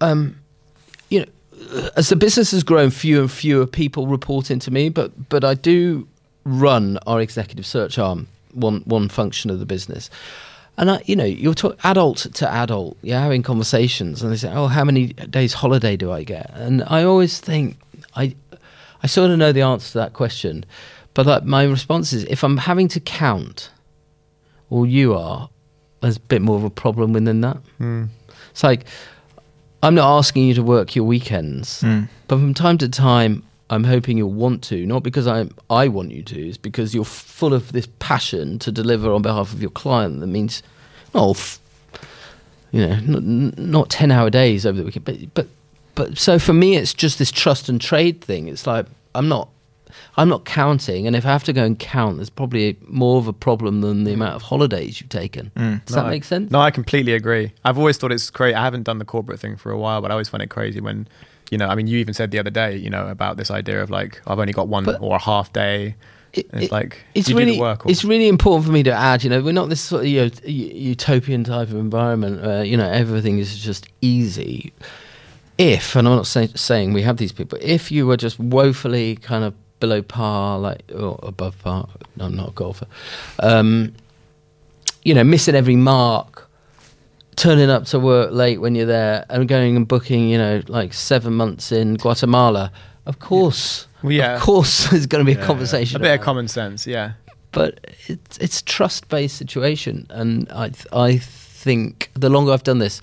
um, 0.00 0.18
you 0.18 0.30
know, 0.30 0.41
as 1.96 2.08
the 2.08 2.16
business 2.16 2.50
has 2.52 2.62
grown, 2.62 2.90
fewer 2.90 3.22
and 3.22 3.30
fewer 3.30 3.66
people 3.66 4.06
report 4.06 4.50
into 4.50 4.70
me, 4.70 4.88
but 4.88 5.28
but 5.28 5.44
I 5.44 5.54
do 5.54 6.06
run 6.44 6.98
our 7.06 7.20
executive 7.20 7.66
search 7.66 7.98
arm, 7.98 8.28
one 8.52 8.82
one 8.84 9.08
function 9.08 9.50
of 9.50 9.58
the 9.58 9.66
business. 9.66 10.10
And 10.78 10.90
I, 10.90 11.02
you 11.04 11.14
know, 11.14 11.24
you're 11.24 11.54
talk, 11.54 11.78
adult 11.84 12.18
to 12.32 12.50
adult, 12.50 12.96
you're 13.02 13.18
having 13.18 13.42
conversations, 13.42 14.22
and 14.22 14.32
they 14.32 14.36
say, 14.36 14.50
"Oh, 14.52 14.66
how 14.66 14.84
many 14.84 15.08
days 15.08 15.52
holiday 15.52 15.96
do 15.96 16.10
I 16.10 16.24
get?" 16.24 16.50
And 16.54 16.82
I 16.86 17.02
always 17.02 17.40
think, 17.40 17.76
I, 18.16 18.34
I 19.02 19.06
sort 19.06 19.30
of 19.30 19.38
know 19.38 19.52
the 19.52 19.62
answer 19.62 19.92
to 19.92 19.98
that 19.98 20.14
question, 20.14 20.64
but 21.14 21.26
like 21.26 21.44
my 21.44 21.64
response 21.64 22.12
is, 22.12 22.24
if 22.24 22.42
I'm 22.42 22.56
having 22.56 22.88
to 22.88 23.00
count, 23.00 23.70
or 24.70 24.86
you 24.86 25.14
are, 25.14 25.50
there's 26.00 26.16
a 26.16 26.20
bit 26.20 26.40
more 26.40 26.56
of 26.56 26.64
a 26.64 26.70
problem 26.70 27.12
within 27.12 27.42
that. 27.42 27.58
Hmm. 27.76 28.04
It's 28.50 28.62
like 28.62 28.86
I'm 29.82 29.94
not 29.94 30.16
asking 30.18 30.46
you 30.46 30.54
to 30.54 30.62
work 30.62 30.94
your 30.94 31.04
weekends, 31.04 31.82
Mm. 31.82 32.08
but 32.28 32.36
from 32.38 32.54
time 32.54 32.78
to 32.78 32.88
time, 32.88 33.42
I'm 33.70 33.84
hoping 33.84 34.18
you'll 34.18 34.32
want 34.32 34.62
to. 34.64 34.86
Not 34.86 35.02
because 35.02 35.26
I 35.26 35.46
I 35.70 35.88
want 35.88 36.12
you 36.12 36.22
to, 36.22 36.48
it's 36.48 36.58
because 36.58 36.94
you're 36.94 37.04
full 37.04 37.52
of 37.54 37.72
this 37.72 37.88
passion 37.98 38.58
to 38.60 38.70
deliver 38.72 39.12
on 39.12 39.22
behalf 39.22 39.52
of 39.52 39.60
your 39.60 39.70
client. 39.70 40.20
That 40.20 40.26
means, 40.28 40.62
f- 41.32 41.58
you 42.70 42.86
know, 42.86 42.96
not, 43.00 43.22
not 43.58 43.90
ten 43.90 44.10
hour 44.10 44.30
days 44.30 44.64
over 44.66 44.78
the 44.78 44.84
weekend, 44.84 45.04
but 45.04 45.34
but 45.34 45.48
but 45.94 46.18
so 46.18 46.38
for 46.38 46.52
me, 46.52 46.76
it's 46.76 46.94
just 46.94 47.18
this 47.18 47.30
trust 47.32 47.68
and 47.68 47.80
trade 47.80 48.20
thing. 48.20 48.48
It's 48.48 48.66
like 48.66 48.86
I'm 49.14 49.28
not. 49.28 49.48
I'm 50.16 50.28
not 50.28 50.44
counting, 50.44 51.06
and 51.06 51.14
if 51.16 51.24
I 51.24 51.28
have 51.28 51.44
to 51.44 51.52
go 51.52 51.64
and 51.64 51.78
count, 51.78 52.16
there's 52.16 52.30
probably 52.30 52.76
more 52.86 53.18
of 53.18 53.26
a 53.28 53.32
problem 53.32 53.80
than 53.80 54.04
the 54.04 54.10
mm. 54.10 54.14
amount 54.14 54.34
of 54.34 54.42
holidays 54.42 55.00
you've 55.00 55.10
taken. 55.10 55.50
Mm. 55.56 55.84
Does 55.84 55.96
that 55.96 56.06
make 56.08 56.24
sense? 56.24 56.50
No, 56.50 56.60
I 56.60 56.70
completely 56.70 57.14
agree. 57.14 57.52
I've 57.64 57.78
always 57.78 57.96
thought 57.96 58.12
it's 58.12 58.30
crazy. 58.30 58.54
I 58.54 58.62
haven't 58.62 58.84
done 58.84 58.98
the 58.98 59.04
corporate 59.04 59.40
thing 59.40 59.56
for 59.56 59.70
a 59.70 59.78
while, 59.78 60.00
but 60.00 60.10
I 60.10 60.14
always 60.14 60.28
find 60.28 60.42
it 60.42 60.50
crazy 60.50 60.80
when, 60.80 61.08
you 61.50 61.58
know, 61.58 61.66
I 61.68 61.74
mean, 61.74 61.86
you 61.86 61.98
even 61.98 62.14
said 62.14 62.30
the 62.30 62.38
other 62.38 62.50
day, 62.50 62.76
you 62.76 62.90
know, 62.90 63.08
about 63.08 63.36
this 63.36 63.50
idea 63.50 63.82
of 63.82 63.90
like, 63.90 64.20
I've 64.26 64.38
only 64.38 64.52
got 64.52 64.68
one 64.68 64.84
But 64.84 65.00
or 65.00 65.16
a 65.16 65.20
half 65.20 65.52
day. 65.52 65.96
And 66.34 66.62
it's 66.62 66.72
like, 66.72 66.98
it's 67.14 67.28
you 67.28 67.36
really 67.36 67.52
do 67.52 67.56
the 67.56 67.62
work. 67.62 67.84
Or, 67.84 67.90
it's 67.90 68.04
really 68.04 68.28
important 68.28 68.64
for 68.64 68.72
me 68.72 68.82
to 68.84 68.92
add. 68.92 69.22
You 69.22 69.28
know, 69.28 69.42
we're 69.42 69.52
not 69.52 69.68
this 69.68 69.82
sort 69.82 70.04
of 70.04 70.08
you 70.08 70.24
know, 70.24 70.30
utopian 70.44 71.44
type 71.44 71.68
of 71.68 71.74
environment 71.74 72.42
where 72.42 72.64
you 72.64 72.76
know 72.76 72.88
everything 72.88 73.38
is 73.38 73.58
just 73.58 73.86
easy. 74.00 74.72
If 75.58 75.94
and 75.94 76.08
I'm 76.08 76.16
not 76.16 76.26
say, 76.26 76.48
saying 76.54 76.94
we 76.94 77.02
have 77.02 77.18
these 77.18 77.32
people, 77.32 77.58
if 77.60 77.92
you 77.92 78.06
were 78.06 78.16
just 78.16 78.38
woefully 78.38 79.16
kind 79.16 79.44
of 79.44 79.52
below 79.82 80.00
par, 80.00 80.58
like 80.58 80.82
or 80.94 81.18
above 81.22 81.58
par, 81.58 81.88
I'm 82.18 82.34
not 82.36 82.48
a 82.50 82.52
golfer. 82.52 82.86
Um, 83.40 83.92
you 85.02 85.12
know, 85.14 85.24
missing 85.24 85.54
every 85.56 85.76
mark, 85.76 86.48
turning 87.36 87.68
up 87.68 87.84
to 87.86 87.98
work 87.98 88.30
late 88.32 88.60
when 88.60 88.74
you're 88.76 88.86
there, 88.86 89.26
and 89.28 89.48
going 89.48 89.76
and 89.76 89.86
booking, 89.86 90.28
you 90.28 90.38
know, 90.38 90.62
like 90.68 90.94
seven 90.94 91.34
months 91.34 91.72
in 91.72 91.96
Guatemala. 91.96 92.70
Of 93.04 93.18
course, 93.18 93.88
Well, 94.02 94.12
yeah. 94.12 94.36
of 94.36 94.42
course, 94.42 94.88
there's 94.90 95.06
going 95.06 95.24
to 95.24 95.30
be 95.30 95.36
a 95.36 95.40
Yeah, 95.40 95.46
conversation. 95.46 95.96
A 95.96 96.00
bit 96.00 96.14
of 96.14 96.20
common 96.20 96.46
sense, 96.48 96.86
yeah. 96.86 97.12
but 97.50 97.80
it's 98.06 98.38
it's 98.38 98.62
trust 98.62 99.08
based 99.08 99.36
situation, 99.36 100.06
and 100.10 100.48
I 100.52 100.68
th- 100.70 100.86
I 100.92 101.18
think 101.18 102.10
the 102.14 102.28
longer 102.30 102.52
I've 102.52 102.62
done 102.62 102.78
this, 102.78 103.00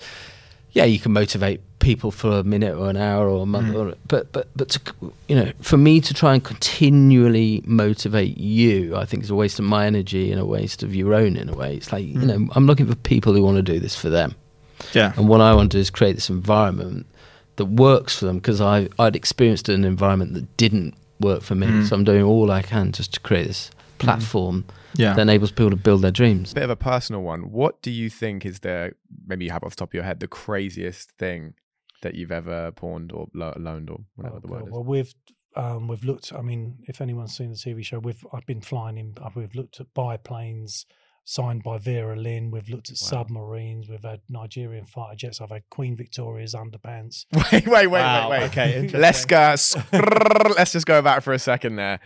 yeah, 0.72 0.84
you 0.84 0.98
can 0.98 1.12
motivate 1.12 1.60
people 1.80 2.10
for 2.10 2.30
a 2.40 2.44
minute 2.44 2.76
or 2.76 2.90
an 2.90 2.96
hour 2.96 3.28
or 3.28 3.42
a 3.42 3.46
month, 3.46 3.74
Mm. 3.74 3.92
or, 3.92 3.94
but 4.08 4.30
but 4.32 4.48
but 4.54 4.68
to, 4.70 4.80
you 5.28 5.34
know, 5.36 5.50
for 5.62 5.76
me 5.78 6.00
to 6.00 6.12
try 6.14 6.34
and 6.34 6.44
continually 6.44 7.62
motivate 7.66 8.36
you, 8.38 8.94
I 8.96 9.04
think 9.06 9.22
is 9.24 9.30
a 9.30 9.34
waste 9.34 9.58
of 9.58 9.64
my 9.64 9.86
energy 9.86 10.30
and 10.30 10.40
a 10.40 10.44
waste 10.44 10.82
of 10.82 10.94
your 10.94 11.14
own 11.14 11.36
in 11.36 11.48
a 11.48 11.54
way. 11.54 11.74
It's 11.74 11.92
like 11.92 12.04
you 12.06 12.14
Mm. 12.20 12.26
know, 12.26 12.48
I'm 12.54 12.66
looking 12.66 12.86
for 12.86 12.94
people 12.96 13.32
who 13.34 13.42
want 13.42 13.56
to 13.56 13.62
do 13.62 13.80
this 13.80 13.94
for 13.96 14.10
them. 14.10 14.34
Yeah. 14.94 15.12
and 15.16 15.28
what 15.28 15.42
I 15.42 15.52
want 15.54 15.70
to 15.72 15.76
do 15.76 15.80
is 15.80 15.90
create 15.90 16.14
this 16.14 16.30
environment 16.30 17.04
that 17.56 17.66
works 17.66 18.18
for 18.18 18.24
them 18.24 18.36
because 18.38 18.60
I 18.62 18.88
I'd 18.98 19.14
experienced 19.16 19.68
an 19.68 19.84
environment 19.84 20.32
that 20.34 20.56
didn't 20.56 20.94
work 21.20 21.42
for 21.42 21.54
me, 21.54 21.66
Mm. 21.66 21.86
so 21.88 21.96
I'm 21.96 22.04
doing 22.04 22.22
all 22.24 22.50
I 22.50 22.62
can 22.62 22.92
just 22.92 23.12
to 23.14 23.20
create 23.20 23.46
this 23.46 23.70
platform 23.98 24.64
Yeah. 24.94 25.14
that 25.14 25.22
enables 25.22 25.50
people 25.52 25.70
to 25.70 25.76
build 25.76 26.02
their 26.02 26.10
dreams. 26.10 26.52
bit 26.54 26.62
of 26.64 26.70
a 26.70 26.76
personal 26.76 27.22
one. 27.22 27.50
What 27.50 27.80
do 27.82 27.90
you 27.90 28.10
think 28.10 28.44
is 28.46 28.60
the 28.60 28.92
maybe 29.26 29.44
you 29.44 29.50
have 29.50 29.62
off 29.64 29.70
the 29.70 29.76
top 29.76 29.90
of 29.90 29.94
your 29.94 30.04
head 30.04 30.20
the 30.20 30.28
craziest 30.28 31.12
thing 31.12 31.54
that 32.02 32.14
you've 32.14 32.32
ever 32.32 32.70
pawned 32.72 33.12
or 33.12 33.28
lo- 33.34 33.54
loaned 33.58 33.90
or 33.90 33.98
whatever 34.16 34.36
Oh, 34.36 34.40
the 34.40 34.48
word 34.48 34.58
God. 34.60 34.66
is? 34.68 34.72
Well, 34.72 34.84
we've 34.84 35.14
um, 35.56 35.88
we've 35.88 36.04
looked. 36.04 36.32
I 36.32 36.42
mean, 36.42 36.78
if 36.84 37.00
anyone's 37.00 37.36
seen 37.36 37.50
the 37.50 37.56
TV 37.56 37.84
show, 37.84 37.98
we've 37.98 38.24
I've 38.32 38.46
been 38.46 38.60
flying 38.60 38.96
in. 38.98 39.14
uh, 39.20 39.30
We've 39.34 39.54
looked 39.54 39.80
at 39.80 39.92
biplanes 39.94 40.86
signed 41.24 41.62
by 41.62 41.76
Vera 41.78 42.16
Lynn. 42.16 42.50
We've 42.50 42.68
looked 42.68 42.90
at 42.90 42.96
submarines. 42.96 43.88
We've 43.88 44.02
had 44.02 44.20
Nigerian 44.28 44.84
fighter 44.84 45.16
jets. 45.16 45.40
I've 45.40 45.50
had 45.50 45.62
Queen 45.70 45.96
Victoria's 45.96 46.54
underpants. 46.54 47.24
Wait, 47.52 47.66
wait, 47.66 47.86
wait, 47.88 47.88
Wow, 47.88 48.30
wait, 48.30 48.40
wait. 48.40 48.46
okay, 48.50 48.88
let's 48.94 49.24
go. 49.26 49.54
Let's 49.92 50.72
just 50.72 50.86
go 50.86 51.02
back 51.02 51.22
for 51.22 51.32
a 51.32 51.38
second 51.38 51.76
there. 51.76 52.00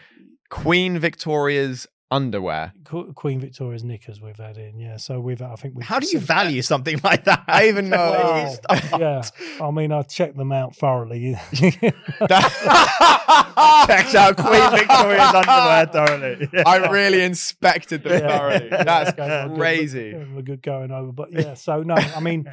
Queen 0.50 0.98
Victoria's 0.98 1.86
underwear. 2.14 2.72
Qu- 2.84 3.12
Queen 3.12 3.40
Victoria's 3.40 3.82
knickers 3.84 4.20
we've 4.20 4.36
had 4.36 4.56
in, 4.56 4.78
yeah. 4.78 4.96
So 4.96 5.20
we've, 5.20 5.42
I 5.42 5.54
think 5.56 5.74
we. 5.74 5.82
How 5.84 5.98
do 5.98 6.06
you 6.06 6.18
value 6.20 6.62
something 6.62 7.00
like 7.02 7.24
that? 7.24 7.44
I 7.48 7.68
even 7.68 7.88
know. 7.90 7.96
Well, 7.96 9.00
yeah, 9.00 9.22
I 9.60 9.70
mean, 9.70 9.92
I 9.92 10.02
checked 10.02 10.36
them 10.36 10.52
out 10.52 10.76
thoroughly. 10.76 11.36
Checks 13.86 14.14
out 14.14 14.36
Queen 14.36 14.70
Victoria's 14.70 15.34
underwear 15.34 15.86
thoroughly. 15.86 16.48
I 16.66 16.88
really 16.90 17.22
inspected 17.22 18.02
them 18.04 18.12
Yeah. 18.22 18.38
thoroughly. 18.38 18.68
Yeah, 18.70 18.84
That's 18.84 19.12
gave 19.12 19.26
them 19.28 19.44
a 19.46 19.48
good- 19.48 19.58
crazy. 19.58 20.10
gave 20.12 20.20
them 20.20 20.38
a 20.38 20.42
good 20.42 20.62
going 20.62 20.90
over, 20.90 21.12
but 21.12 21.32
yeah. 21.32 21.54
So 21.54 21.82
no, 21.82 21.94
I 21.94 22.20
mean, 22.20 22.46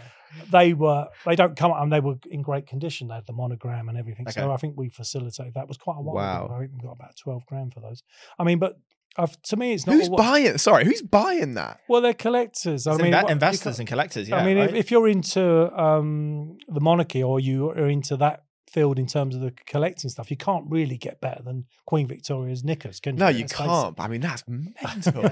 they 0.51 0.73
were 0.73 1.07
they 1.25 1.35
don't 1.35 1.55
come 1.57 1.71
and 1.75 1.91
they 1.91 1.99
were 1.99 2.15
in 2.29 2.41
great 2.41 2.67
condition. 2.67 3.07
They 3.07 3.15
had 3.15 3.25
the 3.27 3.33
monogram 3.33 3.89
and 3.89 3.97
everything. 3.97 4.29
So 4.29 4.51
I 4.51 4.57
think 4.57 4.75
we 4.77 4.89
facilitated 4.89 5.53
that. 5.55 5.63
It 5.63 5.67
was 5.67 5.77
quite 5.77 5.97
a 5.97 6.01
while. 6.01 6.15
Wow. 6.15 6.45
Ago. 6.45 6.53
I 6.55 6.59
think 6.59 6.71
we 6.73 6.79
got 6.87 6.93
about 6.93 7.15
twelve 7.15 7.45
grand 7.45 7.73
for 7.73 7.79
those. 7.81 8.03
I 8.39 8.43
mean, 8.43 8.59
but 8.59 8.77
I've, 9.17 9.41
to 9.43 9.57
me, 9.57 9.73
it's 9.73 9.85
not 9.85 9.95
Who's 9.95 10.09
all- 10.09 10.17
buying? 10.17 10.57
Sorry, 10.57 10.85
who's 10.85 11.01
buying 11.01 11.55
that? 11.55 11.81
Well, 11.89 12.01
they're 12.01 12.13
collectors. 12.13 12.87
I 12.87 12.93
It's 12.93 13.01
mean, 13.03 13.13
inve- 13.13 13.23
what- 13.23 13.31
investors 13.31 13.79
and 13.79 13.87
collectors, 13.87 14.29
Yeah, 14.29 14.37
I 14.37 14.45
mean, 14.45 14.57
if, 14.57 14.67
right? 14.71 14.77
if 14.77 14.91
you're 14.91 15.07
into 15.07 15.71
um, 15.79 16.57
the 16.67 16.79
monarchy 16.79 17.21
or 17.21 17.39
you 17.39 17.69
are 17.71 17.87
into 17.87 18.15
that 18.17 18.43
field 18.71 18.97
in 18.97 19.05
terms 19.05 19.35
of 19.35 19.41
the 19.41 19.51
collecting 19.65 20.09
stuff, 20.09 20.31
you 20.31 20.37
can't 20.37 20.63
really 20.69 20.95
get 20.95 21.19
better 21.19 21.43
than 21.43 21.65
Queen 21.85 22.07
Victoria's 22.07 22.63
knickers, 22.63 23.01
can 23.01 23.15
you? 23.15 23.19
No, 23.19 23.27
you 23.27 23.39
Let's 23.41 23.53
can't. 23.53 23.99
I 23.99 24.07
mean, 24.07 24.21
that's 24.21 24.45
mental. 24.47 25.25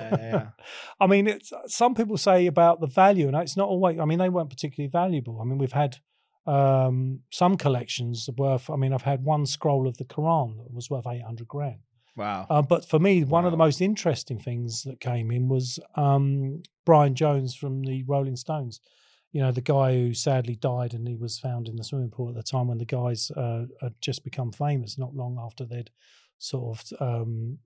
I 0.99 1.07
mean, 1.07 1.27
it's, 1.27 1.53
some 1.67 1.95
people 1.95 2.17
say 2.17 2.47
about 2.47 2.82
the 2.82 2.88
value, 2.88 3.27
and 3.27 3.38
it's 3.38 3.55
not 3.55 3.69
always. 3.69 3.97
I 3.97 4.03
mean, 4.03 4.19
they 4.19 4.27
weren't 4.30 4.49
particularly 4.49 4.89
valuable. 4.89 5.39
I 5.41 5.45
mean, 5.45 5.57
we've 5.57 5.71
had 5.71 5.97
um, 6.45 7.21
some 7.32 7.55
collections 7.57 8.27
worth. 8.38 8.69
I 8.69 8.75
mean, 8.75 8.91
I've 8.93 9.03
had 9.03 9.23
one 9.23 9.45
scroll 9.45 9.88
of 9.88 9.97
the 9.97 10.05
Quran 10.05 10.57
that 10.57 10.73
was 10.73 10.89
worth 10.89 11.07
eight 11.07 11.23
hundred 11.23 11.47
grand. 11.47 11.80
Wow. 12.20 12.47
Uh, 12.49 12.61
but 12.61 12.84
for 12.84 12.99
me, 12.99 13.24
one 13.24 13.45
of 13.45 13.51
the 13.51 13.57
most 13.57 13.80
interesting 13.80 14.39
things 14.39 14.84
that 14.84 14.99
came 14.99 15.32
in 15.32 15.47
was 15.47 15.80
um, 15.95 16.61
Brian 16.86 17.15
Jones 17.15 17.55
from 17.55 17.82
the 17.82 18.03
Rolling 18.03 18.36
Stones. 18.36 18.82
You 19.32 19.41
know, 19.41 19.53
the 19.53 19.61
guy 19.61 19.93
who 19.93 20.13
sadly 20.13 20.55
died 20.55 20.93
and 20.93 21.07
he 21.07 21.15
was 21.15 21.39
found 21.39 21.70
in 21.70 21.78
the 21.78 21.84
swimming 21.84 22.09
pool 22.09 22.28
at 22.28 22.36
the 22.36 22.43
time 22.43 22.67
when 22.67 22.78
the 22.78 22.84
guys 22.84 23.32
uh, 23.32 23.67
had 23.82 23.93
just 24.01 24.26
become 24.26 24.51
famous, 24.51 24.97
not 24.97 25.15
long 25.15 25.39
after 25.41 25.63
they'd 25.63 25.91
sort 26.39 26.78
of 26.78 27.01
um, 27.01 27.59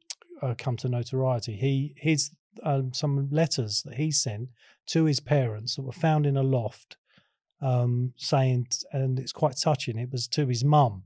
uh, 0.43 0.53
come 0.55 0.77
to 0.77 0.89
notoriety. 0.89 1.55
He 1.55 1.95
his 1.97 2.29
um, 2.61 2.93
some 2.93 3.29
letters 3.31 3.81
that 3.83 3.95
he 3.95 4.11
sent 4.11 4.49
to 4.87 5.05
his 5.05 5.19
parents 5.19 5.75
that 5.75 5.81
were 5.81 5.91
found 5.93 6.27
in 6.27 6.37
a 6.37 6.43
loft, 6.43 6.97
um, 7.59 8.13
saying, 8.17 8.67
and 8.91 9.17
it's 9.17 9.31
quite 9.31 9.57
touching. 9.57 9.97
It 9.97 10.11
was 10.11 10.27
to 10.27 10.45
his 10.45 10.63
mum, 10.63 11.05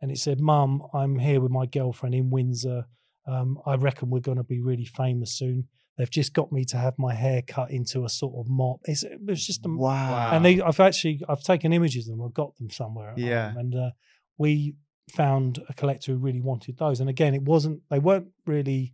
and 0.00 0.10
it 0.10 0.18
said, 0.18 0.40
"Mum, 0.40 0.82
I'm 0.92 1.18
here 1.18 1.40
with 1.40 1.50
my 1.50 1.66
girlfriend 1.66 2.14
in 2.14 2.30
Windsor. 2.30 2.86
Um, 3.26 3.58
I 3.66 3.74
reckon 3.74 4.10
we're 4.10 4.20
going 4.20 4.38
to 4.38 4.44
be 4.44 4.60
really 4.60 4.84
famous 4.84 5.32
soon. 5.32 5.68
They've 5.98 6.10
just 6.10 6.34
got 6.34 6.52
me 6.52 6.64
to 6.66 6.76
have 6.76 6.98
my 6.98 7.14
hair 7.14 7.42
cut 7.42 7.70
into 7.70 8.04
a 8.04 8.08
sort 8.08 8.34
of 8.36 8.50
mop. 8.50 8.80
It's, 8.84 9.02
it 9.02 9.18
was 9.24 9.44
just 9.44 9.64
a, 9.64 9.68
Wow. 9.68 10.30
And 10.32 10.44
they, 10.44 10.60
I've 10.60 10.78
actually 10.78 11.22
I've 11.28 11.42
taken 11.42 11.72
images 11.72 12.08
of 12.08 12.16
them. 12.16 12.26
I've 12.26 12.34
got 12.34 12.56
them 12.58 12.70
somewhere. 12.70 13.14
Yeah. 13.16 13.50
home, 13.50 13.58
and 13.58 13.74
uh, 13.74 13.90
we 14.38 14.76
found 15.14 15.62
a 15.68 15.74
collector 15.74 16.12
who 16.12 16.18
really 16.18 16.40
wanted 16.40 16.76
those. 16.78 17.00
And 17.00 17.08
again, 17.08 17.34
it 17.34 17.42
wasn't 17.42 17.80
they 17.90 17.98
weren't 17.98 18.28
really 18.46 18.92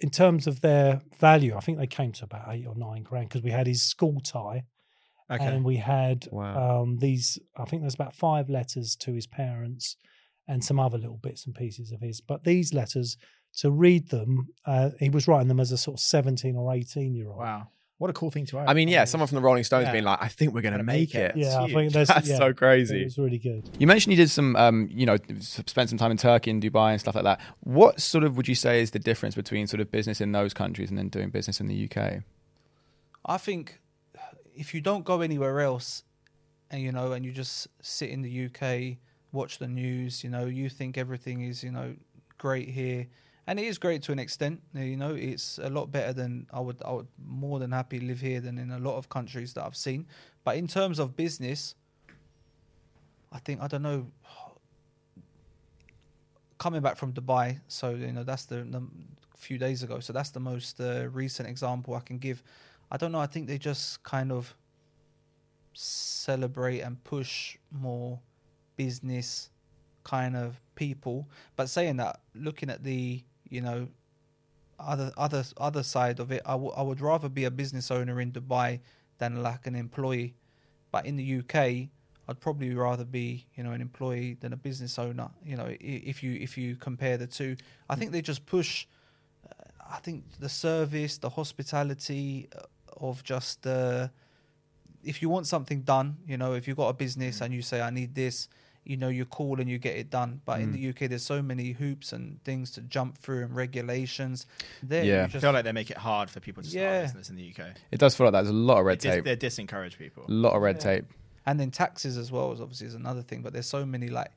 in 0.00 0.10
terms 0.10 0.46
of 0.46 0.60
their 0.60 1.00
value. 1.18 1.56
I 1.56 1.60
think 1.60 1.78
they 1.78 1.86
came 1.86 2.12
to 2.12 2.24
about 2.24 2.46
eight 2.48 2.66
or 2.66 2.74
nine 2.74 3.02
grand 3.02 3.28
because 3.28 3.42
we 3.42 3.50
had 3.50 3.66
his 3.66 3.82
school 3.82 4.20
tie. 4.20 4.64
Okay. 5.30 5.44
And 5.44 5.64
we 5.64 5.76
had 5.76 6.26
Wow. 6.32 6.82
um, 6.82 6.98
these, 6.98 7.38
I 7.56 7.64
think 7.64 7.82
there's 7.82 7.94
about 7.94 8.14
five 8.14 8.48
letters 8.50 8.96
to 8.96 9.12
his 9.12 9.26
parents 9.26 9.96
and 10.48 10.64
some 10.64 10.80
other 10.80 10.98
little 10.98 11.18
bits 11.18 11.46
and 11.46 11.54
pieces 11.54 11.92
of 11.92 12.00
his. 12.00 12.20
But 12.20 12.44
these 12.44 12.74
letters, 12.74 13.16
to 13.58 13.70
read 13.70 14.08
them, 14.10 14.48
uh, 14.66 14.90
he 14.98 15.08
was 15.10 15.28
writing 15.28 15.48
them 15.48 15.60
as 15.60 15.70
a 15.72 15.78
sort 15.78 15.96
of 15.98 16.00
17 16.00 16.56
or 16.56 16.74
18 16.74 17.14
year 17.14 17.28
old. 17.28 17.38
Wow. 17.38 17.68
What 17.98 18.08
a 18.08 18.14
cool 18.14 18.30
thing 18.30 18.46
to 18.46 18.58
own. 18.58 18.66
I 18.66 18.72
mean, 18.72 18.88
yeah, 18.88 19.04
someone 19.04 19.26
from 19.28 19.36
the 19.36 19.42
Rolling 19.42 19.62
Stones 19.62 19.84
Yeah. 19.84 19.92
being 19.92 20.04
like, 20.04 20.22
"I 20.22 20.28
think 20.28 20.54
we're 20.54 20.62
going 20.62 20.78
to 20.78 20.82
make, 20.82 21.12
make 21.12 21.14
it." 21.14 21.32
it. 21.32 21.36
Yeah, 21.36 21.60
I 21.60 21.70
think 21.70 21.92
that's, 21.92 22.08
That's 22.14 22.28
yeah, 22.30 22.38
so 22.38 22.54
crazy. 22.54 23.02
It 23.02 23.04
was 23.04 23.18
really 23.18 23.36
good. 23.36 23.68
You 23.78 23.86
mentioned 23.86 24.12
you 24.12 24.16
did 24.16 24.30
some, 24.30 24.56
um, 24.56 24.88
you 24.90 25.04
know, 25.04 25.18
spent 25.40 25.90
some 25.90 25.98
time 25.98 26.10
in 26.10 26.16
Turkey 26.16 26.50
and 26.50 26.62
Dubai 26.62 26.92
and 26.92 27.00
stuff 27.00 27.14
like 27.14 27.24
that. 27.24 27.42
What 27.60 28.00
sort 28.00 28.24
of 28.24 28.38
would 28.38 28.48
you 28.48 28.54
say 28.54 28.80
is 28.80 28.92
the 28.92 28.98
difference 28.98 29.34
between 29.34 29.66
sort 29.66 29.82
of 29.82 29.90
business 29.90 30.18
in 30.22 30.32
those 30.32 30.54
countries 30.54 30.88
and 30.88 30.96
then 30.96 31.08
doing 31.10 31.28
business 31.28 31.60
in 31.60 31.66
the 31.66 31.84
UK? 31.90 32.22
I 33.26 33.36
think 33.36 33.80
if 34.60 34.74
you 34.74 34.80
don't 34.82 35.04
go 35.06 35.22
anywhere 35.22 35.60
else, 35.60 36.04
and 36.70 36.82
you 36.82 36.92
know, 36.92 37.12
and 37.12 37.24
you 37.24 37.32
just 37.32 37.66
sit 37.80 38.10
in 38.10 38.20
the 38.20 38.44
UK, 38.46 38.98
watch 39.32 39.56
the 39.56 39.66
news, 39.66 40.22
you 40.22 40.28
know, 40.28 40.44
you 40.44 40.68
think 40.68 40.98
everything 40.98 41.40
is, 41.40 41.64
you 41.64 41.72
know, 41.72 41.96
great 42.36 42.68
here, 42.68 43.06
and 43.46 43.58
it 43.58 43.64
is 43.64 43.78
great 43.78 44.02
to 44.02 44.12
an 44.12 44.18
extent. 44.18 44.60
You 44.74 44.98
know, 44.98 45.14
it's 45.14 45.58
a 45.58 45.70
lot 45.70 45.90
better 45.90 46.12
than 46.12 46.46
I 46.52 46.60
would. 46.60 46.76
I 46.84 46.92
would 46.92 47.08
more 47.26 47.58
than 47.58 47.72
happy 47.72 48.00
live 48.00 48.20
here 48.20 48.40
than 48.40 48.58
in 48.58 48.70
a 48.70 48.78
lot 48.78 48.98
of 48.98 49.08
countries 49.08 49.54
that 49.54 49.64
I've 49.64 49.74
seen. 49.74 50.06
But 50.44 50.58
in 50.58 50.68
terms 50.68 50.98
of 50.98 51.16
business, 51.16 51.74
I 53.32 53.38
think 53.38 53.62
I 53.62 53.66
don't 53.66 53.82
know. 53.82 54.06
Coming 56.58 56.82
back 56.82 56.98
from 56.98 57.14
Dubai, 57.14 57.60
so 57.66 57.90
you 57.94 58.12
know 58.12 58.24
that's 58.24 58.44
the, 58.44 58.56
the 58.56 58.82
few 59.38 59.56
days 59.56 59.82
ago. 59.82 60.00
So 60.00 60.12
that's 60.12 60.28
the 60.28 60.40
most 60.40 60.78
uh, 60.78 61.08
recent 61.08 61.48
example 61.48 61.94
I 61.94 62.00
can 62.00 62.18
give. 62.18 62.42
I 62.90 62.96
don't 62.96 63.12
know. 63.12 63.20
I 63.20 63.26
think 63.26 63.46
they 63.46 63.58
just 63.58 64.02
kind 64.02 64.32
of 64.32 64.54
celebrate 65.74 66.80
and 66.80 67.02
push 67.04 67.56
more 67.70 68.18
business 68.76 69.50
kind 70.04 70.36
of 70.36 70.60
people. 70.74 71.28
But 71.56 71.68
saying 71.68 71.96
that, 71.98 72.20
looking 72.34 72.70
at 72.70 72.82
the 72.84 73.22
you 73.48 73.60
know 73.60 73.88
other 74.78 75.12
other 75.16 75.44
other 75.56 75.82
side 75.82 76.20
of 76.20 76.32
it, 76.32 76.42
I, 76.46 76.52
w- 76.52 76.72
I 76.76 76.82
would 76.82 77.00
rather 77.00 77.28
be 77.28 77.44
a 77.44 77.50
business 77.50 77.90
owner 77.90 78.20
in 78.20 78.32
Dubai 78.32 78.80
than 79.18 79.42
like 79.42 79.66
an 79.66 79.74
employee. 79.74 80.34
But 80.90 81.06
in 81.06 81.16
the 81.16 81.38
UK, 81.38 81.54
I'd 82.28 82.40
probably 82.40 82.74
rather 82.74 83.04
be 83.04 83.46
you 83.54 83.62
know 83.62 83.72
an 83.72 83.80
employee 83.80 84.36
than 84.40 84.52
a 84.52 84.56
business 84.56 84.98
owner. 84.98 85.30
You 85.44 85.56
know, 85.56 85.68
if 85.80 86.22
you 86.22 86.32
if 86.34 86.58
you 86.58 86.76
compare 86.76 87.16
the 87.16 87.26
two, 87.26 87.56
I 87.88 87.94
think 87.96 88.12
they 88.12 88.22
just 88.22 88.46
push. 88.46 88.86
uh, 89.48 89.54
I 89.96 89.98
think 89.98 90.24
the 90.38 90.48
service, 90.48 91.18
the 91.18 91.28
hospitality 91.30 92.48
uh, 92.56 92.62
of 92.96 93.22
just 93.24 93.66
uh, 93.66 94.08
if 95.02 95.22
you 95.22 95.28
want 95.28 95.46
something 95.46 95.82
done, 95.82 96.16
you 96.26 96.36
know, 96.36 96.52
if 96.54 96.68
you've 96.68 96.76
got 96.76 96.88
a 96.88 96.92
business 96.94 97.40
and 97.40 97.54
you 97.54 97.62
say 97.62 97.80
I 97.80 97.90
need 97.90 98.14
this, 98.14 98.48
you 98.84 98.96
know, 98.96 99.08
you 99.08 99.24
call 99.24 99.60
and 99.60 99.68
you 99.68 99.78
get 99.78 99.96
it 99.96 100.10
done. 100.10 100.40
But 100.44 100.60
in 100.60 100.70
Mm. 100.70 100.72
the 100.72 100.88
UK, 100.90 101.08
there's 101.08 101.22
so 101.24 101.42
many 101.42 101.72
hoops 101.72 102.12
and 102.12 102.42
things 102.44 102.70
to 102.72 102.80
jump 102.82 103.16
through 103.18 103.44
and 103.44 103.54
regulations. 103.54 104.46
There, 104.82 105.04
Yeah. 105.04 105.26
you 105.28 105.36
I 105.36 105.40
feel 105.40 105.52
like 105.52 105.64
they 105.64 105.72
make 105.72 105.90
it 105.90 105.96
hard 105.98 106.30
for 106.30 106.40
people 106.40 106.62
to 106.62 106.68
start 106.68 106.82
Yeah. 106.82 106.98
a 107.00 107.02
business 107.04 107.30
in 107.30 107.36
the 107.36 107.42
UK. 107.44 107.74
It 107.90 107.98
does 108.00 108.14
feel 108.16 108.26
like 108.26 108.32
that. 108.32 108.42
There's 108.42 108.54
a 108.54 108.58
lot 108.58 108.78
of 108.78 108.86
red 108.86 109.00
They 109.00 109.08
dis- 109.08 109.16
tape. 109.16 109.24
they 109.24 109.36
disencourage 109.36 109.98
people. 109.98 110.24
A 110.28 110.30
lot 110.32 110.54
of 110.54 110.62
red 110.62 110.76
Yeah. 110.76 110.82
tape. 110.82 111.04
and 111.46 111.58
then 111.58 111.70
taxes 111.70 112.18
as 112.18 112.30
well 112.30 112.52
is 112.52 112.60
obviously 112.60 112.86
is 112.86 112.94
another 112.94 113.22
thing. 113.22 113.40
But 113.42 113.54
there's 113.54 113.66
so 113.66 113.84
many 113.86 114.08
like 114.08 114.30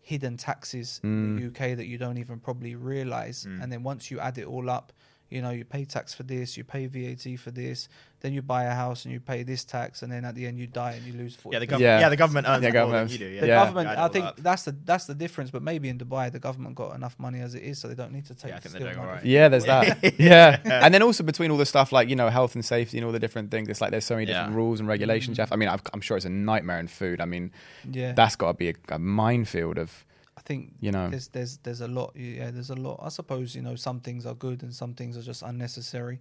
hidden 0.00 0.36
taxes 0.36 1.00
in 1.04 1.10
Mm. 1.10 1.36
the 1.36 1.42
UK 1.46 1.74
that 1.76 1.86
you 1.86 1.96
don't 1.96 2.18
even 2.18 2.40
probably 2.40 2.74
realize. 2.74 3.44
Mm. 3.46 3.62
And 3.62 3.72
then 3.72 3.82
once 3.84 4.10
you 4.10 4.18
add 4.18 4.36
it 4.38 4.46
all 4.46 4.68
up, 4.68 4.92
you 5.32 5.42
know, 5.42 5.50
you 5.50 5.64
pay 5.64 5.84
tax 5.84 6.12
for 6.14 6.22
this, 6.22 6.56
you 6.56 6.64
pay 6.64 6.86
VAT 6.86 7.38
for 7.38 7.50
this, 7.50 7.88
then 8.20 8.32
you 8.32 8.42
buy 8.42 8.64
a 8.64 8.74
house 8.82 9.04
and 9.04 9.12
you 9.12 9.18
pay 9.18 9.42
this 9.42 9.64
tax, 9.64 10.02
and 10.02 10.12
then 10.12 10.24
at 10.24 10.34
the 10.36 10.46
end 10.46 10.58
you 10.58 10.66
die 10.66 10.92
and 10.92 11.04
you 11.06 11.12
lose. 11.14 11.34
40 11.34 11.54
Yeah, 11.54 11.58
the, 11.58 11.66
gov- 11.66 11.80
yeah. 11.80 12.08
the 12.08 12.16
government 12.16 12.46
earns 12.48 12.62
Yeah, 12.62 12.84
more 12.84 12.92
than 12.92 13.08
you 13.08 13.18
do. 13.18 13.26
Yeah. 13.26 13.40
the 13.40 13.46
Yeah. 13.48 13.64
government, 13.64 13.88
Yeah, 13.88 14.02
I 14.02 14.06
I 14.06 14.08
think 14.08 14.24
that. 14.26 14.42
that's 14.44 14.62
the 14.64 14.76
that's 14.84 15.06
the 15.06 15.14
difference. 15.14 15.50
But 15.50 15.62
maybe 15.62 15.88
in 15.88 15.98
Dubai, 15.98 16.30
the 16.30 16.38
government 16.38 16.74
got 16.76 16.94
enough 16.94 17.16
money 17.18 17.40
as 17.40 17.54
it 17.54 17.62
is, 17.64 17.78
so 17.80 17.88
they 17.88 17.94
don't 17.94 18.12
need 18.12 18.26
to 18.26 18.34
take. 18.34 18.52
I 18.52 18.58
think 18.58 18.72
they're 18.74 18.82
doing 18.82 18.98
all 18.98 19.06
money. 19.06 19.16
right. 19.18 19.26
Yeah, 19.26 19.48
there's 19.48 19.64
that. 19.64 20.20
yeah. 20.30 20.60
And 20.84 20.92
then 20.94 21.02
also 21.02 21.24
between 21.24 21.50
all 21.50 21.56
the 21.64 21.66
stuff 21.74 21.90
like, 21.92 22.08
you 22.08 22.16
know, 22.16 22.28
health 22.28 22.54
and 22.54 22.64
safety 22.64 22.98
and 22.98 23.04
all 23.06 23.12
the 23.12 23.18
different 23.26 23.50
things, 23.50 23.68
it's 23.68 23.80
like 23.80 23.90
there's 23.90 24.04
so 24.04 24.14
many 24.16 24.26
different 24.26 24.50
Yeah. 24.50 24.56
rules 24.56 24.78
and 24.80 24.88
regulations. 24.88 25.34
Mm. 25.34 25.38
Jeff. 25.38 25.52
I 25.52 25.56
mean, 25.56 25.68
I've, 25.70 25.82
I'm 25.94 26.00
sure 26.00 26.16
it's 26.16 26.26
a 26.26 26.30
nightmare 26.30 26.78
in 26.80 26.88
food. 26.88 27.20
I 27.20 27.24
mean, 27.24 27.50
Yeah. 27.90 28.12
that's 28.12 28.36
got 28.36 28.48
to 28.52 28.54
be 28.54 28.68
a, 28.70 28.74
a 28.90 28.98
minefield 28.98 29.78
of, 29.78 30.04
I 30.10 30.11
think 30.44 30.74
you 30.80 30.92
know. 30.92 31.08
there's 31.08 31.28
there's 31.28 31.58
there's 31.58 31.80
a 31.80 31.88
lot. 31.88 32.12
Yeah, 32.14 32.50
there's 32.50 32.70
a 32.70 32.74
lot. 32.74 33.00
I 33.02 33.08
suppose 33.08 33.54
you 33.54 33.62
know 33.62 33.76
some 33.76 34.00
things 34.00 34.26
are 34.26 34.34
good 34.34 34.62
and 34.62 34.74
some 34.74 34.94
things 34.94 35.16
are 35.16 35.22
just 35.22 35.42
unnecessary. 35.42 36.20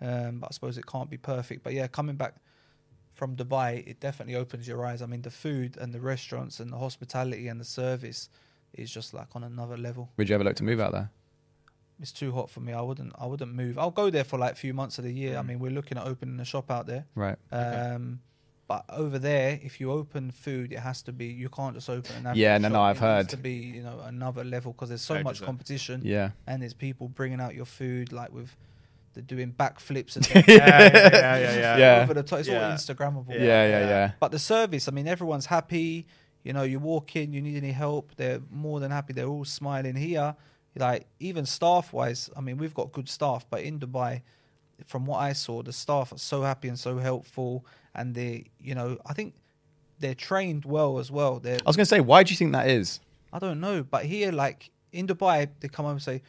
Um, 0.00 0.40
but 0.40 0.48
I 0.50 0.52
suppose 0.52 0.78
it 0.78 0.86
can't 0.86 1.10
be 1.10 1.18
perfect. 1.18 1.62
But 1.62 1.74
yeah, 1.74 1.86
coming 1.86 2.16
back 2.16 2.34
from 3.12 3.36
Dubai, 3.36 3.86
it 3.86 4.00
definitely 4.00 4.34
opens 4.34 4.66
your 4.66 4.84
eyes. 4.86 5.02
I 5.02 5.06
mean, 5.06 5.22
the 5.22 5.30
food 5.30 5.76
and 5.78 5.92
the 5.92 6.00
restaurants 6.00 6.60
and 6.60 6.72
the 6.72 6.78
hospitality 6.78 7.48
and 7.48 7.60
the 7.60 7.64
service 7.64 8.30
is 8.72 8.90
just 8.90 9.12
like 9.12 9.28
on 9.34 9.44
another 9.44 9.76
level. 9.76 10.10
Would 10.16 10.28
you 10.28 10.34
ever 10.34 10.44
look 10.44 10.56
to 10.56 10.64
move 10.64 10.80
out 10.80 10.92
there? 10.92 11.10
It's 12.00 12.12
too 12.12 12.32
hot 12.32 12.48
for 12.48 12.60
me. 12.60 12.72
I 12.72 12.80
wouldn't. 12.80 13.12
I 13.18 13.26
wouldn't 13.26 13.54
move. 13.54 13.78
I'll 13.78 13.90
go 13.90 14.08
there 14.08 14.24
for 14.24 14.38
like 14.38 14.52
a 14.52 14.56
few 14.56 14.72
months 14.72 14.98
of 14.98 15.04
the 15.04 15.12
year. 15.12 15.36
I 15.36 15.42
mean, 15.42 15.58
we're 15.58 15.70
looking 15.70 15.98
at 15.98 16.06
opening 16.06 16.40
a 16.40 16.46
shop 16.46 16.70
out 16.70 16.86
there. 16.86 17.04
Right. 17.14 17.36
Um, 17.52 18.20
but 18.70 18.84
over 19.04 19.18
there, 19.18 19.58
if 19.68 19.80
you 19.80 19.90
open 19.90 20.30
food, 20.30 20.72
it 20.72 20.78
has 20.88 21.02
to 21.02 21.12
be. 21.12 21.26
You 21.26 21.48
can't 21.58 21.74
just 21.74 21.90
open 21.90 22.12
an. 22.18 22.26
average 22.26 22.38
Yeah, 22.38 22.56
no, 22.58 22.68
no. 22.68 22.80
I've 22.88 22.98
It 22.98 23.00
heard. 23.00 23.18
needs 23.24 23.30
to 23.30 23.36
be 23.50 23.54
you 23.76 23.82
know 23.82 23.98
another 24.14 24.44
level 24.44 24.70
because 24.72 24.90
there's 24.90 25.02
so 25.02 25.14
Very 25.14 25.24
much 25.24 25.42
competition. 25.42 25.96
Yeah. 26.04 26.30
and 26.46 26.56
there's 26.62 26.74
people 26.86 27.08
bringing 27.08 27.40
out 27.44 27.54
your 27.60 27.64
food 27.80 28.12
like 28.12 28.32
with. 28.32 28.50
They're 29.12 29.24
doing 29.24 29.52
backflips 29.62 30.14
and 30.14 30.24
Yeah, 30.34 30.42
yeah, 30.46 30.92
yeah, 30.92 31.38
yeah, 31.38 31.54
yeah. 31.64 31.76
Yeah. 31.84 32.02
Over 32.04 32.14
the 32.14 32.22
top. 32.22 32.38
It's 32.40 32.48
Yeah. 32.48 32.64
all 32.68 32.72
Instagrammable. 32.78 33.34
Yeah, 33.34 33.64
yeah, 33.72 33.80
yeah. 33.94 34.12
But 34.20 34.30
the 34.30 34.38
service, 34.38 34.86
I 34.86 34.92
mean, 34.92 35.08
everyone's 35.08 35.46
happy. 35.46 36.06
You 36.44 36.52
know, 36.52 36.62
you 36.62 36.78
walk 36.78 37.16
in, 37.16 37.32
you 37.32 37.42
need 37.42 37.56
any 37.56 37.72
help, 37.72 38.04
they're 38.16 38.40
more 38.52 38.78
than 38.78 38.92
happy. 38.92 39.12
They're 39.12 39.32
all 39.36 39.44
smiling 39.44 39.96
here. 39.96 40.36
like 40.76 41.02
even 41.18 41.44
staff 41.44 41.92
wise. 41.92 42.30
I 42.36 42.40
mean, 42.40 42.56
we've 42.56 42.72
got 42.80 42.92
good 42.92 43.08
staff, 43.08 43.44
but 43.50 43.60
in 43.62 43.80
Dubai, 43.80 44.22
from 44.86 45.02
what 45.06 45.18
I 45.18 45.32
saw, 45.34 45.56
the 45.64 45.72
staff 45.72 46.12
are 46.12 46.18
so 46.32 46.42
happy 46.42 46.68
and 46.68 46.78
so 46.78 46.98
helpful, 46.98 47.66
and 47.94 48.14
they, 48.14 48.46
you 48.60 48.74
know, 48.74 48.98
I 49.06 49.12
think 49.12 49.34
they're 49.98 50.14
trained 50.14 50.64
well 50.64 50.98
as 50.98 51.10
well. 51.10 51.38
They're, 51.38 51.58
I 51.64 51.68
was 51.68 51.76
going 51.76 51.84
to 51.84 51.88
say, 51.88 52.00
why 52.00 52.22
do 52.22 52.30
you 52.32 52.36
think 52.36 52.52
that 52.52 52.68
is? 52.68 53.00
I 53.32 53.38
don't 53.38 53.60
know, 53.60 53.82
but 53.82 54.04
here, 54.04 54.32
like 54.32 54.70
in 54.92 55.06
Dubai, 55.06 55.48
they 55.60 55.68
come 55.68 55.86
over 55.86 55.92
and 55.92 56.02
say, 56.02 56.22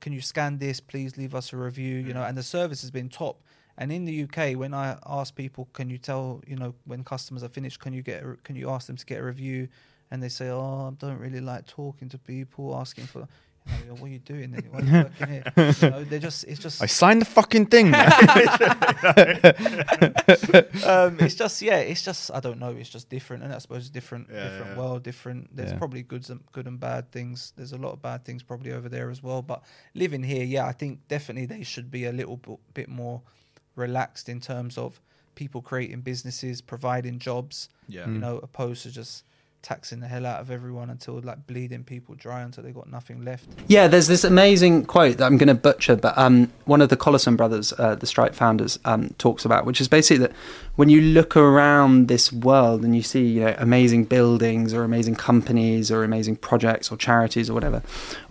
"Can 0.00 0.12
you 0.12 0.20
scan 0.20 0.58
this? 0.58 0.80
Please 0.80 1.16
leave 1.16 1.34
us 1.34 1.52
a 1.52 1.56
review." 1.56 1.96
You 1.96 2.14
know, 2.14 2.20
mm. 2.20 2.28
and 2.28 2.36
the 2.36 2.42
service 2.42 2.80
has 2.82 2.90
been 2.90 3.08
top. 3.08 3.42
And 3.80 3.92
in 3.92 4.04
the 4.04 4.24
UK, 4.24 4.58
when 4.58 4.74
I 4.74 4.98
ask 5.06 5.34
people, 5.34 5.68
"Can 5.72 5.88
you 5.88 5.98
tell?" 5.98 6.42
You 6.46 6.56
know, 6.56 6.74
when 6.84 7.04
customers 7.04 7.42
are 7.42 7.48
finished, 7.48 7.80
can 7.80 7.92
you 7.92 8.02
get? 8.02 8.22
A, 8.22 8.36
can 8.44 8.56
you 8.56 8.70
ask 8.70 8.86
them 8.86 8.96
to 8.96 9.06
get 9.06 9.20
a 9.20 9.24
review? 9.24 9.68
And 10.10 10.22
they 10.22 10.28
say, 10.28 10.48
"Oh, 10.48 10.92
I 10.92 10.94
don't 10.98 11.18
really 11.18 11.40
like 11.40 11.66
talking 11.66 12.08
to 12.10 12.18
people, 12.18 12.74
asking 12.76 13.06
for." 13.06 13.26
You 13.86 13.94
what 13.94 14.04
are 14.04 14.08
you 14.08 14.18
doing? 14.18 14.50
Then? 14.52 14.64
Why 14.70 14.80
are 14.80 14.84
you 14.84 14.92
working 14.92 15.28
here? 15.28 15.42
You 15.82 15.90
know, 15.90 16.04
they're 16.04 16.18
just. 16.18 16.44
It's 16.44 16.60
just. 16.60 16.82
I 16.82 16.86
signed 16.86 17.20
the 17.20 17.24
fucking 17.26 17.66
thing. 17.66 17.94
um, 20.84 21.16
it's 21.20 21.34
just 21.34 21.62
yeah, 21.62 21.78
it's 21.78 22.02
just 22.02 22.30
I 22.32 22.40
don't 22.40 22.58
know. 22.58 22.70
It's 22.70 22.88
just 22.88 23.08
different, 23.08 23.42
and 23.44 23.52
I 23.52 23.58
suppose 23.58 23.82
it's 23.82 23.90
different, 23.90 24.28
Yeah, 24.32 24.44
different 24.48 24.70
yeah. 24.72 24.78
world, 24.78 25.02
different. 25.02 25.54
There's 25.56 25.72
Yeah. 25.72 25.78
probably 25.78 26.02
good, 26.02 26.28
and 26.30 26.40
good 26.52 26.66
and 26.66 26.78
bad 26.80 27.10
things. 27.12 27.52
There's 27.56 27.72
a 27.72 27.78
lot 27.78 27.92
of 27.92 28.02
bad 28.02 28.24
things 28.24 28.42
probably 28.42 28.72
over 28.72 28.88
there 28.88 29.10
as 29.10 29.22
well. 29.22 29.42
But 29.42 29.62
living 29.94 30.22
here, 30.22 30.44
yeah, 30.44 30.66
I 30.66 30.72
think 30.72 31.06
definitely 31.08 31.46
they 31.46 31.62
should 31.62 31.90
be 31.90 32.04
a 32.06 32.12
little 32.12 32.36
bit, 32.36 32.58
bit 32.74 32.88
more 32.88 33.22
relaxed 33.76 34.28
in 34.28 34.40
terms 34.40 34.76
of 34.78 35.00
people 35.34 35.62
creating 35.62 36.00
businesses, 36.00 36.60
providing 36.60 37.18
jobs. 37.18 37.68
Yeah. 37.88 38.06
you 38.08 38.16
Mm. 38.16 38.20
know, 38.20 38.38
opposed 38.38 38.82
to 38.82 38.90
just 38.90 39.24
taxing 39.62 40.00
the 40.00 40.06
hell 40.06 40.24
out 40.24 40.40
of 40.40 40.50
everyone 40.50 40.88
until 40.90 41.20
like 41.20 41.46
bleeding 41.46 41.84
people 41.84 42.14
dry 42.14 42.40
until 42.40 42.62
they 42.62 42.70
got 42.70 42.90
nothing 42.90 43.24
left. 43.24 43.46
Yeah, 43.66 43.88
there's 43.88 44.06
this 44.06 44.24
amazing 44.24 44.84
quote 44.86 45.18
that 45.18 45.24
I'm 45.24 45.36
going 45.36 45.48
to 45.48 45.54
butcher, 45.54 45.96
but 45.96 46.16
um, 46.16 46.50
one 46.64 46.80
of 46.80 46.88
the 46.88 46.96
Collison 46.96 47.36
brothers, 47.36 47.72
uh, 47.78 47.94
the 47.94 48.06
Stripe 48.06 48.34
founders, 48.34 48.78
um, 48.84 49.10
talks 49.18 49.44
about, 49.44 49.66
which 49.66 49.80
is 49.80 49.88
basically 49.88 50.18
that 50.26 50.32
when 50.76 50.88
you 50.88 51.00
look 51.00 51.36
around 51.36 52.08
this 52.08 52.32
world 52.32 52.84
and 52.84 52.94
you 52.94 53.02
see, 53.02 53.26
you 53.26 53.40
know, 53.40 53.54
amazing 53.58 54.04
buildings 54.04 54.72
or 54.72 54.84
amazing 54.84 55.16
companies 55.16 55.90
or 55.90 56.04
amazing 56.04 56.36
projects 56.36 56.90
or 56.92 56.96
charities 56.96 57.50
or 57.50 57.54
whatever, 57.54 57.82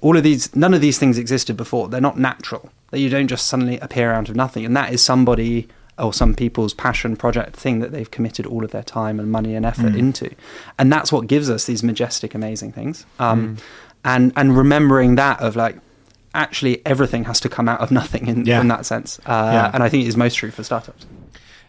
all 0.02 0.16
of 0.16 0.24
these, 0.24 0.56
none 0.56 0.74
of 0.74 0.82
these 0.82 0.98
things 0.98 1.18
existed 1.18 1.58
before. 1.58 1.90
They're 1.90 2.02
not 2.02 2.18
natural. 2.18 2.72
That 2.92 3.00
you 3.00 3.10
don't 3.10 3.28
just 3.28 3.48
suddenly 3.48 3.78
appear 3.80 4.14
out 4.14 4.30
of 4.30 4.36
nothing, 4.38 4.64
and 4.64 4.76
that 4.78 4.94
is 4.94 5.04
somebody 5.04 5.68
or 6.00 6.14
some 6.14 6.34
people's 6.36 6.74
passion 6.74 7.16
project 7.16 7.56
thing 7.56 7.80
that 7.80 7.92
they've 7.92 8.12
committed 8.12 8.46
all 8.46 8.64
of 8.64 8.72
their 8.72 8.84
time 8.84 9.20
and 9.20 9.32
money 9.32 9.56
and 9.56 9.66
effort 9.66 9.94
Mm. 9.94 9.98
into, 10.00 10.30
and 10.78 10.92
that's 10.94 11.12
what 11.12 11.28
gives 11.28 11.50
us 11.50 11.66
these 11.66 11.84
majestic, 11.84 12.36
amazing 12.36 12.72
things. 12.72 13.06
Um, 13.20 13.58
Mm. 13.58 13.62
and 14.06 14.34
and 14.36 14.56
remembering 14.58 15.16
that 15.16 15.40
of 15.42 15.56
like 15.56 15.78
actually 16.34 16.86
everything 16.86 17.24
has 17.26 17.40
to 17.40 17.50
come 17.50 17.68
out 17.68 17.80
of 17.82 17.90
nothing 17.92 18.28
in, 18.28 18.46
Yeah. 18.46 18.62
in 18.62 18.68
that 18.68 18.86
sense 18.86 19.20
uh, 19.26 19.50
Yeah. 19.54 19.72
and 19.74 19.82
i 19.82 19.90
think 19.90 20.04
it 20.06 20.08
is 20.08 20.16
most 20.18 20.36
true 20.36 20.52
for 20.52 20.64
startups 20.64 21.06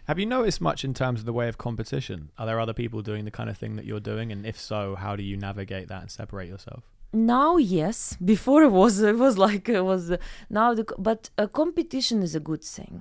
Have 0.09 0.18
you 0.18 0.26
noticed 0.26 0.61
much 0.61 0.85
in 0.85 0.93
terms 0.95 1.20
of 1.20 1.26
the 1.26 1.35
way 1.35 1.49
of 1.49 1.59
competition? 1.59 2.31
Are 2.39 2.47
there 2.47 2.59
other 2.59 2.72
people 2.72 3.03
doing 3.03 3.24
the 3.26 3.31
kind 3.31 3.51
of 3.51 3.57
thing 3.59 3.76
that 3.76 3.85
you're 3.85 4.01
doing? 4.12 4.33
And 4.33 4.47
if 4.47 4.59
so, 4.59 4.95
how 4.95 5.16
do 5.16 5.22
you 5.22 5.37
navigate 5.37 5.89
that 5.89 6.01
and 6.03 6.11
separate 6.11 6.49
yourself? 6.49 6.83
now 7.12 7.57
yes 7.59 8.16
before 8.35 8.62
it 8.62 8.72
was 8.81 9.01
it 9.01 9.16
was 9.16 9.37
like 9.47 9.68
it 9.68 9.85
was 9.93 10.11
uh, 10.11 10.16
now 10.51 10.68
the 10.74 10.85
but 10.99 11.29
uh, 11.39 11.47
competition 11.47 12.22
is 12.22 12.35
a 12.35 12.41
good 12.51 12.62
thing 12.76 12.95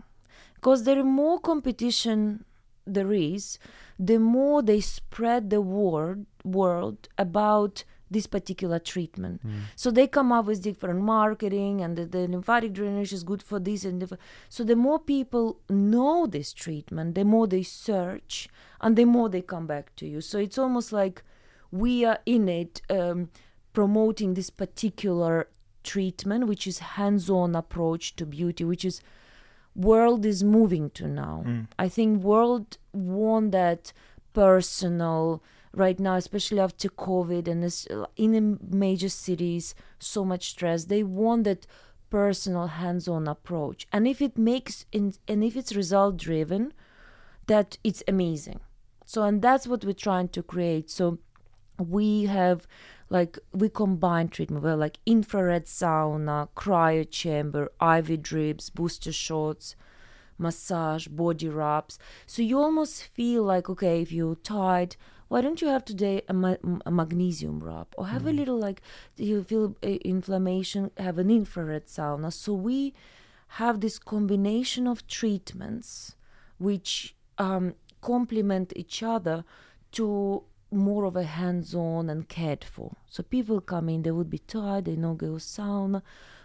because 0.58 0.84
the 0.84 1.04
more 1.04 1.40
competition 1.40 2.44
there 2.86 3.12
is 3.12 3.58
the 4.00 4.18
more 4.18 4.62
they 4.62 4.80
spread 4.80 5.50
the 5.50 5.62
word 5.62 6.26
world 6.44 7.08
about 7.18 7.84
this 8.10 8.28
particular 8.28 8.80
treatment. 8.80 9.42
So 9.76 9.92
they 9.92 10.08
come 10.08 10.32
up 10.32 10.46
with 10.46 10.64
different 10.64 11.02
marketing 11.02 11.82
and 11.82 11.98
the, 11.98 12.06
the 12.06 12.28
lymphatic 12.28 12.74
drainage 12.74 13.12
is 13.12 13.24
good 13.24 13.44
for 13.44 13.60
this 13.60 13.84
and 13.84 14.08
so 14.48 14.64
the 14.64 14.76
more 14.76 15.00
people 15.00 15.60
know 15.70 16.26
this 16.26 16.54
treatment 16.54 17.16
the 17.16 17.26
more 17.26 17.48
they 17.48 17.64
search 17.64 18.48
and 18.80 18.96
the 18.96 19.06
more 19.06 19.30
they 19.30 19.42
come 19.42 19.68
back 19.68 19.94
to 19.98 20.08
you. 20.08 20.22
So 20.22 20.40
it's 20.40 20.58
almost 20.58 20.94
like 20.94 21.24
we 21.70 22.06
are 22.06 22.20
in 22.26 22.48
it 22.48 22.82
um, 22.90 23.30
promoting 23.74 24.36
this 24.36 24.50
particular 24.50 25.50
treatment 25.84 26.48
which 26.48 26.66
is 26.66 26.80
hands-on 26.80 27.56
approach 27.56 28.16
to 28.16 28.26
beauty 28.26 28.64
which 28.64 28.86
is 28.86 29.02
world 29.78 30.26
is 30.26 30.44
moving 30.44 30.90
to 30.90 31.08
now. 31.08 31.44
Mm. 31.46 31.68
i 31.78 31.88
think 31.88 32.24
world 32.24 32.78
want 32.94 33.52
that 33.52 33.94
personal 34.34 35.42
right 35.74 36.00
now 36.00 36.16
especially 36.16 36.60
after 36.60 36.90
covid 36.90 37.48
and 37.48 37.64
this, 37.64 37.88
in 38.16 38.32
the 38.32 38.46
major 38.76 39.10
cities 39.10 39.76
so 40.00 40.26
much 40.26 40.50
stress. 40.50 40.86
They 40.86 41.04
want 41.04 41.44
that 41.46 41.66
personal 42.10 42.68
hands-on 42.68 43.28
approach. 43.28 43.88
And 43.92 44.08
if 44.08 44.22
it 44.22 44.38
makes 44.38 44.86
in, 44.92 45.14
and 45.28 45.44
if 45.44 45.56
it's 45.56 45.76
result 45.76 46.18
driven 46.18 46.74
that 47.48 47.78
it's 47.84 48.04
amazing. 48.08 48.60
So 49.06 49.24
and 49.24 49.42
that's 49.42 49.68
what 49.68 49.86
we're 49.86 49.94
trying 49.94 50.30
to 50.30 50.44
create. 50.44 50.90
So 50.90 51.20
we 51.78 52.26
have 52.26 52.68
like 53.10 53.40
we 53.54 53.70
combine 53.70 54.30
treatment. 54.30 54.64
Well 54.64 54.78
like 54.78 55.00
infrared 55.06 55.66
sauna 55.66 56.50
cryo 56.56 57.10
chamber 57.10 57.72
iv 57.82 58.22
drips 58.22 58.70
booster 58.70 59.12
shots 59.12 59.76
massage 60.38 61.08
body 61.08 61.50
wraps. 61.50 61.98
So 62.26 62.42
you 62.42 62.60
almost 62.60 63.04
feel 63.04 63.44
like 63.44 63.70
okay 63.70 64.02
if 64.02 64.12
you're 64.12 64.36
tired 64.36 64.96
why 65.30 65.42
don't 65.42 65.62
you 65.62 65.68
have 65.68 65.84
today 65.84 66.22
a, 66.30 66.34
ma- 66.34 66.56
a 66.86 66.92
magnesium 66.92 67.60
rub 67.60 67.88
or 67.98 68.08
have 68.08 68.26
a 68.26 68.32
little 68.32 68.58
like 68.58 68.82
you 69.18 69.44
feel 69.44 69.76
uh, 69.84 69.88
inflammation 69.88 70.92
have 70.98 71.18
an 71.18 71.30
infrared 71.30 71.88
sauna? 71.88 72.32
So 72.32 72.54
we 72.54 72.94
have 73.50 73.82
this 73.82 74.00
combination 74.00 74.88
of 74.88 75.06
treatments 75.08 76.16
which 76.60 77.16
um, 77.38 77.76
complement 78.02 78.72
each 78.76 79.04
other 79.04 79.44
to 79.92 80.44
more 80.72 81.06
of 81.06 81.16
a 81.16 81.24
hands-on 81.24 82.10
and 82.10 82.28
cared 82.28 82.64
for. 82.64 82.96
So 83.08 83.24
people 83.24 83.62
come 83.62 83.90
in, 83.90 84.04
they 84.04 84.12
would 84.12 84.30
be 84.30 84.40
tired, 84.40 84.86
they 84.86 84.96
know 84.96 85.14
go 85.14 85.34
sauna, 85.38 86.02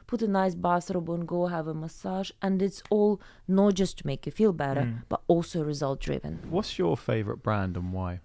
put 0.07 0.23
a 0.23 0.29
nice 0.29 0.55
bathrobe 0.55 1.09
on, 1.11 1.21
go 1.27 1.47
have 1.47 1.67
a 1.67 1.75
massage, 1.75 2.31
and 2.41 2.61
it's 2.63 2.83
all 2.91 3.21
not 3.49 3.75
just 3.75 3.99
to 3.99 4.07
make 4.07 4.27
you 4.27 4.33
feel 4.33 4.53
better, 4.53 4.83
Mm. 4.83 5.03
but 5.09 5.23
also 5.27 5.65
result-driven. 5.65 6.39
What's 6.51 6.79
your 6.79 6.97
favorite 6.97 7.43
brand 7.43 7.77
and 7.77 7.93
why? 7.93 8.21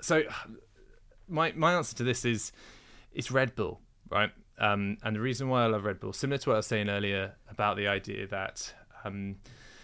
So, 0.00 0.22
my 1.28 1.52
my 1.52 1.74
answer 1.74 1.94
to 1.96 2.04
this 2.04 2.24
is 2.24 2.52
it's 3.12 3.30
Red 3.30 3.54
Bull, 3.54 3.80
right? 4.10 4.30
Um, 4.58 4.96
and 5.02 5.16
the 5.16 5.20
reason 5.20 5.48
why 5.48 5.64
I 5.64 5.66
love 5.66 5.84
Red 5.84 6.00
Bull, 6.00 6.12
similar 6.12 6.38
to 6.38 6.50
what 6.50 6.54
I 6.54 6.58
was 6.58 6.66
saying 6.66 6.88
earlier 6.88 7.34
about 7.50 7.76
the 7.76 7.86
idea 7.88 8.26
that 8.28 8.74
um, 9.04 9.36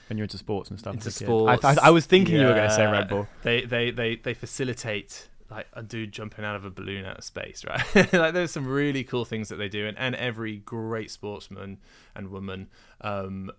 when 0.09 0.19
you're 0.19 0.25
into 0.25 0.39
sports 0.39 0.71
and 0.71 0.79
stuff 0.79 0.95
into 0.95 1.09
as 1.09 1.17
a 1.17 1.19
kid. 1.19 1.25
sports, 1.27 1.65
I 1.65 1.71
th- 1.73 1.85
I 1.85 1.91
was 1.91 2.07
thinking 2.07 2.37
you 2.37 2.47
were 2.47 2.55
gonna 2.55 2.71
say 2.71 2.87
Red 2.87 3.09
Bull. 3.09 3.27
They 3.43 3.63
they 3.63 3.91
they 3.91 4.17
they 4.17 4.35
facilitate 4.35 5.29
like 5.51 5.67
a 5.73 5.83
dude 5.83 6.13
jumping 6.13 6.45
out 6.45 6.57
of 6.57 6.65
a 6.65 6.71
balloon 6.71 7.05
out 7.05 7.19
of 7.19 7.25
space, 7.25 7.65
right? 7.65 7.95
like 8.13 8.35
there's 8.35 8.51
some 8.51 8.67
really 8.67 9.05
cool 9.05 9.25
things 9.25 9.49
that 9.49 9.57
they 9.57 9.69
do, 9.69 9.87
and, 9.87 9.97
and 9.99 10.15
every 10.17 10.57
great 10.57 11.11
sportsman 11.11 11.79
and 12.15 12.29
woman 12.29 12.69
um, 13.01 13.51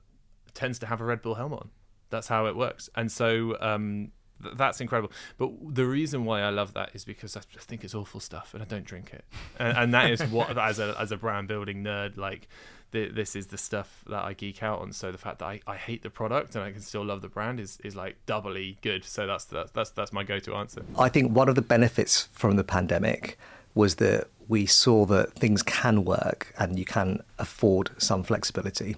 tends 0.54 0.80
to 0.80 0.86
have 0.86 1.02
a 1.02 1.06
Red 1.06 1.22
Bull 1.22 1.36
helmet 1.36 1.60
on. 1.60 1.70
That's 2.10 2.28
how 2.28 2.46
it 2.46 2.56
works, 2.56 2.90
and 2.96 3.12
so 3.12 3.58
um, 3.60 4.12
th- 4.42 4.56
that's 4.56 4.82
incredible. 4.82 5.12
But 5.38 5.52
the 5.76 5.86
reason 5.86 6.26
why 6.26 6.42
I 6.42 6.50
love 6.50 6.74
that 6.74 6.92
is 6.94 7.04
because 7.04 7.36
I 7.36 7.42
think 7.60 7.84
it's 7.84 7.96
awful 7.96 8.20
stuff, 8.20 8.54
and 8.54 8.64
I 8.64 8.66
don't 8.66 8.86
drink 8.86 9.12
it, 9.14 9.26
and, 9.60 9.78
and 9.78 9.94
that 9.94 10.12
is 10.12 10.24
what 10.26 10.58
as 10.58 10.80
a 10.80 10.96
as 11.00 11.12
a 11.12 11.18
brand 11.18 11.48
building 11.48 11.84
nerd 11.84 12.18
like. 12.18 12.48
Th- 12.92 13.14
This 13.14 13.36
is 13.36 13.48
the 13.48 13.58
stuff 13.58 14.04
that 14.08 14.24
I 14.24 14.34
geek 14.34 14.64
out 14.64 14.80
on. 14.82 14.92
So 14.94 15.12
the 15.12 15.18
fact 15.18 15.40
that 15.40 15.46
I, 15.46 15.60
I 15.68 15.76
hate 15.76 16.04
the 16.04 16.10
product 16.10 16.56
and 16.56 16.64
I 16.64 16.72
can 16.72 16.82
still 16.82 17.04
love 17.06 17.22
the 17.22 17.28
brand 17.30 17.60
is, 17.60 17.78
is 17.84 17.96
like 17.96 18.18
doubly 18.26 18.78
good. 18.82 19.04
So 19.04 19.28
that's 19.28 19.46
that's 19.46 19.72
that's, 19.72 19.90
that's 19.92 20.14
my 20.14 20.24
go 20.24 20.40
to 20.40 20.56
answer. 20.56 20.84
I 20.98 21.10
think 21.10 21.32
one 21.36 21.50
of 21.50 21.56
the 21.56 21.62
benefits 21.62 22.28
from 22.34 22.56
the 22.56 22.64
pandemic 22.64 23.38
was 23.76 23.96
that 23.96 24.28
we 24.48 24.66
saw 24.66 25.06
that 25.06 25.34
things 25.34 25.62
can 25.62 26.06
work 26.06 26.54
and 26.58 26.80
you 26.80 26.86
can 26.86 27.22
afford 27.38 27.90
some 27.98 28.24
flexibility. 28.24 28.96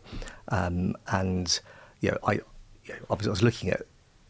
Um, 0.49 0.95
and 1.11 1.59
you 2.01 2.11
know, 2.11 2.17
I 2.25 2.33
you 2.33 2.41
know, 2.89 2.95
obviously 3.09 3.29
I 3.29 3.31
was 3.31 3.43
looking 3.43 3.69
at 3.69 3.81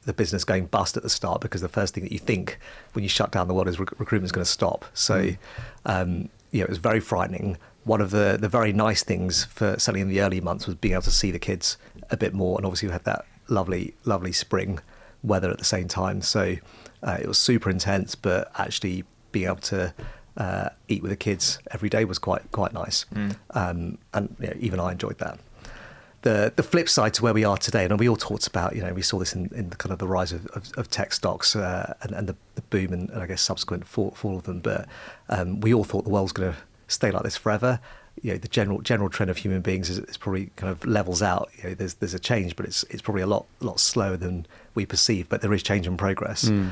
the 0.05 0.14
business 0.14 0.43
going 0.43 0.66
bust 0.66 0.97
at 0.97 1.03
the 1.03 1.10
start 1.10 1.41
because 1.41 1.62
the 1.62 1.70
first 1.70 1.93
thing 1.93 2.03
that 2.03 2.12
you 2.12 2.20
think 2.20 2.57
when 2.93 3.03
you 3.03 3.10
shut 3.10 3.32
down 3.32 3.47
the 3.47 3.53
world 3.53 3.68
is 3.68 3.80
rec- 3.80 3.93
is 4.01 4.32
going 4.32 4.43
to 4.43 4.45
stop. 4.45 4.86
So, 4.93 5.22
Mm. 5.22 5.38
um, 5.86 6.30
you 6.51 6.60
know, 6.62 6.64
it 6.64 6.70
was 6.70 6.80
very 6.80 6.99
frightening. 6.99 7.57
One 7.86 8.02
of 8.02 8.12
the, 8.12 8.38
the 8.40 8.50
very 8.50 8.74
nice 8.74 9.04
things 9.04 9.46
for 9.46 9.80
certainly 9.80 10.02
in 10.02 10.10
the 10.10 10.22
early 10.22 10.42
months 10.42 10.66
was 10.68 10.76
being 10.76 10.94
able 10.94 11.04
to 11.04 11.12
see 11.12 11.32
the 11.32 11.40
kids 11.40 11.78
a 12.12 12.18
bit 12.18 12.34
more, 12.34 12.58
and 12.58 12.66
obviously 12.66 12.88
we 12.90 12.94
had 12.94 13.06
that 13.06 13.26
lovely, 13.48 13.96
lovely 14.06 14.32
spring 14.32 14.80
weather 15.24 15.50
at 15.50 15.58
the 15.58 15.66
same 15.66 15.88
time. 15.88 16.22
So 16.22 16.56
uh, 17.04 17.18
it 17.22 17.28
was 17.28 17.38
super 17.38 17.70
intense, 17.70 18.16
but 18.16 18.52
actually 18.58 19.06
being 19.32 19.46
able 19.48 19.58
to 19.58 19.94
uh, 20.38 20.70
eat 20.88 21.02
with 21.02 21.12
the 21.12 21.18
kids 21.18 21.60
every 21.72 21.90
day 21.90 22.06
was 22.06 22.20
quite 22.20 22.52
quite 22.52 22.74
nice, 22.74 23.06
Mm. 23.14 23.36
um, 23.52 23.98
and 24.14 24.36
you 24.40 24.48
know, 24.48 24.54
even 24.60 24.80
I 24.80 24.92
enjoyed 24.92 25.18
that. 25.20 25.40
The 26.22 26.52
the 26.56 26.64
flip 26.64 26.90
side 26.90 27.14
to 27.16 27.24
where 27.24 27.34
we 27.34 27.44
are 27.46 27.58
today, 27.58 27.86
and 27.86 28.00
we 28.00 28.10
all 28.10 28.18
talked 28.18 28.46
about, 28.48 28.76
you 28.76 28.82
know, 28.82 28.94
we 28.94 29.02
saw 29.02 29.20
this 29.20 29.34
in, 29.34 29.50
in 29.56 29.70
kind 29.72 29.94
of 29.94 30.00
the 30.00 30.08
rise 30.08 30.32
of, 30.34 30.46
of, 30.48 30.70
of 30.78 30.90
tech 30.90 31.14
stocks 31.14 31.56
uh, 31.56 31.94
and, 32.02 32.12
and 32.12 32.28
the, 32.28 32.36
the 32.56 32.62
boom 32.64 32.92
and, 32.94 33.10
and 33.10 33.22
I 33.24 33.26
guess 33.26 33.42
subsequent 33.42 33.88
fall, 33.88 34.12
fall 34.12 34.36
of 34.38 34.44
them. 34.44 34.60
But 34.60 34.88
um, 35.30 35.62
we 35.62 35.74
all 35.74 35.86
thought 35.86 36.04
the 36.04 36.10
world 36.10 36.26
was 36.26 36.32
going 36.34 36.52
to 36.52 36.58
stay 36.90 37.12
like 37.12 37.24
this 37.24 37.38
forever. 37.38 37.80
You 38.22 38.34
know, 38.34 38.38
the 38.38 38.50
general 38.50 38.82
general 38.82 39.10
trend 39.10 39.32
of 39.32 39.38
human 39.38 39.62
beings 39.62 39.90
is, 39.90 40.00
is 40.00 40.18
probably 40.18 40.48
kind 40.58 40.70
of 40.70 40.84
levels 40.86 41.22
out. 41.22 41.50
You 41.58 41.70
know, 41.70 41.76
there's 41.76 41.94
there's 41.96 42.14
a 42.14 42.20
change, 42.20 42.56
but 42.58 42.66
it's 42.66 42.84
it's 42.90 43.02
probably 43.02 43.22
a 43.22 43.28
lot 43.28 43.46
lot 43.62 43.80
slower 43.80 44.18
than 44.18 44.46
we 44.76 44.86
perceive. 44.86 45.30
But 45.30 45.42
there 45.42 45.54
is 45.54 45.64
change 45.64 45.88
and 45.88 45.98
progress, 45.98 46.46
Mm. 46.46 46.72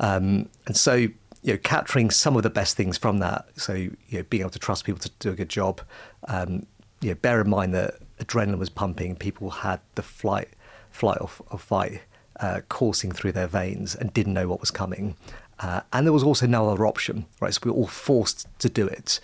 um, 0.00 0.48
and 0.66 0.76
so 0.76 0.94
you 0.94 1.52
know, 1.54 1.58
capturing 1.58 2.10
some 2.10 2.36
of 2.36 2.42
the 2.42 2.50
best 2.50 2.76
things 2.76 2.98
from 2.98 3.18
that. 3.20 3.46
So 3.56 3.74
you 3.74 3.96
know, 4.10 4.22
being 4.24 4.40
able 4.40 4.50
to 4.50 4.58
trust 4.58 4.84
people 4.84 5.00
to 5.00 5.10
do 5.20 5.30
a 5.30 5.34
good 5.36 5.48
job. 5.48 5.80
Um, 6.26 6.66
you 7.00 7.10
know, 7.10 7.14
bear 7.14 7.40
in 7.40 7.48
mind 7.48 7.72
that 7.74 7.94
adrenaline 8.18 8.58
was 8.58 8.70
pumping. 8.70 9.14
People 9.14 9.50
had 9.50 9.78
the 9.94 10.02
flight, 10.02 10.48
flight 10.90 11.18
or, 11.20 11.30
or 11.52 11.58
fight 11.60 12.00
uh, 12.40 12.62
coursing 12.68 13.12
through 13.12 13.30
their 13.32 13.46
veins 13.46 13.94
and 13.94 14.12
didn't 14.12 14.34
know 14.34 14.48
what 14.48 14.58
was 14.58 14.72
coming. 14.72 15.14
Uh, 15.60 15.82
and 15.92 16.04
there 16.06 16.12
was 16.12 16.24
also 16.24 16.46
no 16.46 16.68
other 16.68 16.84
option, 16.86 17.26
right? 17.40 17.54
So 17.54 17.60
we 17.64 17.70
were 17.70 17.76
all 17.76 17.86
forced 17.86 18.48
to 18.58 18.68
do 18.68 18.88
it. 18.88 19.20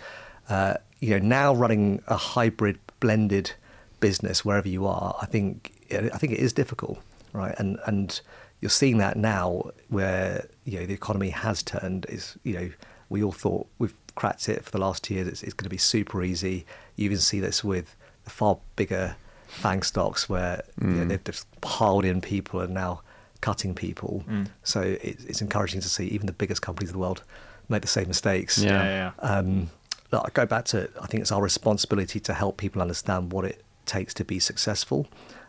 Uh, 0.49 0.75
you 0.99 1.09
know, 1.11 1.19
now 1.19 1.53
running 1.53 2.01
a 2.07 2.15
hybrid, 2.15 2.79
blended 2.99 3.51
business 3.99 4.43
wherever 4.45 4.67
you 4.67 4.85
are, 4.85 5.15
I 5.21 5.25
think 5.25 5.71
I 5.91 6.17
think 6.17 6.33
it 6.33 6.39
is 6.39 6.53
difficult, 6.53 6.99
right? 7.33 7.55
And 7.57 7.79
and 7.85 8.19
you're 8.61 8.69
seeing 8.69 8.97
that 8.99 9.17
now, 9.17 9.71
where 9.89 10.47
you 10.65 10.79
know 10.79 10.85
the 10.85 10.93
economy 10.93 11.29
has 11.29 11.61
turned. 11.63 12.05
Is 12.09 12.37
you 12.43 12.53
know 12.53 12.69
we 13.09 13.21
all 13.23 13.31
thought 13.31 13.67
we've 13.79 13.93
cracked 14.15 14.47
it 14.49 14.63
for 14.63 14.71
the 14.71 14.79
last 14.79 15.03
two 15.03 15.13
years. 15.15 15.27
It's, 15.27 15.43
it's 15.43 15.53
going 15.53 15.65
to 15.65 15.69
be 15.69 15.77
super 15.77 16.23
easy. 16.23 16.65
You 16.95 17.05
even 17.05 17.17
see 17.17 17.39
this 17.39 17.63
with 17.63 17.95
the 18.23 18.29
far 18.31 18.57
bigger 18.75 19.15
FAANG 19.49 19.83
stocks 19.83 20.27
where 20.29 20.63
you 20.81 20.87
know, 20.87 21.03
Mm. 21.05 21.09
they've 21.09 21.23
just 21.23 21.45
piled 21.61 22.03
in 22.05 22.21
people 22.21 22.59
and 22.61 22.73
now 22.73 23.01
cutting 23.41 23.75
people. 23.75 24.23
Mm. 24.27 24.47
So 24.63 24.81
it, 24.81 25.17
it's 25.27 25.41
encouraging 25.41 25.81
to 25.81 25.89
see 25.89 26.07
even 26.07 26.25
the 26.25 26.33
biggest 26.33 26.61
companies 26.63 26.89
in 26.89 26.93
the 26.93 26.99
world 26.99 27.21
make 27.69 27.81
the 27.83 27.87
same 27.87 28.07
mistakes. 28.07 28.57
Yeah. 28.57 28.83
Yeah, 28.83 29.11
Um, 29.19 29.69
look, 30.11 30.23
I 30.25 30.29
go 30.33 30.45
back 30.45 30.65
to 30.65 30.89
I 31.01 31.07
think 31.07 31.21
it's 31.21 31.31
our 31.31 31.41
responsibility 31.41 32.19
to 32.21 32.33
help 32.33 32.57
people 32.57 32.81
understand 32.81 33.31
what 33.31 33.45
it 33.45 33.63
takes 33.85 34.13
to 34.15 34.25
be 34.25 34.39
successful. 34.39 35.07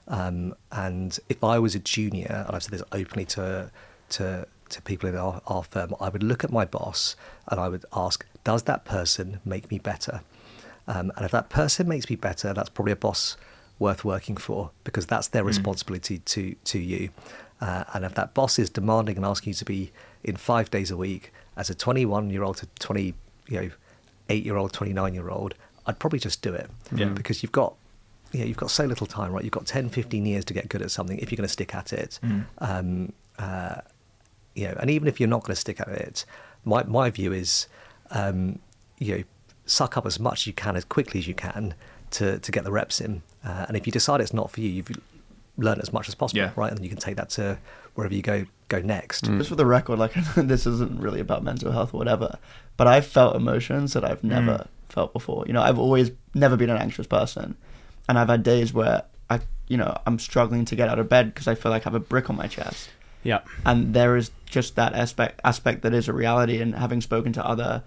Um, 0.09 0.55
and 0.71 1.19
if 1.29 1.43
I 1.43 1.59
was 1.59 1.75
a 1.75 1.79
junior, 1.81 2.45
and 2.47 2.55
I've 2.55 2.63
said 2.63 2.73
this 2.73 2.83
openly 2.93 3.25
to 3.27 3.71
to 4.11 4.47
to 4.69 4.83
people 4.83 5.09
in 5.09 5.17
our, 5.17 5.41
our 5.47 5.63
firm, 5.63 5.95
I 6.01 6.09
would 6.09 6.23
look 6.23 6.43
at 6.45 6.51
my 6.51 6.65
boss 6.65 7.15
and 7.49 7.61
I 7.61 7.69
would 7.69 7.85
ask, 7.93 8.27
does 8.43 8.65
that 8.65 8.85
person 8.85 9.41
make 9.45 9.71
me 9.71 9.79
better? 9.79 10.23
Um, 10.89 11.13
and 11.17 11.25
if 11.25 11.31
that 11.31 11.51
person 11.51 11.87
makes 11.87 12.11
me 12.11 12.17
better, 12.17 12.53
that's 12.53 12.69
probably 12.69 12.93
a 12.93 12.97
boss 12.97 13.37
worth 13.79 14.05
working 14.05 14.37
for 14.37 14.71
because 14.85 15.07
that's 15.07 15.29
their 15.29 15.43
Mm. 15.45 15.49
responsibility 15.49 16.19
to 16.19 16.55
to 16.65 16.79
you. 16.79 17.11
Uh, 17.61 17.85
and 17.95 18.05
if 18.05 18.15
that 18.15 18.35
boss 18.35 18.59
is 18.59 18.69
demanding 18.71 19.17
and 19.17 19.25
asking 19.25 19.51
you 19.51 19.55
to 19.55 19.65
be 19.65 19.91
in 20.23 20.37
five 20.37 20.71
days 20.71 20.91
a 20.91 20.97
week 20.97 21.33
as 21.57 21.71
a 21.71 21.75
21 21.75 22.31
year 22.31 22.43
old 22.43 22.57
to 22.59 22.67
20, 22.79 23.15
you 23.49 23.61
know, 23.61 23.71
eight 24.29 24.45
year 24.45 24.57
old, 24.57 24.73
29 24.73 25.15
year 25.15 25.29
old, 25.29 25.55
I'd 25.87 25.99
probably 25.99 26.19
just 26.19 26.43
do 26.43 26.53
it 26.53 26.71
Yeah. 26.95 27.07
because 27.11 27.43
you've 27.43 27.53
got, 27.53 27.75
you 28.33 28.41
know, 28.41 28.47
you've 28.47 28.57
got 28.57 28.71
so 28.71 28.85
little 28.85 29.07
time, 29.07 29.33
right? 29.33 29.45
You've 29.45 29.53
got 29.53 29.67
10, 29.67 29.89
15 29.91 30.27
years 30.27 30.45
to 30.47 30.55
get 30.55 30.69
good 30.69 30.83
at 30.83 30.91
something 30.91 31.19
if 31.19 31.31
you're 31.31 31.37
going 31.37 31.47
to 31.47 31.53
stick 31.53 31.75
at 31.75 31.93
it. 31.93 32.19
Mm. 32.23 32.45
Um, 32.59 33.13
uh, 33.39 33.81
you 34.55 34.67
know, 34.69 34.75
and 34.81 34.91
even 34.91 35.07
if 35.09 35.21
you're 35.21 35.29
not 35.29 35.43
going 35.43 35.55
to 35.55 35.61
stick 35.61 35.81
at 35.81 35.89
it, 35.89 36.25
my 36.65 36.83
my 36.85 37.11
view 37.11 37.33
is, 37.33 37.67
um, 38.11 38.59
you 38.99 39.17
know, 39.19 39.23
suck 39.67 39.97
up 39.97 40.07
as 40.07 40.19
much 40.19 40.43
as 40.43 40.47
you 40.47 40.53
can 40.53 40.77
as 40.77 40.85
quickly 40.85 41.21
as 41.21 41.29
you 41.29 41.35
can 41.35 41.75
to 42.13 42.39
to 42.39 42.51
get 42.53 42.65
the 42.65 42.73
reps 42.73 43.01
in. 43.01 43.23
Uh, 43.45 43.67
and 43.69 43.77
if 43.77 43.87
you 43.87 43.93
decide 43.93 44.21
it's 44.21 44.33
not 44.35 44.51
for 44.51 44.61
you, 44.61 44.69
you've 44.71 44.91
learned 45.59 45.81
as 45.81 45.93
much 45.93 46.09
as 46.09 46.15
possible, 46.15 46.41
Yeah. 46.41 46.53
right? 46.57 46.73
And 46.73 46.83
you 46.83 46.89
can 46.89 46.99
take 46.99 47.17
that 47.17 47.29
to 47.31 47.59
wherever 47.97 48.15
you 48.15 48.23
go 48.23 48.47
go 48.69 48.81
next. 48.81 49.25
Just 49.25 49.49
for 49.49 49.55
the 49.57 49.67
record, 49.67 49.99
like 49.99 50.13
this 50.37 50.67
isn't 50.67 51.01
really 51.01 51.21
about 51.21 51.43
mental 51.45 51.71
health 51.73 51.93
or 51.95 51.99
whatever, 51.99 52.39
but 52.77 52.87
I've 52.87 53.07
felt 53.07 53.37
emotions 53.37 53.93
that 53.93 54.05
I've 54.05 54.25
never 54.25 54.53
Mm. 54.53 54.67
felt 54.89 55.13
before. 55.13 55.45
You 55.47 55.53
know, 55.53 55.63
I've 55.63 55.79
always 55.79 56.11
never 56.35 56.57
been 56.57 56.71
an 56.71 56.79
anxious 56.79 57.07
person, 57.07 57.57
and 58.09 58.19
I've 58.19 58.29
had 58.29 58.43
days 58.43 58.73
where 58.73 59.03
I, 59.31 59.41
you 59.69 59.77
know, 59.77 59.97
I'm 60.07 60.19
struggling 60.19 60.65
to 60.67 60.77
get 60.77 60.89
out 60.89 60.99
of 60.99 61.09
bed 61.09 61.33
because 61.35 61.49
I 61.49 61.55
feel 61.57 61.71
like 61.73 61.83
I 61.83 61.91
have 61.91 61.95
a 61.95 62.01
brick 62.01 62.31
on 62.31 62.37
my 62.37 62.47
chest. 62.47 62.89
Yeah. 63.25 63.41
And 63.65 63.93
there 63.95 64.17
is 64.17 64.31
just 64.47 64.77
that 64.77 64.95
aspect 64.95 65.41
aspect 65.45 65.83
that 65.83 65.93
is 65.93 66.07
a 66.09 66.13
reality. 66.13 66.61
And 66.61 66.75
having 66.77 67.01
spoken 67.01 67.33
to 67.35 67.45
other 67.45 67.83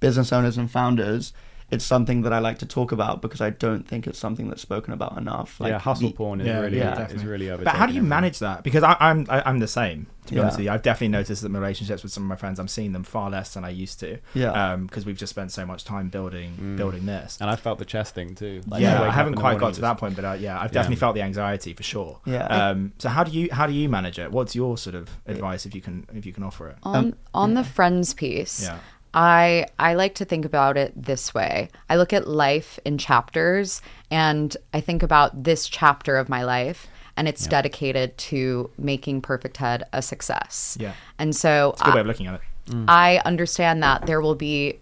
business 0.00 0.32
owners 0.32 0.58
and 0.58 0.70
founders, 0.70 1.32
it's 1.72 1.84
something 1.84 2.22
that 2.22 2.32
I 2.32 2.38
like 2.38 2.58
to 2.58 2.66
talk 2.66 2.92
about 2.92 3.22
because 3.22 3.40
I 3.40 3.50
don't 3.50 3.88
think 3.88 4.06
it's 4.06 4.18
something 4.18 4.48
that's 4.48 4.62
spoken 4.62 4.92
about 4.92 5.16
enough. 5.18 5.56
Yeah, 5.60 5.78
hustle 5.78 6.08
the- 6.10 6.14
porn 6.14 6.40
is 6.40 6.46
really- 6.46 6.78
yeah, 6.78 7.08
is 7.08 7.24
really 7.24 7.48
But 7.48 7.74
how 7.74 7.86
do 7.86 7.94
you 7.94 8.02
manage 8.02 8.38
that? 8.40 8.62
Because 8.62 8.82
I, 8.84 8.96
I'm 9.00 9.26
I, 9.28 9.42
I'm 9.48 9.58
the 9.58 9.66
same. 9.68 10.06
To 10.26 10.28
be 10.34 10.36
Yeah. 10.36 10.42
honest 10.42 10.58
with 10.58 10.66
you, 10.66 10.70
I've 10.70 10.82
definitely 10.82 11.08
noticed 11.08 11.42
that 11.42 11.48
my 11.48 11.58
relationships 11.58 12.04
with 12.04 12.12
some 12.12 12.22
of 12.22 12.28
my 12.28 12.36
friends, 12.36 12.60
I'm 12.60 12.68
seeing 12.68 12.92
them 12.92 13.02
far 13.02 13.28
less 13.28 13.54
than 13.54 13.64
I 13.64 13.70
used 13.70 13.98
to. 14.00 14.18
Yeah. 14.34 14.76
Because 14.76 15.04
we've 15.04 15.16
just 15.16 15.30
spent 15.30 15.50
so 15.50 15.66
much 15.66 15.82
time 15.84 16.10
building 16.10 16.52
Mm. 16.62 16.76
building 16.76 17.06
this. 17.06 17.38
And 17.40 17.50
I 17.50 17.56
felt 17.56 17.80
the 17.80 17.84
chest 17.84 18.14
thing 18.14 18.36
too. 18.36 18.60
Like, 18.68 18.82
yeah, 18.82 19.00
wake 19.00 19.10
I 19.10 19.12
haven't 19.14 19.34
quite 19.34 19.58
got 19.58 19.68
to 19.68 19.72
just- 19.72 19.80
that 19.80 19.98
point, 19.98 20.14
but 20.14 20.24
uh, 20.24 20.36
yeah, 20.38 20.56
I've 20.60 20.70
Yeah. 20.70 20.74
definitely 20.74 20.96
felt 20.96 21.16
the 21.16 21.22
anxiety 21.22 21.72
for 21.72 21.82
sure. 21.82 22.20
Yeah. 22.24 22.44
Um, 22.46 22.92
so 22.98 23.08
how 23.08 23.24
do 23.24 23.32
you 23.32 23.48
how 23.50 23.66
do 23.66 23.72
you 23.72 23.88
manage 23.88 24.18
it? 24.20 24.30
What's 24.30 24.54
your 24.54 24.78
sort 24.78 24.94
of 24.94 25.08
advice 25.26 25.66
if 25.66 25.74
you 25.74 25.80
can 25.80 26.06
if 26.14 26.24
you 26.24 26.32
can 26.32 26.44
offer 26.44 26.68
it? 26.68 26.76
on 26.84 27.14
on 27.34 27.54
the 27.54 27.64
friends 27.64 28.14
piece 28.14 28.62
Yeah. 28.62 28.78
I 29.14 29.66
i 29.78 29.94
like 29.94 30.14
to 30.16 30.24
think 30.24 30.44
about 30.44 30.76
it 30.76 30.92
this 30.96 31.34
way 31.34 31.68
i 31.90 31.96
look 31.96 32.12
at 32.12 32.26
life 32.26 32.78
in 32.84 32.96
chapters 32.98 33.82
and 34.10 34.56
i 34.72 34.80
think 34.80 35.02
about 35.02 35.44
this 35.44 35.68
chapter 35.68 36.16
of 36.16 36.28
my 36.28 36.44
life 36.44 36.88
and 37.16 37.28
it's 37.28 37.46
dedicated 37.46 38.16
to 38.16 38.70
making 38.78 39.20
Perfect 39.20 39.56
Ted 39.56 39.84
a 39.92 40.00
success 40.00 40.78
Yeah. 40.80 40.94
and 41.18 41.36
so 41.36 41.72
It's 41.72 41.82
a 41.82 41.84
good 41.84 41.94
way 41.94 42.00
of 42.00 42.06
looking 42.06 42.26
at 42.26 42.34
it. 42.36 42.40
I 42.88 43.20
understand 43.26 43.82
that 43.82 44.06
there 44.06 44.20
will 44.20 44.34
be, 44.36 44.78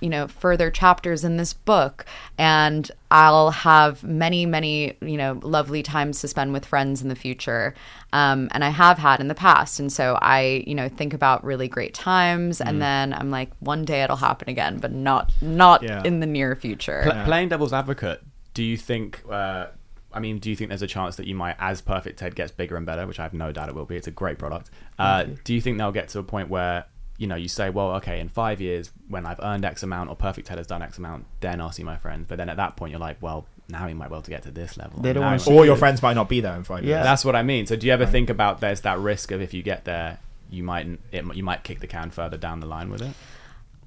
you 0.00 0.08
know, 0.08 0.26
further 0.28 0.70
chapters 0.70 1.24
in 1.24 1.36
this 1.36 1.52
book, 1.52 2.04
and 2.38 2.90
I'll 3.10 3.50
have 3.50 4.02
many, 4.02 4.46
many, 4.46 4.96
you 5.00 5.16
know, 5.16 5.38
lovely 5.42 5.82
times 5.82 6.20
to 6.20 6.28
spend 6.28 6.52
with 6.52 6.64
friends 6.64 7.02
in 7.02 7.08
the 7.08 7.14
future. 7.16 7.74
Um, 8.12 8.48
and 8.52 8.64
I 8.64 8.70
have 8.70 8.98
had 8.98 9.20
in 9.20 9.28
the 9.28 9.34
past. 9.34 9.78
And 9.78 9.92
so 9.92 10.18
I, 10.20 10.64
you 10.66 10.74
know, 10.74 10.88
think 10.88 11.14
about 11.14 11.44
really 11.44 11.68
great 11.68 11.94
times, 11.94 12.58
Mm. 12.58 12.68
and 12.68 12.82
then 12.82 13.12
I'm 13.14 13.30
like, 13.30 13.50
one 13.60 13.84
day 13.84 14.02
it'll 14.02 14.16
happen 14.16 14.48
again, 14.48 14.78
but 14.78 14.92
not 14.92 15.32
not 15.40 15.82
Yeah. 15.82 16.02
in 16.04 16.20
the 16.20 16.26
near 16.26 16.56
future. 16.56 17.02
Pl- 17.04 17.24
playing 17.24 17.48
devil's 17.50 17.72
advocate, 17.72 18.22
do 18.54 18.62
you 18.62 18.76
think? 18.76 19.22
Uh, 19.30 19.66
I 20.12 20.18
mean, 20.18 20.38
do 20.38 20.50
you 20.50 20.56
think 20.56 20.70
there's 20.70 20.82
a 20.82 20.88
chance 20.88 21.14
that 21.16 21.26
you 21.28 21.36
might, 21.36 21.54
as 21.60 21.80
Perfect 21.80 22.18
Ted 22.18 22.34
gets 22.34 22.50
bigger 22.50 22.76
and 22.76 22.84
better, 22.84 23.06
which 23.06 23.20
I 23.20 23.22
have 23.22 23.32
no 23.32 23.52
doubt 23.52 23.68
it 23.68 23.76
will 23.76 23.84
be. 23.84 23.94
It's 23.96 24.08
a 24.08 24.10
great 24.10 24.38
product. 24.38 24.68
Uh, 24.98 25.26
do 25.44 25.54
you 25.54 25.60
think 25.60 25.78
they'll 25.78 25.92
get 25.92 26.08
to 26.08 26.18
a 26.18 26.24
point 26.24 26.48
where 26.48 26.86
you 27.20 27.26
know 27.28 27.36
you 27.36 27.46
say, 27.48 27.70
well, 27.70 27.90
okay, 27.96 28.18
in 28.18 28.28
five 28.28 28.60
years 28.60 28.90
when 29.08 29.26
I've 29.26 29.38
earned 29.40 29.64
X 29.64 29.82
amount 29.84 30.10
or 30.10 30.16
Perfect 30.16 30.48
Ted 30.48 30.58
has 30.58 30.66
done 30.66 30.82
X 30.82 30.98
amount, 30.98 31.26
then 31.40 31.60
I'll 31.60 31.70
see 31.70 31.84
my 31.84 31.96
friends. 31.96 32.24
But 32.28 32.38
then 32.38 32.48
at 32.48 32.56
that 32.56 32.76
point, 32.76 32.90
you're 32.90 32.98
like, 33.08 33.18
well, 33.20 33.46
now 33.68 33.86
he 33.86 33.94
might 33.94 34.10
well 34.10 34.22
to 34.22 34.30
get 34.30 34.42
to 34.44 34.50
this 34.50 34.76
level. 34.76 35.00
They 35.00 35.12
don't 35.12 35.22
wanna 35.24 35.38
see 35.38 35.50
might- 35.50 35.56
Or 35.56 35.64
your 35.66 35.76
friends 35.76 36.02
might 36.02 36.14
not 36.14 36.28
be 36.28 36.40
there 36.40 36.56
in 36.56 36.64
five 36.64 36.82
years. 36.82 36.90
Yeah. 36.98 37.02
That's 37.04 37.24
what 37.24 37.36
I 37.36 37.42
mean. 37.42 37.66
So 37.66 37.76
do 37.76 37.86
you 37.86 37.92
ever 37.92 38.06
think 38.06 38.30
about 38.30 38.60
there's 38.60 38.80
that 38.80 38.98
risk 38.98 39.30
of 39.30 39.40
if 39.40 39.54
you 39.54 39.62
get 39.62 39.84
there, 39.84 40.18
you 40.50 40.62
might 40.64 40.86
it, 41.12 41.24
you 41.36 41.44
might 41.44 41.62
kick 41.62 41.78
the 41.80 41.86
can 41.86 42.10
further 42.10 42.36
down 42.36 42.58
the 42.60 42.66
line 42.66 42.90
with 42.90 43.02
it? 43.02 43.12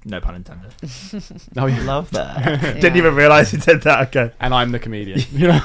No 0.06 0.20
pun 0.20 0.34
intended. 0.36 0.72
Oh, 1.56 1.66
yeah. 1.66 1.82
Love 1.82 2.10
that. 2.12 2.60
Didn't 2.80 2.96
even 2.96 3.14
realize 3.14 3.52
you 3.52 3.58
did 3.58 3.82
that. 3.82 4.08
Okay. 4.08 4.32
And 4.40 4.54
I'm 4.54 4.70
the 4.70 4.78
comedian. 4.78 5.20
You 5.34 5.48
know. 5.48 5.60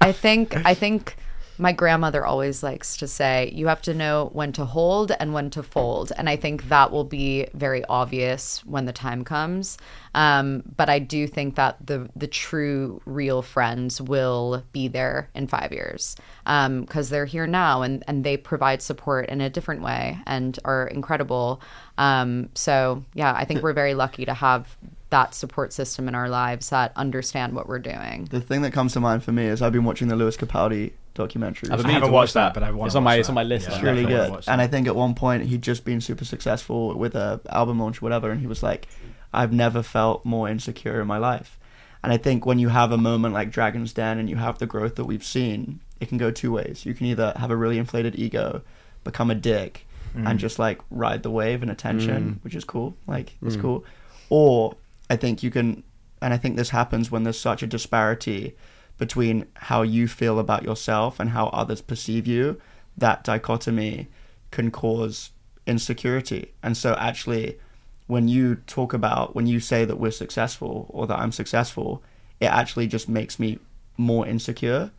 I 0.00 0.12
think 0.12 0.56
I 0.64 0.74
think 0.74 1.16
my 1.58 1.72
grandmother 1.72 2.24
always 2.24 2.62
likes 2.62 2.96
to 2.96 3.06
say 3.06 3.50
you 3.54 3.66
have 3.66 3.82
to 3.82 3.94
know 3.94 4.30
when 4.32 4.52
to 4.52 4.64
hold 4.64 5.12
and 5.20 5.32
when 5.32 5.50
to 5.50 5.62
fold. 5.62 6.12
And 6.16 6.28
i 6.28 6.36
think 6.36 6.68
that 6.68 6.90
will 6.90 7.04
be 7.04 7.46
very 7.54 7.84
obvious 7.86 8.64
when 8.64 8.86
the 8.86 8.92
time 8.92 9.24
comes. 9.24 9.78
Um, 10.14 10.62
but 10.76 10.88
i 10.88 10.98
do 10.98 11.26
think 11.26 11.56
that 11.56 11.76
the 11.84 12.08
the 12.16 12.26
true 12.26 13.00
real 13.04 13.42
friends 13.42 14.00
will 14.00 14.64
be 14.72 14.88
there 14.88 15.30
in 15.34 15.46
five 15.46 15.72
years 15.72 16.16
because 16.44 17.08
they're 17.10 17.26
here 17.26 17.46
now 17.46 17.82
and 17.82 18.04
and 18.06 18.24
they 18.24 18.36
provide 18.36 18.82
support 18.82 19.28
in 19.28 19.40
a 19.40 19.50
different 19.50 19.82
way 19.82 20.18
and 20.26 20.58
are 20.64 20.86
incredible. 20.86 21.60
Um, 21.98 22.48
so 22.54 23.04
yeah 23.14 23.32
i 23.34 23.44
think 23.44 23.62
we're 23.62 23.72
very 23.72 23.94
lucky 23.94 24.24
to 24.24 24.34
have 24.34 24.76
that 25.12 25.34
support 25.34 25.74
system 25.74 26.08
in 26.08 26.14
our 26.14 26.28
lives 26.28 26.70
that 26.70 26.90
understand 26.96 27.54
what 27.54 27.68
we're 27.68 27.78
doing. 27.78 28.26
The 28.30 28.40
thing 28.40 28.62
that 28.62 28.72
comes 28.72 28.94
to 28.94 29.00
mind 29.00 29.22
for 29.22 29.30
me 29.30 29.44
is 29.44 29.60
I've 29.60 29.72
been 29.72 29.84
watching 29.84 30.08
the 30.08 30.16
Lewis 30.16 30.38
Capaldi 30.38 30.92
documentary. 31.14 31.70
I've 31.70 31.78
been 31.78 31.86
I 31.86 31.88
meaning 31.88 31.94
haven't 31.94 32.08
to 32.08 32.12
watch 32.12 32.20
watched 32.22 32.34
that, 32.34 32.54
that, 32.54 32.60
but 32.60 32.62
I 32.62 32.70
wanna 32.70 32.86
It's 32.86 32.94
on 32.94 33.02
my 33.04 33.16
it's 33.16 33.28
on 33.28 33.34
my 33.34 33.42
list. 33.42 33.68
Yeah. 33.68 33.74
It's 33.74 33.82
really 33.82 34.04
good. 34.06 34.44
And. 34.48 34.60
I 34.60 34.66
think 34.66 34.86
at 34.86 34.96
one 34.96 35.14
point 35.14 35.44
he'd 35.44 35.62
just 35.62 35.84
been 35.84 36.00
super 36.00 36.24
successful 36.24 36.96
with 36.96 37.14
a 37.14 37.40
album 37.50 37.78
launch, 37.78 37.98
or 37.98 38.06
whatever, 38.06 38.30
and 38.30 38.40
he 38.40 38.46
was 38.46 38.62
like, 38.62 38.88
"I've 39.32 39.52
never 39.52 39.82
felt 39.82 40.24
more 40.24 40.48
insecure 40.48 41.00
in 41.00 41.06
my 41.06 41.18
life." 41.18 41.58
And 42.04 42.12
I 42.12 42.16
think 42.16 42.44
when 42.46 42.58
you 42.58 42.68
have 42.68 42.90
a 42.92 42.98
moment 42.98 43.32
like 43.34 43.50
Dragon's 43.50 43.92
Den 43.92 44.18
and 44.18 44.28
you 44.28 44.36
have 44.36 44.58
the 44.58 44.66
growth 44.66 44.96
that 44.96 45.04
we've 45.04 45.24
seen, 45.24 45.80
it 46.00 46.08
can 46.08 46.18
go 46.18 46.30
two 46.32 46.50
ways. 46.52 46.84
You 46.84 46.94
can 46.94 47.06
either 47.06 47.32
have 47.36 47.50
a 47.50 47.56
really 47.56 47.78
inflated 47.78 48.16
ego, 48.18 48.62
become 49.04 49.30
a 49.30 49.34
dick, 49.36 49.86
Mm. 50.16 50.28
and 50.28 50.38
just 50.38 50.58
like 50.58 50.78
ride 50.90 51.22
the 51.22 51.30
wave 51.30 51.62
and 51.62 51.70
attention, 51.70 52.22
Mm. 52.40 52.44
which 52.44 52.54
is 52.54 52.64
cool. 52.64 52.94
Like 53.06 53.36
it's 53.40 53.56
Mm. 53.56 53.60
cool. 53.62 53.84
Or 54.28 54.74
I 55.08 55.16
think 55.16 55.42
you 55.42 55.50
can, 55.50 55.82
and 56.20 56.34
I 56.34 56.36
think 56.36 56.56
this 56.56 56.70
happens 56.70 57.10
when 57.10 57.22
there's 57.22 57.38
such 57.40 57.62
a 57.62 57.66
disparity 57.66 58.54
between 59.02 59.46
how 59.54 59.82
you 59.82 60.06
feel 60.06 60.38
about 60.38 60.62
yourself 60.62 61.18
and 61.18 61.30
how 61.30 61.46
others 61.48 61.80
perceive 61.80 62.24
you. 62.24 62.56
That 62.96 63.24
dichotomy 63.24 64.06
can 64.52 64.70
cause 64.70 65.32
insecurity. 65.66 66.52
And 66.62 66.76
so 66.76 66.94
actually 66.94 67.58
when 68.06 68.28
you 68.28 68.54
talk 68.78 68.92
about 68.92 69.34
when 69.34 69.48
you 69.48 69.58
say 69.58 69.84
that 69.84 69.96
we're 69.96 70.12
successful 70.12 70.86
or 70.90 71.08
that 71.08 71.18
I'm 71.18 71.32
successful, 71.32 72.00
it 72.38 72.46
actually 72.46 72.86
just 72.86 73.08
makes 73.08 73.40
me 73.40 73.58
more 73.96 74.24
insecure 74.24 74.92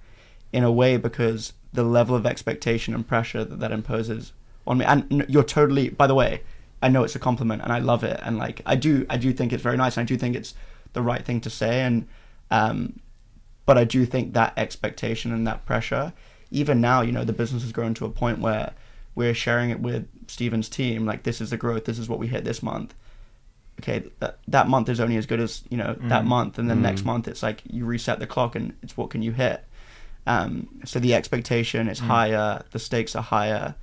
in 0.51 0.65
a 0.65 0.71
way 0.81 0.97
because 0.97 1.53
the 1.71 1.83
level 1.83 2.13
of 2.13 2.25
expectation 2.25 2.93
and 2.93 3.07
pressure 3.07 3.45
that 3.45 3.61
that 3.61 3.71
imposes 3.71 4.33
on 4.67 4.79
me 4.79 4.85
and 4.85 5.25
you're 5.29 5.43
totally 5.43 5.89
by 5.89 6.07
the 6.07 6.13
way 6.13 6.41
i 6.83 6.87
know 6.87 7.03
it's 7.03 7.15
a 7.15 7.19
compliment 7.19 7.61
and 7.63 7.73
i 7.73 7.79
love 7.79 8.03
it 8.03 8.19
and 8.23 8.37
like 8.37 8.61
i 8.65 8.75
do 8.75 9.05
i 9.09 9.17
do 9.17 9.33
think 9.33 9.51
it's 9.51 9.63
very 9.63 9.75
nice 9.75 9.97
and 9.97 10.05
i 10.05 10.07
do 10.07 10.15
think 10.15 10.35
it's 10.35 10.53
the 10.93 11.01
right 11.01 11.25
thing 11.25 11.41
to 11.41 11.49
say 11.49 11.81
and 11.81 12.07
um 12.51 12.99
but 13.65 13.77
i 13.77 13.83
do 13.83 14.05
think 14.05 14.33
that 14.33 14.53
expectation 14.57 15.31
and 15.31 15.45
that 15.47 15.65
pressure 15.65 16.13
even 16.51 16.79
now 16.81 17.01
you 17.01 17.11
know 17.11 17.23
the 17.23 17.33
business 17.33 17.63
has 17.63 17.71
grown 17.71 17.93
to 17.93 18.05
a 18.05 18.09
point 18.09 18.39
where 18.39 18.73
we're 19.15 19.33
sharing 19.33 19.69
it 19.69 19.79
with 19.79 20.07
steven's 20.27 20.69
team 20.69 21.05
like 21.05 21.23
this 21.23 21.41
is 21.41 21.49
the 21.49 21.57
growth 21.57 21.85
this 21.85 21.99
is 21.99 22.07
what 22.09 22.19
we 22.19 22.27
hit 22.27 22.43
this 22.43 22.61
month 22.63 22.93
okay 23.79 24.03
that, 24.19 24.37
that 24.47 24.67
month 24.67 24.87
is 24.89 24.99
only 24.99 25.17
as 25.17 25.25
good 25.25 25.39
as 25.39 25.63
you 25.69 25.77
know 25.77 25.93
that 26.07 26.23
Mm. 26.23 26.27
month 26.27 26.57
and 26.59 26.69
then 26.69 26.77
Mm. 26.79 26.83
next 26.83 27.05
month 27.05 27.27
it's 27.27 27.41
like 27.43 27.61
you 27.65 27.85
reset 27.85 28.19
the 28.19 28.27
clock 28.27 28.55
and 28.55 28.73
it's 28.83 28.95
what 28.95 29.09
can 29.09 29.21
you 29.21 29.31
hit 29.31 29.63
um, 30.25 30.69
so 30.85 30.99
the 30.99 31.13
expectation 31.15 31.89
is 31.89 31.99
Mm. 31.99 32.07
higher 32.07 32.63
the 32.71 32.79
stakes 32.79 33.15
are 33.15 33.23
higher 33.23 33.75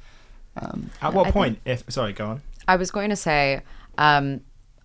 um, 0.56 0.90
At 1.00 1.12
what 1.12 1.26
I 1.28 1.30
point? 1.30 1.58
If 1.64 1.84
sorry, 1.88 2.12
go 2.12 2.26
on. 2.26 2.42
I 2.66 2.76
was 2.76 2.90
going 2.90 3.10
to 3.10 3.16
say, 3.16 3.62
um, 3.98 4.40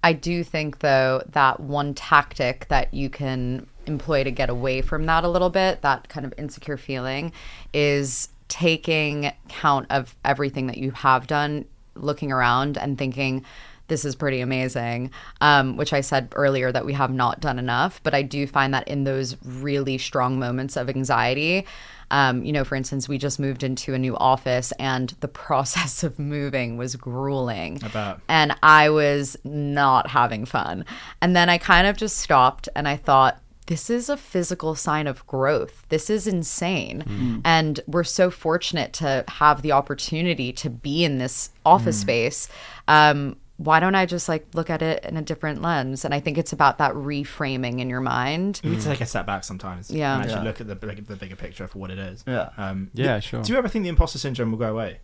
I 0.06 0.14
do 0.14 0.44
think 0.44 0.80
though 0.82 1.24
that 1.30 1.60
one 1.60 1.96
tactic 1.96 2.68
that 2.68 2.94
you 2.94 3.10
can 3.10 3.66
employ 3.88 4.24
to 4.24 4.30
get 4.30 4.52
away 4.52 4.84
from 4.84 5.08
that 5.08 5.24
a 5.24 5.28
little 5.28 5.50
bit, 5.50 5.82
that 5.82 6.10
kind 6.10 6.28
of 6.28 6.34
insecure 6.38 6.78
feeling, 6.78 7.32
is 7.74 8.30
taking 8.48 9.32
count 9.50 9.88
of 9.90 10.16
everything 10.24 10.68
that 10.68 10.78
you 10.78 10.92
have 10.92 11.26
done, 11.26 11.66
looking 11.96 12.32
around 12.32 12.78
and 12.78 13.00
thinking, 13.00 13.44
this 13.88 14.06
is 14.06 14.16
pretty 14.16 14.42
amazing, 14.42 15.12
um, 15.42 15.78
which 15.78 15.94
I 15.94 16.02
said 16.02 16.30
earlier 16.36 16.72
that 16.72 16.86
we 16.86 16.94
have 16.94 17.12
not 17.12 17.40
done 17.40 17.60
enough. 17.60 18.02
But 18.04 18.14
I 18.14 18.22
do 18.22 18.48
find 18.48 18.74
that 18.74 18.88
in 18.88 19.04
those 19.04 19.38
really 19.44 19.98
strong 19.98 20.40
moments 20.40 20.76
of 20.76 20.90
anxiety, 20.90 21.66
um, 22.12 22.44
you 22.44 22.52
know, 22.52 22.64
for 22.64 22.76
instance, 22.76 23.10
we 23.10 23.18
just 23.18 23.40
moved 23.40 23.64
into 23.64 23.94
a 23.94 24.00
new 24.00 24.16
office 24.18 24.72
and 24.80 25.10
the 25.22 25.28
process 25.46 26.04
of 26.04 26.20
moving 26.20 26.78
was 26.78 26.96
grueling. 26.96 27.80
I. 27.84 28.22
And 28.28 28.56
I 28.62 28.90
was 28.90 29.36
not 29.44 30.08
having 30.10 30.46
fun. 30.46 30.86
And 31.22 31.36
then 31.36 31.50
I 31.50 31.58
kind 31.58 31.88
of 31.88 31.98
just 31.98 32.18
stopped 32.18 32.70
and 32.76 32.88
I 32.88 32.96
thought, 32.96 33.42
this 33.68 33.90
is 33.90 34.10
a 34.10 34.18
physical 34.18 34.76
sign 34.76 35.08
of 35.08 35.26
growth. 35.26 35.88
This 35.90 36.12
is 36.12 36.28
insane. 36.28 37.04
Mm. 37.08 37.42
And 37.44 37.80
we're 37.88 38.04
so 38.04 38.30
fortunate 38.30 38.94
to 38.94 39.24
have 39.28 39.64
the 39.64 39.72
opportunity 39.72 40.54
to 40.54 40.70
be 40.70 41.04
in 41.04 41.18
this 41.18 41.50
office 41.66 41.98
Mm. 41.98 42.02
space. 42.02 42.48
Um, 42.88 43.38
why 43.58 43.80
don't 43.80 43.96
I 43.96 44.06
just 44.06 44.28
like 44.28 44.46
look 44.54 44.70
at 44.70 44.82
it 44.82 45.06
in 45.06 45.16
a 45.18 45.22
different 45.22 45.62
lens? 45.62 46.04
And 46.04 46.14
I 46.14 46.20
think 46.20 46.38
it's 46.38 46.52
about 46.54 46.78
that 46.80 46.94
reframing 46.94 47.80
in 47.80 47.90
your 47.90 48.02
mind. 48.02 48.60
You 48.64 48.72
need 48.72 48.82
to 48.82 48.88
take 48.90 49.02
a 49.02 49.06
step 49.06 49.26
back 49.26 49.44
sometimes. 49.46 49.90
Yeah. 49.90 50.14
And 50.16 50.24
actually 50.24 50.40
Yeah. 50.40 50.44
look 50.44 50.62
at 50.62 50.68
the, 50.68 50.76
big- 50.76 51.06
the 51.08 51.16
bigger 51.16 51.36
picture 51.38 51.68
for 51.68 51.80
what 51.80 51.90
it 51.92 51.98
is. 52.00 52.24
Yeah. 52.28 52.50
Um, 52.58 52.90
Yeah, 52.94 53.16
do- 53.16 53.22
sure. 53.22 53.44
Do 53.44 53.54
you 53.54 53.58
ever 53.58 53.68
think 53.70 53.84
the 53.84 53.90
imposter 53.90 54.20
syndrome 54.20 54.52
will 54.52 54.60
go 54.60 54.72
away? 54.72 55.00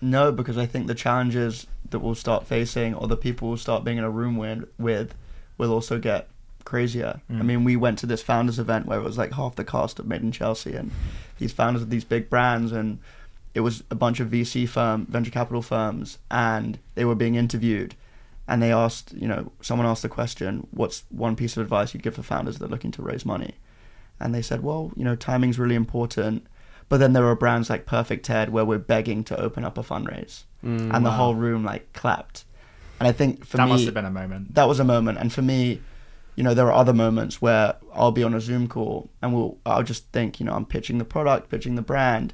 no 0.00 0.30
because 0.30 0.58
i 0.58 0.66
think 0.66 0.86
the 0.86 0.94
challenges 0.94 1.66
that 1.88 2.00
we'll 2.00 2.14
start 2.14 2.46
facing 2.46 2.94
or 2.94 3.08
the 3.08 3.16
people 3.16 3.48
we'll 3.48 3.56
start 3.56 3.82
being 3.82 3.96
in 3.96 4.04
a 4.04 4.10
room 4.10 4.36
with, 4.36 4.64
with 4.78 5.14
will 5.56 5.72
also 5.72 5.98
get 5.98 6.28
crazier 6.64 7.20
i 7.30 7.32
Mm. 7.32 7.44
mean 7.44 7.64
we 7.64 7.76
went 7.76 7.98
to 8.00 8.06
this 8.06 8.20
founders 8.22 8.58
event 8.58 8.84
where 8.84 8.98
it 8.98 9.02
was 9.02 9.16
like 9.16 9.32
half 9.32 9.54
the 9.56 9.64
cast 9.64 9.98
of 9.98 10.06
made 10.06 10.20
in 10.20 10.32
chelsea 10.32 10.74
and 10.74 10.90
these 11.38 11.52
founders 11.52 11.80
of 11.82 11.88
these 11.88 12.04
big 12.04 12.28
brands 12.28 12.72
and 12.72 12.98
it 13.56 13.60
was 13.60 13.82
a 13.90 13.94
bunch 14.04 14.18
of 14.20 14.28
vc 14.34 14.54
firm 14.68 14.98
venture 15.06 15.30
capital 15.40 15.62
firms 15.62 16.18
and 16.30 16.70
they 16.96 17.04
were 17.04 17.14
being 17.24 17.36
interviewed 17.44 17.94
and 18.48 18.56
they 18.62 18.72
asked 18.84 19.12
you 19.22 19.28
know 19.32 19.42
someone 19.68 19.86
asked 19.92 20.02
the 20.02 20.08
question 20.20 20.50
what's 20.80 20.98
one 21.10 21.34
piece 21.40 21.56
of 21.56 21.62
advice 21.66 21.88
you'd 21.92 22.02
give 22.06 22.14
for 22.14 22.22
founders 22.22 22.58
that 22.58 22.66
are 22.66 22.74
looking 22.76 22.92
to 22.92 23.02
raise 23.02 23.24
money 23.34 23.52
and 24.18 24.34
they 24.34 24.40
said, 24.40 24.62
well, 24.62 24.92
you 24.96 25.04
know, 25.04 25.14
timing's 25.14 25.58
really 25.58 25.74
important. 25.74 26.46
But 26.88 27.00
then 27.00 27.12
there 27.12 27.26
are 27.26 27.34
brands 27.44 27.68
like 27.68 27.84
Perfect 27.84 28.24
Ted 28.24 28.48
where 28.48 28.64
we're 28.64 28.78
begging 28.94 29.20
to 29.24 29.38
open 29.46 29.62
up 29.62 29.76
a 29.76 29.82
fundraise, 29.82 30.44
Mm, 30.64 30.90
and 30.94 31.04
the 31.04 31.10
wow. 31.10 31.16
whole 31.20 31.34
room 31.34 31.62
like 31.64 31.92
clapped. 31.92 32.44
And 32.98 33.06
I 33.06 33.12
think 33.12 33.44
for 33.44 33.58
That 33.58 33.64
me, 33.64 33.68
that 33.68 33.74
must 33.74 33.84
have 33.84 33.92
been 33.92 34.06
a 34.06 34.10
moment. 34.22 34.54
That 34.54 34.68
was 34.68 34.80
a 34.80 34.84
moment, 34.84 35.18
and 35.18 35.30
for 35.30 35.42
me, 35.42 35.82
you 36.34 36.42
know, 36.44 36.54
there 36.54 36.66
are 36.68 36.72
other 36.72 36.94
moments 36.94 37.42
where 37.42 37.74
I'll 37.92 38.10
be 38.20 38.22
on 38.24 38.32
a 38.32 38.40
Zoom 38.40 38.68
call 38.68 39.10
and 39.20 39.34
we'll, 39.34 39.58
I'll 39.66 39.82
just 39.82 40.04
think, 40.12 40.40
you 40.40 40.46
know, 40.46 40.54
I'm 40.54 40.64
pitching 40.64 40.96
the 40.96 41.04
product, 41.04 41.50
pitching 41.50 41.74
the 41.74 41.82
brand, 41.92 42.32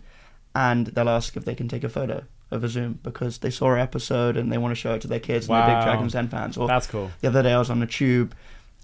and 0.54 0.88
they'll 0.88 1.08
ask 1.08 1.36
if 1.36 1.44
they 1.44 1.54
can 1.54 1.68
take 1.68 1.84
a 1.84 1.88
photo 1.88 2.24
of 2.50 2.62
a 2.62 2.68
Zoom 2.68 2.98
because 3.02 3.38
they 3.38 3.50
saw 3.50 3.66
our 3.66 3.78
episode 3.78 4.36
and 4.36 4.52
they 4.52 4.58
want 4.58 4.72
to 4.72 4.80
show 4.80 4.94
it 4.94 5.00
to 5.02 5.08
their 5.08 5.20
kids 5.20 5.48
and 5.48 5.56
they're 5.56 5.76
big 5.76 5.84
Dragons 5.84 6.12
Den 6.12 6.28
fans. 6.28 6.56
Or 6.56 6.68
That's 6.68 6.86
cool. 6.86 7.10
The 7.20 7.28
other 7.28 7.42
day 7.42 7.52
I 7.52 7.58
was 7.58 7.70
on 7.70 7.80
the 7.80 7.86
tube 7.86 8.34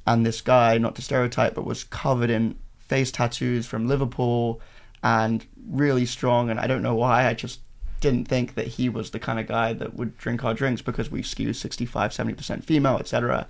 and 0.07 0.25
this 0.25 0.41
guy, 0.41 0.79
not 0.79 0.95
to 0.97 1.03
stereotype, 1.03 1.55
but 1.55 1.67
was 1.67 1.85
covered 1.85 2.31
in 2.31 2.57
face 2.79 3.13
tattoos 3.13 3.67
from 3.67 3.87
Liverpool 3.87 4.61
and 5.03 5.45
really 5.69 6.07
strong. 6.07 6.49
And 6.49 6.59
I 6.59 6.67
don't 6.67 6.83
know 6.83 6.95
why. 6.95 7.27
I 7.27 7.35
just 7.35 7.61
didn't 8.01 8.27
think 8.27 8.55
that 8.55 8.67
he 8.67 8.89
was 8.89 9.11
the 9.11 9.19
kind 9.19 9.39
of 9.39 9.47
guy 9.47 9.75
that 9.75 9.95
would 9.95 10.17
drink 10.17 10.45
our 10.45 10.55
drinks 10.55 10.81
because 10.81 11.11
we 11.11 11.23
skew 11.23 11.53
65, 11.53 12.13
70% 12.13 12.65
female, 12.65 12.97
etc. 12.97 13.47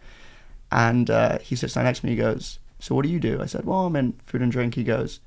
And 0.73 1.09
uh, 1.11 1.39
he 1.39 1.55
sits 1.55 1.74
down 1.74 1.85
next 1.85 2.01
to 2.01 2.07
me. 2.07 2.12
He 2.12 2.19
goes, 2.19 2.59
"So 2.78 2.95
what 2.95 3.05
do 3.05 3.09
you 3.09 3.20
do?" 3.20 3.40
I 3.40 3.47
said, 3.47 3.65
"Well, 3.65 3.86
I'm 3.86 3.97
in 3.97 4.12
food 4.27 4.43
and 4.43 4.53
drink." 4.53 4.74
He 4.74 4.85
goes, 4.85 5.20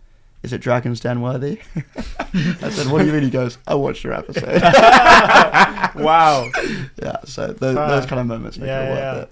"Is 0.44 0.54
it 0.54 0.60
Dragon's 0.62 1.00
Den 1.00 1.22
worthy?" 1.22 1.60
I 2.34 2.70
said, 2.70 2.88
"What 2.92 3.00
do 3.00 3.06
you 3.06 3.14
mean?" 3.14 3.24
He 3.24 3.30
goes, 3.30 3.58
"I 3.68 3.76
watched 3.76 4.04
your 4.04 4.14
episode." 4.14 4.62
Wow. 5.96 6.50
Yeah. 7.02 7.18
So 7.26 7.48
those, 7.48 7.76
Fuck. 7.76 7.90
those 7.90 8.06
kind 8.06 8.20
of 8.22 8.28
moments 8.28 8.58
make 8.58 8.68
Yeah, 8.68 8.82
it 8.84 8.90
worth 8.90 9.00
yeah. 9.00 9.16
it. 9.22 9.30